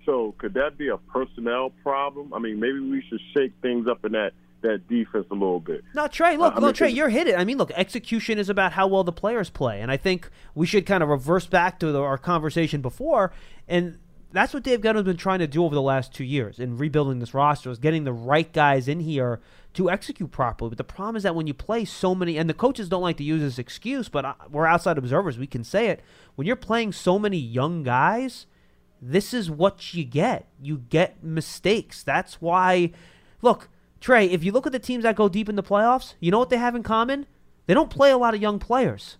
So, 0.07 0.34
could 0.38 0.55
that 0.55 0.78
be 0.78 0.88
a 0.88 0.97
personnel 0.99 1.70
problem? 1.82 2.32
I 2.32 2.38
mean, 2.38 2.61
maybe 2.61 2.78
we 2.78 3.03
should 3.09 3.20
shake 3.34 3.53
things 3.61 3.88
up 3.88 4.05
in 4.05 4.12
that 4.12 4.32
that 4.62 4.88
defense 4.88 5.26
a 5.30 5.34
little 5.34 5.61
bit. 5.61 5.84
No, 5.95 6.07
Trey, 6.07 6.38
look, 6.38 6.55
I 6.57 6.61
no, 6.61 6.66
mean, 6.66 6.74
Trey, 6.74 6.88
you're 6.88 7.11
hit 7.11 7.26
it. 7.26 7.36
I 7.36 7.45
mean, 7.45 7.59
look, 7.59 7.70
execution 7.72 8.38
is 8.38 8.49
about 8.49 8.72
how 8.72 8.86
well 8.86 9.05
the 9.05 9.12
players 9.12 9.51
play, 9.51 9.80
and 9.82 9.90
I 9.90 9.99
think 9.99 10.30
we 10.55 10.64
should 10.66 10.86
kind 10.86 11.03
of 11.03 11.11
reverse 11.11 11.47
back 11.47 11.78
to 11.80 11.92
the, 11.92 12.01
our 12.01 12.16
conversation 12.16 12.80
before, 12.80 13.30
and 13.68 13.99
that's 14.35 14.53
what 14.53 14.64
Dave 14.64 14.80
Gettleman's 14.80 15.05
been 15.05 15.16
trying 15.16 15.39
to 15.39 15.47
do 15.47 15.64
over 15.64 15.74
the 15.74 15.80
last 15.80 16.12
two 16.12 16.24
years 16.24 16.59
in 16.59 16.76
rebuilding 16.76 17.20
this 17.20 17.35
roster 17.35 17.70
is 17.70 17.78
getting 17.78 18.03
the 18.03 18.12
right 18.12 18.53
guys 18.53 18.89
in 18.89 18.99
here 18.99 19.41
to 19.74 19.89
execute 19.89 20.32
properly. 20.32 20.70
But 20.70 20.78
the 20.78 20.85
problem 20.85 21.14
is 21.14 21.22
that 21.22 21.37
when 21.37 21.47
you 21.47 21.55
play 21.55 21.85
so 21.85 22.16
many, 22.16 22.37
and 22.37 22.51
the 22.51 22.55
coaches 22.55 22.89
don't 22.89 23.03
like 23.03 23.16
to 23.18 23.24
use 23.24 23.41
this 23.41 23.61
excuse, 23.61 24.09
but 24.09 24.24
uh, 24.24 24.35
we're 24.51 24.66
outside 24.66 24.99
observers, 24.99 25.39
we 25.39 25.47
can 25.47 25.62
say 25.62 25.87
it. 25.87 26.01
When 26.35 26.49
you're 26.49 26.57
playing 26.57 26.93
so 26.93 27.16
many 27.16 27.39
young 27.39 27.85
guys, 27.85 28.47
this 29.01 29.32
is 29.32 29.51
what 29.51 29.95
you 29.95 30.05
get. 30.05 30.49
You 30.61 30.78
get 30.78 31.22
mistakes. 31.22 32.03
That's 32.03 32.41
why, 32.41 32.91
look, 33.41 33.68
Trey, 34.01 34.26
if 34.26 34.43
you 34.43 34.51
look 34.51 34.66
at 34.66 34.72
the 34.72 34.80
teams 34.80 35.05
that 35.05 35.14
go 35.14 35.28
deep 35.28 35.49
in 35.49 35.55
the 35.55 35.62
playoffs, 35.62 36.14
you 36.18 36.32
know 36.32 36.41
what 36.41 36.51
they 36.51 36.59
have 36.59 36.74
in 36.74 36.82
common? 36.82 37.26
They 37.66 37.74
don't 37.74 37.89
play 37.89 38.11
a 38.11 38.18
lot 38.18 38.35
of 38.35 38.43
young 38.43 38.59
players. 38.59 39.16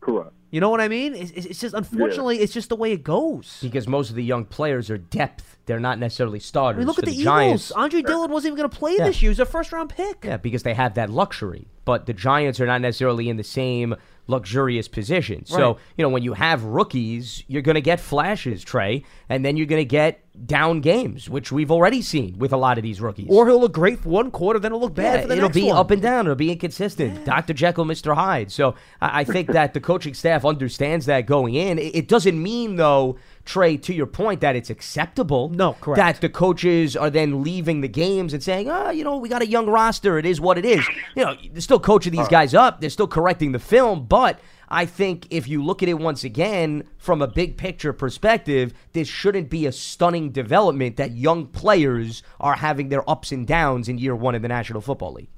Correct. 0.00 0.32
You 0.50 0.60
know 0.60 0.70
what 0.70 0.80
I 0.80 0.88
mean? 0.88 1.14
It's, 1.14 1.30
it's 1.32 1.60
just, 1.60 1.74
unfortunately, 1.74 2.38
it's 2.38 2.52
just 2.52 2.68
the 2.68 2.76
way 2.76 2.92
it 2.92 3.02
goes. 3.02 3.58
Because 3.60 3.88
most 3.88 4.10
of 4.10 4.16
the 4.16 4.22
young 4.24 4.44
players 4.44 4.90
are 4.90 4.98
depth. 4.98 5.58
They're 5.66 5.80
not 5.80 5.98
necessarily 5.98 6.38
I 6.38 6.42
starters. 6.42 6.78
mean, 6.78 6.86
look 6.86 6.96
for 6.96 7.02
at 7.02 7.06
the, 7.06 7.10
the, 7.10 7.16
Eagles. 7.20 7.34
Giants. 7.34 7.72
Andre 7.72 8.02
Dillard 8.02 8.30
wasn't 8.30 8.52
even 8.52 8.58
going 8.58 8.70
to 8.70 8.76
play 8.76 8.96
Yeah. 8.96 9.06
this 9.06 9.20
year. 9.22 9.30
He 9.30 9.32
was 9.32 9.40
a 9.40 9.44
first 9.46 9.72
round 9.72 9.90
pick. 9.90 10.24
Yeah, 10.24 10.36
because 10.36 10.62
they 10.62 10.74
have 10.74 10.94
that 10.94 11.10
luxury. 11.10 11.66
But 11.84 12.06
the 12.06 12.12
Giants 12.14 12.60
are 12.60 12.66
not 12.66 12.80
necessarily 12.80 13.28
in 13.28 13.36
the 13.36 13.44
same 13.44 13.96
luxurious 14.28 14.88
position. 14.88 15.46
So, 15.46 15.78
you 15.96 16.02
know, 16.02 16.08
when 16.08 16.22
you 16.22 16.32
have 16.34 16.64
rookies, 16.64 17.44
you're 17.46 17.62
going 17.62 17.76
to 17.76 17.80
get 17.80 18.00
flashes, 18.00 18.62
Trey, 18.64 19.04
and 19.28 19.44
then 19.44 19.56
you're 19.56 19.66
going 19.66 19.80
to 19.80 19.84
get 19.84 20.20
down 20.46 20.80
games, 20.80 21.30
which 21.30 21.50
we've 21.50 21.70
already 21.70 22.02
seen 22.02 22.38
with 22.38 22.52
a 22.52 22.56
lot 22.56 22.76
of 22.76 22.82
these 22.82 23.00
rookies. 23.00 23.28
Or 23.30 23.46
he'll 23.46 23.60
look 23.60 23.72
great 23.72 24.00
for 24.00 24.10
one 24.10 24.30
quarter, 24.30 24.58
then 24.58 24.72
he'll 24.72 24.80
look 24.80 24.94
bad 24.94 25.14
Yeah, 25.14 25.20
for 25.22 25.28
the 25.28 25.36
it'll 25.36 25.48
next 25.48 25.54
be 25.54 25.66
one. 25.68 25.76
up 25.76 25.90
and 25.90 26.02
down. 26.02 26.26
It'll 26.26 26.34
be 26.34 26.52
inconsistent. 26.52 27.24
Dr. 27.24 27.54
Jekyll, 27.54 27.84
Mr. 27.86 28.14
Hyde. 28.14 28.50
So 28.52 28.74
I, 29.00 29.20
I 29.20 29.24
think 29.24 29.48
that 29.52 29.72
the 29.72 29.80
coaching 29.80 30.12
staff 30.14 30.44
understands 30.44 31.06
that 31.06 31.22
going 31.26 31.54
in. 31.54 31.78
It, 31.78 31.94
it 31.94 32.08
doesn't 32.08 32.40
mean, 32.40 32.76
though, 32.76 33.16
Trey, 33.46 33.76
to 33.78 33.94
your 33.94 34.06
point, 34.06 34.40
that 34.42 34.56
it's 34.56 34.68
acceptable. 34.68 35.48
No, 35.48 35.74
correct. 35.74 35.96
That 35.96 36.20
the 36.20 36.28
coaches 36.28 36.96
are 36.96 37.08
then 37.08 37.42
leaving 37.42 37.80
the 37.80 37.88
games 37.88 38.34
and 38.34 38.42
saying, 38.42 38.68
oh, 38.68 38.90
you 38.90 39.04
know, 39.04 39.16
we 39.16 39.28
got 39.28 39.40
a 39.40 39.46
young 39.46 39.66
roster. 39.66 40.18
It 40.18 40.26
is 40.26 40.40
what 40.40 40.58
it 40.58 40.64
is. 40.64 40.86
You 41.14 41.24
know, 41.24 41.36
they're 41.52 41.60
still 41.60 41.80
coaching 41.80 42.12
these 42.12 42.28
guys 42.28 42.52
up. 42.52 42.80
They're 42.80 42.90
still 42.90 43.08
correcting 43.08 43.52
the 43.52 43.58
film. 43.58 44.06
But 44.06 44.40
I 44.68 44.84
think 44.84 45.28
if 45.30 45.46
you 45.46 45.62
look 45.62 45.82
at 45.82 45.88
it 45.88 45.94
once 45.94 46.24
again 46.24 46.84
from 46.98 47.22
a 47.22 47.28
big 47.28 47.56
picture 47.56 47.92
perspective, 47.92 48.74
this 48.92 49.08
shouldn't 49.08 49.48
be 49.48 49.66
a 49.66 49.72
stunning 49.72 50.30
development 50.30 50.96
that 50.96 51.12
young 51.12 51.46
players 51.46 52.22
are 52.40 52.56
having 52.56 52.88
their 52.88 53.08
ups 53.08 53.30
and 53.30 53.46
downs 53.46 53.88
in 53.88 53.98
year 53.98 54.16
one 54.16 54.34
in 54.34 54.42
the 54.42 54.48
National 54.48 54.80
Football 54.80 55.14
League. 55.14 55.28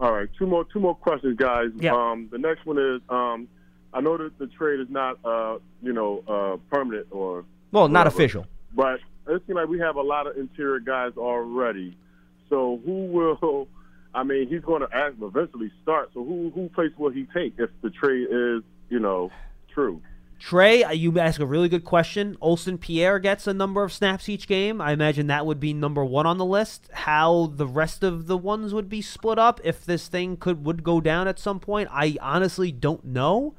All 0.00 0.12
right, 0.12 0.28
two 0.36 0.46
more 0.46 0.64
two 0.64 0.80
more 0.80 0.96
questions, 0.96 1.36
guys. 1.36 1.68
Yeah. 1.76 1.94
Um, 1.94 2.28
the 2.32 2.38
next 2.38 2.66
one 2.66 2.76
is 2.76 3.00
um, 3.08 3.46
I 3.94 4.00
know 4.00 4.16
that 4.16 4.38
the 4.38 4.46
trade 4.46 4.80
is 4.80 4.88
not 4.90 5.18
uh, 5.24 5.58
you 5.82 5.92
know 5.92 6.22
uh, 6.26 6.56
permanent 6.74 7.08
or 7.10 7.44
Well, 7.72 7.88
not 7.88 8.06
official. 8.06 8.46
but 8.74 9.00
it 9.28 9.42
seems 9.46 9.56
like 9.56 9.68
we 9.68 9.78
have 9.78 9.96
a 9.96 10.02
lot 10.02 10.26
of 10.26 10.36
interior 10.36 10.80
guys 10.80 11.12
already. 11.16 11.96
So 12.48 12.80
who 12.84 13.06
will? 13.06 13.68
I 14.14 14.24
mean, 14.24 14.46
he's 14.48 14.60
going 14.60 14.82
to 14.82 14.88
eventually 15.22 15.70
start. 15.82 16.10
So 16.12 16.22
who 16.24 16.50
who 16.54 16.68
place 16.70 16.90
will 16.98 17.10
he 17.10 17.26
take 17.32 17.54
if 17.58 17.70
the 17.82 17.90
trade 17.90 18.28
is 18.30 18.62
you 18.90 18.98
know 18.98 19.30
true? 19.72 20.00
Trey, 20.38 20.82
uh, 20.82 20.90
you 20.90 21.16
ask 21.20 21.40
a 21.40 21.46
really 21.46 21.68
good 21.68 21.84
question. 21.84 22.36
Olsen 22.40 22.76
Pierre 22.76 23.20
gets 23.20 23.46
a 23.46 23.54
number 23.54 23.84
of 23.84 23.92
snaps 23.92 24.28
each 24.28 24.48
game. 24.48 24.80
I 24.80 24.90
imagine 24.90 25.28
that 25.28 25.46
would 25.46 25.60
be 25.60 25.72
number 25.72 26.04
one 26.04 26.26
on 26.26 26.36
the 26.36 26.44
list. 26.44 26.90
How 26.92 27.52
the 27.54 27.66
rest 27.66 28.02
of 28.02 28.26
the 28.26 28.36
ones 28.36 28.74
would 28.74 28.88
be 28.88 29.00
split 29.02 29.38
up 29.38 29.60
if 29.62 29.84
this 29.84 30.08
thing 30.08 30.36
could 30.36 30.64
would 30.66 30.82
go 30.82 31.00
down 31.00 31.28
at 31.28 31.38
some 31.38 31.60
point, 31.60 31.88
I 31.92 32.16
honestly 32.20 32.72
don't 32.72 33.04
know. 33.04 33.54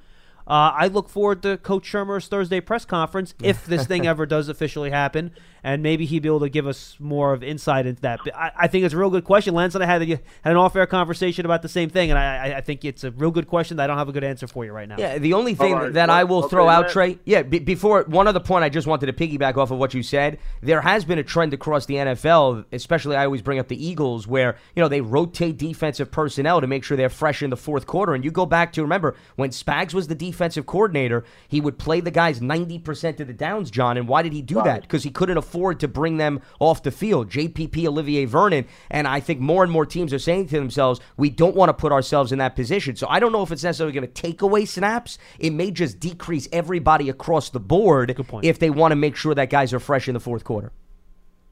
Uh, 0.47 0.71
I 0.75 0.87
look 0.87 1.09
forward 1.09 1.41
to 1.43 1.57
Coach 1.57 1.89
Shurmur's 1.89 2.27
Thursday 2.27 2.59
press 2.59 2.85
conference 2.85 3.33
if 3.41 3.65
this 3.65 3.87
thing 3.87 4.05
ever 4.05 4.25
does 4.25 4.49
officially 4.49 4.89
happen, 4.89 5.31
and 5.63 5.81
maybe 5.81 6.05
he'd 6.05 6.21
be 6.21 6.27
able 6.27 6.41
to 6.41 6.49
give 6.49 6.67
us 6.67 6.97
more 6.99 7.31
of 7.31 7.43
insight 7.43 7.85
into 7.85 8.01
that. 8.01 8.19
But 8.23 8.35
I, 8.35 8.51
I 8.57 8.67
think 8.67 8.83
it's 8.83 8.93
a 8.93 8.97
real 8.97 9.09
good 9.09 9.23
question. 9.23 9.53
Lance 9.53 9.73
and 9.75 9.83
I 9.83 9.87
had, 9.87 10.01
a, 10.01 10.05
had 10.05 10.19
an 10.43 10.57
off-air 10.57 10.85
conversation 10.85 11.45
about 11.45 11.61
the 11.61 11.69
same 11.69 11.89
thing, 11.89 12.09
and 12.09 12.19
I, 12.19 12.49
I, 12.49 12.57
I 12.57 12.61
think 12.61 12.83
it's 12.83 13.05
a 13.05 13.11
real 13.11 13.31
good 13.31 13.47
question 13.47 13.77
that 13.77 13.85
I 13.85 13.87
don't 13.87 13.97
have 13.97 14.09
a 14.09 14.11
good 14.11 14.25
answer 14.25 14.47
for 14.47 14.65
you 14.65 14.73
right 14.73 14.87
now. 14.87 14.97
Yeah, 14.97 15.17
the 15.17 15.33
only 15.33 15.55
thing 15.55 15.73
All 15.73 15.83
right, 15.83 15.93
that 15.93 16.09
well, 16.09 16.17
I 16.17 16.23
will 16.25 16.39
okay, 16.39 16.49
throw 16.49 16.67
out, 16.67 16.83
Matt. 16.83 16.91
Trey. 16.91 17.19
Yeah, 17.23 17.43
be 17.43 17.59
before 17.59 18.03
one 18.07 18.27
other 18.27 18.41
point, 18.41 18.65
I 18.65 18.69
just 18.69 18.85
wanted 18.87 19.05
to 19.05 19.13
piggyback 19.13 19.55
off 19.55 19.71
of 19.71 19.77
what 19.77 19.93
you 19.93 20.03
said. 20.03 20.39
There 20.61 20.81
has 20.81 21.05
been 21.05 21.19
a 21.19 21.23
trend 21.23 21.53
across 21.53 21.85
the 21.85 21.95
NFL, 21.95 22.65
especially 22.73 23.15
I 23.15 23.23
always 23.25 23.41
bring 23.41 23.59
up 23.59 23.69
the 23.69 23.85
Eagles, 23.85 24.27
where 24.27 24.57
you 24.75 24.81
know 24.81 24.89
they 24.89 25.01
rotate 25.01 25.57
defensive 25.57 26.11
personnel 26.11 26.59
to 26.59 26.67
make 26.67 26.83
sure 26.83 26.97
they're 26.97 27.09
fresh 27.09 27.41
in 27.41 27.49
the 27.49 27.57
fourth 27.57 27.87
quarter. 27.87 28.13
And 28.13 28.25
you 28.25 28.31
go 28.31 28.45
back 28.45 28.73
to 28.73 28.81
remember 28.81 29.15
when 29.37 29.51
Spags 29.51 29.93
was 29.93 30.07
the 30.07 30.15
defensive 30.33 30.65
coordinator, 30.65 31.23
he 31.47 31.61
would 31.61 31.77
play 31.77 31.99
the 31.99 32.11
guys 32.11 32.41
ninety 32.41 32.79
percent 32.79 33.19
of 33.19 33.27
the 33.27 33.33
downs, 33.33 33.71
John. 33.71 33.97
And 33.97 34.07
why 34.07 34.21
did 34.21 34.33
he 34.33 34.41
do 34.41 34.55
that? 34.63 34.81
Because 34.81 35.03
he 35.03 35.09
couldn't 35.09 35.37
afford 35.37 35.79
to 35.79 35.87
bring 35.87 36.17
them 36.17 36.41
off 36.59 36.83
the 36.83 36.91
field. 36.91 37.29
JPP, 37.29 37.85
Olivier 37.85 38.25
Vernon, 38.25 38.65
and 38.89 39.07
I 39.07 39.19
think 39.19 39.39
more 39.39 39.63
and 39.63 39.71
more 39.71 39.85
teams 39.85 40.13
are 40.13 40.19
saying 40.19 40.47
to 40.47 40.55
themselves, 40.55 40.99
we 41.17 41.29
don't 41.29 41.55
want 41.55 41.69
to 41.69 41.73
put 41.73 41.91
ourselves 41.91 42.31
in 42.31 42.39
that 42.39 42.55
position. 42.55 42.95
So 42.95 43.07
I 43.09 43.19
don't 43.19 43.31
know 43.31 43.43
if 43.43 43.51
it's 43.51 43.63
necessarily 43.63 43.93
going 43.93 44.07
to 44.07 44.13
take 44.13 44.41
away 44.41 44.65
snaps. 44.65 45.17
It 45.39 45.51
may 45.51 45.71
just 45.71 45.99
decrease 45.99 46.47
everybody 46.51 47.09
across 47.09 47.49
the 47.49 47.59
board 47.59 48.15
if 48.41 48.59
they 48.59 48.69
want 48.69 48.91
to 48.91 48.95
make 48.95 49.15
sure 49.15 49.35
that 49.35 49.49
guys 49.49 49.73
are 49.73 49.79
fresh 49.79 50.07
in 50.07 50.13
the 50.13 50.19
fourth 50.19 50.43
quarter. 50.43 50.71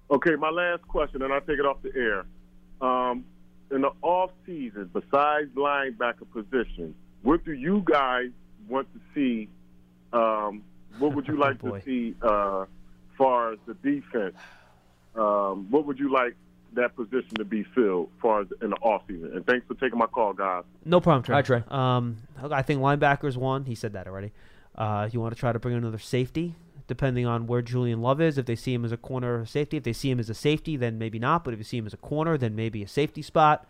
Okay, 0.09 0.35
my 0.35 0.49
last 0.49 0.85
question, 0.87 1.21
and 1.21 1.31
I'll 1.31 1.41
take 1.41 1.59
it 1.59 1.65
off 1.65 1.77
the 1.81 1.91
air. 1.95 2.25
Um, 2.81 3.25
in 3.71 3.81
the 3.81 3.91
off 4.01 4.31
season, 4.45 4.89
besides 4.91 5.49
linebacker 5.55 6.29
position, 6.31 6.93
what 7.21 7.45
do 7.45 7.53
you 7.53 7.83
guys 7.85 8.29
want 8.71 8.87
to 8.93 8.99
see? 9.13 9.49
Um, 10.13 10.63
what 10.97 11.13
would 11.15 11.27
you 11.27 11.37
like 11.39 11.59
boy. 11.59 11.79
to 11.79 11.85
see 11.85 12.15
uh, 12.21 12.65
far 13.17 13.53
as 13.53 13.59
the 13.67 13.73
defense? 13.75 14.35
Um, 15.15 15.67
what 15.69 15.85
would 15.85 15.99
you 15.99 16.11
like 16.11 16.35
that 16.73 16.95
position 16.95 17.35
to 17.35 17.45
be 17.45 17.63
filled 17.63 18.09
far 18.21 18.41
as 18.41 18.47
in 18.61 18.69
the 18.71 18.77
off 18.77 19.03
season? 19.07 19.31
And 19.35 19.45
thanks 19.45 19.67
for 19.67 19.75
taking 19.75 19.99
my 19.99 20.07
call, 20.07 20.33
guys. 20.33 20.63
No 20.85 21.01
problem, 21.01 21.23
Trey. 21.23 21.33
All 21.33 21.37
right, 21.37 21.45
Trey. 21.45 21.63
Um, 21.67 22.17
I 22.49 22.61
think 22.61 22.81
linebackers 22.81 23.37
one. 23.37 23.65
He 23.65 23.75
said 23.75 23.93
that 23.93 24.07
already. 24.07 24.31
Uh, 24.75 25.09
you 25.11 25.19
want 25.19 25.33
to 25.33 25.39
try 25.39 25.51
to 25.51 25.59
bring 25.59 25.75
another 25.75 25.99
safety, 25.99 26.55
depending 26.87 27.25
on 27.25 27.45
where 27.45 27.61
Julian 27.61 28.01
Love 28.01 28.21
is. 28.21 28.37
If 28.37 28.45
they 28.45 28.55
see 28.55 28.73
him 28.73 28.85
as 28.85 28.93
a 28.93 28.97
corner 28.97 29.41
or 29.41 29.45
safety, 29.45 29.77
if 29.77 29.83
they 29.83 29.93
see 29.93 30.09
him 30.09 30.19
as 30.19 30.29
a 30.29 30.33
safety, 30.33 30.77
then 30.77 30.97
maybe 30.97 31.19
not. 31.19 31.43
But 31.43 31.53
if 31.53 31.59
you 31.59 31.65
see 31.65 31.77
him 31.77 31.85
as 31.85 31.93
a 31.93 31.97
corner, 31.97 32.37
then 32.37 32.55
maybe 32.55 32.81
a 32.81 32.87
safety 32.87 33.21
spot. 33.21 33.67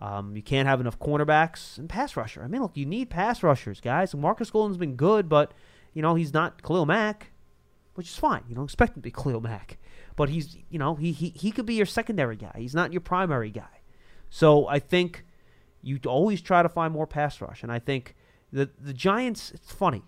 Um, 0.00 0.34
you 0.34 0.42
can't 0.42 0.66
have 0.66 0.80
enough 0.80 0.98
cornerbacks 0.98 1.76
and 1.76 1.88
pass 1.88 2.16
rusher. 2.16 2.42
I 2.42 2.46
mean, 2.46 2.62
look, 2.62 2.76
you 2.76 2.86
need 2.86 3.10
pass 3.10 3.42
rushers, 3.42 3.80
guys. 3.80 4.14
Marcus 4.14 4.50
Golden's 4.50 4.78
been 4.78 4.96
good, 4.96 5.28
but 5.28 5.52
you 5.92 6.00
know 6.00 6.14
he's 6.14 6.32
not 6.32 6.62
Khalil 6.62 6.86
Mack, 6.86 7.32
which 7.94 8.08
is 8.08 8.16
fine. 8.16 8.42
You 8.48 8.54
don't 8.54 8.64
expect 8.64 8.92
him 8.96 9.02
to 9.02 9.06
be 9.06 9.10
Khalil 9.10 9.42
Mack, 9.42 9.78
but 10.16 10.30
he's 10.30 10.56
you 10.70 10.78
know 10.78 10.94
he 10.94 11.12
he 11.12 11.30
he 11.30 11.50
could 11.50 11.66
be 11.66 11.74
your 11.74 11.86
secondary 11.86 12.36
guy. 12.36 12.54
He's 12.56 12.74
not 12.74 12.92
your 12.92 13.02
primary 13.02 13.50
guy. 13.50 13.82
So 14.30 14.66
I 14.68 14.78
think 14.78 15.24
you 15.82 15.98
always 16.06 16.40
try 16.40 16.62
to 16.62 16.68
find 16.68 16.94
more 16.94 17.06
pass 17.06 17.40
rush, 17.40 17.62
and 17.62 17.70
I 17.70 17.78
think 17.78 18.14
the 18.50 18.70
the 18.80 18.94
Giants. 18.94 19.50
It's 19.50 19.70
funny, 19.70 20.02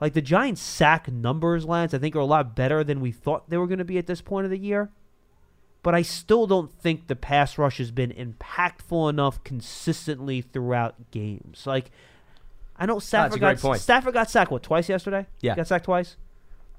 like 0.00 0.14
the 0.14 0.22
Giants' 0.22 0.60
sack 0.60 1.08
numbers, 1.08 1.64
Lance. 1.64 1.94
I 1.94 1.98
think 1.98 2.16
are 2.16 2.20
a 2.20 2.24
lot 2.24 2.56
better 2.56 2.82
than 2.82 3.00
we 3.00 3.12
thought 3.12 3.48
they 3.48 3.58
were 3.58 3.68
going 3.68 3.78
to 3.78 3.84
be 3.84 3.98
at 3.98 4.08
this 4.08 4.20
point 4.20 4.44
of 4.44 4.50
the 4.50 4.58
year. 4.58 4.90
But 5.84 5.94
I 5.94 6.02
still 6.02 6.48
don't 6.48 6.72
think 6.72 7.06
the 7.06 7.14
pass 7.14 7.56
rush 7.58 7.78
has 7.78 7.92
been 7.92 8.10
impactful 8.10 9.08
enough 9.08 9.44
consistently 9.44 10.40
throughout 10.40 11.10
games. 11.12 11.64
Like 11.66 11.92
I 12.76 12.86
know 12.86 12.98
Stafford 12.98 13.38
great 13.38 13.60
got. 13.60 13.78
Stafford 13.80 14.14
got 14.14 14.28
sacked 14.30 14.50
what 14.50 14.64
twice 14.64 14.88
yesterday. 14.88 15.26
Yeah. 15.40 15.52
He 15.52 15.56
got 15.58 15.68
sacked 15.68 15.84
twice. 15.84 16.16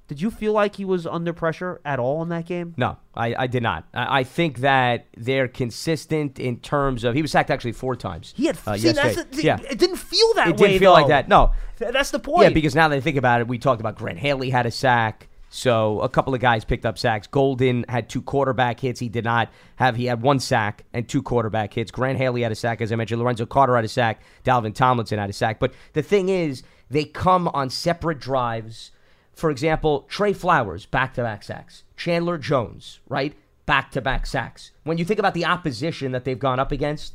Did 0.08 0.22
you 0.22 0.30
feel 0.30 0.54
like 0.54 0.76
he 0.76 0.86
was 0.86 1.08
under 1.08 1.34
pressure 1.34 1.82
at 1.84 1.98
all 1.98 2.22
in 2.22 2.30
that 2.30 2.46
game? 2.46 2.76
No, 2.78 2.98
I, 3.16 3.34
I 3.36 3.48
did 3.48 3.64
not. 3.64 3.86
I, 3.92 4.20
I 4.20 4.24
think 4.24 4.60
that 4.60 5.06
they're 5.18 5.48
consistent 5.48 6.38
in 6.40 6.60
terms 6.60 7.04
of 7.04 7.16
he 7.16 7.24
was 7.24 7.32
sacked 7.32 7.50
actually 7.50 7.72
four 7.72 7.96
times. 7.96 8.32
He 8.38 8.46
had. 8.46 8.58
uh, 8.68 8.78
see, 8.78 8.92
that's 8.92 9.16
yesterday. 9.18 9.30
the, 9.38 9.44
yeah, 9.44 9.58
It 9.70 9.80
didn't 9.80 9.96
feel 9.98 10.34
that 10.36 10.48
it 10.50 10.58
way. 10.60 10.68
didn't 10.68 10.80
feel 10.80 10.92
like 10.92 11.08
that. 11.08 11.28
No, 11.28 11.54
Th- 11.80 11.92
That's 11.92 12.12
the 12.12 12.20
point. 12.20 12.44
Yeah, 12.44 12.50
because 12.50 12.76
now 12.76 12.88
that 12.88 12.96
I 12.96 13.00
think 13.00 13.18
about 13.18 13.42
it, 13.42 13.48
we 13.48 13.58
talked 13.58 13.82
about 13.82 13.96
Grant 13.96 14.20
Haley 14.20 14.50
had 14.52 14.66
a 14.68 14.72
sack. 14.72 15.28
So 15.56 16.02
a 16.02 16.10
couple 16.10 16.36
of 16.36 16.42
guys 16.42 16.66
picked 16.66 16.86
up 16.86 16.98
sacks. 16.98 17.28
Golden 17.28 17.86
had 17.88 18.10
two 18.10 18.22
quarterback 18.22 18.78
hits. 18.82 19.00
He 19.00 19.08
did 19.08 19.24
not 19.24 19.50
have. 19.78 19.96
He 19.96 20.04
had 20.04 20.22
one 20.22 20.42
sack 20.42 20.84
and 20.92 21.08
two 21.08 21.24
quarterback 21.24 21.74
hits. 21.74 21.92
Grant 21.92 22.18
Haley 22.18 22.42
had 22.42 22.52
a 22.52 22.56
sack, 22.56 22.82
as 22.82 22.92
I 22.92 22.98
mentioned. 22.98 23.22
Lorenzo 23.22 23.46
Carter 23.46 23.74
had 23.78 23.86
a 23.86 23.88
sack. 23.88 24.22
Dalvin 24.44 24.76
Tomlinson 24.76 25.18
had 25.18 25.30
a 25.30 25.34
sack. 25.34 25.62
But 25.62 25.74
the 25.94 26.02
thing 26.02 26.28
is, 26.28 26.64
they 26.90 27.06
come 27.06 27.48
on 27.48 27.70
separate 27.70 28.20
drives. 28.20 28.92
For 29.34 29.50
example, 29.50 30.02
Trey 30.10 30.34
Flowers 30.34 30.86
back 30.86 31.14
to 31.14 31.24
back 31.24 31.42
sacks. 31.42 31.84
Chandler 31.96 32.38
Jones, 32.38 33.00
right, 33.08 33.34
back 33.66 33.92
to 33.92 34.02
back 34.02 34.26
sacks. 34.26 34.72
When 34.84 34.98
you 34.98 35.06
think 35.06 35.20
about 35.20 35.36
the 35.36 35.46
opposition 35.46 36.12
that 36.12 36.26
they've 36.26 36.38
gone 36.38 36.60
up 36.60 36.74
against, 36.74 37.14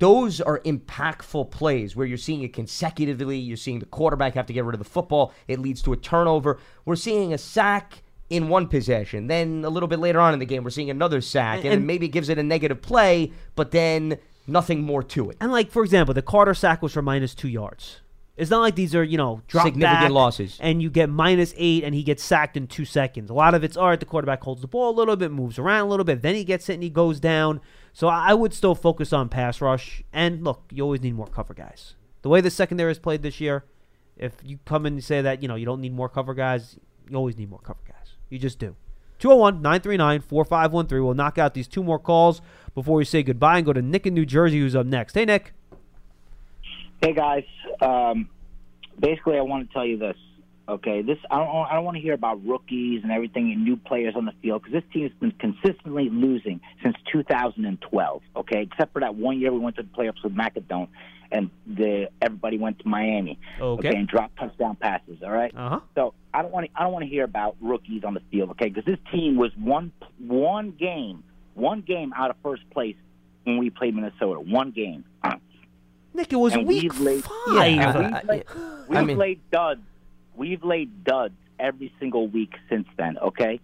those 0.00 0.40
are 0.40 0.58
impactful 0.60 1.50
plays 1.50 1.94
where 1.94 2.06
you're 2.06 2.18
seeing 2.18 2.42
it 2.42 2.52
consecutively. 2.52 3.38
You're 3.38 3.56
seeing 3.56 3.78
the 3.78 3.86
quarterback 3.86 4.34
have 4.34 4.46
to 4.46 4.52
get 4.52 4.64
rid 4.64 4.74
of 4.74 4.78
the 4.80 4.88
football. 4.90 5.32
It 5.46 5.60
leads 5.60 5.82
to 5.82 5.92
a 5.92 5.96
turnover. 5.96 6.58
We're 6.84 6.96
seeing 6.96 7.32
a 7.32 7.38
sack 7.38 8.02
in 8.30 8.48
one 8.48 8.66
possession. 8.66 9.26
Then 9.28 9.62
a 9.64 9.70
little 9.70 9.88
bit 9.88 9.98
later 9.98 10.18
on 10.18 10.32
in 10.32 10.38
the 10.40 10.46
game, 10.46 10.64
we're 10.64 10.70
seeing 10.70 10.90
another 10.90 11.20
sack, 11.20 11.64
and, 11.64 11.74
And- 11.74 11.86
maybe 11.86 12.06
it 12.06 12.10
gives 12.10 12.28
it 12.28 12.38
a 12.38 12.42
negative 12.42 12.80
play, 12.82 13.30
but 13.54 13.70
then 13.72 14.18
nothing 14.46 14.82
more 14.82 15.02
to 15.02 15.30
it. 15.30 15.36
And 15.40 15.52
like 15.52 15.70
for 15.70 15.84
example, 15.84 16.14
the 16.14 16.22
Carter 16.22 16.54
sack 16.54 16.82
was 16.82 16.92
for 16.94 17.02
minus 17.02 17.34
two 17.34 17.48
yards. 17.48 18.00
It's 18.36 18.50
not 18.50 18.60
like 18.60 18.74
these 18.74 18.94
are 18.94 19.04
you 19.04 19.18
know 19.18 19.42
drop 19.48 19.66
Significant 19.66 20.14
losses. 20.14 20.56
and 20.62 20.80
you 20.80 20.88
get 20.88 21.10
minus 21.10 21.52
eight 21.58 21.84
and 21.84 21.94
he 21.94 22.02
gets 22.02 22.22
sacked 22.22 22.56
in 22.56 22.68
two 22.68 22.86
seconds. 22.86 23.28
A 23.28 23.34
lot 23.34 23.52
of 23.52 23.62
it's 23.62 23.76
all 23.76 23.88
right. 23.88 24.00
The 24.00 24.06
quarterback 24.06 24.42
holds 24.42 24.62
the 24.62 24.66
ball 24.66 24.90
a 24.92 24.96
little 24.96 25.14
bit, 25.16 25.30
moves 25.30 25.58
around 25.58 25.82
a 25.82 25.88
little 25.90 26.04
bit, 26.04 26.22
then 26.22 26.34
he 26.34 26.42
gets 26.44 26.70
it 26.70 26.74
and 26.74 26.82
he 26.82 26.88
goes 26.88 27.20
down. 27.20 27.60
So 27.92 28.08
I 28.08 28.34
would 28.34 28.54
still 28.54 28.74
focus 28.74 29.12
on 29.12 29.28
pass 29.28 29.60
rush. 29.60 30.02
And 30.12 30.44
look, 30.44 30.62
you 30.72 30.82
always 30.82 31.00
need 31.00 31.14
more 31.14 31.26
cover 31.26 31.54
guys. 31.54 31.94
The 32.22 32.28
way 32.28 32.40
the 32.40 32.50
secondary 32.50 32.92
is 32.92 32.98
played 32.98 33.22
this 33.22 33.40
year, 33.40 33.64
if 34.16 34.34
you 34.44 34.58
come 34.64 34.86
in 34.86 34.94
and 34.94 35.04
say 35.04 35.22
that 35.22 35.42
you 35.42 35.48
know 35.48 35.54
you 35.54 35.66
don't 35.66 35.80
need 35.80 35.94
more 35.94 36.08
cover 36.08 36.34
guys, 36.34 36.78
you 37.08 37.16
always 37.16 37.36
need 37.36 37.50
more 37.50 37.60
cover 37.60 37.80
guys. 37.86 38.14
You 38.28 38.38
just 38.38 38.58
do. 38.58 38.76
201 39.18 39.60
939 39.62 40.20
4513. 40.20 41.04
We'll 41.04 41.14
knock 41.14 41.38
out 41.38 41.54
these 41.54 41.68
two 41.68 41.82
more 41.82 41.98
calls 41.98 42.40
before 42.74 42.96
we 42.96 43.04
say 43.04 43.22
goodbye 43.22 43.58
and 43.58 43.66
go 43.66 43.72
to 43.72 43.82
Nick 43.82 44.06
in 44.06 44.14
New 44.14 44.26
Jersey, 44.26 44.60
who's 44.60 44.76
up 44.76 44.86
next. 44.86 45.14
Hey, 45.14 45.24
Nick. 45.24 45.52
Hey 47.02 47.14
guys, 47.14 47.44
um, 47.80 48.28
basically 48.98 49.38
I 49.38 49.40
want 49.40 49.66
to 49.66 49.72
tell 49.72 49.86
you 49.86 49.96
this. 49.96 50.16
Okay, 50.70 51.02
this 51.02 51.18
I 51.30 51.36
don't 51.38 51.48
I 51.66 51.74
don't 51.74 51.84
want 51.84 51.96
to 51.96 52.00
hear 52.00 52.14
about 52.14 52.46
rookies 52.46 53.02
and 53.02 53.10
everything 53.10 53.50
and 53.50 53.64
new 53.64 53.76
players 53.76 54.14
on 54.16 54.24
the 54.24 54.32
field 54.40 54.62
because 54.62 54.72
this 54.80 54.92
team 54.92 55.02
has 55.02 55.12
been 55.18 55.32
consistently 55.32 56.08
losing 56.08 56.60
since 56.82 56.94
2012. 57.12 58.22
Okay, 58.36 58.62
except 58.70 58.92
for 58.92 59.00
that 59.00 59.16
one 59.16 59.40
year 59.40 59.52
we 59.52 59.58
went 59.58 59.74
to 59.76 59.82
the 59.82 59.88
playoffs 59.88 60.22
with 60.22 60.32
Macadone 60.34 60.86
and 61.32 61.50
the 61.66 62.08
everybody 62.22 62.56
went 62.56 62.78
to 62.78 62.88
Miami. 62.88 63.38
Okay. 63.60 63.88
and 63.88 64.06
dropped 64.06 64.36
touchdown 64.38 64.76
passes. 64.76 65.18
All 65.24 65.30
right. 65.32 65.52
Uh 65.56 65.68
huh. 65.70 65.80
So 65.96 66.14
I 66.32 66.42
don't 66.42 66.52
want 66.52 66.66
to 66.66 66.80
I 66.80 66.84
don't 66.84 66.92
want 66.92 67.04
to 67.04 67.08
hear 67.10 67.24
about 67.24 67.56
rookies 67.60 68.04
on 68.04 68.14
the 68.14 68.22
field. 68.30 68.50
Okay, 68.50 68.68
because 68.68 68.84
this 68.84 68.98
team 69.12 69.36
was 69.36 69.50
one 69.58 69.90
one 70.24 70.70
game 70.70 71.24
one 71.54 71.80
game 71.80 72.12
out 72.16 72.30
of 72.30 72.36
first 72.44 72.62
place 72.70 72.96
when 73.42 73.58
we 73.58 73.70
played 73.70 73.96
Minnesota. 73.96 74.38
One 74.38 74.70
game. 74.70 75.04
Nick, 76.12 76.32
it 76.32 76.36
was 76.36 76.54
And 76.54 76.66
week 76.66 76.82
we've 76.82 77.00
laid- 77.00 77.24
five. 77.24 77.34
Yeah, 77.48 78.20
we've 78.28 78.40
uh, 78.40 78.82
we've 78.88 78.98
I 78.98 79.04
mean- 79.04 79.16
laid 79.18 79.40
duds. 79.50 79.80
We've 80.40 80.64
laid 80.64 81.04
duds 81.04 81.34
every 81.58 81.92
single 82.00 82.26
week 82.26 82.54
since 82.70 82.88
then. 82.96 83.18
Okay, 83.18 83.60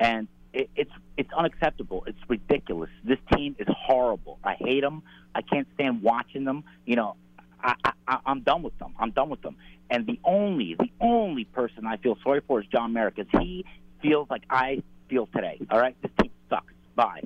and 0.00 0.28
it, 0.54 0.70
it's 0.74 0.90
it's 1.18 1.30
unacceptable. 1.36 2.04
It's 2.06 2.18
ridiculous. 2.26 2.88
This 3.04 3.18
team 3.34 3.54
is 3.58 3.66
horrible. 3.68 4.38
I 4.42 4.54
hate 4.54 4.80
them. 4.80 5.02
I 5.34 5.42
can't 5.42 5.68
stand 5.74 6.00
watching 6.00 6.44
them. 6.44 6.64
You 6.86 6.96
know, 6.96 7.16
I, 7.62 7.74
I 8.08 8.16
I'm 8.24 8.40
done 8.40 8.62
with 8.62 8.78
them. 8.78 8.94
I'm 8.98 9.10
done 9.10 9.28
with 9.28 9.42
them. 9.42 9.56
And 9.90 10.06
the 10.06 10.18
only 10.24 10.74
the 10.74 10.90
only 11.02 11.44
person 11.44 11.86
I 11.86 11.98
feel 11.98 12.16
sorry 12.24 12.40
for 12.46 12.62
is 12.62 12.66
John 12.68 12.94
Merrick, 12.94 13.16
because 13.16 13.42
he 13.42 13.66
feels 14.00 14.30
like 14.30 14.44
I 14.48 14.82
feel 15.10 15.26
today. 15.26 15.58
All 15.70 15.78
right, 15.78 15.96
this 16.00 16.12
team 16.18 16.30
sucks. 16.48 16.72
Bye. 16.94 17.24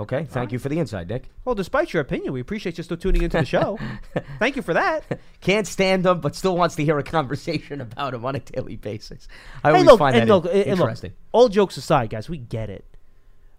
Okay, 0.00 0.24
thank 0.28 0.52
you 0.52 0.58
for 0.58 0.68
the 0.68 0.78
insight, 0.78 1.06
Nick. 1.06 1.28
Well, 1.44 1.54
despite 1.54 1.92
your 1.92 2.00
opinion, 2.00 2.32
we 2.32 2.40
appreciate 2.40 2.78
you 2.78 2.82
still 2.82 2.96
tuning 2.96 3.22
into 3.22 3.36
the 3.36 3.44
show. 3.44 3.78
Thank 4.38 4.56
you 4.56 4.62
for 4.62 4.72
that. 4.74 5.20
Can't 5.40 5.66
stand 5.66 6.06
him, 6.06 6.20
but 6.20 6.34
still 6.34 6.56
wants 6.56 6.74
to 6.76 6.84
hear 6.84 6.98
a 6.98 7.02
conversation 7.02 7.80
about 7.82 8.14
him 8.14 8.24
on 8.24 8.34
a 8.34 8.40
daily 8.40 8.76
basis. 8.76 9.28
I 9.62 9.68
hey, 9.68 9.74
always 9.74 9.86
look, 9.86 9.98
find 9.98 10.16
that 10.16 10.26
look, 10.26 10.46
in- 10.46 10.50
and 10.50 10.78
look, 10.78 10.88
interesting. 10.88 11.12
all 11.30 11.48
jokes 11.48 11.76
aside, 11.76 12.10
guys, 12.10 12.28
we 12.28 12.38
get 12.38 12.70
it. 12.70 12.84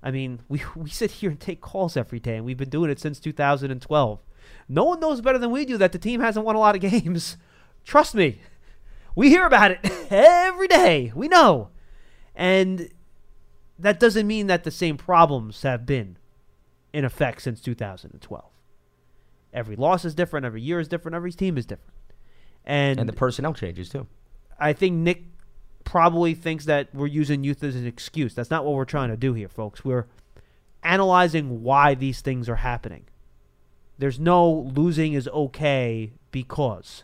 I 0.02 0.12
mean, 0.12 0.40
we 0.50 0.62
we 0.76 0.90
sit 0.90 1.12
here 1.12 1.30
and 1.30 1.40
take 1.40 1.62
calls 1.62 1.96
every 1.96 2.20
day, 2.20 2.36
and 2.36 2.46
we've 2.46 2.58
been 2.58 2.70
doing 2.70 2.90
it 2.90 3.00
since 3.00 3.20
2012. 3.20 4.20
No 4.68 4.84
one 4.84 5.00
knows 5.00 5.22
better 5.22 5.38
than 5.38 5.52
we 5.52 5.66
do 5.66 5.78
that 5.78 5.92
the 5.92 6.00
team 6.00 6.20
hasn't 6.20 6.46
won 6.46 6.56
a 6.56 6.60
lot 6.60 6.76
of 6.76 6.82
games. 6.92 7.38
Trust 7.86 8.16
me, 8.16 8.40
we 9.16 9.30
hear 9.30 9.46
about 9.46 9.72
it 9.72 9.80
every 10.12 10.68
day. 10.68 11.12
We 11.16 11.28
know, 11.28 11.70
and 12.36 12.90
that 13.80 14.00
doesn't 14.00 14.28
mean 14.28 14.48
that 14.48 14.64
the 14.64 14.72
same 14.72 14.98
problems 14.98 15.62
have 15.62 15.86
been 15.86 16.18
in 16.94 17.04
effect 17.04 17.42
since 17.42 17.60
2012. 17.60 18.46
Every 19.54 19.76
loss 19.76 20.06
is 20.06 20.16
different. 20.16 20.46
Every 20.46 20.62
year 20.62 20.80
is 20.80 20.88
different. 20.88 21.16
Every 21.16 21.32
team 21.32 21.58
is 21.58 21.66
different. 21.66 21.94
And, 22.66 23.00
And 23.00 23.10
the 23.10 23.14
personnel 23.14 23.54
changes 23.54 23.90
too. 23.90 24.08
I 24.60 24.74
think 24.74 24.96
Nick 24.96 25.24
probably 25.84 26.34
thinks 26.34 26.66
that 26.66 26.88
we're 26.94 27.08
using 27.08 27.44
youth 27.44 27.64
as 27.64 27.76
an 27.76 27.86
excuse. 27.86 28.34
That's 28.34 28.50
not 28.50 28.66
what 28.66 28.76
we're 28.76 28.86
trying 28.86 29.10
to 29.10 29.18
do 29.18 29.34
here, 29.34 29.50
folks. 29.50 29.84
We're 29.84 30.08
analyzing 30.82 31.62
why 31.64 31.96
these 31.96 32.22
things 32.22 32.48
are 32.48 32.58
happening. 32.58 33.06
There's 33.98 34.20
no 34.20 34.52
losing 34.52 35.14
is 35.14 35.28
okay 35.28 36.14
because. 36.32 37.04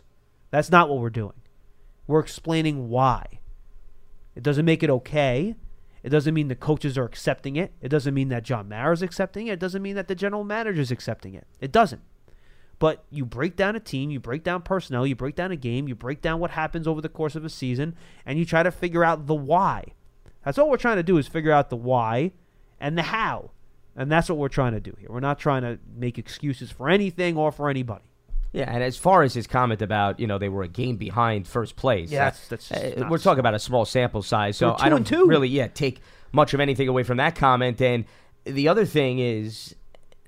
That's 0.50 0.70
not 0.70 0.88
what 0.88 0.98
we're 0.98 1.10
doing. 1.10 1.34
We're 2.06 2.20
explaining 2.20 2.88
why. 2.88 3.40
It 4.34 4.42
doesn't 4.42 4.64
make 4.64 4.82
it 4.82 4.90
okay. 4.90 5.54
It 6.02 6.08
doesn't 6.08 6.32
mean 6.32 6.48
the 6.48 6.54
coaches 6.54 6.96
are 6.96 7.04
accepting 7.04 7.56
it. 7.56 7.72
It 7.80 7.88
doesn't 7.88 8.14
mean 8.14 8.28
that 8.28 8.42
John 8.42 8.68
Mara 8.68 8.92
is 8.92 9.02
accepting 9.02 9.48
it. 9.48 9.52
It 9.52 9.60
doesn't 9.60 9.82
mean 9.82 9.96
that 9.96 10.08
the 10.08 10.14
general 10.14 10.44
manager 10.44 10.80
is 10.80 10.90
accepting 10.90 11.34
it. 11.34 11.46
It 11.60 11.72
doesn't. 11.72 12.02
But 12.78 13.04
you 13.10 13.26
break 13.26 13.56
down 13.56 13.76
a 13.76 13.80
team, 13.80 14.10
you 14.10 14.18
break 14.18 14.42
down 14.42 14.62
personnel, 14.62 15.06
you 15.06 15.14
break 15.14 15.36
down 15.36 15.52
a 15.52 15.56
game, 15.56 15.86
you 15.86 15.94
break 15.94 16.22
down 16.22 16.40
what 16.40 16.52
happens 16.52 16.88
over 16.88 17.02
the 17.02 17.10
course 17.10 17.36
of 17.36 17.44
a 17.44 17.50
season, 17.50 17.94
and 18.24 18.38
you 18.38 18.46
try 18.46 18.62
to 18.62 18.70
figure 18.70 19.04
out 19.04 19.26
the 19.26 19.34
why. 19.34 19.84
That's 20.44 20.56
all 20.56 20.70
we're 20.70 20.78
trying 20.78 20.96
to 20.96 21.02
do 21.02 21.18
is 21.18 21.28
figure 21.28 21.52
out 21.52 21.68
the 21.68 21.76
why 21.76 22.32
and 22.80 22.96
the 22.96 23.02
how. 23.02 23.50
And 23.94 24.10
that's 24.10 24.30
what 24.30 24.38
we're 24.38 24.48
trying 24.48 24.72
to 24.72 24.80
do 24.80 24.96
here. 24.98 25.10
We're 25.10 25.20
not 25.20 25.38
trying 25.38 25.60
to 25.62 25.78
make 25.94 26.16
excuses 26.16 26.70
for 26.70 26.88
anything 26.88 27.36
or 27.36 27.52
for 27.52 27.68
anybody. 27.68 28.04
Yeah, 28.52 28.64
and 28.72 28.82
as 28.82 28.96
far 28.96 29.22
as 29.22 29.32
his 29.34 29.46
comment 29.46 29.80
about 29.82 30.18
you 30.18 30.26
know 30.26 30.38
they 30.38 30.48
were 30.48 30.62
a 30.62 30.68
game 30.68 30.96
behind 30.96 31.46
first 31.46 31.76
place, 31.76 32.10
Yeah, 32.10 32.22
uh, 32.22 32.24
that's- 32.30 32.48
that's 32.48 32.72
uh, 32.72 33.06
we're 33.08 33.18
talking 33.18 33.40
about 33.40 33.54
a 33.54 33.58
small 33.60 33.84
sample 33.84 34.22
size, 34.22 34.56
so 34.56 34.74
I 34.78 34.88
don't 34.88 35.06
two. 35.06 35.26
really 35.26 35.48
yeah 35.48 35.68
take 35.68 36.00
much 36.32 36.52
of 36.54 36.60
anything 36.60 36.88
away 36.88 37.02
from 37.04 37.18
that 37.18 37.34
comment. 37.36 37.80
And 37.80 38.04
the 38.44 38.68
other 38.68 38.84
thing 38.84 39.18
is 39.20 39.74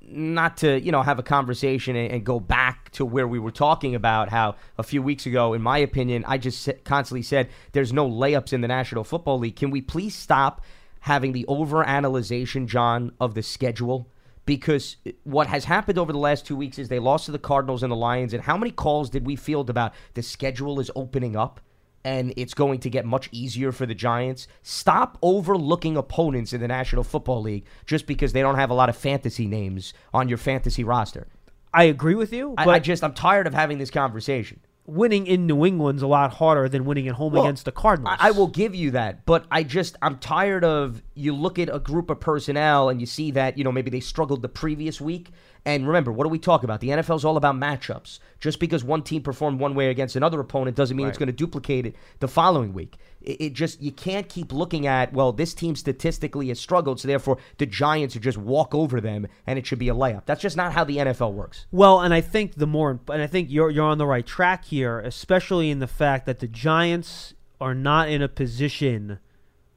not 0.05 0.57
to 0.59 0.81
you 0.81 0.93
know 0.93 1.03
have 1.03 1.19
a 1.19 1.23
conversation 1.23 1.97
and, 1.97 2.13
and 2.13 2.25
go 2.25 2.39
back 2.41 2.91
to 2.93 3.05
where 3.05 3.27
we 3.27 3.39
were 3.39 3.51
talking 3.53 3.95
about 3.95 4.29
how 4.29 4.55
a 4.79 4.83
few 4.83 5.03
weeks 5.03 5.27
ago, 5.27 5.53
in 5.53 5.63
my 5.63 5.79
opinion, 5.79 6.25
I 6.29 6.39
just 6.39 6.69
constantly 6.85 7.23
said 7.23 7.49
there's 7.73 7.93
no 7.93 8.09
layups 8.09 8.53
in 8.53 8.61
the 8.61 8.69
National 8.69 9.03
Football 9.05 9.39
League. 9.41 9.57
Can 9.57 9.71
we 9.71 9.81
please 9.81 10.15
stop 10.15 10.61
having 11.01 11.33
the 11.33 11.45
overanalyzation, 11.49 12.67
John, 12.67 13.13
of 13.21 13.35
the 13.35 13.43
schedule? 13.43 14.07
Because 14.45 14.97
what 15.25 15.47
has 15.47 15.65
happened 15.65 15.99
over 15.99 16.13
the 16.13 16.19
last 16.19 16.47
two 16.47 16.57
weeks 16.57 16.79
is 16.79 16.89
they 16.89 16.99
lost 16.99 17.27
to 17.27 17.33
the 17.33 17.39
Cardinals 17.39 17.83
and 17.83 17.93
the 17.93 17.97
Lions. 17.97 18.33
And 18.33 18.43
how 18.43 18.57
many 18.57 18.71
calls 18.71 19.11
did 19.11 19.27
we 19.27 19.37
field 19.37 19.71
about 19.71 19.95
the 20.15 20.23
schedule 20.23 20.81
is 20.81 20.91
opening 20.97 21.37
up 21.37 21.61
and 22.05 22.35
it's 22.37 22.55
going 22.55 22.81
to 22.81 22.91
get 22.91 23.05
much 23.05 23.29
easier 23.31 23.71
for 23.71 23.87
the 23.87 23.95
Giants? 23.95 24.49
Stop 24.63 25.19
overlooking 25.23 25.97
opponents 25.97 26.53
in 26.53 26.61
the 26.61 26.69
National 26.69 27.05
Football 27.05 27.43
League 27.43 27.65
just 27.87 28.07
because 28.07 28.33
they 28.33 28.43
don't 28.43 28.57
have 28.57 28.71
a 28.71 28.75
lot 28.75 28.89
of 28.89 28.97
fantasy 28.97 29.47
names 29.47 29.95
on 30.13 30.29
your 30.29 30.39
fantasy 30.39 30.83
roster. 30.83 31.29
I 31.75 31.85
agree 31.85 32.15
with 32.15 32.33
you, 32.33 32.55
I, 32.59 32.69
I 32.69 32.79
just 32.81 33.03
I'm 33.03 33.15
tired 33.15 33.47
of 33.47 33.55
having 33.55 33.79
this 33.79 33.91
conversation. 33.91 34.61
Winning 34.85 35.27
in 35.27 35.47
New 35.47 35.65
England's 35.65 36.03
a 36.03 36.07
lot 36.07 36.33
harder 36.35 36.69
than 36.69 36.85
winning 36.85 37.07
at 37.09 37.15
home 37.15 37.33
Well, 37.33 37.45
against 37.45 37.65
the 37.65 37.73
Cardinals. 37.73 38.17
I, 38.19 38.29
I 38.29 38.31
will 38.33 38.49
give 38.49 38.75
you 38.75 38.91
that, 38.93 39.25
but 39.27 39.45
I 39.51 39.63
just 39.63 39.97
I'm 40.03 40.19
tired 40.19 40.65
of 40.65 41.03
you 41.15 41.35
look 41.35 41.59
at 41.59 41.73
a 41.73 41.79
group 41.79 42.11
of 42.11 42.21
personnel 42.21 42.89
and 42.89 43.01
you 43.01 43.07
see 43.07 43.31
that 43.33 43.57
you 43.57 43.65
know 43.65 43.73
maybe 43.73 43.91
they 43.91 44.01
struggled 44.01 44.43
the 44.43 44.49
previous 44.49 45.01
week. 45.01 45.31
And 45.65 45.87
remember, 45.87 46.11
what 46.11 46.25
do 46.25 46.29
we 46.29 46.41
talk 46.41 46.65
about? 46.65 46.81
The 46.81 46.89
NFL 46.89 47.17
is 47.17 47.25
all 47.25 47.37
about 47.37 47.55
matchups. 47.55 48.19
Just 48.41 48.59
because 48.59 48.83
one 48.83 49.03
team 49.03 49.23
performed 49.23 49.61
one 49.61 49.77
way 49.77 49.91
against 49.91 50.17
another 50.17 50.41
opponent 50.41 50.77
doesn't 50.77 50.97
mean 50.97 51.07
it's 51.07 51.19
going 51.19 51.29
to 51.29 51.33
duplicate 51.33 51.87
it 51.87 51.95
the 52.19 52.27
following 52.27 52.75
week. 52.75 52.97
It, 53.25 53.41
it 53.41 53.53
just 53.53 53.81
you 53.81 53.93
can't 53.93 54.29
keep 54.29 54.53
looking 54.53 54.87
at 54.87 55.13
well, 55.13 55.33
this 55.33 55.55
team 55.55 55.77
statistically 55.77 56.49
has 56.49 56.61
struggled, 56.61 57.01
so 57.01 57.09
therefore 57.09 57.39
the 57.59 57.67
Giants 57.67 58.15
should 58.15 58.23
just 58.23 58.39
walk 58.39 58.75
over 58.75 59.01
them 59.01 59.27
and 59.47 59.59
it 59.59 59.67
should 59.67 59.79
be 59.79 59.89
a 59.89 59.95
layup. 59.95 60.27
That's 60.27 60.43
just 60.43 60.57
not 60.57 60.73
how 60.73 60.85
the 60.85 60.99
NFL 60.99 61.33
works. 61.33 61.67
Well, 61.71 62.01
and 62.01 62.13
I 62.13 62.21
think 62.21 62.55
the 62.55 62.67
more, 62.67 63.01
and 63.09 63.23
I 63.23 63.27
think 63.27 63.51
you're 63.51 63.71
you're 63.71 63.85
on 63.85 63.99
the 63.99 64.07
right 64.07 64.27
track 64.27 64.65
here, 64.65 65.01
especially 65.01 65.71
in 65.71 65.79
the 65.79 65.87
fact 65.87 66.27
that 66.27 66.41
the 66.41 66.49
Giants 66.49 67.35
are 67.61 67.75
not 67.75 68.09
in 68.09 68.23
a 68.23 68.29
position 68.29 69.19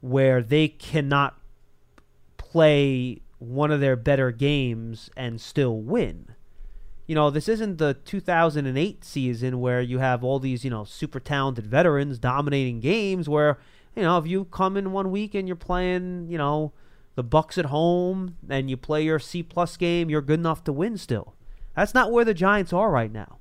where 0.00 0.42
they 0.42 0.68
cannot 0.68 1.38
play 2.36 3.20
one 3.38 3.70
of 3.70 3.80
their 3.80 3.96
better 3.96 4.30
games 4.30 5.10
and 5.16 5.40
still 5.40 5.80
win. 5.80 6.35
You 7.06 7.14
know, 7.14 7.30
this 7.30 7.48
isn't 7.48 7.78
the 7.78 7.94
2008 8.04 9.04
season 9.04 9.60
where 9.60 9.80
you 9.80 9.98
have 9.98 10.24
all 10.24 10.38
these, 10.38 10.64
you 10.64 10.70
know, 10.70 10.84
super 10.84 11.20
talented 11.20 11.66
veterans 11.66 12.18
dominating 12.18 12.80
games 12.80 13.28
where, 13.28 13.58
you 13.94 14.02
know, 14.02 14.18
if 14.18 14.26
you 14.26 14.46
come 14.46 14.76
in 14.76 14.92
one 14.92 15.10
week 15.10 15.34
and 15.34 15.46
you're 15.46 15.56
playing, 15.56 16.26
you 16.28 16.36
know, 16.36 16.72
the 17.14 17.24
Bucs 17.24 17.58
at 17.58 17.66
home 17.66 18.36
and 18.48 18.68
you 18.68 18.76
play 18.76 19.04
your 19.04 19.18
C 19.18 19.42
plus 19.42 19.76
game, 19.76 20.10
you're 20.10 20.20
good 20.20 20.40
enough 20.40 20.64
to 20.64 20.72
win 20.72 20.98
still. 20.98 21.34
That's 21.76 21.94
not 21.94 22.10
where 22.10 22.24
the 22.24 22.34
Giants 22.34 22.72
are 22.72 22.90
right 22.90 23.12
now. 23.12 23.38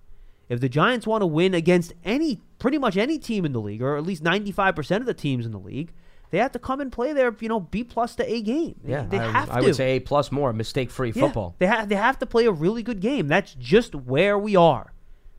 If 0.47 0.59
the 0.59 0.69
Giants 0.69 1.07
want 1.07 1.21
to 1.21 1.27
win 1.27 1.53
against 1.53 1.93
any 2.03 2.41
pretty 2.59 2.77
much 2.77 2.97
any 2.97 3.17
team 3.17 3.45
in 3.45 3.51
the 3.51 3.61
league, 3.61 3.81
or 3.81 3.97
at 3.97 4.05
least 4.05 4.23
95% 4.23 4.97
of 4.97 5.05
the 5.05 5.13
teams 5.13 5.45
in 5.45 5.51
the 5.51 5.59
league, 5.59 5.91
they 6.31 6.37
have 6.39 6.51
to 6.53 6.59
come 6.59 6.81
and 6.81 6.91
play 6.91 7.13
their, 7.13 7.35
you 7.39 7.47
know, 7.49 7.59
B 7.59 7.83
plus 7.83 8.15
to 8.15 8.29
A 8.31 8.41
game. 8.41 8.75
They- 8.83 8.91
Yeah, 8.91 9.05
they 9.07 9.19
I, 9.19 9.31
have 9.31 9.49
I 9.51 9.59
to. 9.59 9.65
would 9.67 9.75
say 9.75 9.95
A 9.97 9.99
plus 9.99 10.31
more, 10.31 10.51
mistake 10.53 10.89
free 10.91 11.11
Yeah, 11.15 11.23
football. 11.25 11.55
They 11.59 11.67
have 11.67 11.89
they 11.89 11.95
have 11.95 12.19
to 12.19 12.25
play 12.25 12.45
a 12.45 12.51
really 12.51 12.83
good 12.83 12.99
game. 12.99 13.27
That's 13.27 13.53
just 13.55 13.93
where 13.95 14.37
we 14.37 14.55
are. 14.55 14.93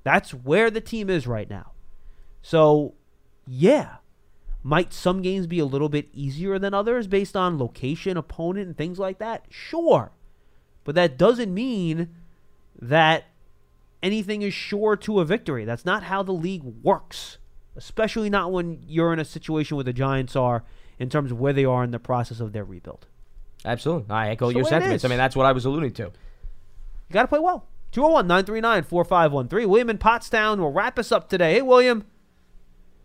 That's 0.05 0.33
where 0.33 0.71
the 0.71 0.81
team 0.81 1.11
is 1.11 1.27
right 1.27 1.51
now. 1.51 1.73
So, 2.43 2.95
yeah. 3.47 3.97
Might 4.63 4.93
some 4.93 5.23
games 5.23 5.47
be 5.47 5.59
a 5.61 5.65
little 5.65 5.89
bit 5.89 6.09
easier 6.13 6.59
than 6.59 6.75
others 6.75 7.07
based 7.07 7.37
on 7.37 7.57
location, 7.59 8.17
opponent, 8.17 8.67
and 8.67 8.77
things 8.77 8.99
like 8.99 9.19
that? 9.19 9.45
Sure. 9.49 10.11
But 10.83 10.95
that 10.97 11.17
doesn't 11.17 11.53
mean 11.55 12.09
that 12.81 13.25
anything 14.03 14.43
is 14.43 14.53
sure 14.55 14.97
to 14.97 15.21
a 15.21 15.25
victory. 15.25 15.65
That's 15.65 15.85
not 15.85 16.05
how 16.05 16.23
the 16.25 16.33
league 16.33 16.63
works, 16.65 17.39
especially 17.77 18.31
not 18.31 18.53
when 18.53 18.83
you're 18.87 19.13
in 19.13 19.19
a 19.19 19.25
situation 19.25 19.77
where 19.77 19.85
the 19.85 19.93
Giants 19.93 20.35
are 20.37 20.65
in 20.99 21.09
terms 21.11 21.31
of 21.31 21.39
where 21.39 21.53
they 21.53 21.65
are 21.65 21.85
in 21.85 21.91
the 21.91 21.99
process 21.99 22.41
of 22.41 22.53
their 22.53 22.65
rebuild. 22.65 23.07
Absolutely. 23.65 24.11
I 24.11 24.31
echo 24.31 24.51
So 24.51 24.57
your 24.57 24.65
sentiments. 24.67 25.05
I 25.05 25.09
mean, 25.09 25.19
that's 25.19 25.37
what 25.37 25.47
I 25.47 25.53
was 25.53 25.65
alluding 25.65 25.93
to. 25.95 26.03
You 26.05 27.13
got 27.13 27.23
to 27.23 27.29
play 27.29 27.39
well. 27.39 27.67
201 27.93 28.27
939 28.27 28.83
4513. 28.85 29.69
William 29.69 29.91
in 29.91 29.99
Pottstown 29.99 30.59
will 30.59 30.73
wrap 30.73 30.99
us 30.99 31.13
up 31.13 31.29
today. 31.29 31.55
Hey, 31.55 31.63
William. 31.63 32.05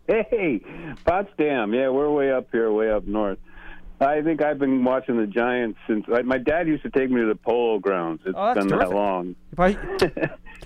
Hey, 0.06 0.60
Potsdam. 1.04 1.72
Yeah, 1.74 1.88
we're 1.88 2.10
way 2.10 2.32
up 2.32 2.48
here, 2.52 2.70
way 2.72 2.90
up 2.90 3.06
north. 3.06 3.38
I 4.00 4.20
think 4.20 4.42
I've 4.42 4.58
been 4.58 4.82
watching 4.84 5.16
the 5.16 5.28
Giants 5.28 5.78
since 5.86 6.04
I, 6.12 6.22
my 6.22 6.38
dad 6.38 6.66
used 6.66 6.82
to 6.82 6.90
take 6.90 7.08
me 7.08 7.20
to 7.20 7.26
the 7.28 7.36
Polo 7.36 7.78
Grounds. 7.78 8.20
It's 8.26 8.34
Oh, 8.36 8.46
that's 8.46 8.58
been 8.58 8.68
terrific. 8.68 8.88
that 8.88 8.94
long. 8.96 9.26
You 9.28 9.36
probably, 9.54 9.78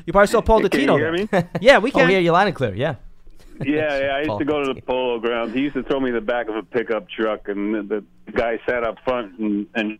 you 0.06 0.12
probably 0.12 0.26
saw 0.28 0.40
Paul 0.42 0.66
Can 0.68 0.80
you 0.80 0.96
hear 0.96 1.12
me? 1.12 1.28
Yeah, 1.60 1.78
we 1.78 1.90
can. 1.90 2.00
Oh, 2.00 2.04
can. 2.06 2.12
yeah, 2.12 2.18
you're 2.18 2.32
loud 2.32 2.46
and 2.46 2.56
clear. 2.56 2.74
Yeah. 2.74 2.94
yeah, 3.64 3.98
yeah. 3.98 4.16
I 4.16 4.22
used 4.22 4.38
to 4.38 4.44
go 4.44 4.62
to 4.62 4.74
the 4.74 4.80
Polo 4.82 5.18
Grounds. 5.18 5.54
He 5.54 5.60
used 5.60 5.74
to 5.74 5.82
throw 5.82 6.00
me 6.00 6.10
in 6.10 6.14
the 6.14 6.20
back 6.20 6.48
of 6.48 6.56
a 6.56 6.62
pickup 6.62 7.08
truck, 7.08 7.48
and 7.48 7.74
the, 7.74 8.04
the 8.26 8.32
guy 8.32 8.58
sat 8.68 8.84
up 8.84 8.96
front 9.04 9.38
and, 9.38 9.66
and 9.74 9.98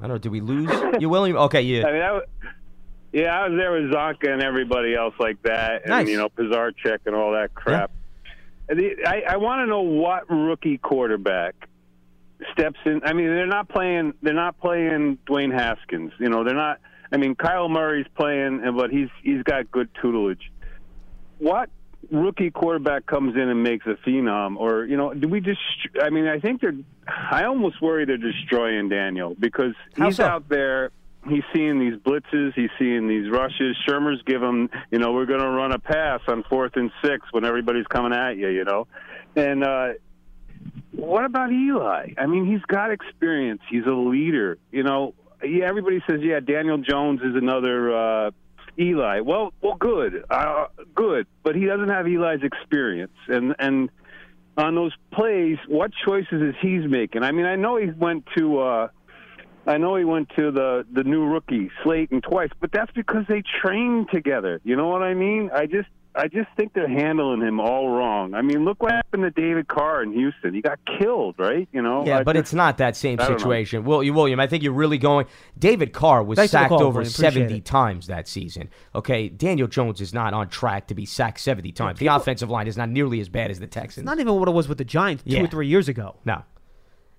I 0.00 0.02
don't 0.02 0.10
know. 0.10 0.18
Did 0.18 0.32
we 0.32 0.40
lose 0.40 0.70
you, 1.00 1.08
William? 1.08 1.36
Okay, 1.36 1.58
I 1.58 1.60
yeah. 1.60 1.84
mean, 1.84 2.02
I, 2.02 2.20
yeah, 3.12 3.40
I 3.40 3.48
was 3.48 3.58
there 3.58 3.72
with 3.72 3.90
Csonka 3.90 4.28
and 4.28 4.42
everybody 4.42 4.94
else 4.94 5.14
like 5.18 5.42
that, 5.42 5.82
and 5.82 5.90
Nice. 5.90 6.08
you 6.08 6.16
know 6.16 6.28
Pisarcik 6.28 6.98
and 7.06 7.14
all 7.14 7.32
that 7.32 7.54
crap. 7.54 7.90
And 8.68 8.78
the, 8.78 8.96
I, 9.06 9.22
I 9.30 9.36
want 9.38 9.62
to 9.62 9.66
know 9.66 9.80
what 9.80 10.28
rookie 10.30 10.78
quarterback 10.78 11.54
steps 12.52 12.78
in. 12.84 13.00
I 13.04 13.12
mean, 13.14 13.26
they're 13.28 13.46
not 13.46 13.68
playing. 13.68 14.14
They're 14.22 14.34
not 14.34 14.60
playing 14.60 15.18
Dwayne 15.26 15.52
Haskins. 15.52 16.12
You 16.18 16.28
know, 16.28 16.44
they're 16.44 16.54
not. 16.54 16.78
I 17.10 17.16
mean, 17.16 17.34
Kyler 17.34 17.70
Murray's 17.70 18.06
playing, 18.14 18.60
and 18.62 18.76
but 18.76 18.90
he's 18.90 19.08
he's 19.22 19.42
got 19.42 19.70
good 19.70 19.88
tutelage. 20.00 20.52
What 21.38 21.70
rookie 22.10 22.50
quarterback 22.50 23.06
comes 23.06 23.34
in 23.34 23.48
and 23.48 23.62
makes 23.62 23.86
a 23.86 23.94
phenom, 24.08 24.56
or 24.56 24.84
you 24.84 24.96
know, 24.96 25.12
do 25.14 25.28
we 25.28 25.40
just? 25.40 25.60
I 26.00 26.10
mean, 26.10 26.26
I 26.26 26.38
think 26.38 26.60
they're. 26.60 26.76
I 27.06 27.44
almost 27.44 27.80
worry 27.80 28.04
they're 28.04 28.16
destroying 28.16 28.88
Daniel 28.88 29.34
because 29.38 29.74
How 29.96 30.06
he's 30.06 30.16
so? 30.16 30.24
out 30.24 30.48
there. 30.48 30.90
He's 31.28 31.42
seeing 31.52 31.78
these 31.78 31.98
blitzes. 31.98 32.54
He's 32.54 32.70
seeing 32.78 33.08
these 33.08 33.28
rushes. 33.30 33.76
Shurmur's 33.86 34.22
give 34.24 34.40
him, 34.42 34.70
you 34.90 34.98
know, 34.98 35.12
we're 35.12 35.26
going 35.26 35.40
to 35.40 35.48
run 35.48 35.72
a 35.72 35.78
pass 35.78 36.20
on 36.28 36.44
fourth 36.44 36.76
and 36.76 36.90
six 37.04 37.26
when 37.32 37.44
everybody's 37.44 37.86
coming 37.86 38.12
at 38.12 38.36
you, 38.36 38.48
you 38.48 38.64
know. 38.64 38.86
And 39.36 39.64
uh, 39.64 39.88
what 40.92 41.24
about 41.24 41.52
Eli? 41.52 42.12
I 42.16 42.26
mean, 42.26 42.46
he's 42.46 42.62
got 42.62 42.92
experience. 42.92 43.60
He's 43.68 43.84
a 43.84 43.92
leader. 43.92 44.58
You 44.70 44.84
know, 44.84 45.14
yeah, 45.44 45.66
everybody 45.68 46.02
says, 46.08 46.20
yeah, 46.22 46.40
Daniel 46.40 46.78
Jones 46.78 47.20
is 47.20 47.34
another 47.34 47.94
uh, 47.94 48.30
Eli. 48.78 49.20
Well, 49.20 49.52
well, 49.60 49.74
good, 49.74 50.24
uh, 50.30 50.66
good, 50.94 51.26
but 51.42 51.54
he 51.54 51.66
doesn't 51.66 51.88
have 51.88 52.06
Eli's 52.06 52.42
experience. 52.42 53.16
And 53.28 53.54
and 53.58 53.90
on 54.56 54.74
those 54.74 54.92
plays, 55.12 55.58
what 55.68 55.90
choices 56.06 56.42
is 56.42 56.54
he's 56.60 56.84
making? 56.88 57.22
I 57.22 57.32
mean, 57.32 57.46
I 57.46 57.56
know 57.56 57.76
he 57.76 57.90
went 57.90 58.24
to. 58.36 58.60
Uh, 58.60 58.88
I 59.66 59.76
know 59.76 59.96
he 59.96 60.04
went 60.04 60.30
to 60.36 60.50
the 60.50 60.86
the 60.92 61.04
new 61.04 61.26
rookie 61.26 61.70
Slayton 61.82 62.22
twice, 62.22 62.50
but 62.60 62.72
that's 62.72 62.92
because 62.92 63.24
they 63.28 63.42
trained 63.62 64.08
together. 64.12 64.60
You 64.64 64.76
know 64.76 64.88
what 64.88 65.02
I 65.02 65.14
mean? 65.14 65.50
I 65.52 65.66
just 65.66 65.88
I 66.18 66.26
just 66.28 66.48
think 66.56 66.72
they're 66.72 66.88
handling 66.88 67.40
him 67.42 67.60
all 67.60 67.90
wrong. 67.90 68.34
I 68.34 68.42
mean, 68.42 68.64
look 68.64 68.82
what 68.82 68.90
happened 68.92 69.22
to 69.22 69.30
David 69.30 69.68
Carr 69.68 70.02
in 70.02 70.12
Houston. 70.12 70.52
He 70.52 70.60
got 70.60 70.78
killed, 70.98 71.36
right? 71.38 71.68
You 71.72 71.80
know. 71.80 72.04
Yeah, 72.04 72.18
I 72.18 72.22
but 72.24 72.32
just- 72.34 72.46
it's 72.46 72.54
not 72.54 72.78
that 72.78 72.96
same 72.96 73.20
I 73.20 73.22
don't 73.22 73.32
know. 73.32 73.38
situation. 73.38 73.84
Will 73.84 74.02
you, 74.02 74.12
William? 74.12 74.40
I 74.40 74.48
think 74.48 74.62
you're 74.64 74.72
really 74.72 74.98
going. 74.98 75.26
David 75.58 75.92
Carr 75.92 76.22
was 76.24 76.36
Thanks 76.36 76.50
sacked 76.50 76.70
call, 76.70 76.82
over 76.82 76.98
William. 76.98 77.10
70 77.12 77.58
it. 77.58 77.64
times 77.64 78.08
that 78.08 78.26
season. 78.26 78.68
Okay, 78.94 79.28
Daniel 79.28 79.68
Jones 79.68 80.00
is 80.00 80.12
not 80.12 80.34
on 80.34 80.48
track 80.48 80.88
to 80.88 80.94
be 80.94 81.06
sacked 81.06 81.38
70 81.40 81.70
times. 81.72 81.98
The 82.00 82.08
offensive 82.08 82.50
line 82.50 82.66
is 82.66 82.76
not 82.76 82.88
nearly 82.88 83.20
as 83.20 83.28
bad 83.28 83.50
as 83.52 83.60
the 83.60 83.66
Texans. 83.68 84.02
It's 84.02 84.06
not 84.06 84.18
even 84.18 84.34
what 84.34 84.48
it 84.48 84.52
was 84.52 84.66
with 84.68 84.78
the 84.78 84.84
Giants 84.84 85.22
two 85.22 85.30
Yeah. 85.36 85.44
or 85.44 85.46
three 85.46 85.68
years 85.68 85.88
ago. 85.88 86.16
No. 86.24 86.42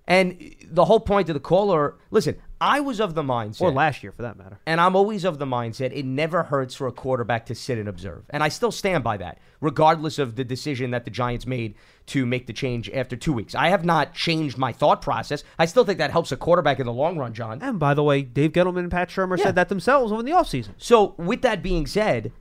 And 0.08 0.38
the 0.70 0.86
whole 0.86 1.00
point 1.00 1.30
of 1.30 1.36
the 1.36 1.40
caller, 1.40 1.96
listen, 2.12 2.36
I 2.62 2.80
was 2.82 3.00
of 3.00 3.16
the 3.16 3.24
mindset. 3.24 3.62
Or 3.62 3.72
last 3.72 4.04
year, 4.04 4.12
for 4.12 4.22
that 4.24 4.38
matter. 4.38 4.60
And 4.66 4.82
I'm 4.82 4.96
always 4.96 5.24
of 5.24 5.40
the 5.40 5.46
mindset 5.46 5.92
it 5.94 6.06
never 6.06 6.44
hurts 6.44 6.76
for 6.76 6.88
a 6.88 6.92
quarterback 6.92 7.46
to 7.48 7.56
sit 7.56 7.78
and 7.78 7.88
observe. 7.88 8.24
And 8.30 8.44
I 8.44 8.50
still 8.50 8.72
stand 8.72 9.04
by 9.04 9.18
that, 9.18 9.40
regardless 9.62 10.20
of 10.20 10.36
the 10.36 10.44
decision 10.44 10.92
that 10.92 11.06
the 11.06 11.12
Giants 11.12 11.46
made 11.48 11.76
to 12.08 12.26
make 12.26 12.48
the 12.48 12.54
change 12.54 12.90
after 12.90 13.16
two 13.16 13.32
weeks. 13.32 13.56
I 13.56 13.70
have 13.70 13.86
not 13.86 14.14
changed 14.14 14.58
my 14.58 14.74
thought 14.74 15.02
process. 15.02 15.44
I 15.58 15.66
still 15.66 15.86
think 15.86 16.00
that 16.00 16.12
helps 16.12 16.32
a 16.32 16.38
quarterback 16.38 16.80
in 16.80 16.86
the 16.86 16.94
long 16.94 17.18
run, 17.18 17.34
John. 17.34 17.62
And 17.62 17.80
by 17.80 17.94
the 17.94 18.04
way, 18.04 18.24
Dave 18.24 18.52
Gettleman 18.52 18.80
and 18.80 18.92
Pat 18.92 19.10
Shurmur 19.10 19.38
Yeah. 19.38 19.46
said 19.46 19.56
that 19.56 19.70
themselves 19.70 20.12
over 20.12 20.24
the 20.24 20.32
offseason. 20.32 20.72
So, 20.78 21.14
with 21.18 21.42
that 21.44 21.64
being 21.64 21.88
said, 21.88 22.32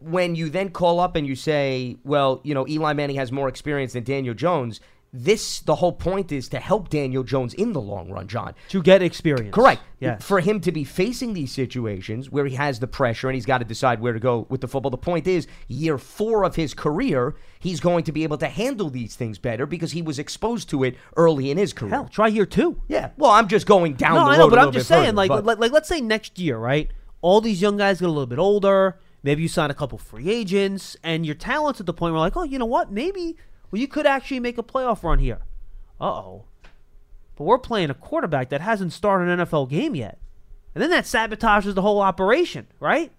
when 0.00 0.34
you 0.34 0.50
then 0.50 0.70
call 0.70 0.98
up 0.98 1.14
and 1.14 1.26
you 1.26 1.36
say, 1.36 1.96
well, 2.04 2.40
you 2.42 2.54
know, 2.54 2.66
Eli 2.66 2.92
Manning 2.92 3.16
has 3.16 3.30
more 3.30 3.48
experience 3.48 3.92
than 3.92 4.02
Daniel 4.02 4.34
Jones, 4.34 4.80
this, 5.12 5.60
the 5.60 5.74
whole 5.74 5.92
point 5.92 6.32
is 6.32 6.48
to 6.48 6.58
help 6.58 6.88
Daniel 6.88 7.22
Jones 7.22 7.52
in 7.52 7.74
the 7.74 7.80
long 7.80 8.10
run, 8.10 8.28
John. 8.28 8.54
To 8.70 8.82
get 8.82 9.02
experience. 9.02 9.54
Correct. 9.54 9.82
Yes. 10.00 10.24
For 10.24 10.40
him 10.40 10.58
to 10.62 10.72
be 10.72 10.84
facing 10.84 11.34
these 11.34 11.52
situations 11.52 12.30
where 12.30 12.46
he 12.46 12.54
has 12.54 12.80
the 12.80 12.86
pressure 12.86 13.28
and 13.28 13.34
he's 13.34 13.44
got 13.44 13.58
to 13.58 13.64
decide 13.64 14.00
where 14.00 14.14
to 14.14 14.18
go 14.18 14.46
with 14.48 14.62
the 14.62 14.68
football. 14.68 14.90
The 14.90 14.96
point 14.96 15.26
is, 15.26 15.46
year 15.68 15.98
four 15.98 16.44
of 16.44 16.56
his 16.56 16.72
career, 16.72 17.34
he's 17.60 17.78
going 17.78 18.04
to 18.04 18.12
be 18.12 18.22
able 18.22 18.38
to 18.38 18.48
handle 18.48 18.88
these 18.88 19.14
things 19.14 19.38
better 19.38 19.66
because 19.66 19.92
he 19.92 20.00
was 20.00 20.18
exposed 20.18 20.70
to 20.70 20.82
it 20.82 20.96
early 21.16 21.50
in 21.50 21.58
his 21.58 21.74
career. 21.74 21.90
Hell, 21.90 22.08
try 22.08 22.28
year 22.28 22.46
two. 22.46 22.80
Yeah. 22.88 23.10
Well, 23.18 23.32
I'm 23.32 23.48
just 23.48 23.66
going 23.66 23.94
down 23.94 24.14
no, 24.14 24.24
the 24.24 24.30
I 24.30 24.38
road 24.38 24.38
know, 24.38 24.50
but 24.50 24.58
I'm 24.58 24.72
just 24.72 24.88
saying, 24.88 25.04
further, 25.08 25.16
like, 25.16 25.28
but- 25.28 25.44
like, 25.44 25.58
like, 25.58 25.72
let's 25.72 25.88
say 25.88 26.00
next 26.00 26.38
year, 26.38 26.56
right? 26.56 26.90
All 27.20 27.40
these 27.42 27.60
young 27.60 27.76
guys 27.76 28.00
get 28.00 28.06
a 28.06 28.12
little 28.12 28.26
bit 28.26 28.38
older. 28.38 28.98
Maybe 29.22 29.42
you 29.42 29.48
sign 29.48 29.70
a 29.70 29.74
couple 29.74 29.98
free 29.98 30.28
agents, 30.30 30.96
and 31.04 31.24
your 31.24 31.36
talent's 31.36 31.78
at 31.78 31.86
the 31.86 31.92
point 31.92 32.12
where, 32.14 32.20
like, 32.20 32.36
oh, 32.36 32.42
you 32.42 32.58
know 32.58 32.66
what? 32.66 32.90
Maybe, 32.90 33.36
well, 33.72 33.80
you 33.80 33.88
could 33.88 34.06
actually 34.06 34.38
make 34.38 34.58
a 34.58 34.62
playoff 34.62 35.02
run 35.02 35.18
here. 35.18 35.40
Uh 36.00 36.04
oh. 36.04 36.44
But 37.34 37.44
we're 37.44 37.58
playing 37.58 37.90
a 37.90 37.94
quarterback 37.94 38.50
that 38.50 38.60
hasn't 38.60 38.92
started 38.92 39.28
an 39.28 39.40
NFL 39.46 39.68
game 39.70 39.94
yet. 39.96 40.18
And 40.74 40.82
then 40.82 40.90
that 40.90 41.04
sabotages 41.04 41.74
the 41.74 41.82
whole 41.82 42.00
operation, 42.00 42.66
right? 42.78 43.10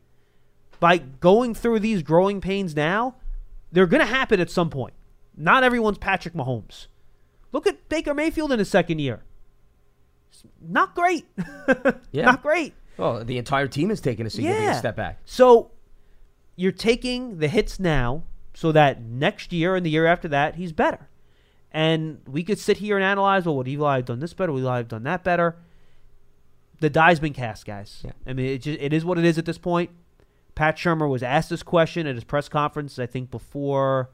By 0.79 0.97
going 0.99 1.53
through 1.55 1.79
these 1.79 2.03
growing 2.03 2.39
pains 2.39 2.75
now, 2.75 3.15
they're 3.71 3.87
going 3.87 3.99
to 4.01 4.05
happen 4.05 4.39
at 4.39 4.49
some 4.49 4.69
point. 4.69 4.93
Not 5.35 5.63
everyone's 5.63 5.97
Patrick 5.97 6.33
Mahomes. 6.35 6.87
Look 7.51 7.65
at 7.67 7.89
Baker 7.89 8.13
Mayfield 8.13 8.51
in 8.51 8.59
his 8.59 8.69
second 8.69 8.99
year. 8.99 9.23
Not 10.61 10.95
great. 10.95 11.25
Yeah. 12.11 12.25
Not 12.25 12.43
great. 12.43 12.73
Well, 12.97 13.23
the 13.25 13.39
entire 13.39 13.67
team 13.67 13.89
has 13.89 13.99
taken 13.99 14.27
a 14.27 14.29
significant 14.29 14.65
Yeah. 14.65 14.77
step 14.79 14.95
back. 14.95 15.19
So 15.25 15.71
you're 16.55 16.71
taking 16.71 17.39
the 17.39 17.47
hits 17.47 17.79
now 17.79 18.23
so 18.53 18.71
that 18.71 19.01
next 19.01 19.51
year 19.53 19.75
and 19.75 19.85
the 19.85 19.89
year 19.89 20.05
after 20.05 20.27
that, 20.29 20.55
he's 20.55 20.71
better. 20.71 21.09
And 21.71 22.19
we 22.27 22.43
could 22.43 22.59
sit 22.59 22.77
here 22.77 22.95
and 22.95 23.03
analyze, 23.03 23.45
well, 23.45 23.55
would 23.57 23.67
Eli 23.67 23.95
have 23.97 24.05
done 24.05 24.19
this 24.19 24.33
better? 24.33 24.51
Would 24.51 24.61
Eli 24.61 24.77
have 24.77 24.87
done 24.87 25.03
that 25.03 25.23
better? 25.23 25.55
The 26.79 26.89
die's 26.89 27.19
been 27.19 27.33
cast, 27.33 27.65
guys. 27.65 28.05
I 28.27 28.33
mean, 28.33 28.45
it, 28.47 28.57
just, 28.59 28.79
it 28.79 28.93
is 28.93 29.03
what 29.03 29.17
it 29.17 29.25
is 29.25 29.37
at 29.37 29.45
this 29.45 29.57
point. 29.57 29.89
Pat 30.53 30.77
Shurmur 30.77 31.09
was 31.09 31.23
asked 31.23 31.49
this 31.49 31.63
question 31.63 32.05
at 32.05 32.13
his 32.15 32.23
press 32.23 32.47
conference, 32.47 32.99
I 32.99 33.07
think 33.07 33.31
before, 33.31 34.11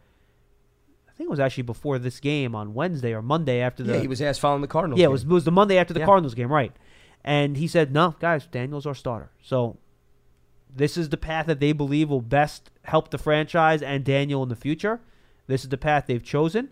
I 1.10 1.12
think 1.18 1.28
it 1.28 1.32
was 1.32 1.40
actually 1.42 1.64
before 1.64 2.00
this 2.00 2.22
game 2.22 2.56
on 2.56 2.74
Wednesday 2.74 3.14
or 3.14 3.22
Monday 3.22 3.60
after 3.60 3.84
the. 3.84 3.94
yeah, 3.96 4.00
he 4.00 4.08
was 4.08 4.22
asked 4.22 4.40
following 4.40 4.62
the 4.62 4.68
Cardinals. 4.68 5.00
Yeah, 5.02 5.08
it 5.08 5.12
was, 5.12 5.24
it 5.24 5.28
was 5.28 5.44
the 5.44 5.52
Monday 5.52 5.78
after 5.78 5.94
the 5.94 6.00
Yeah. 6.00 6.06
Cardinals 6.06 6.34
game, 6.36 6.50
right? 6.50 6.72
And 7.26 7.58
he 7.58 7.68
said, 7.68 7.92
"No, 7.92 8.16
guys, 8.22 8.48
Daniel's 8.48 8.86
our 8.86 8.96
starter. 8.96 9.30
So 9.42 9.76
this 10.74 10.98
is 10.98 11.10
the 11.10 11.18
path 11.18 11.48
that 11.48 11.60
they 11.60 11.72
believe 11.72 12.10
will 12.10 12.22
best 12.22 12.70
help 12.84 13.12
the 13.12 13.18
franchise 13.18 13.82
and 13.82 14.04
Daniel 14.04 14.44
in 14.44 14.50
the 14.50 14.56
future. 14.56 15.02
This 15.48 15.64
is 15.64 15.70
the 15.70 15.78
path 15.78 16.06
they've 16.08 16.24
chosen." 16.24 16.70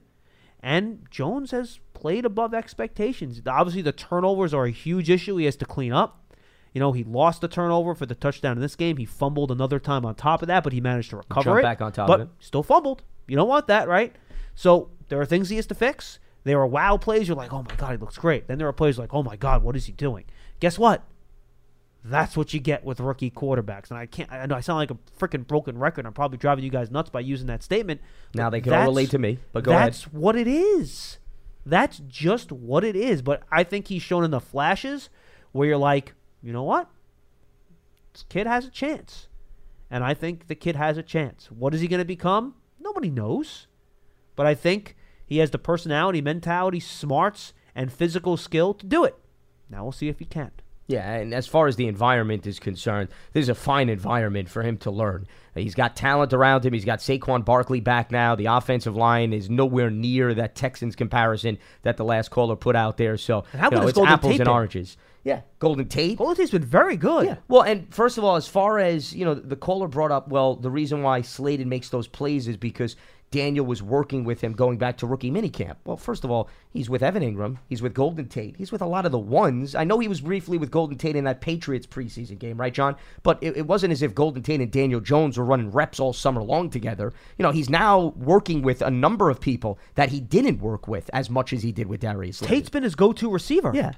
And 0.61 1.06
Jones 1.11 1.52
has 1.52 1.80
played 1.94 2.26
above 2.26 2.53
expectations. 2.53 3.41
Obviously, 3.45 3.82
the 3.82 3.91
turnovers 3.91 4.53
are 4.53 4.65
a 4.65 4.72
huge 4.72 5.10
issue. 5.10 5.38
He 5.38 5.45
has 5.45 5.56
to 5.57 5.65
clean 5.65 5.94
up. 5.94 6.34
You 6.74 6.80
know, 6.80 6.91
he 6.91 7.03
lost 7.03 7.41
the 7.41 7.48
turnover 7.48 7.95
for 7.95 8.06
the 8.06 8.15
touchdown 8.15 8.57
in 8.57 8.61
this 8.61 8.76
game. 8.76 8.98
He 8.98 9.06
fumbled 9.06 9.52
another 9.52 9.80
time 9.80 10.06
on 10.06 10.15
top 10.15 10.41
of 10.41 10.48
that, 10.48 10.64
but 10.64 10.74
he 10.74 10.82
managed 10.82 11.10
to 11.11 11.18
recover 11.18 11.44
jumped 11.44 11.60
it. 11.60 11.64
back 11.64 11.82
on 11.82 11.91
top 11.91 12.07
but 12.07 12.22
of 12.22 12.28
it. 12.28 12.34
Still 12.40 12.64
fumbled. 12.64 13.03
You 13.28 13.36
don't 13.36 13.48
want 13.48 13.68
that, 13.68 13.88
right? 13.88 14.15
So 14.56 14.90
there 15.10 15.19
are 15.19 15.26
things 15.26 15.49
he 15.49 15.56
has 15.56 15.65
to 15.68 15.76
fix. 15.76 16.19
There 16.44 16.60
are 16.60 16.68
wow 16.68 16.98
plays. 16.98 17.28
You're 17.28 17.38
like, 17.38 17.52
oh 17.52 17.64
my 17.68 17.76
god, 17.76 17.91
he 17.91 17.98
looks 17.98 18.18
great. 18.18 18.48
Then 18.48 18.57
there 18.57 18.68
are 18.68 18.74
plays 18.74 18.98
like, 18.98 19.14
oh 19.14 19.24
my 19.24 19.36
god, 19.36 19.64
what 19.64 19.76
is 19.76 19.86
he 19.86 19.91
doing? 19.91 20.26
Guess 20.60 20.78
what? 20.78 21.03
That's 22.03 22.38
what 22.38 22.53
you 22.53 22.60
get 22.60 22.86
with 22.86 22.99
rookie 22.99 23.32
quarterbacks. 23.32 23.90
And 23.90 23.99
I 23.99 24.06
can't. 24.06 24.32
I 24.32 24.45
know 24.45 24.56
I 24.56 24.61
sound 24.61 24.78
like 24.78 24.91
a 24.91 24.98
freaking 25.19 25.45
broken 25.45 25.78
record. 25.78 26.06
I'm 26.06 26.14
probably 26.14 26.38
driving 26.38 26.64
you 26.64 26.69
guys 26.69 26.90
nuts 26.90 27.10
by 27.10 27.19
using 27.19 27.48
that 27.48 27.64
statement. 27.64 28.02
Now 28.34 28.49
they 28.49 28.61
can 28.61 28.72
all 28.74 28.86
relate 28.86 29.10
to 29.11 29.19
me, 29.19 29.40
but 29.52 29.64
go 29.64 29.72
ahead. 29.72 29.88
That's 29.88 30.03
what 30.06 30.36
it 30.36 30.48
is. 30.48 31.18
That's 31.65 31.99
just 32.07 32.52
what 32.52 32.86
it 32.86 32.95
is. 32.95 33.22
But 33.22 33.44
I 33.52 33.64
think 33.64 33.88
he's 33.88 34.02
shown 34.02 34.24
in 34.24 34.32
the 34.32 34.40
flashes 34.40 35.10
where 35.52 35.68
you're 35.68 35.78
like, 35.78 36.14
you 36.41 36.53
know 36.53 36.64
what? 36.64 36.90
This 38.14 38.24
kid 38.30 38.48
has 38.48 38.65
a 38.65 38.69
chance. 38.69 39.28
And 39.91 40.03
I 40.03 40.14
think 40.14 40.48
the 40.48 40.56
kid 40.56 40.76
has 40.76 40.98
a 40.98 41.03
chance. 41.03 41.49
What 41.52 41.74
is 41.74 41.82
he 41.82 41.88
going 41.88 41.99
to 41.99 42.06
become? 42.06 42.56
Nobody 42.80 43.10
knows. 43.10 43.68
but 44.36 44.45
I 44.45 44.56
think 44.56 44.95
he 45.26 45.40
has 45.40 45.52
the 45.52 45.57
personality, 45.57 46.22
mentality, 46.22 46.80
smarts, 46.80 47.53
and 47.76 47.91
physical 47.91 48.38
skill 48.38 48.74
to 48.76 48.86
do 48.86 49.03
it. 49.03 49.15
Now 49.69 49.84
we'll 49.84 49.91
see 49.91 50.07
if 50.07 50.19
he 50.19 50.26
can. 50.26 50.52
Yeah, 50.88 51.16
and 51.16 51.34
as 51.34 51.48
far 51.48 51.68
as 51.68 51.76
the 51.76 51.88
environment 51.88 52.48
is 52.48 52.60
concerned, 52.60 53.10
this 53.34 53.44
is 53.44 53.50
a 53.50 53.56
fine 53.56 53.90
environment 53.90 54.50
for 54.50 54.64
him 54.64 54.78
to 54.80 54.92
learn. 54.92 55.28
He's 55.54 55.76
got 55.76 55.96
talent 55.96 56.34
around 56.34 56.66
him. 56.66 56.74
He's 56.74 56.86
got 56.86 57.00
Saquon 57.00 57.44
Barkley 57.44 57.82
back 57.82 58.12
now. 58.12 58.36
The 58.36 58.46
offensive 58.46 58.96
line 58.96 59.34
is 59.34 59.50
nowhere 59.50 59.90
near 59.90 60.34
that 60.36 60.56
Texans 60.56 60.96
comparison 60.96 61.58
that 61.82 61.98
the 61.98 62.06
last 62.06 62.30
caller 62.30 62.56
put 62.56 62.76
out 62.76 62.96
there. 62.98 63.18
So 63.18 63.44
you 63.54 63.70
know, 63.70 63.88
it's 63.88 64.00
apples 64.00 64.32
and 64.32 64.40
been? 64.40 64.48
oranges. 64.48 64.98
Yeah, 65.24 65.42
Golden 65.60 65.90
Tate. 65.90 66.18
Golden 66.18 66.38
Tate's 66.38 66.52
been 66.52 66.64
very 66.64 66.96
good. 66.96 67.26
Yeah. 67.26 67.36
Well, 67.50 67.64
and 67.64 67.94
first 67.94 68.18
of 68.18 68.24
all, 68.24 68.38
as 68.38 68.48
far 68.48 68.80
as 68.80 69.14
you 69.14 69.26
know, 69.26 69.34
the 69.34 69.58
caller 69.58 69.90
brought 69.90 70.12
up. 70.12 70.30
Well, 70.30 70.56
the 70.56 70.72
reason 70.72 71.02
why 71.02 71.22
Slayton 71.22 71.68
makes 71.68 71.90
those 71.90 72.08
plays 72.08 72.48
is 72.48 72.56
because 72.56 72.96
Daniel 73.32 73.66
was 73.66 73.84
working 73.84 74.24
with 74.24 74.41
him 74.41 74.54
going 74.54 74.78
back 74.78 74.98
to 74.98 75.08
rookie 75.08 75.30
minicamp. 75.30 75.76
Well, 75.84 75.98
first 75.98 76.24
of 76.24 76.32
all, 76.32 76.49
he's 76.70 76.90
with 76.90 77.04
Evan 77.04 77.24
Engram. 77.24 77.58
He's 77.68 77.82
with 77.82 77.94
Golden 77.94 78.28
Tate. 78.28 78.56
He's 78.56 78.72
with 78.72 78.82
a 78.82 78.86
lot 78.86 79.06
of 79.06 79.12
the 79.12 79.20
ones. 79.20 79.76
I 79.76 79.84
know 79.84 79.99
he 79.99 80.08
was 80.08 80.22
briefly 80.22 80.58
with 80.58 80.72
Golden 80.72 80.98
Tate 80.98 81.16
in 81.16 81.26
that 81.26 81.41
Patriots 81.41 81.86
preseason 81.86 82.40
game, 82.40 82.58
right, 82.58 82.74
John? 82.74 82.95
But 83.24 83.38
it, 83.41 83.58
it 83.58 83.68
wasn't 83.68 83.91
as 83.91 84.02
if 84.02 84.16
Golden 84.16 84.44
Tate 84.44 84.62
and 84.62 84.72
Daniel 84.72 85.02
Jones 85.02 85.38
were 85.38 85.45
running 85.45 85.72
reps 85.72 85.99
all 85.99 86.14
summer 86.14 86.41
long 86.41 86.70
together. 86.70 87.12
You 87.38 87.44
know, 87.44 87.52
he's 87.52 87.70
now 87.70 88.14
working 88.16 88.62
with 88.62 88.82
a 88.82 88.91
number 88.91 89.30
of 89.30 89.41
people 89.41 89.78
that 89.95 90.10
he 90.10 90.22
didn't 90.22 90.62
work 90.62 90.88
with 90.88 91.10
as 91.12 91.30
much 91.30 91.52
as 91.52 91.64
he 91.64 91.74
did 91.74 91.88
with 91.88 91.99
Darius. 91.99 92.40
Tate's 92.40 92.70
been 92.70 92.84
his 92.84 92.95
go-to 92.95 93.30
receiver. 93.30 93.72
Yeah. 93.74 93.91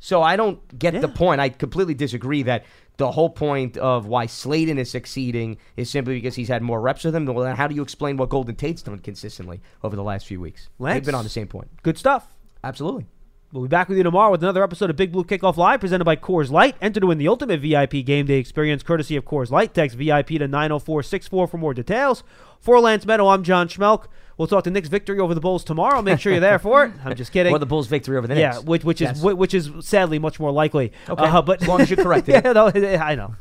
So 0.00 0.22
I 0.22 0.36
don't 0.36 0.78
get 0.78 1.00
the 1.00 1.08
point. 1.08 1.40
I 1.40 1.50
completely 1.50 1.94
disagree 1.94 2.42
that 2.44 2.64
the 2.96 3.12
whole 3.12 3.30
point 3.30 3.76
of 3.76 4.06
why 4.06 4.26
Slayton 4.26 4.78
is 4.78 4.90
succeeding 4.90 5.58
is 5.76 5.88
simply 5.88 6.14
because 6.14 6.34
he's 6.34 6.48
had 6.48 6.62
more 6.62 6.80
reps 6.80 7.04
with 7.04 7.14
him. 7.14 7.26
Well, 7.26 7.44
then 7.44 7.56
how 7.56 7.66
do 7.66 7.74
you 7.74 7.82
explain 7.82 8.16
what 8.16 8.28
Golden 8.30 8.56
Tate's 8.56 8.82
done 8.82 8.98
consistently 8.98 9.60
over 9.82 9.96
the 9.96 10.02
last 10.02 10.26
few 10.26 10.40
weeks? 10.40 10.68
Lance? 10.78 10.96
They've 10.96 11.06
been 11.06 11.14
on 11.14 11.24
the 11.24 11.30
same 11.30 11.46
point. 11.48 11.70
Good 11.82 11.96
stuff. 11.98 12.26
Absolutely. 12.64 13.06
We'll 13.52 13.62
be 13.64 13.68
back 13.68 13.88
with 13.88 13.98
you 13.98 14.04
tomorrow 14.04 14.30
with 14.30 14.44
another 14.44 14.62
episode 14.62 14.90
of 14.90 14.96
Big 14.96 15.10
Blue 15.10 15.24
Kickoff 15.24 15.56
Live 15.56 15.80
presented 15.80 16.04
by 16.04 16.14
Coors 16.14 16.52
Light. 16.52 16.76
Enter 16.80 17.00
to 17.00 17.08
win 17.08 17.18
the 17.18 17.26
ultimate 17.26 17.58
VIP 17.60 18.04
game 18.06 18.24
day 18.26 18.38
experience 18.38 18.84
courtesy 18.84 19.16
of 19.16 19.24
Coors 19.24 19.50
Light. 19.50 19.74
Text 19.74 19.96
VIP 19.96 20.28
to 20.28 20.46
90464 20.46 21.48
for 21.48 21.58
more 21.58 21.74
details. 21.74 22.22
For 22.60 22.78
Lance 22.78 23.04
Medow, 23.04 23.28
I'm 23.34 23.42
John 23.42 23.68
Schmelk. 23.68 24.04
We'll 24.38 24.46
talk 24.46 24.62
to 24.64 24.70
Knicks 24.70 24.88
victory 24.88 25.18
over 25.18 25.34
the 25.34 25.40
Bulls 25.40 25.64
tomorrow. 25.64 26.00
Make 26.00 26.20
sure 26.20 26.30
you're 26.30 26.40
there 26.40 26.60
for 26.60 26.84
it. 26.84 26.92
I'm 27.04 27.16
just 27.16 27.32
kidding. 27.32 27.52
Or 27.52 27.58
the 27.58 27.66
Bulls' 27.66 27.88
victory 27.88 28.16
over 28.16 28.28
the 28.28 28.38
yeah, 28.38 28.50
Knicks. 28.52 28.64
which, 28.64 28.84
which 28.84 29.00
is 29.00 29.08
Yes. 29.08 29.20
whi- 29.20 29.32
which 29.34 29.52
is 29.52 29.68
sadly 29.80 30.18
much 30.20 30.38
more 30.38 30.52
likely. 30.52 30.92
Okay. 31.08 31.24
Uh, 31.24 31.42
but 31.42 31.60
As 31.60 31.66
long 31.68 31.80
as 31.80 31.90
you're 31.90 32.02
correct 32.02 32.28
yeah, 32.28 32.40
no, 32.52 32.66
I 32.74 33.16
know. 33.16 33.34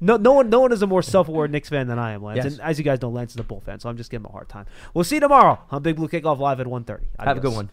No, 0.00 0.16
no 0.16 0.32
one, 0.32 0.50
no 0.50 0.60
one 0.60 0.72
is 0.72 0.82
a 0.82 0.86
more 0.88 1.02
self-aware 1.02 1.46
Knicks 1.48 1.68
fan 1.68 1.86
than 1.86 1.98
I 2.00 2.12
am, 2.12 2.22
Lance. 2.24 2.38
Yes. 2.42 2.52
And 2.54 2.60
as 2.62 2.78
you 2.78 2.84
guys 2.84 3.00
know, 3.00 3.10
Lance 3.10 3.30
is 3.32 3.38
a 3.38 3.44
Bull 3.44 3.60
fan, 3.60 3.78
so 3.78 3.88
I'm 3.88 3.96
just 3.96 4.10
giving 4.10 4.24
him 4.24 4.30
a 4.30 4.32
hard 4.32 4.48
time. 4.48 4.66
We'll 4.92 5.04
see 5.04 5.16
you 5.16 5.20
tomorrow 5.20 5.60
on 5.70 5.82
Big 5.84 5.94
Blue 5.96 6.08
Kickoff 6.08 6.38
Live 6.40 6.58
at 6.58 6.66
1:30. 6.66 7.00
Have 7.20 7.36
a 7.36 7.40
good 7.40 7.54
one. 7.54 7.70